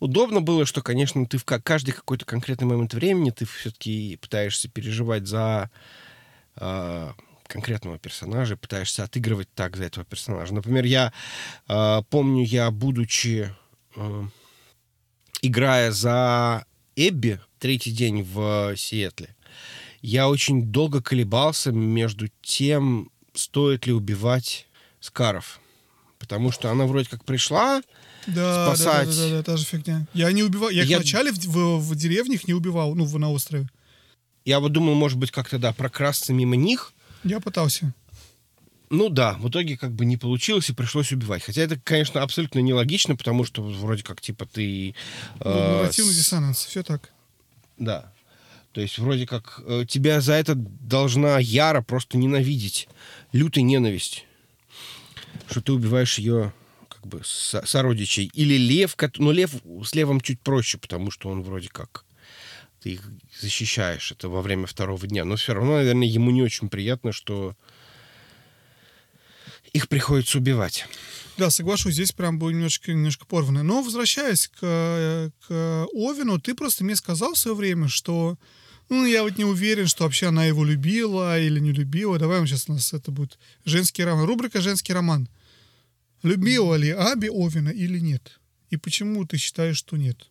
удобно 0.00 0.40
было, 0.40 0.66
что, 0.66 0.82
конечно, 0.82 1.26
ты 1.26 1.38
в 1.38 1.44
каждый 1.44 1.92
какой-то 1.92 2.24
конкретный 2.24 2.66
момент 2.66 2.94
времени 2.94 3.30
ты 3.30 3.46
все-таки 3.46 4.16
пытаешься 4.20 4.68
переживать 4.68 5.26
за 5.26 5.70
э, 6.56 7.12
конкретного 7.52 7.98
персонажа, 7.98 8.56
пытаешься 8.56 9.04
отыгрывать 9.04 9.48
так 9.54 9.76
за 9.76 9.84
этого 9.84 10.06
персонажа. 10.06 10.54
Например, 10.54 10.84
я 10.84 11.12
э, 11.68 12.02
помню, 12.08 12.44
я 12.44 12.70
будучи 12.70 13.54
э, 13.94 14.24
играя 15.42 15.92
за 15.92 16.64
Эбби 16.96 17.40
третий 17.58 17.92
день 17.92 18.22
в 18.22 18.74
Сиэтле, 18.76 19.36
я 20.00 20.28
очень 20.28 20.72
долго 20.72 21.02
колебался 21.02 21.72
между 21.72 22.28
тем, 22.40 23.10
стоит 23.34 23.86
ли 23.86 23.92
убивать 23.92 24.66
Скаров. 25.00 25.60
Потому 26.18 26.52
что 26.52 26.70
она 26.70 26.86
вроде 26.86 27.08
как 27.08 27.24
пришла 27.24 27.82
да, 28.26 28.66
спасать. 28.66 29.08
Да, 29.08 29.14
да, 29.14 29.28
да, 29.28 29.36
да, 29.36 29.42
та 29.42 29.56
же 29.56 29.64
фигня. 29.64 30.06
Я 30.14 30.32
не 30.32 30.42
убивал. 30.42 30.70
Я, 30.70 30.84
я... 30.84 30.96
вначале 30.96 31.32
в, 31.32 31.36
в, 31.36 31.78
в 31.80 31.96
деревне 31.96 32.36
их 32.36 32.48
не 32.48 32.54
убивал, 32.54 32.94
ну, 32.94 33.04
в, 33.04 33.18
на 33.18 33.30
острове. 33.30 33.68
Я 34.44 34.58
вот 34.58 34.72
думал, 34.72 34.94
может 34.94 35.18
быть, 35.18 35.30
как-то, 35.30 35.58
да, 35.58 35.72
прокрасться 35.72 36.32
мимо 36.32 36.56
них. 36.56 36.94
Я 37.24 37.40
пытался. 37.40 37.92
Ну 38.90 39.08
да, 39.08 39.34
в 39.34 39.48
итоге 39.48 39.78
как 39.78 39.92
бы 39.92 40.04
не 40.04 40.18
получилось 40.18 40.68
и 40.68 40.74
пришлось 40.74 41.12
убивать. 41.12 41.42
Хотя 41.42 41.62
это, 41.62 41.80
конечно, 41.82 42.22
абсолютно 42.22 42.58
нелогично, 42.58 43.16
потому 43.16 43.44
что 43.44 43.62
вроде 43.62 44.02
как 44.02 44.20
типа 44.20 44.44
ты... 44.44 44.90
Э, 45.40 45.44
ну, 45.44 45.78
нарративный 45.78 46.12
с... 46.12 46.16
диссонанс, 46.16 46.64
все 46.64 46.82
так. 46.82 47.10
Да. 47.78 48.12
То 48.72 48.82
есть 48.82 48.98
вроде 48.98 49.26
как 49.26 49.62
э, 49.66 49.86
тебя 49.88 50.20
за 50.20 50.34
это 50.34 50.54
должна 50.54 51.38
Яра 51.38 51.80
просто 51.80 52.18
ненавидеть. 52.18 52.88
Лютая 53.32 53.64
ненависть. 53.64 54.26
Что 55.48 55.62
ты 55.62 55.72
убиваешь 55.72 56.18
ее 56.18 56.52
как 56.90 57.06
бы 57.06 57.22
со- 57.24 57.64
сородичей. 57.66 58.30
Или 58.34 58.58
лев, 58.58 58.94
но 59.00 59.08
ну, 59.16 59.30
лев 59.32 59.54
с 59.84 59.94
левом 59.94 60.20
чуть 60.20 60.40
проще, 60.40 60.76
потому 60.76 61.10
что 61.10 61.30
он 61.30 61.42
вроде 61.42 61.68
как 61.68 62.04
ты 62.82 62.90
их 62.90 63.02
защищаешь 63.40 64.12
это 64.12 64.28
во 64.28 64.42
время 64.42 64.66
второго 64.66 65.06
дня. 65.06 65.24
Но 65.24 65.36
все 65.36 65.54
равно, 65.54 65.76
наверное, 65.76 66.06
ему 66.06 66.30
не 66.30 66.42
очень 66.42 66.68
приятно, 66.68 67.12
что 67.12 67.56
их 69.72 69.88
приходится 69.88 70.38
убивать. 70.38 70.86
Да, 71.38 71.50
соглашусь, 71.50 71.94
здесь 71.94 72.12
прям 72.12 72.38
было 72.38 72.50
немножко, 72.50 72.92
немножко 72.92 73.24
порвано. 73.24 73.62
Но 73.62 73.82
возвращаясь 73.82 74.48
к, 74.48 75.32
к 75.46 75.86
Овину, 75.94 76.40
ты 76.40 76.54
просто 76.54 76.84
мне 76.84 76.96
сказал 76.96 77.34
в 77.34 77.38
свое 77.38 77.56
время, 77.56 77.88
что 77.88 78.36
ну, 78.88 79.06
я 79.06 79.22
вот 79.22 79.38
не 79.38 79.44
уверен, 79.44 79.86
что 79.86 80.04
вообще 80.04 80.26
она 80.26 80.44
его 80.44 80.64
любила 80.64 81.40
или 81.40 81.60
не 81.60 81.72
любила. 81.72 82.18
Давай 82.18 82.40
мы 82.40 82.46
сейчас 82.46 82.68
у 82.68 82.72
нас 82.72 82.92
это 82.92 83.10
будет 83.10 83.38
женский 83.64 84.04
роман. 84.04 84.26
Рубрика 84.26 84.60
«Женский 84.60 84.92
роман». 84.92 85.28
Любила 86.22 86.74
ли 86.74 86.90
Аби 86.90 87.28
Овина 87.28 87.70
или 87.70 87.98
нет? 87.98 88.38
И 88.70 88.76
почему 88.76 89.24
ты 89.24 89.38
считаешь, 89.38 89.78
что 89.78 89.96
нет? 89.96 90.28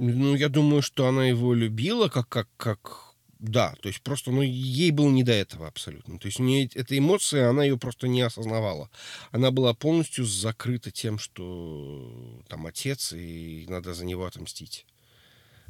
Ну, 0.00 0.34
я 0.34 0.48
думаю, 0.48 0.80
что 0.80 1.06
она 1.06 1.26
его 1.26 1.52
любила 1.52 2.08
как, 2.08 2.28
как, 2.28 2.48
как 2.56 3.10
да, 3.38 3.74
то 3.82 3.88
есть 3.88 4.02
просто, 4.02 4.30
ну, 4.30 4.40
ей 4.40 4.90
было 4.90 5.10
не 5.10 5.22
до 5.22 5.32
этого 5.32 5.66
абсолютно. 5.66 6.18
То 6.18 6.26
есть 6.26 6.40
у 6.40 6.42
нее 6.42 6.68
эта 6.74 6.96
эмоция, 6.96 7.50
она 7.50 7.64
ее 7.64 7.78
просто 7.78 8.08
не 8.08 8.22
осознавала. 8.22 8.90
Она 9.30 9.50
была 9.50 9.74
полностью 9.74 10.24
закрыта 10.24 10.90
тем, 10.90 11.18
что 11.18 12.42
там 12.48 12.66
отец, 12.66 13.12
и 13.12 13.66
надо 13.68 13.92
за 13.92 14.06
него 14.06 14.24
отомстить. 14.24 14.86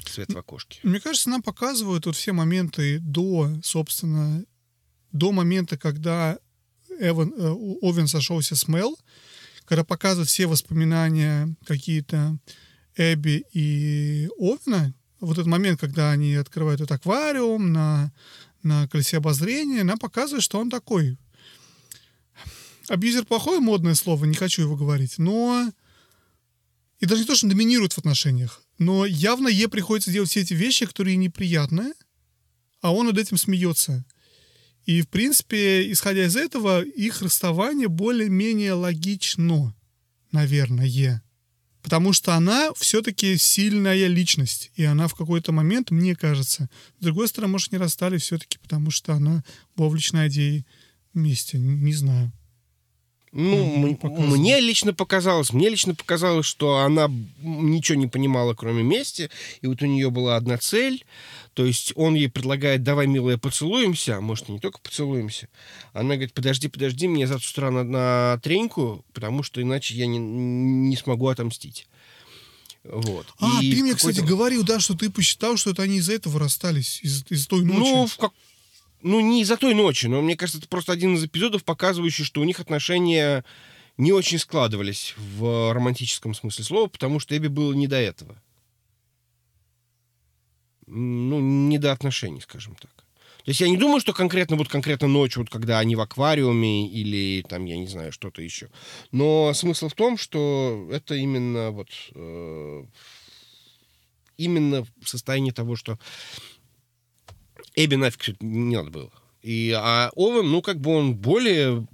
Свет 0.06 0.32
в 0.32 0.38
окошке. 0.38 0.78
Мне 0.84 1.00
кажется, 1.00 1.28
нам 1.28 1.42
показывают 1.42 2.06
вот 2.06 2.16
все 2.16 2.32
моменты 2.32 3.00
до, 3.00 3.50
собственно, 3.62 4.44
до 5.12 5.32
момента, 5.32 5.76
когда 5.76 6.38
Эван, 7.00 7.34
э, 7.36 7.48
Овен 7.82 8.06
сошелся 8.06 8.54
с 8.54 8.68
Мел, 8.68 8.96
когда 9.64 9.84
показывают 9.84 10.28
все 10.28 10.46
воспоминания 10.46 11.54
какие-то 11.66 12.38
Эбби 13.00 13.46
и 13.54 14.28
Овена, 14.38 14.94
вот 15.20 15.32
этот 15.32 15.46
момент, 15.46 15.80
когда 15.80 16.10
они 16.10 16.34
открывают 16.34 16.82
этот 16.82 16.92
аквариум 16.92 17.72
на, 17.72 18.12
на 18.62 18.88
колесе 18.88 19.16
обозрения, 19.16 19.84
нам 19.84 19.98
показывает, 19.98 20.44
что 20.44 20.60
он 20.60 20.68
такой. 20.68 21.16
Абьюзер 22.88 23.24
плохое 23.24 23.58
модное 23.60 23.94
слово, 23.94 24.26
не 24.26 24.34
хочу 24.34 24.62
его 24.62 24.76
говорить, 24.76 25.18
но... 25.18 25.72
И 26.98 27.06
даже 27.06 27.22
не 27.22 27.26
то, 27.26 27.34
что 27.34 27.46
он 27.46 27.50
доминирует 27.50 27.94
в 27.94 27.98
отношениях, 27.98 28.62
но 28.78 29.06
явно 29.06 29.48
ей 29.48 29.68
приходится 29.68 30.10
делать 30.10 30.28
все 30.28 30.40
эти 30.40 30.52
вещи, 30.52 30.84
которые 30.84 31.16
неприятны, 31.16 31.94
а 32.82 32.92
он 32.92 33.06
над 33.06 33.16
этим 33.16 33.38
смеется. 33.38 34.04
И, 34.84 35.00
в 35.00 35.08
принципе, 35.08 35.90
исходя 35.90 36.26
из 36.26 36.36
этого, 36.36 36.82
их 36.82 37.22
расставание 37.22 37.88
более-менее 37.88 38.74
логично, 38.74 39.74
наверное. 40.32 41.22
Потому 41.82 42.12
что 42.12 42.34
она 42.34 42.72
все-таки 42.74 43.36
сильная 43.36 44.06
личность. 44.06 44.70
И 44.74 44.84
она 44.84 45.08
в 45.08 45.14
какой-то 45.14 45.52
момент, 45.52 45.90
мне 45.90 46.14
кажется, 46.14 46.68
с 46.98 47.02
другой 47.02 47.28
стороны, 47.28 47.52
может, 47.52 47.72
не 47.72 47.78
расстались 47.78 48.22
все-таки, 48.22 48.58
потому 48.58 48.90
что 48.90 49.14
она 49.14 49.42
вовлечена 49.76 50.28
идеей 50.28 50.66
вместе. 51.14 51.58
Не 51.58 51.94
знаю. 51.94 52.32
Ну, 53.32 53.64
мне 54.36 54.58
лично 54.58 54.92
показалось, 54.92 55.52
мне 55.52 55.68
лично 55.68 55.94
показалось, 55.94 56.46
что 56.46 56.78
она 56.78 57.08
ничего 57.40 57.96
не 57.96 58.08
понимала, 58.08 58.54
кроме 58.54 58.82
мести, 58.82 59.30
и 59.60 59.68
вот 59.68 59.80
у 59.82 59.86
нее 59.86 60.10
была 60.10 60.36
одна 60.36 60.58
цель, 60.58 61.04
то 61.54 61.64
есть 61.64 61.92
он 61.94 62.14
ей 62.14 62.28
предлагает, 62.28 62.82
давай, 62.82 63.06
милая, 63.06 63.38
поцелуемся, 63.38 64.16
а 64.16 64.20
может, 64.20 64.48
не 64.48 64.58
только 64.58 64.80
поцелуемся. 64.80 65.48
Она 65.92 66.14
говорит, 66.14 66.34
подожди, 66.34 66.66
подожди, 66.66 67.06
мне 67.06 67.28
завтра 67.28 67.46
с 67.46 67.52
утра 67.52 67.70
на, 67.70 67.84
на 67.84 68.40
треньку, 68.42 69.04
потому 69.12 69.44
что 69.44 69.62
иначе 69.62 69.94
я 69.94 70.06
не, 70.06 70.18
не 70.18 70.96
смогу 70.96 71.28
отомстить. 71.28 71.86
Вот. 72.82 73.26
А, 73.38 73.62
и 73.62 73.72
ты 73.74 73.82
мне, 73.82 73.94
кстати, 73.94 74.20
говорил, 74.20 74.64
да, 74.64 74.80
что 74.80 74.96
ты 74.96 75.10
посчитал, 75.10 75.56
что 75.56 75.70
это 75.70 75.82
они 75.82 75.98
из-за 75.98 76.14
этого 76.14 76.40
расстались, 76.40 77.00
из- 77.02 77.24
из 77.28 77.46
той 77.46 77.62
ночи. 77.62 77.78
Ну, 77.78 78.06
в 78.06 78.16
как 78.16 78.32
ну, 79.02 79.20
не 79.20 79.42
из-за 79.42 79.56
той 79.56 79.74
ночи, 79.74 80.06
но 80.06 80.20
мне 80.22 80.36
кажется, 80.36 80.58
это 80.58 80.68
просто 80.68 80.92
один 80.92 81.14
из 81.14 81.24
эпизодов, 81.24 81.64
показывающий, 81.64 82.24
что 82.24 82.40
у 82.40 82.44
них 82.44 82.60
отношения 82.60 83.44
не 83.96 84.12
очень 84.12 84.38
складывались 84.38 85.14
в 85.16 85.72
романтическом 85.72 86.34
смысле 86.34 86.64
слова, 86.64 86.88
потому 86.88 87.20
что 87.20 87.36
Эбби 87.36 87.48
было 87.48 87.72
не 87.72 87.86
до 87.86 87.96
этого. 87.96 88.36
Ну, 90.86 91.40
не 91.40 91.78
до 91.78 91.92
отношений, 91.92 92.40
скажем 92.40 92.74
так. 92.74 92.90
То 93.44 93.50
есть 93.50 93.60
я 93.60 93.68
не 93.68 93.76
думаю, 93.76 94.00
что 94.00 94.12
конкретно 94.12 94.56
вот 94.56 94.68
конкретно 94.68 95.08
ночью, 95.08 95.42
вот 95.42 95.50
когда 95.50 95.78
они 95.78 95.96
в 95.96 96.00
аквариуме 96.00 96.88
или 96.88 97.42
там, 97.48 97.64
я 97.64 97.78
не 97.78 97.86
знаю, 97.86 98.12
что-то 98.12 98.42
еще. 98.42 98.68
Но 99.12 99.52
смысл 99.54 99.88
в 99.88 99.94
том, 99.94 100.18
что 100.18 100.88
это 100.92 101.14
именно 101.14 101.70
вот 101.70 101.88
э, 102.14 102.84
именно 104.36 104.84
в 105.02 105.08
состоянии 105.08 105.52
того, 105.52 105.76
что 105.76 105.98
Эбби 107.74 107.94
нафиг 107.96 108.40
не 108.40 108.76
надо 108.76 108.90
было. 108.90 109.10
И, 109.42 109.74
а 109.76 110.10
Овен, 110.16 110.50
ну, 110.50 110.60
как 110.60 110.80
бы 110.80 110.90
он 110.94 111.14
более 111.14 111.86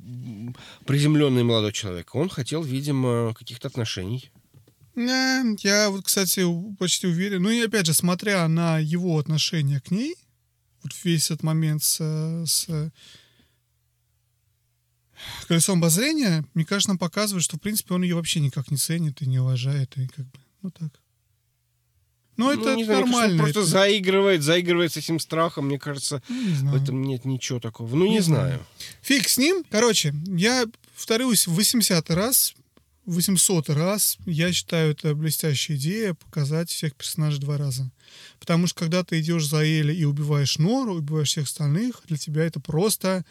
приземленный 0.85 1.45
молодой 1.45 1.73
человек. 1.73 2.15
Он 2.15 2.29
хотел, 2.29 2.63
видимо, 2.63 3.35
каких-то 3.35 3.69
отношений. 3.69 4.31
Не, 4.97 5.57
я 5.63 5.91
вот, 5.91 6.05
кстати, 6.05 6.43
почти 6.79 7.07
уверен. 7.07 7.43
Ну 7.43 7.51
и 7.51 7.61
опять 7.61 7.87
же, 7.87 7.95
смотря 7.95 8.49
на 8.49 8.79
его 8.79 9.19
отношение 9.19 9.81
к 9.81 9.91
ней, 9.91 10.17
вот 10.83 10.93
весь 11.05 11.31
этот 11.31 11.43
момент 11.43 11.85
с, 11.85 11.99
с 12.47 12.93
колесом 15.47 15.79
обозрения, 15.79 16.45
мне 16.55 16.65
кажется, 16.65 16.91
нам 16.91 16.99
показывает, 16.99 17.45
что, 17.45 17.59
в 17.59 17.61
принципе, 17.61 17.95
он 17.95 18.03
ее 18.03 18.17
вообще 18.17 18.41
никак 18.41 18.71
не 18.71 18.77
ценит 18.77 19.23
и 19.23 19.27
не 19.27 19.39
уважает. 19.39 19.97
И 19.99 20.09
как 20.09 20.25
бы, 20.25 20.39
ну 20.63 20.71
так. 20.71 20.91
Ну, 22.37 22.51
это 22.51 22.65
ну, 22.65 22.77
не 22.77 22.85
знаю, 22.85 23.01
нормально. 23.01 23.43
Просто 23.43 23.61
это... 23.61 23.69
заигрывает, 23.69 24.43
заигрывает 24.43 24.93
с 24.93 24.97
этим 24.97 25.19
страхом. 25.21 25.67
Мне 25.67 25.79
кажется, 25.79 26.23
Ну, 26.29 26.71
в 26.71 26.83
этом 26.83 27.03
нет 27.03 27.25
ничего 27.25 27.61
такого. 27.61 27.95
Ну, 27.95 28.07
не, 28.07 28.15
Не 28.15 28.21
знаю. 28.21 28.49
знаю. 28.49 28.67
Фиг 29.03 29.29
с 29.29 29.39
ним. 29.39 29.65
Короче, 29.71 30.15
я 30.27 30.67
повторюсь 30.95 31.47
в 31.47 31.55
80 31.55 32.11
раз, 32.11 32.55
800 33.07 33.71
раз, 33.71 34.19
я 34.27 34.53
считаю, 34.53 34.91
это 34.91 35.15
блестящая 35.15 35.77
идея 35.77 36.15
показать 36.15 36.71
всех 36.71 36.95
персонажей 36.95 37.41
два 37.41 37.57
раза. 37.57 37.91
Потому 38.41 38.67
что 38.67 38.81
когда 38.81 39.05
ты 39.05 39.21
идешь 39.21 39.47
за 39.47 39.59
Элли 39.65 39.95
и 39.95 40.05
убиваешь 40.05 40.59
Нору, 40.59 40.97
убиваешь 40.97 41.29
всех 41.29 41.45
остальных, 41.45 42.03
для 42.09 42.17
тебя 42.17 42.45
это 42.45 42.61
просто 42.61 43.25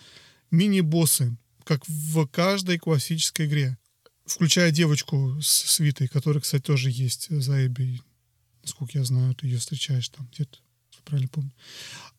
мини-боссы, 0.50 1.36
как 1.64 1.86
в 1.88 2.26
каждой 2.28 2.80
классической 2.80 3.48
игре. 3.48 3.78
Включая 4.26 4.72
девочку 4.72 5.40
с 5.42 5.48
свитой, 5.48 6.08
которая, 6.08 6.42
кстати, 6.42 6.64
тоже 6.64 6.90
есть 6.90 7.28
за 7.30 7.68
Эбби. 7.68 8.02
Насколько 8.66 8.98
я 8.98 9.06
знаю, 9.06 9.36
ты 9.36 9.46
ее 9.48 9.60
встречаешь 9.60 10.10
там 10.10 10.28
где-то. 10.34 10.58
Правильно 11.04 11.30
помню. 11.30 11.52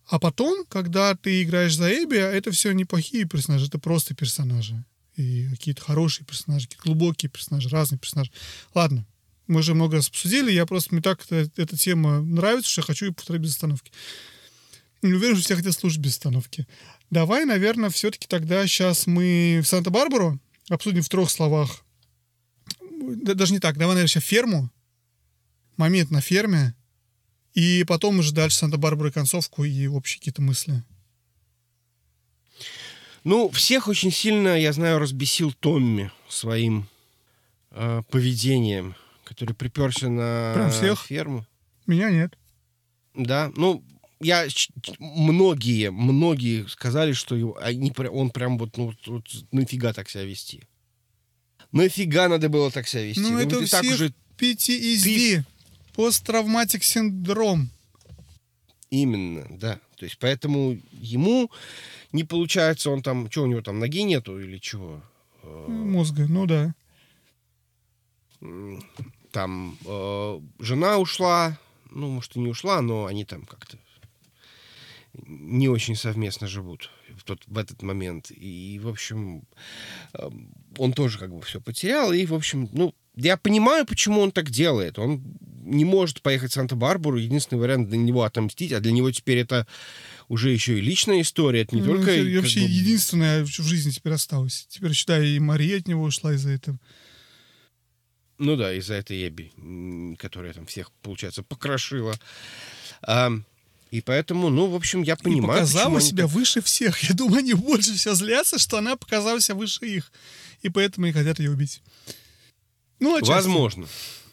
А 0.06 0.20
потом, 0.20 0.64
когда 0.66 1.16
ты 1.16 1.42
играешь 1.42 1.74
за 1.74 1.90
Эбби, 1.92 2.16
это 2.16 2.52
все 2.52 2.70
неплохие 2.72 3.24
персонажи, 3.24 3.66
это 3.66 3.80
просто 3.80 4.14
персонажи. 4.14 4.84
И 5.16 5.48
какие-то 5.48 5.82
хорошие 5.82 6.24
персонажи, 6.24 6.66
какие-то 6.66 6.84
глубокие 6.84 7.28
персонажи, 7.28 7.68
разные 7.68 7.98
персонажи. 7.98 8.30
Ладно, 8.74 9.04
мы 9.48 9.60
уже 9.60 9.74
много 9.74 9.96
раз 9.96 10.08
обсудили, 10.08 10.52
я 10.52 10.66
просто, 10.66 10.94
мне 10.94 11.02
так 11.02 11.24
эта, 11.28 11.50
эта 11.60 11.76
тема 11.76 12.20
нравится, 12.20 12.70
что 12.70 12.82
я 12.82 12.86
хочу 12.86 13.06
ее 13.06 13.12
повторить 13.12 13.42
без 13.42 13.50
остановки. 13.50 13.90
Не 15.02 15.14
уверен, 15.14 15.34
что 15.34 15.44
все 15.44 15.56
хотят 15.56 15.74
слушать 15.74 15.98
без 15.98 16.12
остановки. 16.12 16.66
Давай, 17.10 17.44
наверное, 17.44 17.90
все-таки 17.90 18.28
тогда 18.28 18.64
сейчас 18.66 19.08
мы 19.08 19.60
в 19.62 19.66
Санта-Барбару 19.66 20.38
обсудим 20.68 21.02
в 21.02 21.08
трех 21.08 21.30
словах. 21.30 21.84
Да, 22.80 23.34
даже 23.34 23.52
не 23.52 23.58
так, 23.58 23.76
давай, 23.76 23.94
наверное, 23.94 24.08
сейчас 24.08 24.24
ферму, 24.24 24.70
момент 25.76 26.10
на 26.10 26.20
ферме, 26.20 26.74
и 27.54 27.84
потом 27.84 28.18
уже 28.18 28.32
дальше 28.32 28.58
Санта-Барбара 28.58 29.10
концовку 29.10 29.64
и 29.64 29.86
общие 29.86 30.18
какие-то 30.18 30.42
мысли. 30.42 30.82
Ну, 33.24 33.48
всех 33.50 33.88
очень 33.88 34.12
сильно, 34.12 34.58
я 34.60 34.72
знаю, 34.72 34.98
разбесил 34.98 35.52
Томми 35.52 36.12
своим 36.28 36.86
э, 37.72 38.02
поведением, 38.10 38.94
который 39.24 39.54
приперся 39.54 40.08
на 40.08 40.52
Прям 40.54 40.70
всех? 40.70 41.02
ферму. 41.06 41.44
Меня 41.86 42.10
нет. 42.10 42.38
Да, 43.14 43.50
ну, 43.56 43.82
я 44.20 44.46
многие, 44.98 45.90
многие 45.90 46.68
сказали, 46.68 47.12
что 47.12 47.34
его, 47.34 47.58
они, 47.60 47.90
пр- 47.90 48.10
он 48.12 48.30
прям 48.30 48.58
вот, 48.58 48.76
ну, 48.76 48.94
вот, 49.06 49.28
нафига 49.50 49.92
так 49.92 50.08
себя 50.08 50.24
вести. 50.24 50.62
Нафига 51.72 52.28
надо 52.28 52.48
было 52.48 52.70
так 52.70 52.86
себя 52.86 53.02
вести? 53.02 53.20
Ну, 53.20 53.38
это 53.38 53.56
вот 53.56 53.64
и 53.64 53.68
так 53.68 53.82
всех 53.82 53.94
уже 53.94 54.14
PTSD. 54.38 55.44
Посттравматик 55.96 56.84
синдром. 56.84 57.70
именно, 58.90 59.46
да. 59.50 59.80
То 59.96 60.04
есть 60.04 60.18
поэтому 60.18 60.78
ему 60.92 61.50
не 62.12 62.24
получается, 62.24 62.90
он 62.90 63.02
там, 63.02 63.30
что 63.30 63.42
у 63.42 63.46
него 63.46 63.62
там, 63.62 63.78
ноги 63.78 64.02
нету 64.02 64.38
или 64.38 64.58
чего? 64.58 65.02
Э, 65.42 65.66
Мозга, 65.68 66.26
ну 66.28 66.46
да. 66.46 66.74
Там 69.32 69.76
э, 69.84 70.40
жена 70.60 70.98
ушла, 70.98 71.58
ну, 71.90 72.08
может, 72.10 72.36
и 72.36 72.40
не 72.40 72.48
ушла, 72.48 72.80
но 72.82 73.06
они 73.06 73.24
там 73.24 73.44
как-то 73.44 73.78
не 75.26 75.68
очень 75.68 75.96
совместно 75.96 76.46
живут 76.46 76.90
в, 77.16 77.24
тот, 77.24 77.42
в 77.46 77.56
этот 77.56 77.82
момент. 77.82 78.30
И, 78.30 78.78
в 78.82 78.88
общем, 78.88 79.44
э, 80.12 80.28
он 80.76 80.92
тоже 80.92 81.18
как 81.18 81.34
бы 81.34 81.40
все 81.40 81.60
потерял. 81.60 82.12
И, 82.12 82.26
в 82.26 82.34
общем, 82.34 82.68
ну, 82.72 82.94
я 83.14 83.36
понимаю, 83.36 83.86
почему 83.86 84.20
он 84.20 84.30
так 84.30 84.50
делает. 84.50 84.98
Он 84.98 85.22
не 85.66 85.84
может 85.84 86.22
поехать 86.22 86.52
в 86.52 86.54
Санта-Барбару. 86.54 87.18
Единственный 87.18 87.58
вариант 87.58 87.88
для 87.88 87.98
него 87.98 88.22
отомстить, 88.22 88.72
а 88.72 88.80
для 88.80 88.92
него 88.92 89.10
теперь 89.10 89.38
это 89.38 89.66
уже 90.28 90.50
еще 90.50 90.78
и 90.78 90.80
личная 90.80 91.20
история. 91.20 91.62
Это 91.62 91.74
не 91.74 91.82
Ну, 91.82 91.88
только... 91.88 92.06
как 92.14 92.24
вообще 92.34 92.60
бы, 92.60 92.66
единственное 92.66 93.44
в 93.44 93.48
жизни 93.48 93.90
теперь 93.90 94.12
осталось. 94.14 94.66
Теперь, 94.68 94.92
считай, 94.94 95.28
и 95.28 95.38
Мария 95.38 95.78
от 95.78 95.88
него 95.88 96.04
ушла 96.04 96.32
из-за 96.34 96.50
этого. 96.50 96.78
Ну 98.38 98.56
да, 98.56 98.72
из-за 98.74 98.94
этой 98.94 99.26
Эбби, 99.28 99.52
которая 100.18 100.52
там 100.52 100.66
всех, 100.66 100.90
получается, 101.02 101.42
покрошила. 101.42 102.14
А, 103.02 103.30
и 103.90 104.00
поэтому, 104.02 104.50
ну, 104.50 104.66
в 104.66 104.74
общем, 104.74 105.02
я 105.02 105.14
и 105.14 105.22
понимаю, 105.22 105.60
показала 105.60 105.84
почему 105.84 105.96
они 105.98 106.06
себя 106.08 106.24
так- 106.24 106.32
выше 106.32 106.60
всех. 106.60 107.02
Я 107.08 107.14
думаю, 107.14 107.38
они 107.38 107.54
больше 107.54 107.94
всего 107.94 108.14
злятся, 108.14 108.58
что 108.58 108.78
она 108.78 108.96
показала 108.96 109.40
себя 109.40 109.54
выше 109.54 109.86
их. 109.86 110.12
И 110.62 110.68
поэтому 110.68 111.06
и 111.06 111.12
хотят 111.12 111.38
ее 111.38 111.50
убить. 111.50 111.80
Ну, 113.00 113.14
отчасти. 113.16 113.32
Возможно. 113.32 113.86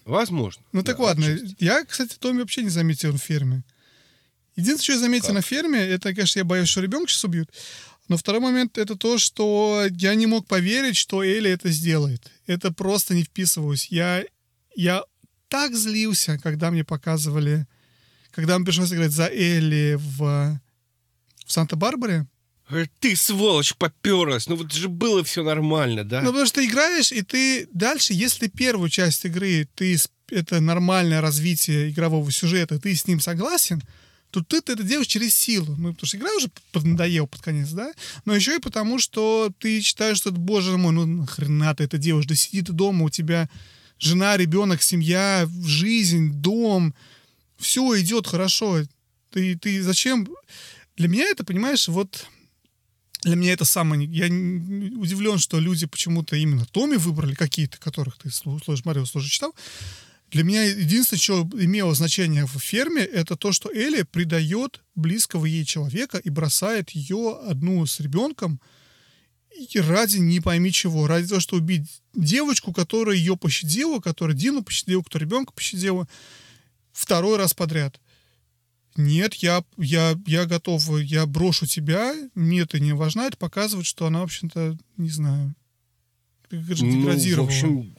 Возможно. 0.05 0.63
Ну 0.71 0.84
так 0.84 0.97
Да, 0.97 1.03
ладно. 1.03 1.25
отчасти. 1.25 1.55
Я, 1.59 1.84
кстати, 1.85 2.15
Томми 2.19 2.39
вообще 2.39 2.63
не 2.63 2.69
заметил 2.69 3.11
на 3.13 3.17
ферме. 3.19 3.63
Единственное, 4.55 4.84
что 4.84 4.93
я 4.93 4.99
заметил 4.99 5.27
Как? 5.27 5.35
на 5.35 5.41
ферме, 5.41 5.80
это, 5.80 6.13
конечно, 6.13 6.39
я 6.39 6.45
боюсь, 6.45 6.69
что 6.69 6.81
ребенка 6.81 7.09
сейчас 7.11 7.23
убьют. 7.23 7.49
Но 8.09 8.17
второй 8.17 8.41
момент 8.41 8.77
это 8.77 8.95
то, 8.95 9.17
что 9.17 9.85
я 9.91 10.13
не 10.15 10.27
мог 10.27 10.45
поверить, 10.45 10.97
что 10.97 11.23
Элли 11.23 11.49
это 11.49 11.69
сделает. 11.69 12.30
Это 12.47 12.71
просто 12.71 13.15
не 13.15 13.23
вписывалось. 13.23 13.88
Я, 13.88 14.23
я 14.75 15.03
так 15.47 15.73
злился, 15.75 16.38
когда 16.38 16.69
мне 16.69 16.84
показывали, 16.84 17.65
когда 18.31 18.57
мне 18.57 18.65
пришлось 18.65 18.91
играть 18.91 19.11
за 19.11 19.27
Элли 19.27 19.95
в, 19.97 20.59
в 21.45 21.51
Санта-Барбаре. 21.51 22.27
Ты, 22.99 23.15
сволочь, 23.15 23.76
поперлась. 23.76 24.48
Ну 24.48 24.56
вот 24.56 24.72
же 24.72 24.90
было 24.90 25.23
все 25.23 25.44
нормально, 25.44 26.03
да? 26.03 26.22
Ну, 26.22 26.27
потому 26.27 26.45
что 26.45 26.61
ты 26.61 26.65
играешь, 26.65 27.11
и 27.11 27.22
ты 27.22 27.68
дальше, 27.73 28.14
если 28.14 28.48
первую 28.48 28.90
часть 28.90 29.26
игры, 29.26 29.68
ты 29.76 29.98
это 30.30 30.60
нормальное 30.60 31.22
развитие 31.22 31.90
игрового 31.90 32.31
сюжета, 32.31 32.80
ты 32.80 32.95
с 32.95 33.06
ним 33.06 33.19
согласен, 33.19 33.84
то 34.31 34.41
ты 34.41 34.57
это 34.57 34.81
делаешь 34.81 35.07
через 35.07 35.35
силу. 35.35 35.76
Ну, 35.77 35.94
потому 35.94 36.07
что 36.07 36.18
игра 36.18 36.34
уже 36.35 36.48
поднадоела 36.72 37.27
под 37.27 37.41
конец, 37.41 37.69
да? 37.69 37.94
Но 38.26 38.34
еще 38.34 38.56
и 38.56 38.60
потому, 38.60 38.98
что 38.98 39.52
ты 39.60 39.80
считаешь, 39.81 40.18
что, 40.18 40.31
боже 40.31 40.77
мой, 40.77 40.94
ну 40.94 41.06
нахрена 41.06 41.76
ты 41.76 41.84
это 41.84 41.98
делаешь? 41.98 42.26
Да 42.26 42.34
сиди 42.34 42.64
ты 42.64 42.72
дома, 42.72 43.06
у 43.06 43.10
тебя 43.10 43.48
жена, 43.99 44.35
ребенок, 44.38 44.81
семья, 44.81 45.48
жизнь, 45.64 46.31
дом, 46.34 46.95
все 47.57 47.99
идет 47.99 48.26
хорошо. 48.26 48.84
Ты, 49.30 49.56
ты 49.57 49.84
зачем? 49.84 50.27
Для 50.98 51.07
меня 51.07 51.26
это, 51.26 51.44
понимаешь, 51.44 51.88
вот 51.88 52.26
для 53.23 53.35
меня 53.35 53.53
это 53.53 53.65
самое... 53.65 54.05
Я 54.05 54.25
удивлен, 54.25 55.37
что 55.37 55.59
люди 55.59 55.85
почему-то 55.85 56.35
именно 56.35 56.65
Томи 56.65 56.97
выбрали 56.97 57.33
какие-то, 57.33 57.77
которых 57.77 58.17
ты 58.17 58.29
слушаешь, 58.29 58.85
Марио 58.85 59.05
тоже 59.05 59.29
читал. 59.29 59.53
Для 60.31 60.43
меня 60.43 60.63
единственное, 60.63 61.21
что 61.21 61.47
имело 61.53 61.93
значение 61.93 62.45
в 62.45 62.57
ферме, 62.57 63.03
это 63.03 63.35
то, 63.35 63.51
что 63.51 63.71
Элли 63.71 64.01
предает 64.01 64.81
близкого 64.95 65.45
ей 65.45 65.63
человека 65.63 66.17
и 66.17 66.29
бросает 66.29 66.89
ее 66.91 67.39
одну 67.47 67.85
с 67.85 67.99
ребенком 67.99 68.59
ради 69.75 70.17
не 70.17 70.39
пойми 70.39 70.71
чего, 70.71 71.05
ради 71.05 71.27
того, 71.27 71.39
чтобы 71.39 71.61
убить 71.61 72.01
девочку, 72.15 72.73
которая 72.73 73.15
ее 73.15 73.37
пощадила, 73.37 73.99
которая 73.99 74.35
Дину 74.35 74.63
пощадила, 74.63 75.03
которая 75.03 75.27
ребенка 75.27 75.53
пощадила 75.53 76.07
второй 76.91 77.37
раз 77.37 77.53
подряд. 77.53 77.99
Нет, 78.95 79.35
я, 79.35 79.63
я, 79.77 80.15
я 80.25 80.45
готов, 80.45 80.87
я 81.01 81.25
брошу 81.25 81.65
тебя, 81.65 82.13
мне 82.35 82.61
это 82.61 82.79
не 82.79 82.93
важно, 82.93 83.21
это 83.21 83.37
показывает, 83.37 83.85
что 83.85 84.05
она, 84.05 84.21
в 84.21 84.23
общем-то, 84.23 84.77
не 84.97 85.09
знаю, 85.09 85.55
же 86.51 86.85
Ну, 86.85 87.01
деградировала. 87.01 87.45
в 87.45 87.49
общем, 87.49 87.95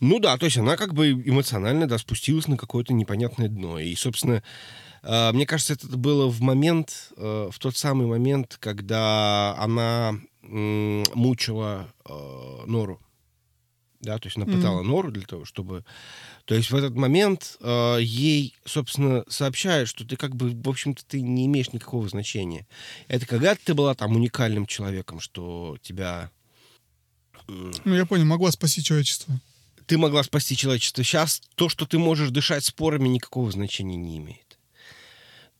ну 0.00 0.18
да, 0.18 0.36
то 0.38 0.46
есть 0.46 0.56
она 0.56 0.76
как 0.76 0.94
бы 0.94 1.12
эмоционально, 1.12 1.86
да, 1.86 1.98
спустилась 1.98 2.48
на 2.48 2.56
какое-то 2.56 2.92
непонятное 2.92 3.48
дно. 3.48 3.78
И, 3.78 3.94
собственно, 3.94 4.42
э, 5.02 5.32
мне 5.32 5.46
кажется, 5.46 5.74
это 5.74 5.86
было 5.96 6.26
в 6.26 6.40
момент, 6.40 7.12
э, 7.16 7.50
в 7.52 7.58
тот 7.58 7.76
самый 7.76 8.06
момент, 8.06 8.56
когда 8.60 9.54
она 9.58 10.18
мучила 10.42 11.86
э, 12.04 12.64
Нору. 12.66 13.00
Да, 14.00 14.18
то 14.18 14.26
есть 14.26 14.36
она 14.38 14.46
пытала 14.46 14.82
Нору 14.82 15.10
для 15.10 15.24
того, 15.24 15.44
чтобы... 15.44 15.84
То 16.46 16.54
есть 16.54 16.70
в 16.70 16.74
этот 16.74 16.94
момент 16.94 17.58
э, 17.60 17.98
ей, 18.00 18.54
собственно, 18.64 19.24
сообщают, 19.28 19.90
что 19.90 20.06
ты 20.06 20.16
как 20.16 20.34
бы, 20.34 20.50
в 20.50 20.68
общем-то, 20.68 21.04
ты 21.04 21.20
не 21.20 21.46
имеешь 21.46 21.72
никакого 21.72 22.08
значения. 22.08 22.66
Это 23.08 23.26
когда 23.26 23.54
ты 23.54 23.74
была 23.74 23.94
там 23.94 24.16
уникальным 24.16 24.66
человеком, 24.66 25.20
что 25.20 25.76
тебя... 25.82 26.30
Ну, 27.46 27.94
я 27.94 28.06
понял, 28.06 28.24
могла 28.24 28.50
спасти 28.52 28.82
человечество. 28.82 29.38
Ты 29.86 29.98
могла 29.98 30.22
спасти 30.22 30.56
человечество. 30.56 31.04
Сейчас 31.04 31.42
то, 31.56 31.68
что 31.68 31.84
ты 31.84 31.98
можешь 31.98 32.30
дышать 32.30 32.64
спорами, 32.64 33.08
никакого 33.08 33.50
значения 33.50 33.96
не 33.96 34.16
имеет. 34.16 34.58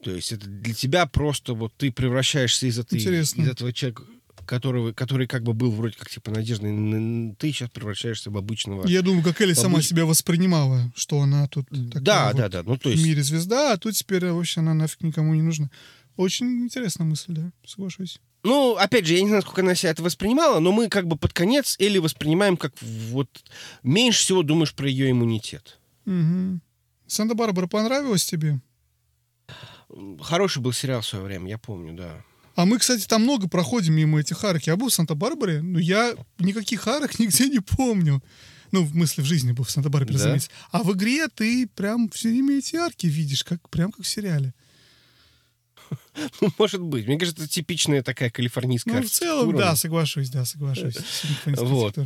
То 0.02 0.12
есть 0.12 0.32
это 0.32 0.46
для 0.46 0.72
тебя 0.72 1.04
просто 1.04 1.52
вот 1.52 1.74
ты 1.76 1.92
превращаешься 1.92 2.66
из, 2.66 2.78
этой, 2.78 2.98
из 2.98 3.36
этого 3.36 3.70
человека 3.72 4.04
которого, 4.46 4.92
который 4.92 5.26
как 5.26 5.42
бы 5.42 5.52
был 5.52 5.70
вроде 5.70 5.96
как 5.96 6.10
типа 6.10 6.30
надежный, 6.30 7.34
ты 7.38 7.52
сейчас 7.52 7.70
превращаешься 7.70 8.30
в 8.30 8.36
обычного. 8.36 8.86
Я 8.86 9.02
думаю, 9.02 9.22
как 9.22 9.40
Элли 9.40 9.52
в 9.52 9.58
сама 9.58 9.82
себя 9.82 10.06
воспринимала, 10.06 10.92
что 10.94 11.20
она 11.20 11.46
тут 11.48 11.68
такая 11.68 12.02
да, 12.02 12.26
вот 12.28 12.36
да, 12.36 12.48
да. 12.48 12.62
Ну, 12.62 12.76
то 12.76 12.90
есть... 12.90 13.02
в 13.02 13.06
мире 13.06 13.22
звезда, 13.22 13.72
а 13.72 13.76
тут 13.76 13.94
теперь 13.94 14.26
вообще 14.26 14.60
она 14.60 14.74
нафиг 14.74 15.02
никому 15.02 15.34
не 15.34 15.42
нужна. 15.42 15.70
Очень 16.16 16.64
интересная 16.64 17.06
мысль, 17.06 17.32
да, 17.32 17.50
соглашусь. 17.64 18.20
Ну, 18.42 18.76
опять 18.76 19.06
же, 19.06 19.14
я 19.14 19.22
не 19.22 19.28
знаю, 19.28 19.42
сколько 19.42 19.60
она 19.60 19.74
себя 19.74 19.90
это 19.90 20.02
воспринимала, 20.02 20.60
но 20.60 20.72
мы 20.72 20.88
как 20.88 21.06
бы 21.06 21.16
под 21.16 21.32
конец 21.32 21.76
Элли 21.78 21.98
воспринимаем 21.98 22.56
как 22.56 22.72
вот 22.82 23.28
меньше 23.82 24.20
всего 24.20 24.42
думаешь 24.42 24.74
про 24.74 24.88
ее 24.88 25.10
иммунитет. 25.10 25.78
Угу. 26.06 26.60
Санта-Барбара 27.06 27.66
понравилась 27.66 28.24
тебе? 28.24 28.60
Хороший 30.20 30.62
был 30.62 30.72
сериал 30.72 31.00
в 31.00 31.06
свое 31.06 31.24
время, 31.24 31.50
я 31.50 31.58
помню, 31.58 31.94
да. 31.94 32.24
А 32.60 32.66
мы, 32.66 32.78
кстати, 32.78 33.06
там 33.06 33.22
много 33.22 33.48
проходим 33.48 33.94
мимо 33.94 34.20
этих 34.20 34.44
арок. 34.44 34.66
Я 34.66 34.76
был 34.76 34.90
в 34.90 34.92
Санта-Барбаре, 34.92 35.62
но 35.62 35.78
я 35.78 36.14
никаких 36.38 36.86
арок 36.86 37.18
нигде 37.18 37.48
не 37.48 37.60
помню. 37.60 38.22
Ну, 38.70 38.82
в 38.82 38.90
смысле, 38.90 39.24
в 39.24 39.26
жизни 39.26 39.52
был 39.52 39.64
в 39.64 39.70
Санта-Барбаре, 39.70 40.12
да? 40.12 40.24
разумеется. 40.24 40.50
А 40.70 40.82
в 40.82 40.92
игре 40.92 41.26
ты 41.28 41.66
прям 41.66 42.10
все 42.10 42.28
время 42.28 42.58
эти 42.58 42.76
арки 42.76 43.06
видишь, 43.06 43.44
как, 43.44 43.66
прям 43.70 43.92
как 43.92 44.04
в 44.04 44.08
сериале. 44.08 44.52
Ну, 46.42 46.52
может 46.58 46.82
быть. 46.82 47.06
Мне 47.06 47.18
кажется, 47.18 47.44
это 47.44 47.50
типичная 47.50 48.02
такая 48.02 48.28
калифорнийская 48.28 49.00
Ну, 49.00 49.06
в 49.06 49.10
целом, 49.10 49.56
да, 49.56 49.74
соглашусь, 49.74 50.28
да, 50.28 50.44
соглашусь. 50.44 50.98
Вот. 51.46 51.98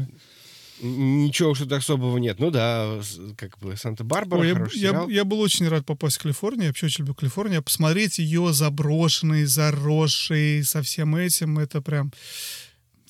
Ничего 0.81 1.55
что-то 1.55 1.77
особого 1.77 2.19
нет. 2.19 2.41
Ну 2.41 2.51
да, 2.51 3.01
как 3.37 3.59
бы 3.59 3.77
Санта-Барбара, 3.77 4.41
Ой, 4.41 4.49
я, 4.75 4.91
я, 4.91 5.07
я 5.09 5.25
был 5.25 5.41
очень 5.41 5.69
рад 5.69 5.87
попасть 5.87 6.17
в 6.17 6.23
Калифорнию. 6.23 6.65
Я 6.65 6.69
вообще 6.69 6.87
очень 6.87 7.03
люблю 7.03 7.15
Калифорнию. 7.15 7.63
Посмотреть 7.63 8.19
ее 8.19 8.53
заброшенный, 8.53 9.45
заросший, 9.45 10.65
со 10.65 10.83
всем 10.83 11.15
этим, 11.17 11.59
это 11.59 11.81
прям 11.81 12.13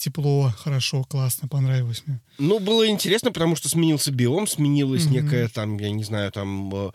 тепло, 0.05 0.53
хорошо, 0.59 1.03
классно, 1.05 1.49
понравилось 1.49 2.03
мне. 2.07 2.21
Ну, 2.39 2.59
было 2.59 2.87
интересно, 2.87 3.33
потому 3.33 3.57
что 3.57 3.71
сменился 3.71 4.13
биом, 4.13 4.47
сменилась 4.47 5.07
mm-hmm. 5.07 5.23
некая 5.23 5.49
там, 5.49 5.79
я 5.79 5.91
не 5.91 6.05
знаю, 6.05 6.31
там 6.31 6.75
э, 6.75 6.91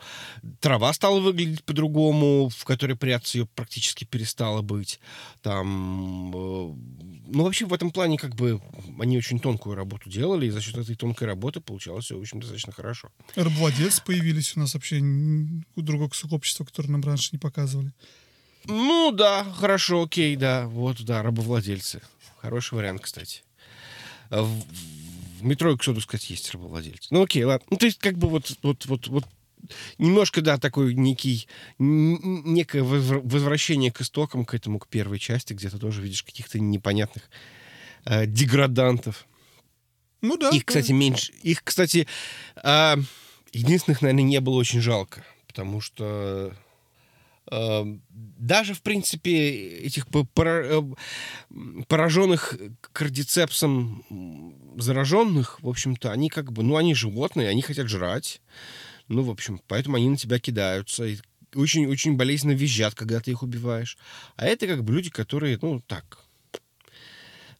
трава 0.60 0.92
стала 0.92 1.18
выглядеть 1.18 1.64
по-другому, 1.64 2.48
в 2.48 2.64
которой 2.64 2.94
прятаться 2.94 3.38
ее 3.38 3.46
практически 3.46 4.04
перестало 4.04 4.62
быть. 4.62 5.00
Там, 5.42 6.30
э, 6.30 6.74
ну, 7.26 7.42
вообще 7.42 7.66
в 7.66 7.72
этом 7.72 7.90
плане 7.90 8.16
как 8.16 8.36
бы 8.36 8.60
они 9.00 9.18
очень 9.18 9.40
тонкую 9.40 9.74
работу 9.74 10.08
делали, 10.08 10.46
и 10.46 10.50
за 10.50 10.60
счет 10.60 10.76
этой 10.76 10.94
тонкой 10.94 11.24
работы 11.24 11.60
получалось 11.60 12.04
все, 12.04 12.16
в 12.16 12.20
общем, 12.20 12.38
достаточно 12.38 12.72
хорошо. 12.72 13.08
Рабовладельцы 13.34 14.02
появились 14.04 14.56
у 14.56 14.60
нас 14.60 14.74
вообще 14.74 15.00
у 15.00 15.82
другого 15.82 16.10
общества, 16.30 16.64
которое 16.64 16.90
нам 16.90 17.02
раньше 17.02 17.30
не 17.32 17.38
показывали. 17.38 17.92
Ну 18.66 19.10
да, 19.10 19.44
хорошо, 19.44 20.02
окей, 20.02 20.36
да, 20.36 20.66
вот, 20.66 21.02
да, 21.02 21.22
рабовладельцы. 21.22 22.02
Хороший 22.40 22.74
вариант, 22.74 23.02
кстати. 23.02 23.42
А 24.30 24.42
в, 24.42 24.48
в 24.48 25.42
метро 25.42 25.74
Эксодус, 25.74 26.06
кстати, 26.06 26.32
есть 26.32 26.50
рабовладельцы. 26.52 27.08
Ну, 27.10 27.22
окей, 27.22 27.44
ладно. 27.44 27.66
Ну, 27.70 27.76
то 27.76 27.84
есть, 27.84 27.98
как 27.98 28.16
бы 28.16 28.28
вот, 28.28 28.50
вот, 28.62 28.86
вот, 28.86 29.08
вот 29.08 29.24
немножко, 29.98 30.40
да, 30.40 30.56
такой 30.56 30.94
некий, 30.94 31.48
некое 31.78 32.82
возвращение 32.82 33.92
к 33.92 34.00
истокам, 34.00 34.46
к 34.46 34.54
этому, 34.54 34.78
к 34.78 34.88
первой 34.88 35.18
части, 35.18 35.52
где 35.52 35.68
ты 35.68 35.78
тоже 35.78 36.00
видишь 36.00 36.22
каких-то 36.22 36.58
непонятных 36.58 37.24
э, 38.06 38.24
деградантов. 38.26 39.26
Ну 40.22 40.38
да. 40.38 40.48
Их, 40.48 40.64
кстати, 40.64 40.92
меньше. 40.92 41.32
Их, 41.42 41.62
кстати, 41.62 42.06
э, 42.56 42.96
единственных, 43.52 44.00
наверное, 44.00 44.24
не 44.24 44.40
было 44.40 44.54
очень 44.54 44.80
жалко, 44.80 45.24
потому 45.46 45.82
что 45.82 46.54
даже, 47.50 48.74
в 48.74 48.82
принципе, 48.82 49.78
этих 49.78 50.06
э, 50.12 50.82
пораженных 51.88 52.54
кардицепсом 52.92 54.04
зараженных, 54.78 55.60
в 55.60 55.68
общем-то, 55.68 56.12
они 56.12 56.28
как 56.28 56.52
бы, 56.52 56.62
ну, 56.62 56.76
они 56.76 56.94
животные, 56.94 57.48
они 57.48 57.62
хотят 57.62 57.88
жрать. 57.88 58.40
Ну, 59.08 59.22
в 59.22 59.30
общем, 59.30 59.60
поэтому 59.66 59.96
они 59.96 60.10
на 60.10 60.16
тебя 60.16 60.38
кидаются. 60.38 61.04
И 61.04 61.18
очень-очень 61.54 62.16
болезненно 62.16 62.52
визжат, 62.52 62.94
когда 62.94 63.18
ты 63.18 63.32
их 63.32 63.42
убиваешь. 63.42 63.98
А 64.36 64.46
это 64.46 64.68
как 64.68 64.84
бы 64.84 64.92
люди, 64.92 65.10
которые, 65.10 65.58
ну, 65.60 65.80
так... 65.80 66.18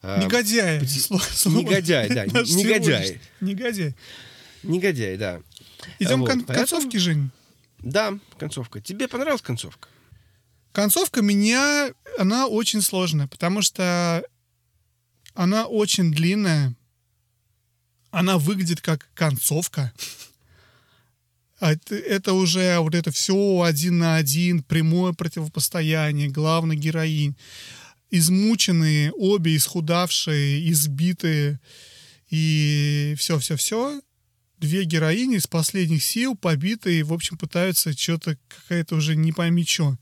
Э, 0.02 0.22
негодяи. 0.22 0.78
Негодяй, 1.48 2.08
да. 2.08 2.24
Негодяй. 2.26 3.20
Негодяй. 3.40 3.96
Негодяй, 4.62 5.16
да. 5.16 5.40
Идем 5.98 6.20
вот, 6.20 6.30
к 6.30 6.46
концовке, 6.46 6.98
Жень. 6.98 7.30
Да, 7.82 8.18
концовка. 8.38 8.80
Тебе 8.80 9.08
понравилась 9.08 9.42
концовка? 9.42 9.88
Концовка 10.72 11.22
меня, 11.22 11.92
она 12.18 12.46
очень 12.46 12.82
сложная, 12.82 13.26
потому 13.26 13.62
что 13.62 14.24
она 15.34 15.66
очень 15.66 16.12
длинная. 16.12 16.74
Она 18.10 18.38
выглядит 18.38 18.80
как 18.80 19.08
концовка. 19.14 19.92
А 21.60 21.74
это 21.90 22.32
уже 22.32 22.78
вот 22.78 22.94
это 22.94 23.10
все 23.10 23.62
один 23.62 23.98
на 23.98 24.16
один, 24.16 24.62
прямое 24.62 25.12
противопостояние, 25.12 26.28
главный 26.28 26.76
героинь. 26.76 27.36
Измученные, 28.10 29.12
обе 29.12 29.56
исхудавшие, 29.56 30.68
избитые 30.70 31.60
и 32.28 33.14
все-все-все 33.16 34.00
две 34.60 34.84
героини 34.84 35.36
из 35.36 35.46
последних 35.46 36.04
сил, 36.04 36.36
побитые, 36.36 37.02
в 37.02 37.12
общем, 37.12 37.36
пытаются 37.36 37.96
что-то, 37.96 38.36
какая-то 38.48 38.94
уже 38.94 39.16
не 39.16 39.32
пойми 39.32 39.64
что. 39.64 39.96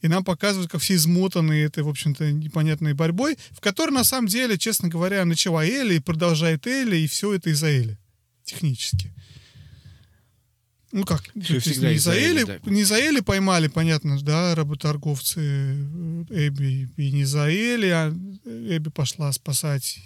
И 0.00 0.08
нам 0.08 0.24
показывают, 0.24 0.70
как 0.70 0.80
все 0.80 0.94
измотаны 0.94 1.54
этой, 1.54 1.82
в 1.82 1.88
общем-то, 1.88 2.30
непонятной 2.30 2.92
борьбой, 2.92 3.36
в 3.50 3.60
которой, 3.60 3.90
на 3.90 4.04
самом 4.04 4.28
деле, 4.28 4.58
честно 4.58 4.88
говоря, 4.88 5.24
начала 5.24 5.64
Элли 5.64 5.94
и 5.94 6.00
продолжает 6.00 6.66
Элли, 6.66 6.98
и 6.98 7.08
все 7.08 7.34
это 7.34 7.50
из-за 7.50 7.68
Элли. 7.68 7.98
Технически. 8.44 9.12
Ну 10.90 11.04
как, 11.04 11.22
все 11.42 11.58
всегда 11.58 11.92
не, 11.92 11.98
за 11.98 12.14
Элли, 12.14 12.44
да. 12.44 12.58
не 12.64 12.82
за 12.82 12.94
Элли 12.94 13.20
поймали, 13.20 13.68
понятно, 13.68 14.18
да, 14.22 14.54
работорговцы 14.54 15.40
э, 15.40 16.24
Эбби, 16.30 16.88
и 16.96 17.12
не 17.12 17.24
за 17.24 17.50
Элли, 17.50 17.88
а 17.88 18.08
Эбби 18.46 18.88
пошла 18.88 19.30
спасать 19.32 19.98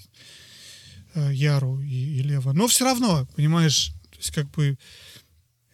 Яру 1.14 1.80
и, 1.80 2.18
и 2.18 2.22
Лева. 2.22 2.52
Но 2.52 2.66
все 2.66 2.84
равно, 2.84 3.26
понимаешь, 3.36 3.92
то 4.10 4.18
есть 4.18 4.30
как 4.30 4.50
бы 4.50 4.78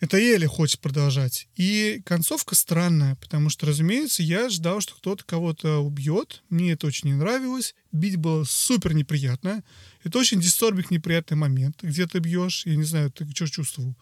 это 0.01 0.17
Эли 0.17 0.47
хочет 0.47 0.81
продолжать. 0.81 1.49
И 1.57 2.01
концовка 2.05 2.55
странная, 2.55 3.17
потому 3.17 3.51
что, 3.51 3.67
разумеется, 3.67 4.23
я 4.23 4.49
ждал, 4.49 4.81
что 4.81 4.95
кто-то 4.95 5.25
кого-то 5.25 5.79
убьет. 5.79 6.43
Мне 6.51 6.73
это 6.73 6.87
очень 6.87 7.09
не 7.09 7.15
нравилось. 7.15 7.75
Бить 7.91 8.17
было 8.17 8.45
супер 8.45 8.95
неприятно. 8.95 9.65
Это 10.05 10.19
очень 10.19 10.41
дисторбик 10.41 10.93
неприятный 10.93 11.37
момент. 11.37 11.83
Где 11.83 12.07
ты 12.07 12.21
бьешь, 12.21 12.65
я 12.65 12.77
не 12.77 12.85
знаю, 12.85 13.11
ты 13.11 13.29
что 13.35 13.49
чувствовал? 13.49 13.97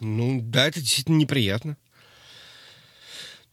Ну, 0.00 0.40
да, 0.42 0.66
это 0.66 0.80
действительно 0.80 1.16
неприятно. 1.16 1.78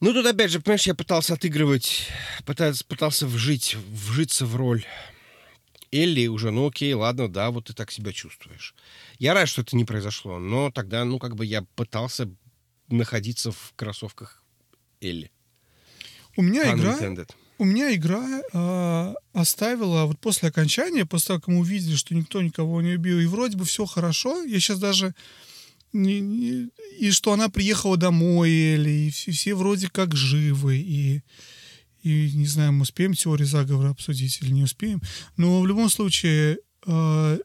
Ну, 0.01 0.13
тут 0.13 0.25
опять 0.25 0.51
же, 0.51 0.59
понимаешь, 0.59 0.85
я 0.85 0.95
пытался 0.95 1.33
отыгрывать, 1.33 2.07
пытался, 2.45 2.85
пытался 2.85 3.25
вжить, 3.25 3.75
вжиться 3.89 4.45
в 4.45 4.55
роль 4.55 4.85
Элли 5.91 6.27
уже, 6.27 6.51
ну 6.51 6.67
окей, 6.67 6.93
ладно, 6.93 7.27
да, 7.27 7.51
вот 7.51 7.65
ты 7.65 7.73
так 7.73 7.91
себя 7.91 8.11
чувствуешь. 8.11 8.75
Я 9.19 9.33
рад, 9.33 9.47
что 9.47 9.61
это 9.61 9.75
не 9.75 9.85
произошло, 9.85 10.39
но 10.39 10.71
тогда, 10.71 11.05
ну, 11.05 11.19
как 11.19 11.35
бы 11.35 11.45
я 11.45 11.63
пытался 11.75 12.29
находиться 12.89 13.51
в 13.51 13.73
кроссовках 13.75 14.43
Элли. 15.01 15.31
У 16.35 16.41
меня 16.41 16.65
Pun 16.65 16.79
игра... 16.79 16.97
Intended. 16.97 17.31
У 17.59 17.65
меня 17.65 17.93
игра 17.95 18.41
э, 18.53 19.13
оставила 19.33 20.05
вот 20.05 20.19
после 20.19 20.49
окончания, 20.49 21.07
после 21.07 21.27
того, 21.29 21.39
как 21.39 21.47
мы 21.47 21.59
увидели, 21.59 21.95
что 21.95 22.13
никто 22.13 22.39
никого 22.43 22.81
не 22.83 22.93
убил, 22.93 23.19
и 23.19 23.25
вроде 23.25 23.57
бы 23.57 23.65
все 23.65 23.85
хорошо. 23.87 24.43
Я 24.43 24.59
сейчас 24.59 24.77
даже 24.77 25.15
не, 25.91 26.19
не, 26.19 26.69
и 26.99 27.09
что 27.09 27.33
она 27.33 27.49
приехала 27.49 27.97
домой, 27.97 28.51
или 28.51 28.89
и 28.89 29.09
все, 29.09 29.31
все 29.31 29.55
вроде 29.55 29.89
как 29.89 30.15
живы, 30.15 30.77
и 30.77 31.23
и 32.03 32.31
не 32.33 32.45
знаю, 32.45 32.73
мы 32.73 32.81
успеем 32.81 33.13
теорию 33.13 33.47
заговора 33.47 33.89
обсудить 33.89 34.39
или 34.41 34.51
не 34.51 34.63
успеем. 34.63 35.01
Но 35.35 35.61
в 35.61 35.67
любом 35.67 35.89
случае, 35.89 36.59
э, 36.85 37.39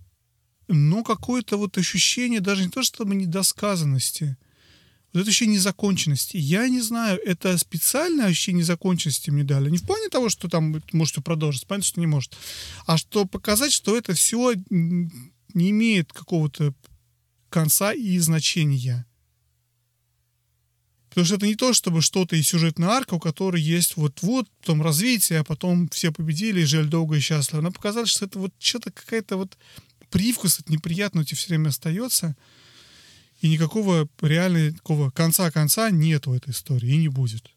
ну, 0.68 1.04
какое-то 1.04 1.56
вот 1.56 1.78
ощущение 1.78 2.40
даже 2.40 2.64
не 2.64 2.70
то, 2.70 2.82
чтобы 2.82 3.14
недосказанности, 3.14 4.36
вот 5.12 5.20
это 5.20 5.30
ощущение 5.30 5.56
незаконченности. 5.56 6.38
Я 6.38 6.68
не 6.68 6.80
знаю, 6.80 7.20
это 7.22 7.58
специальное 7.58 8.26
ощущение 8.26 8.60
незаконченности 8.60 9.30
мне 9.30 9.44
дали. 9.44 9.68
Не 9.68 9.78
в 9.78 9.84
плане 9.84 10.08
того, 10.08 10.28
что 10.28 10.48
там 10.48 10.82
может 10.92 11.22
продолжиться, 11.22 11.66
понятно, 11.66 11.86
что 11.86 12.00
не 12.00 12.06
может. 12.06 12.36
А 12.86 12.96
что 12.96 13.26
показать, 13.26 13.72
что 13.72 13.96
это 13.96 14.14
все 14.14 14.54
не 14.70 15.70
имеет 15.70 16.12
какого-то 16.12 16.74
конца 17.50 17.92
и 17.92 18.18
значения. 18.18 19.06
Потому 21.12 21.26
что 21.26 21.34
это 21.34 21.47
не 21.47 21.56
то, 21.56 21.74
чтобы 21.74 22.01
что-то 22.01 22.36
из 22.36 22.48
сюжетной 22.48 22.89
арка, 22.89 23.14
у 23.14 23.20
которой 23.20 23.60
есть 23.60 23.98
вот-вот, 23.98 24.48
потом 24.60 24.80
развитие, 24.80 25.40
а 25.40 25.44
потом 25.44 25.90
все 25.90 26.10
победили 26.10 26.62
и 26.62 26.64
жили 26.64 26.86
долго 26.86 27.16
и 27.16 27.20
счастливо. 27.20 27.59
Она 27.59 27.70
показала, 27.70 28.06
что 28.06 28.24
это 28.24 28.39
вот 28.39 28.55
что-то 28.59 28.90
какая-то 28.90 29.36
вот 29.36 29.59
привкус 30.09 30.59
это 30.59 30.72
неприятно 30.72 31.20
у 31.20 31.24
тебя 31.24 31.36
все 31.36 31.48
время 31.51 31.68
остается. 31.68 32.34
И 33.43 33.51
никакого 33.51 34.09
реально 34.22 34.72
такого 34.72 35.10
конца-конца 35.10 35.90
нету 35.90 36.32
этой 36.32 36.52
истории 36.52 36.93
и 36.93 36.97
не 36.97 37.09
будет. 37.09 37.51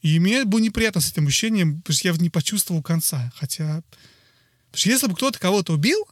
И 0.00 0.18
мне 0.18 0.44
было 0.44 0.58
неприятно 0.58 1.00
с 1.00 1.12
этим 1.12 1.28
ощущением, 1.28 1.82
потому 1.82 1.94
что 1.94 2.08
я 2.08 2.14
не 2.14 2.30
почувствовал 2.30 2.82
конца. 2.82 3.32
Хотя, 3.36 3.84
потому 4.72 4.80
что 4.80 4.88
если 4.88 5.06
бы 5.06 5.14
кто-то 5.14 5.38
кого-то 5.38 5.74
убил, 5.74 6.08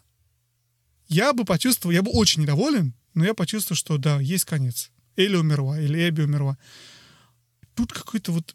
я 1.08 1.32
бы 1.32 1.44
почувствовал, 1.44 1.92
я 1.92 2.02
бы 2.02 2.12
очень 2.12 2.42
недоволен, 2.42 2.94
но 3.14 3.24
я 3.24 3.34
почувствовал, 3.34 3.76
что 3.76 3.98
да, 3.98 4.20
есть 4.20 4.44
конец. 4.44 4.92
Элли 5.20 5.36
умерла, 5.36 5.80
или 5.80 6.08
Эбби 6.08 6.22
умерла. 6.22 6.56
Тут 7.74 7.92
какой-то 7.92 8.32
вот... 8.32 8.54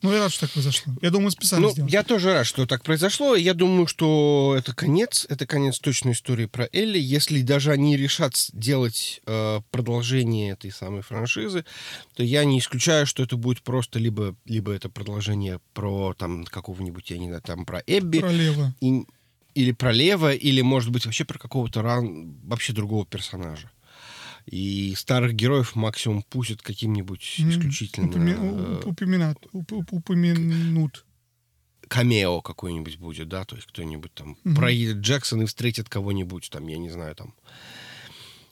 Ну, 0.00 0.12
я 0.12 0.20
рад, 0.20 0.30
что 0.30 0.42
так 0.46 0.52
произошло. 0.52 0.92
Я 1.02 1.10
думаю, 1.10 1.32
специально 1.32 1.66
Ну, 1.66 1.72
сделано. 1.72 1.90
я 1.90 2.04
тоже 2.04 2.32
рад, 2.32 2.46
что 2.46 2.66
так 2.66 2.84
произошло. 2.84 3.34
Я 3.34 3.52
думаю, 3.52 3.88
что 3.88 4.54
это 4.56 4.72
конец. 4.72 5.26
Это 5.28 5.44
конец 5.44 5.80
точной 5.80 6.12
истории 6.12 6.46
про 6.46 6.68
Элли. 6.72 7.00
Если 7.00 7.42
даже 7.42 7.72
они 7.72 7.96
решат 7.96 8.34
делать 8.52 9.20
э, 9.26 9.60
продолжение 9.72 10.52
этой 10.52 10.70
самой 10.70 11.02
франшизы, 11.02 11.64
то 12.14 12.22
я 12.22 12.44
не 12.44 12.60
исключаю, 12.60 13.06
что 13.06 13.24
это 13.24 13.36
будет 13.36 13.62
просто 13.62 13.98
либо, 13.98 14.36
либо 14.44 14.70
это 14.72 14.88
продолжение 14.88 15.58
про 15.74 16.14
там 16.16 16.44
какого-нибудь, 16.44 17.10
я 17.10 17.18
не 17.18 17.26
знаю, 17.26 17.42
там 17.42 17.64
про 17.66 17.82
Эбби. 17.84 18.20
Королева. 18.20 18.74
и- 18.80 19.02
или 19.54 19.72
про 19.72 19.90
Лева, 19.90 20.32
или, 20.32 20.60
может 20.60 20.92
быть, 20.92 21.06
вообще 21.06 21.24
про 21.24 21.40
какого-то 21.40 21.82
ран, 21.82 22.38
вообще 22.44 22.72
другого 22.72 23.04
персонажа. 23.04 23.68
И 24.50 24.94
старых 24.96 25.34
героев 25.34 25.74
максимум 25.76 26.22
пустят 26.22 26.62
каким-нибудь 26.62 27.34
исключительно 27.38 28.06
упоми- 28.06 28.82
э, 28.82 28.88
упоминат- 28.88 29.46
уп- 29.52 29.72
уп- 29.72 29.88
упомянут. 29.90 31.04
камео 31.88 32.40
какой-нибудь 32.42 32.98
будет, 32.98 33.28
да, 33.28 33.44
то 33.44 33.56
есть 33.56 33.68
кто-нибудь 33.68 34.12
там 34.14 34.36
Мгм. 34.44 34.56
проедет 34.56 34.96
Джексон 34.98 35.42
и 35.42 35.46
встретит 35.46 35.88
кого-нибудь 35.88 36.48
там, 36.50 36.66
я 36.66 36.78
не 36.78 36.90
знаю, 36.90 37.14
там. 37.14 37.34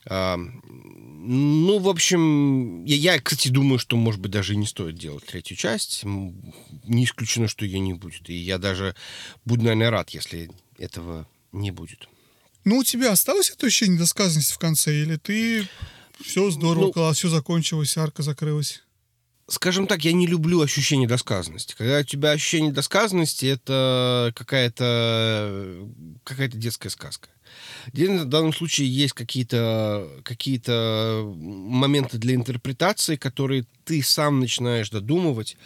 А, 0.08 0.36
ну, 0.38 1.78
в 1.78 1.88
общем, 1.88 2.84
я, 2.84 2.94
я, 3.14 3.20
кстати, 3.20 3.48
думаю, 3.48 3.78
что, 3.78 3.96
может 3.96 4.20
быть, 4.20 4.30
даже 4.30 4.52
и 4.52 4.56
не 4.56 4.66
стоит 4.66 4.94
делать 4.96 5.24
третью 5.26 5.56
часть. 5.56 6.04
Не 6.04 7.04
исключено, 7.04 7.48
что 7.48 7.64
ее 7.64 7.80
не 7.80 7.92
будет. 7.94 8.30
И 8.30 8.34
я 8.34 8.58
даже 8.58 8.94
буду, 9.44 9.64
наверное, 9.64 9.90
рад, 9.90 10.10
если 10.10 10.48
этого 10.78 11.26
не 11.52 11.70
будет. 11.72 12.08
Ну, 12.66 12.78
у 12.78 12.84
тебя 12.84 13.12
осталось 13.12 13.48
это 13.50 13.66
ощущение 13.68 13.94
недосказанности 13.94 14.52
в 14.52 14.58
конце, 14.58 14.92
или 15.02 15.16
ты 15.16 15.68
все 16.20 16.50
здорово, 16.50 16.86
Ну- 16.86 16.92
класс, 16.92 17.16
все 17.18 17.28
закончилось, 17.28 17.96
арка 17.96 18.22
закрылась? 18.22 18.82
скажем 19.48 19.86
так, 19.86 20.04
я 20.04 20.12
не 20.12 20.26
люблю 20.26 20.60
ощущение 20.60 21.06
досказанности. 21.06 21.76
Когда 21.78 22.00
у 22.00 22.02
тебя 22.02 22.32
ощущение 22.32 22.72
досказанности, 22.72 23.46
это 23.46 24.32
какая-то 24.34 25.88
какая-то 26.24 26.56
детская 26.56 26.88
сказка. 26.88 27.28
Здесь 27.92 28.22
В 28.22 28.24
данном 28.24 28.52
случае 28.52 28.92
есть 28.92 29.12
какие-то 29.12 30.10
какие 30.24 30.60
моменты 31.22 32.18
для 32.18 32.34
интерпретации, 32.34 33.14
которые 33.14 33.66
ты 33.84 34.02
сам 34.02 34.40
начинаешь 34.40 34.90
додумывать, 34.90 35.56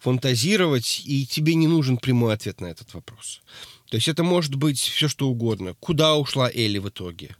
фантазировать, 0.00 1.02
и 1.04 1.24
тебе 1.24 1.54
не 1.54 1.68
нужен 1.68 1.98
прямой 1.98 2.34
ответ 2.34 2.60
на 2.60 2.66
этот 2.66 2.92
вопрос. 2.94 3.42
То 3.90 3.96
есть 3.96 4.06
это 4.06 4.22
может 4.22 4.54
быть 4.54 4.78
все 4.78 5.08
что 5.08 5.28
угодно. 5.28 5.74
Куда 5.80 6.16
ушла 6.16 6.48
Элли 6.48 6.78
в 6.78 6.88
итоге? 6.88 7.36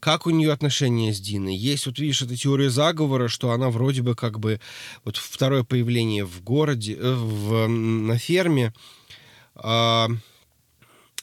Как 0.00 0.26
у 0.26 0.30
нее 0.30 0.52
отношения 0.52 1.14
с 1.14 1.18
Диной? 1.18 1.56
Есть, 1.56 1.86
вот 1.86 1.98
видишь, 1.98 2.20
эта 2.20 2.36
теория 2.36 2.68
заговора, 2.68 3.28
что 3.28 3.52
она 3.52 3.70
вроде 3.70 4.02
бы 4.02 4.14
как 4.14 4.38
бы... 4.38 4.60
Вот 5.04 5.16
второе 5.16 5.64
появление 5.64 6.26
в 6.26 6.42
городе, 6.42 6.94
э, 6.94 7.14
в, 7.14 7.66
на 7.68 8.18
ферме, 8.18 8.74
а, 9.54 10.08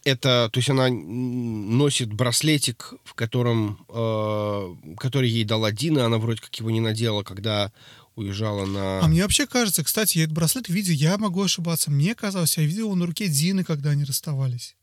это, 0.03 0.49
то 0.51 0.57
есть 0.57 0.69
она 0.69 0.89
носит 0.89 2.11
браслетик, 2.11 2.95
в 3.03 3.13
котором, 3.13 3.85
э, 3.87 4.75
который 4.97 5.29
ей 5.29 5.43
дала 5.43 5.71
Дина, 5.71 6.05
она 6.05 6.17
вроде 6.17 6.41
как 6.41 6.55
его 6.55 6.71
не 6.71 6.79
надела, 6.79 7.21
когда 7.21 7.71
уезжала 8.15 8.65
на... 8.65 9.01
А 9.01 9.07
мне 9.07 9.21
вообще 9.23 9.47
кажется, 9.47 9.83
кстати, 9.83 10.19
я 10.19 10.23
этот 10.25 10.35
браслет 10.35 10.69
видел, 10.69 10.93
я 10.93 11.17
могу 11.17 11.43
ошибаться. 11.43 11.91
Мне 11.91 12.15
казалось, 12.15 12.57
я 12.57 12.63
видел 12.63 12.85
его 12.85 12.95
на 12.95 13.05
руке 13.05 13.27
Дины, 13.27 13.63
когда 13.63 13.91
они 13.91 14.03
расставались. 14.03 14.75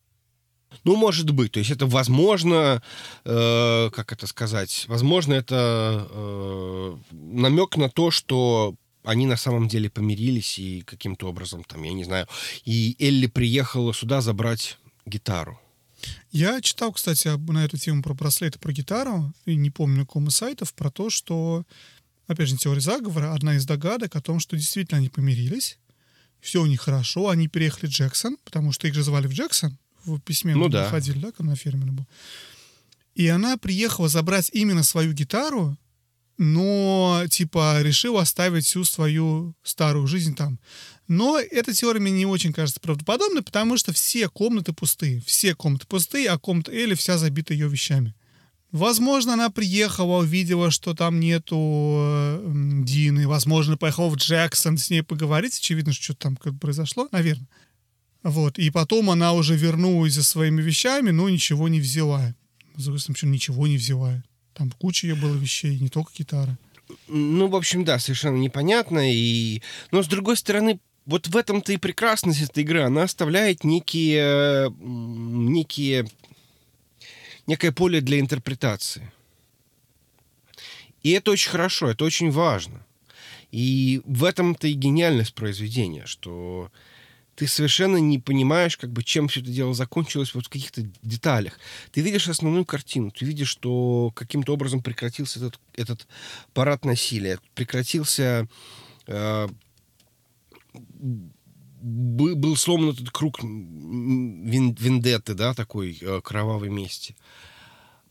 Ну, 0.85 0.97
может 0.97 1.31
быть. 1.31 1.53
То 1.53 1.61
есть 1.61 1.71
это 1.71 1.87
возможно, 1.87 2.83
э, 3.25 3.91
как 3.91 4.13
это 4.13 4.27
сказать, 4.27 4.85
возможно, 4.89 5.35
это 5.35 6.07
э, 6.11 6.97
намек 7.11 7.77
на 7.77 7.89
то, 7.89 8.11
что 8.11 8.75
они 9.05 9.27
на 9.27 9.37
самом 9.37 9.69
деле 9.69 9.89
помирились 9.89 10.59
и 10.59 10.83
каким-то 10.83 11.29
образом, 11.29 11.65
там, 11.65 11.83
я 11.83 11.93
не 11.93 12.05
знаю, 12.05 12.27
и 12.65 12.95
Элли 12.99 13.27
приехала 13.27 13.95
сюда 13.95 14.21
забрать 14.21 14.79
гитару. 15.07 15.59
Я 16.31 16.61
читал, 16.61 16.93
кстати, 16.93 17.29
на 17.51 17.65
эту 17.65 17.77
тему 17.79 18.03
про 18.03 18.15
браслеты, 18.15 18.59
про 18.59 18.73
гитару, 18.73 19.33
и 19.47 19.57
не 19.57 19.71
помню, 19.71 20.01
на 20.01 20.07
каком 20.07 20.29
из 20.29 20.37
сайтов, 20.37 20.75
про 20.75 20.91
то, 20.91 21.11
что, 21.11 21.65
опять 22.29 22.49
же, 22.49 22.57
теория 22.57 22.81
заговора, 22.81 23.35
одна 23.35 23.57
из 23.57 23.67
догадок 23.67 24.15
о 24.15 24.21
том, 24.21 24.39
что 24.39 24.57
действительно 24.57 24.99
они 24.99 25.09
помирились, 25.09 25.79
все 26.41 26.63
у 26.63 26.67
них 26.67 26.83
хорошо, 26.83 27.31
они 27.31 27.49
переехали 27.49 27.87
в 27.87 27.93
Джексон, 27.93 28.37
потому 28.45 28.71
что 28.71 28.87
их 28.87 28.95
же 28.95 29.03
звали 29.03 29.27
в 29.27 29.33
Джексон, 29.33 29.77
в 30.05 30.21
письме 30.21 30.55
Ну 30.55 30.65
мы 30.65 30.71
да. 30.71 30.85
находили, 30.85 31.19
да, 31.19 31.33
когда 31.33 31.51
на 31.51 31.57
ферме 31.57 31.91
был. 31.91 32.07
И 33.15 33.27
она 33.27 33.57
приехала 33.57 34.09
забрать 34.09 34.51
именно 34.53 34.85
свою 34.85 35.13
гитару, 35.13 35.77
но, 36.37 37.25
типа, 37.29 37.83
решила 37.83 38.23
оставить 38.23 38.65
всю 38.65 38.85
свою 38.85 39.57
старую 39.65 40.07
жизнь 40.07 40.37
там. 40.37 40.61
Но 41.09 41.39
эта 41.39 41.73
теория 41.73 41.99
мне 41.99 42.13
не 42.13 42.27
очень 42.27 42.53
кажется 42.53 42.79
правдоподобной, 42.79 43.43
потому 43.43 43.77
что 43.77 43.93
все 43.93 44.29
комнаты 44.29 44.73
пустые. 44.73 45.21
Все 45.27 45.57
комнаты 45.57 45.87
пустые, 45.89 46.29
а 46.29 46.39
комната 46.39 46.71
Элли 46.71 46.95
вся 46.95 47.19
забита 47.19 47.55
ее 47.55 47.69
вещами. 47.69 48.15
Возможно, 48.71 49.33
она 49.33 49.49
приехала, 49.49 50.19
увидела, 50.19 50.71
что 50.71 50.95
там 50.95 51.21
нету 51.21 51.57
э, 51.57 52.83
Дины. 52.85 53.27
Возможно, 53.27 53.79
поехала 53.79 54.09
в 54.11 54.17
Джексон 54.17 54.77
с 54.77 54.91
ней 54.91 55.03
поговорить. 55.03 55.57
Очевидно, 55.57 55.93
что 55.93 56.05
что-то 56.05 56.21
там 56.21 56.37
как 56.37 56.59
произошло, 56.59 57.09
наверное. 57.11 57.49
Вот. 58.23 58.59
И 58.59 58.71
потом 58.71 59.11
она 59.11 59.33
уже 59.33 59.57
вернулась 59.57 60.13
за 60.13 60.23
своими 60.23 60.61
вещами, 60.61 61.11
но 61.11 61.29
ничего 61.31 61.69
не 61.69 61.81
взяла. 61.81 62.35
Стороны, 62.77 63.01
почему 63.09 63.33
ничего 63.33 63.67
не 63.67 63.79
взяла. 63.79 64.23
Там 64.53 64.71
куча 64.71 65.07
ее 65.07 65.15
было 65.15 65.35
вещей, 65.35 65.79
не 65.79 65.89
только 65.89 66.13
гитара. 66.19 66.59
Ну, 67.07 67.49
в 67.49 67.57
общем, 67.57 67.85
да, 67.85 67.99
совершенно 67.99 68.37
непонятно. 68.37 69.13
И... 69.13 69.63
Но, 69.93 70.03
с 70.03 70.09
другой 70.09 70.37
стороны, 70.37 70.79
вот 71.07 71.27
в 71.27 71.37
этом-то 71.37 71.73
и 71.73 71.79
прекрасность 71.79 72.43
этой 72.43 72.65
игры. 72.65 72.83
Она 72.83 73.05
оставляет 73.05 73.65
некие, 73.65 74.67
м, 74.67 75.53
некие, 75.53 76.07
некое 77.49 77.73
поле 77.73 78.01
для 78.01 78.21
интерпретации. 78.21 79.11
И 81.03 81.11
это 81.11 81.33
очень 81.33 81.51
хорошо, 81.51 81.91
это 81.91 82.05
очень 82.05 82.31
важно. 82.31 82.87
И 83.51 84.03
в 84.05 84.25
этом-то 84.25 84.69
и 84.69 84.75
гениальность 84.75 85.35
произведения, 85.35 86.07
что 86.07 86.71
ты 87.35 87.47
совершенно 87.47 87.97
не 87.97 88.19
понимаешь, 88.19 88.77
как 88.77 88.91
бы, 88.93 89.03
чем 89.03 89.29
все 89.29 89.41
это 89.41 89.51
дело 89.51 89.73
закончилось 89.73 90.35
вот 90.35 90.47
в 90.47 90.49
каких-то 90.49 90.83
деталях. 91.03 91.59
Ты 91.93 92.03
видишь 92.03 92.29
основную 92.29 92.65
картину, 92.65 93.11
ты 93.11 93.25
видишь, 93.25 93.49
что 93.49 94.13
каким-то 94.15 94.53
образом 94.53 94.83
прекратился 94.83 95.39
этот, 95.39 95.61
этот 95.75 96.07
парад 96.53 96.85
насилия, 96.85 97.41
прекратился... 97.55 98.47
э, 99.07 99.49
был 101.89 102.57
сломан 102.57 102.91
этот 102.91 103.11
круг 103.11 103.41
вендетты, 103.43 105.35
да, 105.35 105.55
такой 105.55 105.99
э, 106.01 106.21
кровавой 106.23 106.69
мести. 106.69 107.17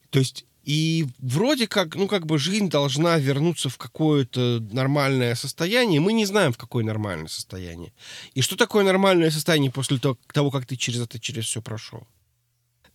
То 0.09 0.19
есть 0.19 0.45
и 0.67 1.07
вроде 1.19 1.65
как, 1.65 1.95
ну, 1.95 2.09
как 2.09 2.25
бы 2.25 2.37
жизнь 2.37 2.69
должна 2.69 3.17
вернуться 3.17 3.69
в 3.69 3.77
какое-то 3.77 4.59
нормальное 4.69 5.33
состояние. 5.35 6.01
Мы 6.01 6.11
не 6.11 6.25
знаем, 6.25 6.51
в 6.51 6.57
какое 6.57 6.83
нормальное 6.83 7.29
состояние. 7.29 7.93
И 8.33 8.41
что 8.41 8.57
такое 8.57 8.83
нормальное 8.83 9.31
состояние 9.31 9.71
после 9.71 9.97
того, 9.97 10.51
как 10.51 10.65
ты 10.65 10.75
через 10.75 10.99
это, 10.99 11.19
через 11.19 11.45
все 11.45 11.61
прошел? 11.61 12.05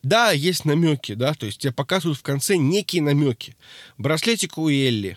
Да, 0.03 0.33
есть 0.33 0.67
намеки, 0.67 1.15
да, 1.15 1.33
то 1.33 1.47
есть 1.47 1.61
тебе 1.61 1.73
показывают 1.73 2.19
в 2.19 2.23
конце 2.23 2.59
некие 2.59 3.01
намеки. 3.01 3.57
Браслетик 3.97 4.59
у 4.59 4.69
Элли, 4.69 5.17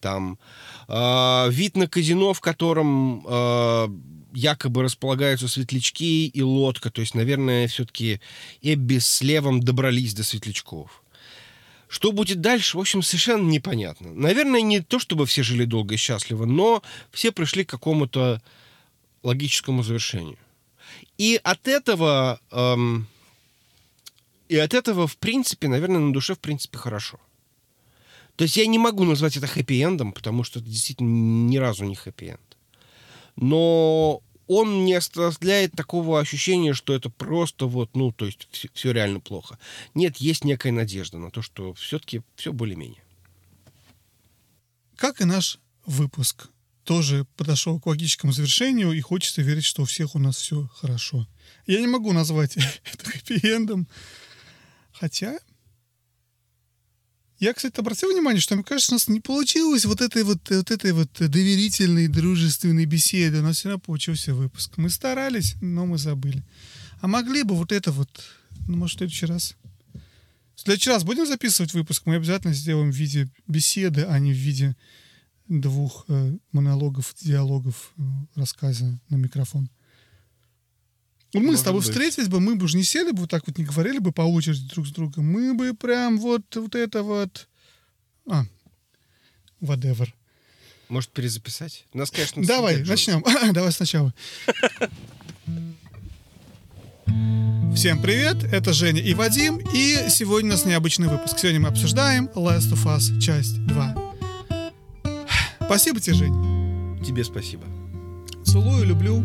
там 0.00 0.38
э, 0.86 1.50
вид 1.50 1.76
на 1.76 1.88
казино, 1.88 2.34
в 2.34 2.40
котором 2.40 3.26
э, 3.26 3.88
якобы 4.32 4.82
располагаются 4.82 5.48
светлячки 5.48 6.26
и 6.26 6.42
лодка. 6.42 6.90
То 6.90 7.00
есть, 7.00 7.14
наверное, 7.14 7.68
все-таки 7.68 8.20
Эбби 8.62 8.98
с 8.98 9.22
Левом 9.22 9.60
добрались 9.60 10.14
до 10.14 10.24
светлячков. 10.24 11.02
Что 11.88 12.12
будет 12.12 12.40
дальше, 12.40 12.76
в 12.76 12.80
общем, 12.80 13.02
совершенно 13.02 13.48
непонятно. 13.48 14.12
Наверное, 14.12 14.60
не 14.60 14.80
то, 14.80 14.98
чтобы 14.98 15.24
все 15.24 15.42
жили 15.42 15.64
долго 15.64 15.94
и 15.94 15.98
счастливо, 15.98 16.44
но 16.44 16.82
все 17.10 17.32
пришли 17.32 17.64
к 17.64 17.70
какому-то 17.70 18.42
логическому 19.22 19.82
завершению. 19.82 20.38
И 21.16 21.40
от 21.42 21.66
этого, 21.66 22.40
эм, 22.50 23.06
И 24.48 24.56
от 24.56 24.72
этого, 24.72 25.06
в 25.06 25.18
принципе, 25.18 25.68
наверное, 25.68 26.00
на 26.00 26.12
душе, 26.12 26.34
в 26.34 26.38
принципе, 26.38 26.78
хорошо. 26.78 27.20
То 28.36 28.44
есть 28.44 28.56
я 28.56 28.66
не 28.66 28.78
могу 28.78 29.04
назвать 29.04 29.36
это 29.36 29.46
хэппи-эндом, 29.46 30.12
потому 30.12 30.42
что 30.44 30.60
это 30.60 30.68
действительно 30.68 31.08
ни 31.50 31.58
разу 31.58 31.84
не 31.84 31.94
хэппи-энд. 31.94 32.47
Но 33.40 34.20
он 34.48 34.84
не 34.84 34.94
оставляет 34.94 35.72
такого 35.72 36.18
ощущения, 36.18 36.74
что 36.74 36.92
это 36.92 37.08
просто 37.08 37.66
вот, 37.66 37.94
ну, 37.94 38.10
то 38.10 38.26
есть 38.26 38.48
все, 38.50 38.68
все 38.74 38.90
реально 38.92 39.20
плохо. 39.20 39.58
Нет, 39.94 40.16
есть 40.16 40.42
некая 40.42 40.72
надежда 40.72 41.18
на 41.18 41.30
то, 41.30 41.40
что 41.40 41.72
все-таки 41.74 42.22
все 42.34 42.52
более-менее. 42.52 43.02
Как 44.96 45.20
и 45.20 45.24
наш 45.24 45.60
выпуск 45.86 46.48
тоже 46.82 47.26
подошел 47.36 47.78
к 47.78 47.86
логическому 47.86 48.32
завершению, 48.32 48.90
и 48.90 49.00
хочется 49.00 49.42
верить, 49.42 49.64
что 49.64 49.82
у 49.82 49.84
всех 49.84 50.16
у 50.16 50.18
нас 50.18 50.36
все 50.36 50.68
хорошо. 50.74 51.28
Я 51.66 51.80
не 51.80 51.86
могу 51.86 52.12
назвать 52.12 52.56
это 52.92 53.10
хэппи-эндом, 53.10 53.86
хотя... 54.92 55.38
Я, 57.38 57.54
кстати, 57.54 57.78
обратил 57.78 58.10
внимание, 58.10 58.40
что, 58.40 58.56
мне 58.56 58.64
кажется, 58.64 58.92
у 58.92 58.96
нас 58.96 59.06
не 59.06 59.20
получилось 59.20 59.84
вот 59.84 60.00
этой 60.00 60.24
вот, 60.24 60.40
вот 60.50 60.70
этой 60.70 60.92
вот 60.92 61.10
доверительной, 61.18 62.08
дружественной 62.08 62.84
беседы. 62.84 63.38
У 63.38 63.42
нас 63.42 63.58
все 63.58 63.68
равно 63.68 63.80
получился 63.80 64.34
выпуск. 64.34 64.72
Мы 64.76 64.90
старались, 64.90 65.54
но 65.60 65.86
мы 65.86 65.98
забыли. 65.98 66.44
А 67.00 67.06
могли 67.06 67.44
бы 67.44 67.54
вот 67.54 67.70
это 67.70 67.92
вот, 67.92 68.08
ну, 68.66 68.76
может, 68.76 68.96
в 68.96 68.98
следующий 68.98 69.26
раз. 69.26 69.56
В 70.56 70.60
следующий 70.62 70.90
раз 70.90 71.04
будем 71.04 71.26
записывать 71.26 71.72
выпуск, 71.72 72.02
мы 72.06 72.16
обязательно 72.16 72.52
сделаем 72.52 72.90
в 72.90 72.96
виде 72.96 73.28
беседы, 73.46 74.02
а 74.02 74.18
не 74.18 74.32
в 74.32 74.36
виде 74.36 74.74
двух 75.46 76.04
э, 76.08 76.36
монологов, 76.50 77.14
диалогов, 77.20 77.92
э, 77.96 78.02
рассказа 78.34 78.98
на 79.08 79.14
микрофон. 79.14 79.70
Вот 81.34 81.40
мы 81.40 81.46
Может 81.48 81.60
с 81.60 81.64
тобой 81.64 81.80
быть. 81.80 81.90
встретились 81.90 82.28
бы, 82.28 82.40
мы 82.40 82.56
бы 82.56 82.64
уже 82.64 82.76
не 82.76 82.84
сели 82.84 83.10
бы 83.10 83.20
вот 83.20 83.30
так 83.30 83.46
вот, 83.46 83.58
не 83.58 83.64
говорили 83.64 83.98
бы 83.98 84.12
по 84.12 84.22
очереди 84.22 84.66
друг 84.70 84.86
с 84.86 84.90
другом. 84.90 85.30
Мы 85.30 85.52
бы 85.52 85.74
прям 85.74 86.18
вот, 86.18 86.42
вот 86.54 86.74
это 86.74 87.02
вот... 87.02 87.48
А, 88.26 88.44
whatever. 89.60 90.08
Может, 90.88 91.10
перезаписать? 91.10 91.84
У 91.92 91.98
нас, 91.98 92.10
конечно, 92.10 92.42
Давай, 92.44 92.82
начнем. 92.82 93.22
Давай 93.52 93.72
сначала. 93.72 94.14
Всем 97.74 98.00
привет, 98.00 98.42
это 98.44 98.72
Женя 98.72 99.00
и 99.00 99.12
Вадим, 99.12 99.58
и 99.72 100.08
сегодня 100.08 100.50
у 100.50 100.52
нас 100.54 100.64
необычный 100.64 101.08
выпуск. 101.08 101.38
Сегодня 101.38 101.60
мы 101.60 101.68
обсуждаем 101.68 102.26
Last 102.34 102.72
of 102.72 102.84
Us, 102.86 103.20
часть 103.20 103.64
2. 103.66 104.14
Спасибо 105.60 106.00
тебе, 106.00 106.14
Жень. 106.14 107.04
Тебе 107.04 107.22
спасибо. 107.22 107.64
Целую, 108.44 108.86
люблю. 108.86 109.22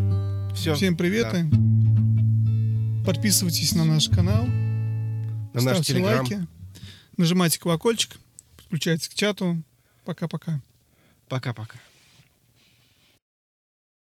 Все. 0.54 0.74
Всем 0.74 0.96
приветы. 0.96 1.48
Подписывайтесь 3.04 3.74
на 3.74 3.84
наш 3.84 4.08
канал. 4.08 4.46
На 4.46 5.60
наш 5.60 5.62
ставьте 5.62 5.92
телеграм. 5.92 6.20
лайки. 6.20 6.46
Нажимайте 7.18 7.60
колокольчик. 7.60 8.12
Подключайтесь 8.56 9.08
к 9.08 9.14
чату. 9.14 9.62
Пока-пока. 10.06 10.62
Пока-пока. 11.28 11.78